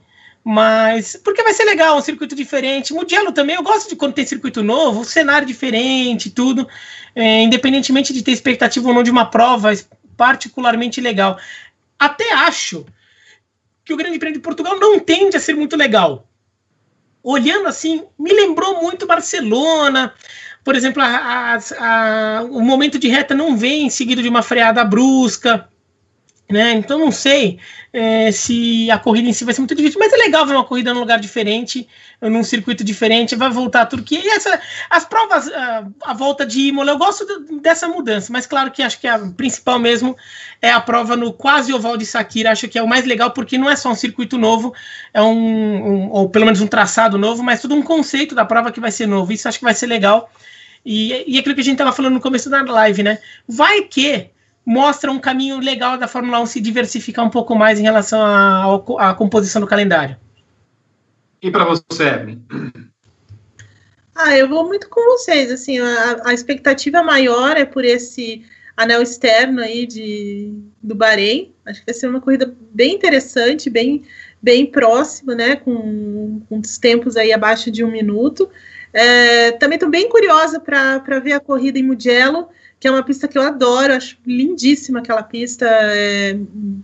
[0.43, 2.93] mas porque vai ser legal, um circuito diferente.
[2.93, 6.67] Mugello também, eu gosto de quando tem circuito novo, cenário diferente, tudo.
[7.13, 9.71] É, independentemente de ter expectativa ou não de uma prova
[10.15, 11.37] particularmente legal.
[11.99, 12.85] Até acho
[13.83, 16.27] que o Grande Prêmio de Portugal não tende a ser muito legal.
[17.21, 20.13] Olhando assim, me lembrou muito Barcelona.
[20.63, 24.83] Por exemplo, a, a, a, o momento de reta não vem seguido de uma freada
[24.83, 25.67] brusca.
[26.51, 26.73] Né?
[26.73, 27.59] Então não sei
[27.93, 30.65] é, se a corrida em si vai ser muito difícil, mas é legal ver uma
[30.65, 31.87] corrida num lugar diferente,
[32.21, 34.19] num circuito diferente, vai voltar a Turquia.
[34.21, 34.59] E essa,
[34.89, 37.25] as provas, a, a volta de Imola, eu gosto
[37.61, 40.15] dessa mudança, mas claro que acho que a principal mesmo
[40.61, 43.57] é a prova no quase oval de Sakira, acho que é o mais legal, porque
[43.57, 44.73] não é só um circuito novo,
[45.13, 48.73] é um, um ou pelo menos um traçado novo, mas tudo um conceito da prova
[48.73, 49.31] que vai ser novo.
[49.31, 50.29] Isso acho que vai ser legal.
[50.85, 53.19] E, e aquilo que a gente estava falando no começo da live, né?
[53.47, 54.29] Vai que
[54.65, 58.21] mostra um caminho legal da Fórmula 1 se diversificar um pouco mais em relação
[58.97, 60.17] à composição do calendário.
[61.41, 62.39] E para você, Evelyn?
[64.15, 65.51] Ah, eu vou muito com vocês.
[65.51, 68.45] Assim, a, a, expectativa maior é por esse
[68.77, 71.51] anel externo aí de, do Bahrein.
[71.65, 74.03] Acho que vai ser uma corrida bem interessante, bem,
[74.41, 75.55] bem próxima, né?
[75.55, 78.49] Com, com os tempos aí abaixo de um minuto.
[78.93, 82.49] É, também estou bem curiosa para ver a corrida em Mugello
[82.81, 86.35] que é uma pista que eu adoro, acho lindíssima aquela pista, é,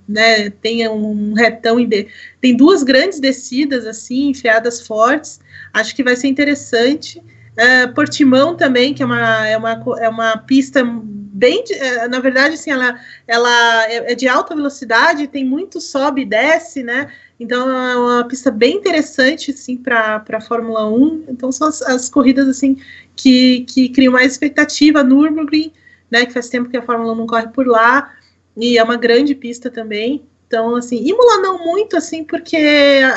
[0.07, 2.07] né, tem um retão, de,
[2.39, 5.39] tem duas grandes descidas, assim, enfiadas fortes,
[5.73, 7.19] acho que vai ser interessante.
[7.57, 12.53] É, Portimão também, que é uma, é uma, é uma pista bem, é, na verdade,
[12.53, 17.69] assim, ela, ela é, é de alta velocidade, tem muito sobe e desce, né, então
[17.69, 22.47] é uma pista bem interessante, assim, para a Fórmula 1, então são as, as corridas,
[22.47, 22.77] assim,
[23.15, 25.71] que, que criam mais expectativa, Nürburgring,
[26.09, 26.25] né?
[26.25, 28.13] Que faz tempo que a Fórmula 1 não corre por lá,
[28.55, 30.25] e é uma grande pista também.
[30.47, 32.57] Então, assim, Imola não muito, assim, porque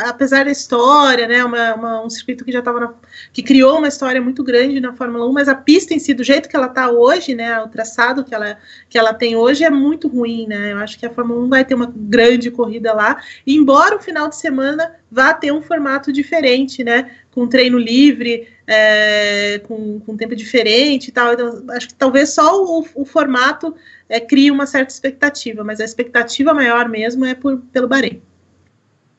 [0.05, 2.99] apesar da história, né, uma, uma, um circuito que já estava
[3.33, 6.25] que criou uma história muito grande na Fórmula 1, mas a pista em si, do
[6.25, 9.71] jeito que ela está hoje, né, o traçado que ela, que ela tem hoje é
[9.71, 13.23] muito ruim, né, eu acho que a Fórmula 1 vai ter uma grande corrida lá,
[13.47, 19.61] embora o final de semana vá ter um formato diferente, né, com treino livre, é,
[19.69, 23.73] com, com tempo diferente e tal, então, acho que talvez só o, o formato
[24.11, 28.21] é, cria uma certa expectativa, mas a expectativa maior mesmo é por, pelo Bahrein.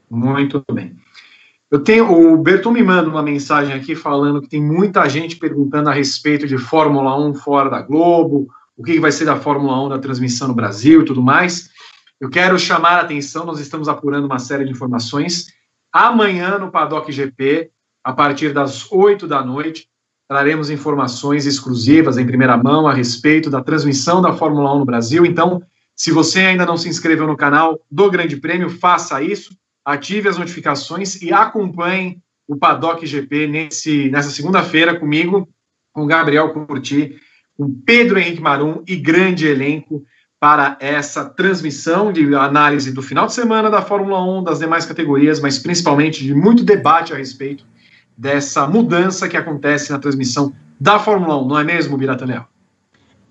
[0.10, 0.98] Muito bem.
[1.72, 5.90] Eu tenho, o Berton me manda uma mensagem aqui falando que tem muita gente perguntando
[5.90, 9.90] a respeito de Fórmula 1 fora da Globo, o que vai ser da Fórmula 1
[9.90, 11.70] da transmissão no Brasil e tudo mais.
[12.20, 15.54] Eu quero chamar a atenção, nós estamos apurando uma série de informações.
[15.94, 17.72] Amanhã no Paddock GP,
[18.04, 19.88] a partir das 8 da noite,
[20.32, 25.26] traremos informações exclusivas em primeira mão a respeito da transmissão da Fórmula 1 no Brasil.
[25.26, 25.62] Então,
[25.94, 29.54] se você ainda não se inscreveu no canal do Grande Prêmio, faça isso,
[29.84, 35.50] ative as notificações e acompanhe o Paddock GP nesse, nessa segunda-feira comigo,
[35.92, 37.20] com Gabriel Curti,
[37.58, 40.02] com Pedro Henrique Marum e grande elenco
[40.40, 45.42] para essa transmissão de análise do final de semana da Fórmula 1, das demais categorias,
[45.42, 47.66] mas principalmente de muito debate a respeito
[48.22, 52.46] dessa mudança que acontece na transmissão da Fórmula 1, não é mesmo, Biratanel?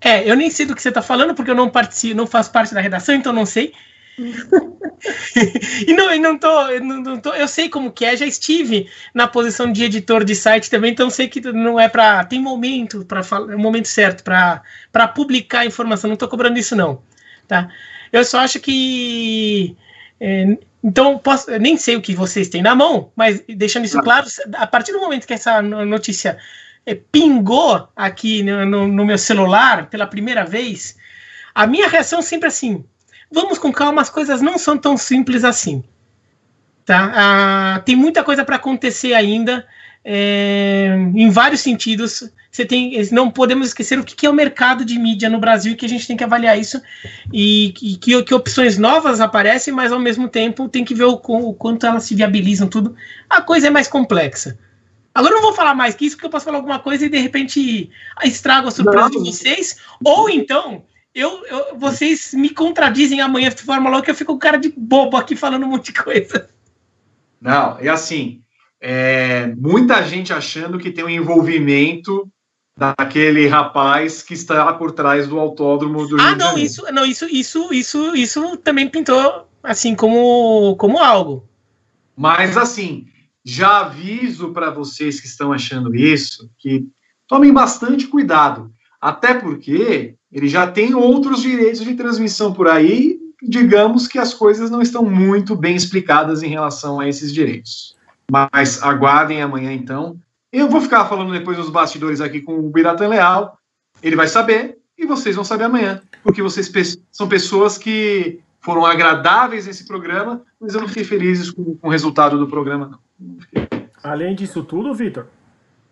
[0.01, 2.51] É, eu nem sei do que você está falando, porque eu não participo, não faço
[2.51, 3.73] parte da redação, então não sei.
[5.87, 8.27] e não, eu não tô, eu não, não tô, eu sei como que é, já
[8.27, 12.41] estive na posição de editor de site também, então sei que não é para tem
[12.41, 14.61] momento para falar, é o momento certo para
[14.91, 17.01] para publicar a informação, não estou cobrando isso não,
[17.47, 17.69] tá?
[18.13, 19.77] Eu só acho que
[20.21, 24.27] é, então, posso, nem sei o que vocês têm na mão, mas deixando isso claro,
[24.55, 26.39] a partir do momento que essa notícia
[26.87, 30.97] é, pingou aqui no, no, no, meu celular pela primeira vez,
[31.55, 32.83] a minha reação sempre assim:
[33.31, 35.85] vamos com calma, as coisas não são tão simples assim.
[36.87, 37.13] Tá?
[37.15, 39.67] Ah, tem muita coisa para acontecer ainda,
[40.05, 42.31] é, em vários sentidos.
[42.51, 45.87] Você tem, não podemos esquecer o que é o mercado de mídia no Brasil, que
[45.87, 46.83] a gente tem que avaliar isso
[47.33, 51.13] e, e que, que, opções novas aparecem, mas ao mesmo tempo tem que ver o,
[51.13, 52.97] o, quanto elas se viabilizam tudo.
[53.29, 54.59] A coisa é mais complexa.
[55.15, 57.09] Agora eu não vou falar mais que isso, porque eu posso falar alguma coisa e
[57.09, 57.91] de repente
[58.25, 59.23] estrago a surpresa não.
[59.23, 64.33] de vocês, ou então eu, eu, vocês me contradizem amanhã de forma louca, eu fico
[64.33, 66.49] com cara de bobo aqui falando um monte de coisa.
[67.41, 68.43] Não, é assim,
[68.81, 72.31] é, muita gente achando que tem um envolvimento
[72.77, 77.27] daquele rapaz que está por trás do autódromo do Rio Ah, não, isso, não, isso,
[77.27, 81.47] isso, isso, isso também pintou assim como, como algo.
[82.17, 83.07] Mas assim,
[83.45, 86.87] já aviso para vocês que estão achando isso que
[87.29, 94.07] tomem bastante cuidado, até porque ele já tem outros direitos de transmissão por aí, digamos
[94.07, 97.97] que as coisas não estão muito bem explicadas em relação a esses direitos.
[98.31, 100.19] Mas aguardem amanhã então
[100.53, 103.57] eu vou ficar falando depois nos bastidores aqui com o Biratan Leal.
[104.03, 106.71] Ele vai saber e vocês vão saber amanhã, porque vocês
[107.11, 111.91] são pessoas que foram agradáveis nesse programa, mas eu não fiquei feliz com, com o
[111.91, 113.37] resultado do programa, não.
[114.03, 115.27] Além disso tudo, Vitor,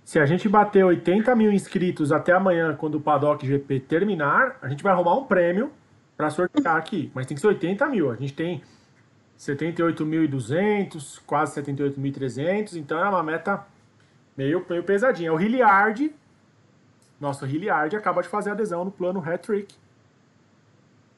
[0.04, 4.68] se a gente bater 80 mil inscritos até amanhã, quando o Paddock GP terminar, a
[4.68, 5.70] gente vai arrumar um prêmio
[6.16, 7.10] para sortear aqui.
[7.14, 8.10] Mas tem que ser 80 mil.
[8.10, 8.62] A gente tem
[9.38, 13.64] 78.200, quase 78.300, então é uma meta
[14.36, 15.28] meio, meio pesadinho.
[15.28, 16.12] É o Hilliard,
[17.20, 19.74] nosso Hilliard, acaba de fazer adesão no plano Hat-Trick.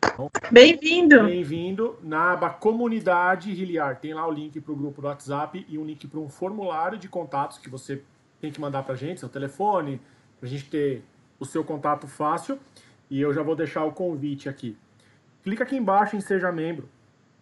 [0.05, 1.25] Então, Bem-vindo!
[1.25, 4.01] Bem-vindo na aba Comunidade Hilliard.
[4.01, 6.99] Tem lá o link para o grupo do WhatsApp e um link para um formulário
[6.99, 8.03] de contatos que você
[8.39, 9.99] tem que mandar para a gente, seu telefone,
[10.39, 11.03] para a gente ter
[11.39, 12.59] o seu contato fácil.
[13.09, 14.77] E eu já vou deixar o convite aqui.
[15.43, 16.87] Clica aqui embaixo em Seja Membro.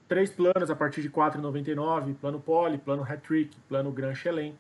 [0.09, 2.15] Três planos a partir de R$ 4,99.
[2.17, 4.59] Plano Poli, plano Hat-Trick, plano Grand Chelem.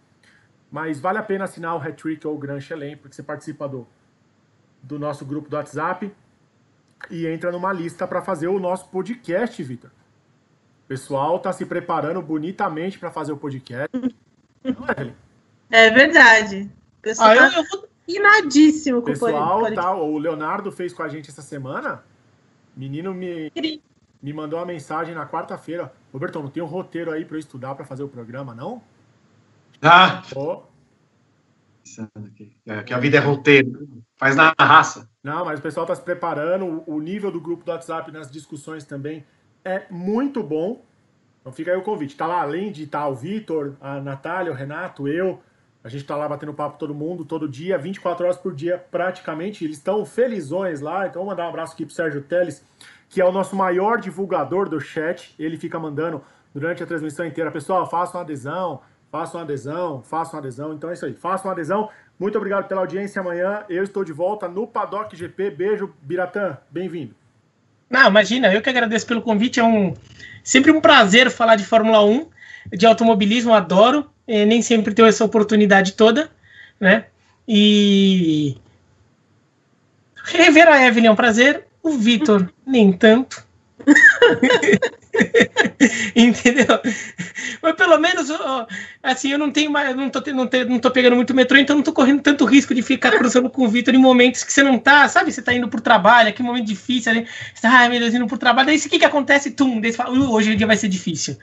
[0.70, 3.86] Mas vale a pena assinar o Hat-Trick ou o Grand Chelem, porque você participa do,
[4.82, 6.12] do nosso grupo do WhatsApp
[7.10, 9.90] e entra numa lista para fazer o nosso podcast, Vitor.
[10.84, 13.88] O pessoal tá se preparando bonitamente para fazer o podcast.
[14.62, 14.84] Não
[15.70, 16.70] é, É verdade.
[16.98, 17.64] O pessoal ah, tá eu,
[19.02, 19.74] com pessoal, o podcast.
[19.74, 22.04] Tá, o Leonardo fez com a gente essa semana.
[22.76, 23.50] Menino me,
[24.22, 25.92] me mandou uma mensagem na quarta-feira.
[26.12, 28.82] Roberto, não tem um roteiro aí para eu estudar para fazer o programa, não?
[29.80, 30.22] Ah!
[30.34, 30.62] Oh.
[32.84, 35.08] Que a vida é roteiro, faz na raça.
[35.22, 38.84] Não, mas o pessoal está se preparando, o nível do grupo do WhatsApp nas discussões
[38.84, 39.24] também
[39.64, 40.84] é muito bom.
[41.40, 42.16] Então fica aí o convite.
[42.16, 45.40] Tá lá, além de estar tá o Vitor, a Natália, o Renato, eu,
[45.82, 49.64] a gente tá lá batendo papo todo mundo, todo dia, 24 horas por dia, praticamente.
[49.64, 52.64] Eles estão felizões lá, então vou mandar um abraço aqui pro Sérgio Teles,
[53.08, 55.34] que é o nosso maior divulgador do chat.
[55.38, 56.22] Ele fica mandando
[56.54, 58.80] durante a transmissão inteira, pessoal, façam adesão,
[59.10, 60.74] façam adesão, façam adesão.
[60.74, 61.88] Então é isso aí, façam adesão.
[62.18, 63.64] Muito obrigado pela audiência amanhã.
[63.68, 65.50] Eu estou de volta no Paddock GP.
[65.50, 67.14] Beijo, Biratã, bem-vindo.
[67.88, 69.60] Não, imagina, eu que agradeço pelo convite.
[69.60, 69.94] É um
[70.42, 72.26] sempre um prazer falar de Fórmula 1,
[72.72, 74.10] de automobilismo, adoro.
[74.26, 76.30] É, nem sempre tenho essa oportunidade toda,
[76.78, 77.06] né?
[77.46, 78.58] E
[80.22, 83.46] rever a Evelyn é um prazer, o Vitor nem tanto.
[86.14, 86.80] Entendeu?
[87.62, 88.28] Mas pelo menos,
[89.02, 91.76] assim, eu não tenho mais, não tô, não, te, não tô pegando muito metrô, então
[91.76, 94.62] não tô correndo tanto risco de ficar cruzando com o Vitor em momentos que você
[94.62, 95.32] não tá, sabe?
[95.32, 98.26] Você tá indo pro trabalho, aquele momento difícil ali, você tá, ai meu Deus, indo
[98.26, 99.50] pro trabalho, daí o que que acontece?
[99.50, 101.36] Tum, daí você fala, hoje o dia vai ser difícil,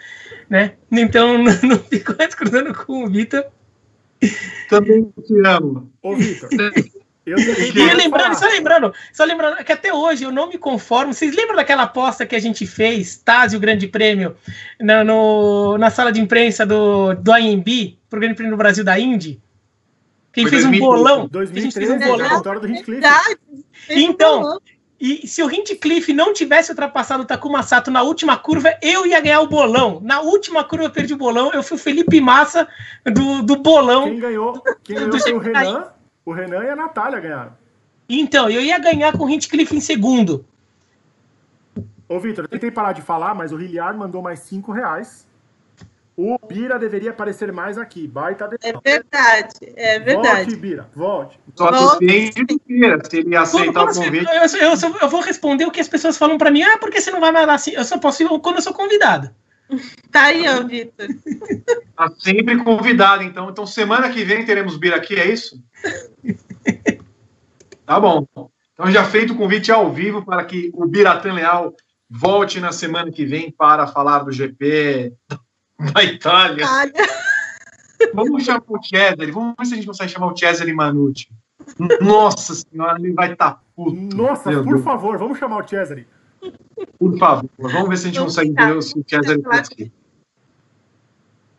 [0.50, 0.74] né?
[0.92, 3.46] Então não, não fico mais cruzando com o Vitor.
[4.70, 5.92] Também te amo.
[6.02, 6.50] Ô, Vitor.
[7.26, 11.12] Eu, e lembrando, só lembrando, só lembrando que até hoje eu não me conformo.
[11.12, 14.36] Vocês lembram daquela aposta que a gente fez, Tase, o Grande Prêmio,
[14.80, 19.00] na, no, na sala de imprensa do, do AMB, pro Grande Prêmio do Brasil da
[19.00, 19.42] Indy?
[20.32, 21.28] Quem fez um bolão?
[21.32, 22.42] 2013, a gente fez um bolão.
[22.42, 22.44] do
[23.90, 24.60] Então,
[25.00, 29.20] e se o Hindcliff não tivesse ultrapassado o Takuma Sato na última curva, eu ia
[29.20, 30.00] ganhar o bolão.
[30.04, 32.68] Na última curva eu perdi o bolão, eu fui o Felipe Massa
[33.04, 34.04] do, do bolão.
[34.04, 34.64] Quem ganhou?
[34.84, 35.95] Quem ganhou foi o Renan?
[36.26, 37.54] O Renan e a Natália ganharam.
[38.10, 40.45] Então, eu ia ganhar com o Hintcliffe em segundo.
[42.08, 45.26] Ô, Vitor, eu tentei parar de falar, mas o Hilliard mandou mais 5 reais.
[46.18, 48.08] O Bira deveria aparecer mais aqui.
[48.08, 48.56] Baita de...
[48.62, 50.45] É verdade, é verdade.
[50.45, 51.40] Volte, Bira, volte.
[51.56, 54.26] Só depende do Bira, se ele aceitar o convite.
[54.26, 56.64] Eu, eu, eu, eu, vou responder o que as pessoas falam para mim.
[56.64, 57.72] Ah, porque você não vai mais lá assim?
[57.72, 59.30] Eu só posso ir quando eu sou convidado.
[60.11, 61.08] Tá aí, ó, Vitor.
[61.95, 63.50] Tá sempre convidado, então.
[63.50, 65.61] Então, semana que vem teremos Bira aqui, é isso?
[67.85, 68.26] Tá bom.
[68.74, 71.74] Então, já feito o convite ao vivo para que o Biratan Leal
[72.10, 75.14] volte na semana que vem para falar do GP
[75.94, 76.64] Da Itália.
[76.64, 76.94] Itália.
[78.14, 79.32] Vamos chamar o Cesare.
[79.32, 81.30] Vamos ver se a gente consegue chamar o Cesare Manucci.
[82.02, 83.95] Nossa senhora, ele vai estar tá puto.
[84.16, 84.84] Nossa, por Deus.
[84.84, 86.08] favor, vamos chamar o Cesare.
[87.00, 89.92] Por favor, vamos ver se a gente consegue ver se o Cesare está aqui.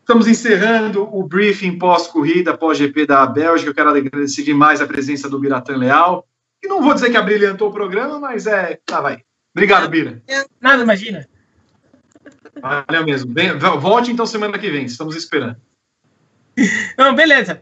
[0.01, 3.69] Estamos encerrando o briefing pós-corrida, pós-GP da Bélgica.
[3.69, 6.25] Eu quero agradecer demais a presença do Biratan Leal.
[6.63, 8.79] E não vou dizer que abrilhantou o programa, mas é.
[8.85, 9.21] Tá, vai.
[9.53, 10.21] Obrigado, Bira.
[10.61, 11.27] Nada, imagina.
[12.61, 13.33] Valeu mesmo.
[13.33, 14.85] Bem, volte então semana que vem.
[14.85, 15.57] Estamos esperando.
[16.97, 17.61] Não, beleza.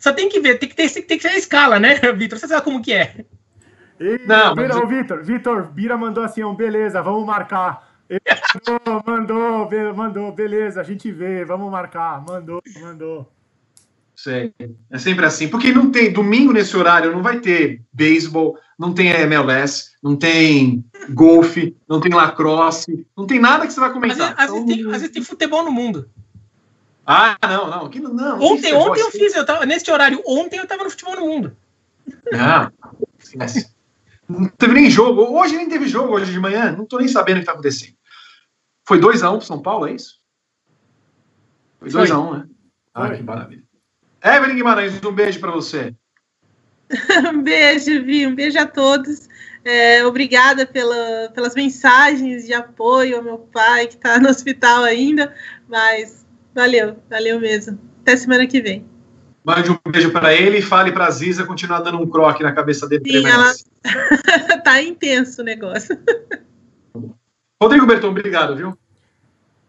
[0.00, 2.38] Só tem que ver, tem que ter, tem que ser a escala, né, Vitor?
[2.38, 3.24] Você sabe como que é.
[4.02, 7.88] Ei, Não, Bira, mas- ô, Vitor, Vitor, Bira mandou assim, um beleza, vamos marcar.
[8.10, 8.20] Ele
[8.68, 13.30] mandou, mandou, be- mandou, beleza, a gente vê, vamos marcar, mandou, mandou.
[14.14, 14.52] Sei.
[14.90, 15.48] É sempre assim.
[15.48, 20.84] Porque não tem, domingo nesse horário, não vai ter beisebol, não tem MLS, não tem
[21.10, 24.34] golfe, não tem lacrosse, não tem nada que você vai Às comentar.
[24.36, 26.08] às vezes tem, Então- às vezes tem futebol no mundo.
[27.06, 27.86] Ah, não, não.
[27.86, 30.58] Aqui não, não, não tem Ontem, futebol, ontem eu fiz, eu tava, neste horário, ontem
[30.58, 31.56] eu tava no futebol no mundo.
[32.30, 32.70] Não,
[33.18, 33.71] esquece.
[34.40, 35.22] Não teve nem jogo.
[35.22, 36.72] Hoje nem teve jogo, hoje de manhã.
[36.72, 37.94] Não tô nem sabendo o que tá acontecendo.
[38.86, 40.20] Foi 2x1 pro São Paulo, é isso?
[41.78, 42.06] Foi Foi.
[42.06, 42.48] 2x1, né?
[42.94, 43.16] Ah, Foi.
[43.16, 43.62] que maravilha.
[44.24, 45.94] Evelyn Guimarães, um beijo pra você.
[47.32, 49.28] Um beijo, Vi, um beijo a todos.
[49.64, 55.34] É, obrigada pela, pelas mensagens de apoio ao meu pai, que está no hospital ainda,
[55.68, 57.78] mas valeu, valeu mesmo.
[58.02, 58.84] Até semana que vem.
[59.44, 62.86] Mande um beijo pra ele e fale pra Ziza continuar dando um croque na cabeça
[62.86, 63.02] dele.
[63.04, 63.64] Sim, merece.
[64.62, 65.98] tá intenso o negócio.
[67.60, 68.78] Rodrigo Berton, obrigado, viu?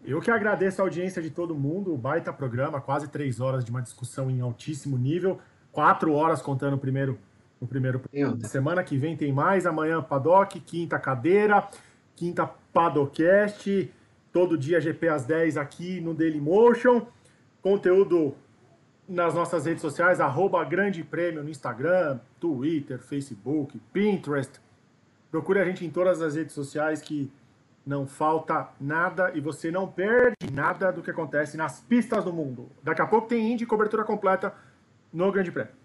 [0.04, 3.80] Eu que agradeço a audiência de todo mundo, baita programa, quase três horas de uma
[3.80, 5.40] discussão em altíssimo nível,
[5.72, 7.18] quatro horas contando o primeiro,
[7.60, 8.02] o primeiro.
[8.44, 11.66] Semana que vem tem mais, amanhã Paddock, quinta cadeira,
[12.14, 13.90] quinta Padocast,
[14.30, 17.06] todo dia GP às 10 aqui no Dailymotion,
[17.62, 18.34] conteúdo
[19.08, 24.60] nas nossas redes sociais, arroba Grande Prêmio no Instagram, Twitter, Facebook, Pinterest.
[25.30, 27.30] Procure a gente em todas as redes sociais que
[27.86, 32.68] não falta nada e você não perde nada do que acontece nas pistas do mundo.
[32.82, 34.54] Daqui a pouco tem Indy cobertura completa
[35.12, 35.83] no Grande Prêmio.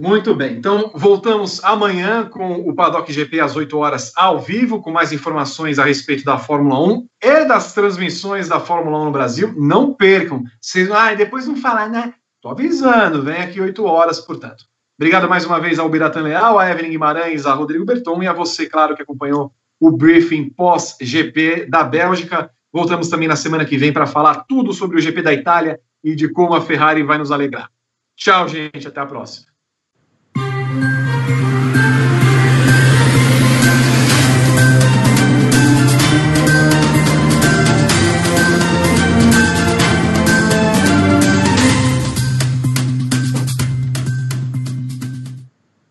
[0.00, 0.56] Muito bem.
[0.56, 5.78] Então, voltamos amanhã com o Paddock GP às 8 horas ao vivo, com mais informações
[5.78, 9.54] a respeito da Fórmula 1 e das transmissões da Fórmula 1 no Brasil.
[9.56, 10.44] Não percam.
[10.60, 12.12] Vocês, ah, depois não falar, né?
[12.42, 14.66] Tô avisando, vem aqui 8 horas, portanto.
[14.98, 18.32] Obrigado mais uma vez ao Biratan Leal, a Evelyn Guimarães, a Rodrigo Berton e a
[18.32, 22.50] você, claro, que acompanhou o briefing pós-GP da Bélgica.
[22.72, 26.14] Voltamos também na semana que vem para falar tudo sobre o GP da Itália e
[26.14, 27.70] de como a Ferrari vai nos alegrar.
[28.16, 28.88] Tchau, gente.
[28.88, 29.45] Até a próxima.
[30.68, 31.05] Thank you.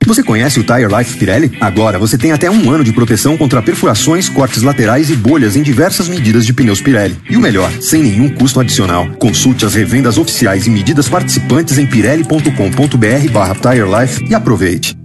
[0.05, 1.57] Você conhece o Tire Life Pirelli?
[1.59, 5.63] Agora você tem até um ano de proteção contra perfurações, cortes laterais e bolhas em
[5.63, 7.17] diversas medidas de pneus Pirelli.
[7.29, 9.09] E o melhor, sem nenhum custo adicional.
[9.17, 15.04] Consulte as revendas oficiais e medidas participantes em pirelli.com.br barra Tire Life e aproveite.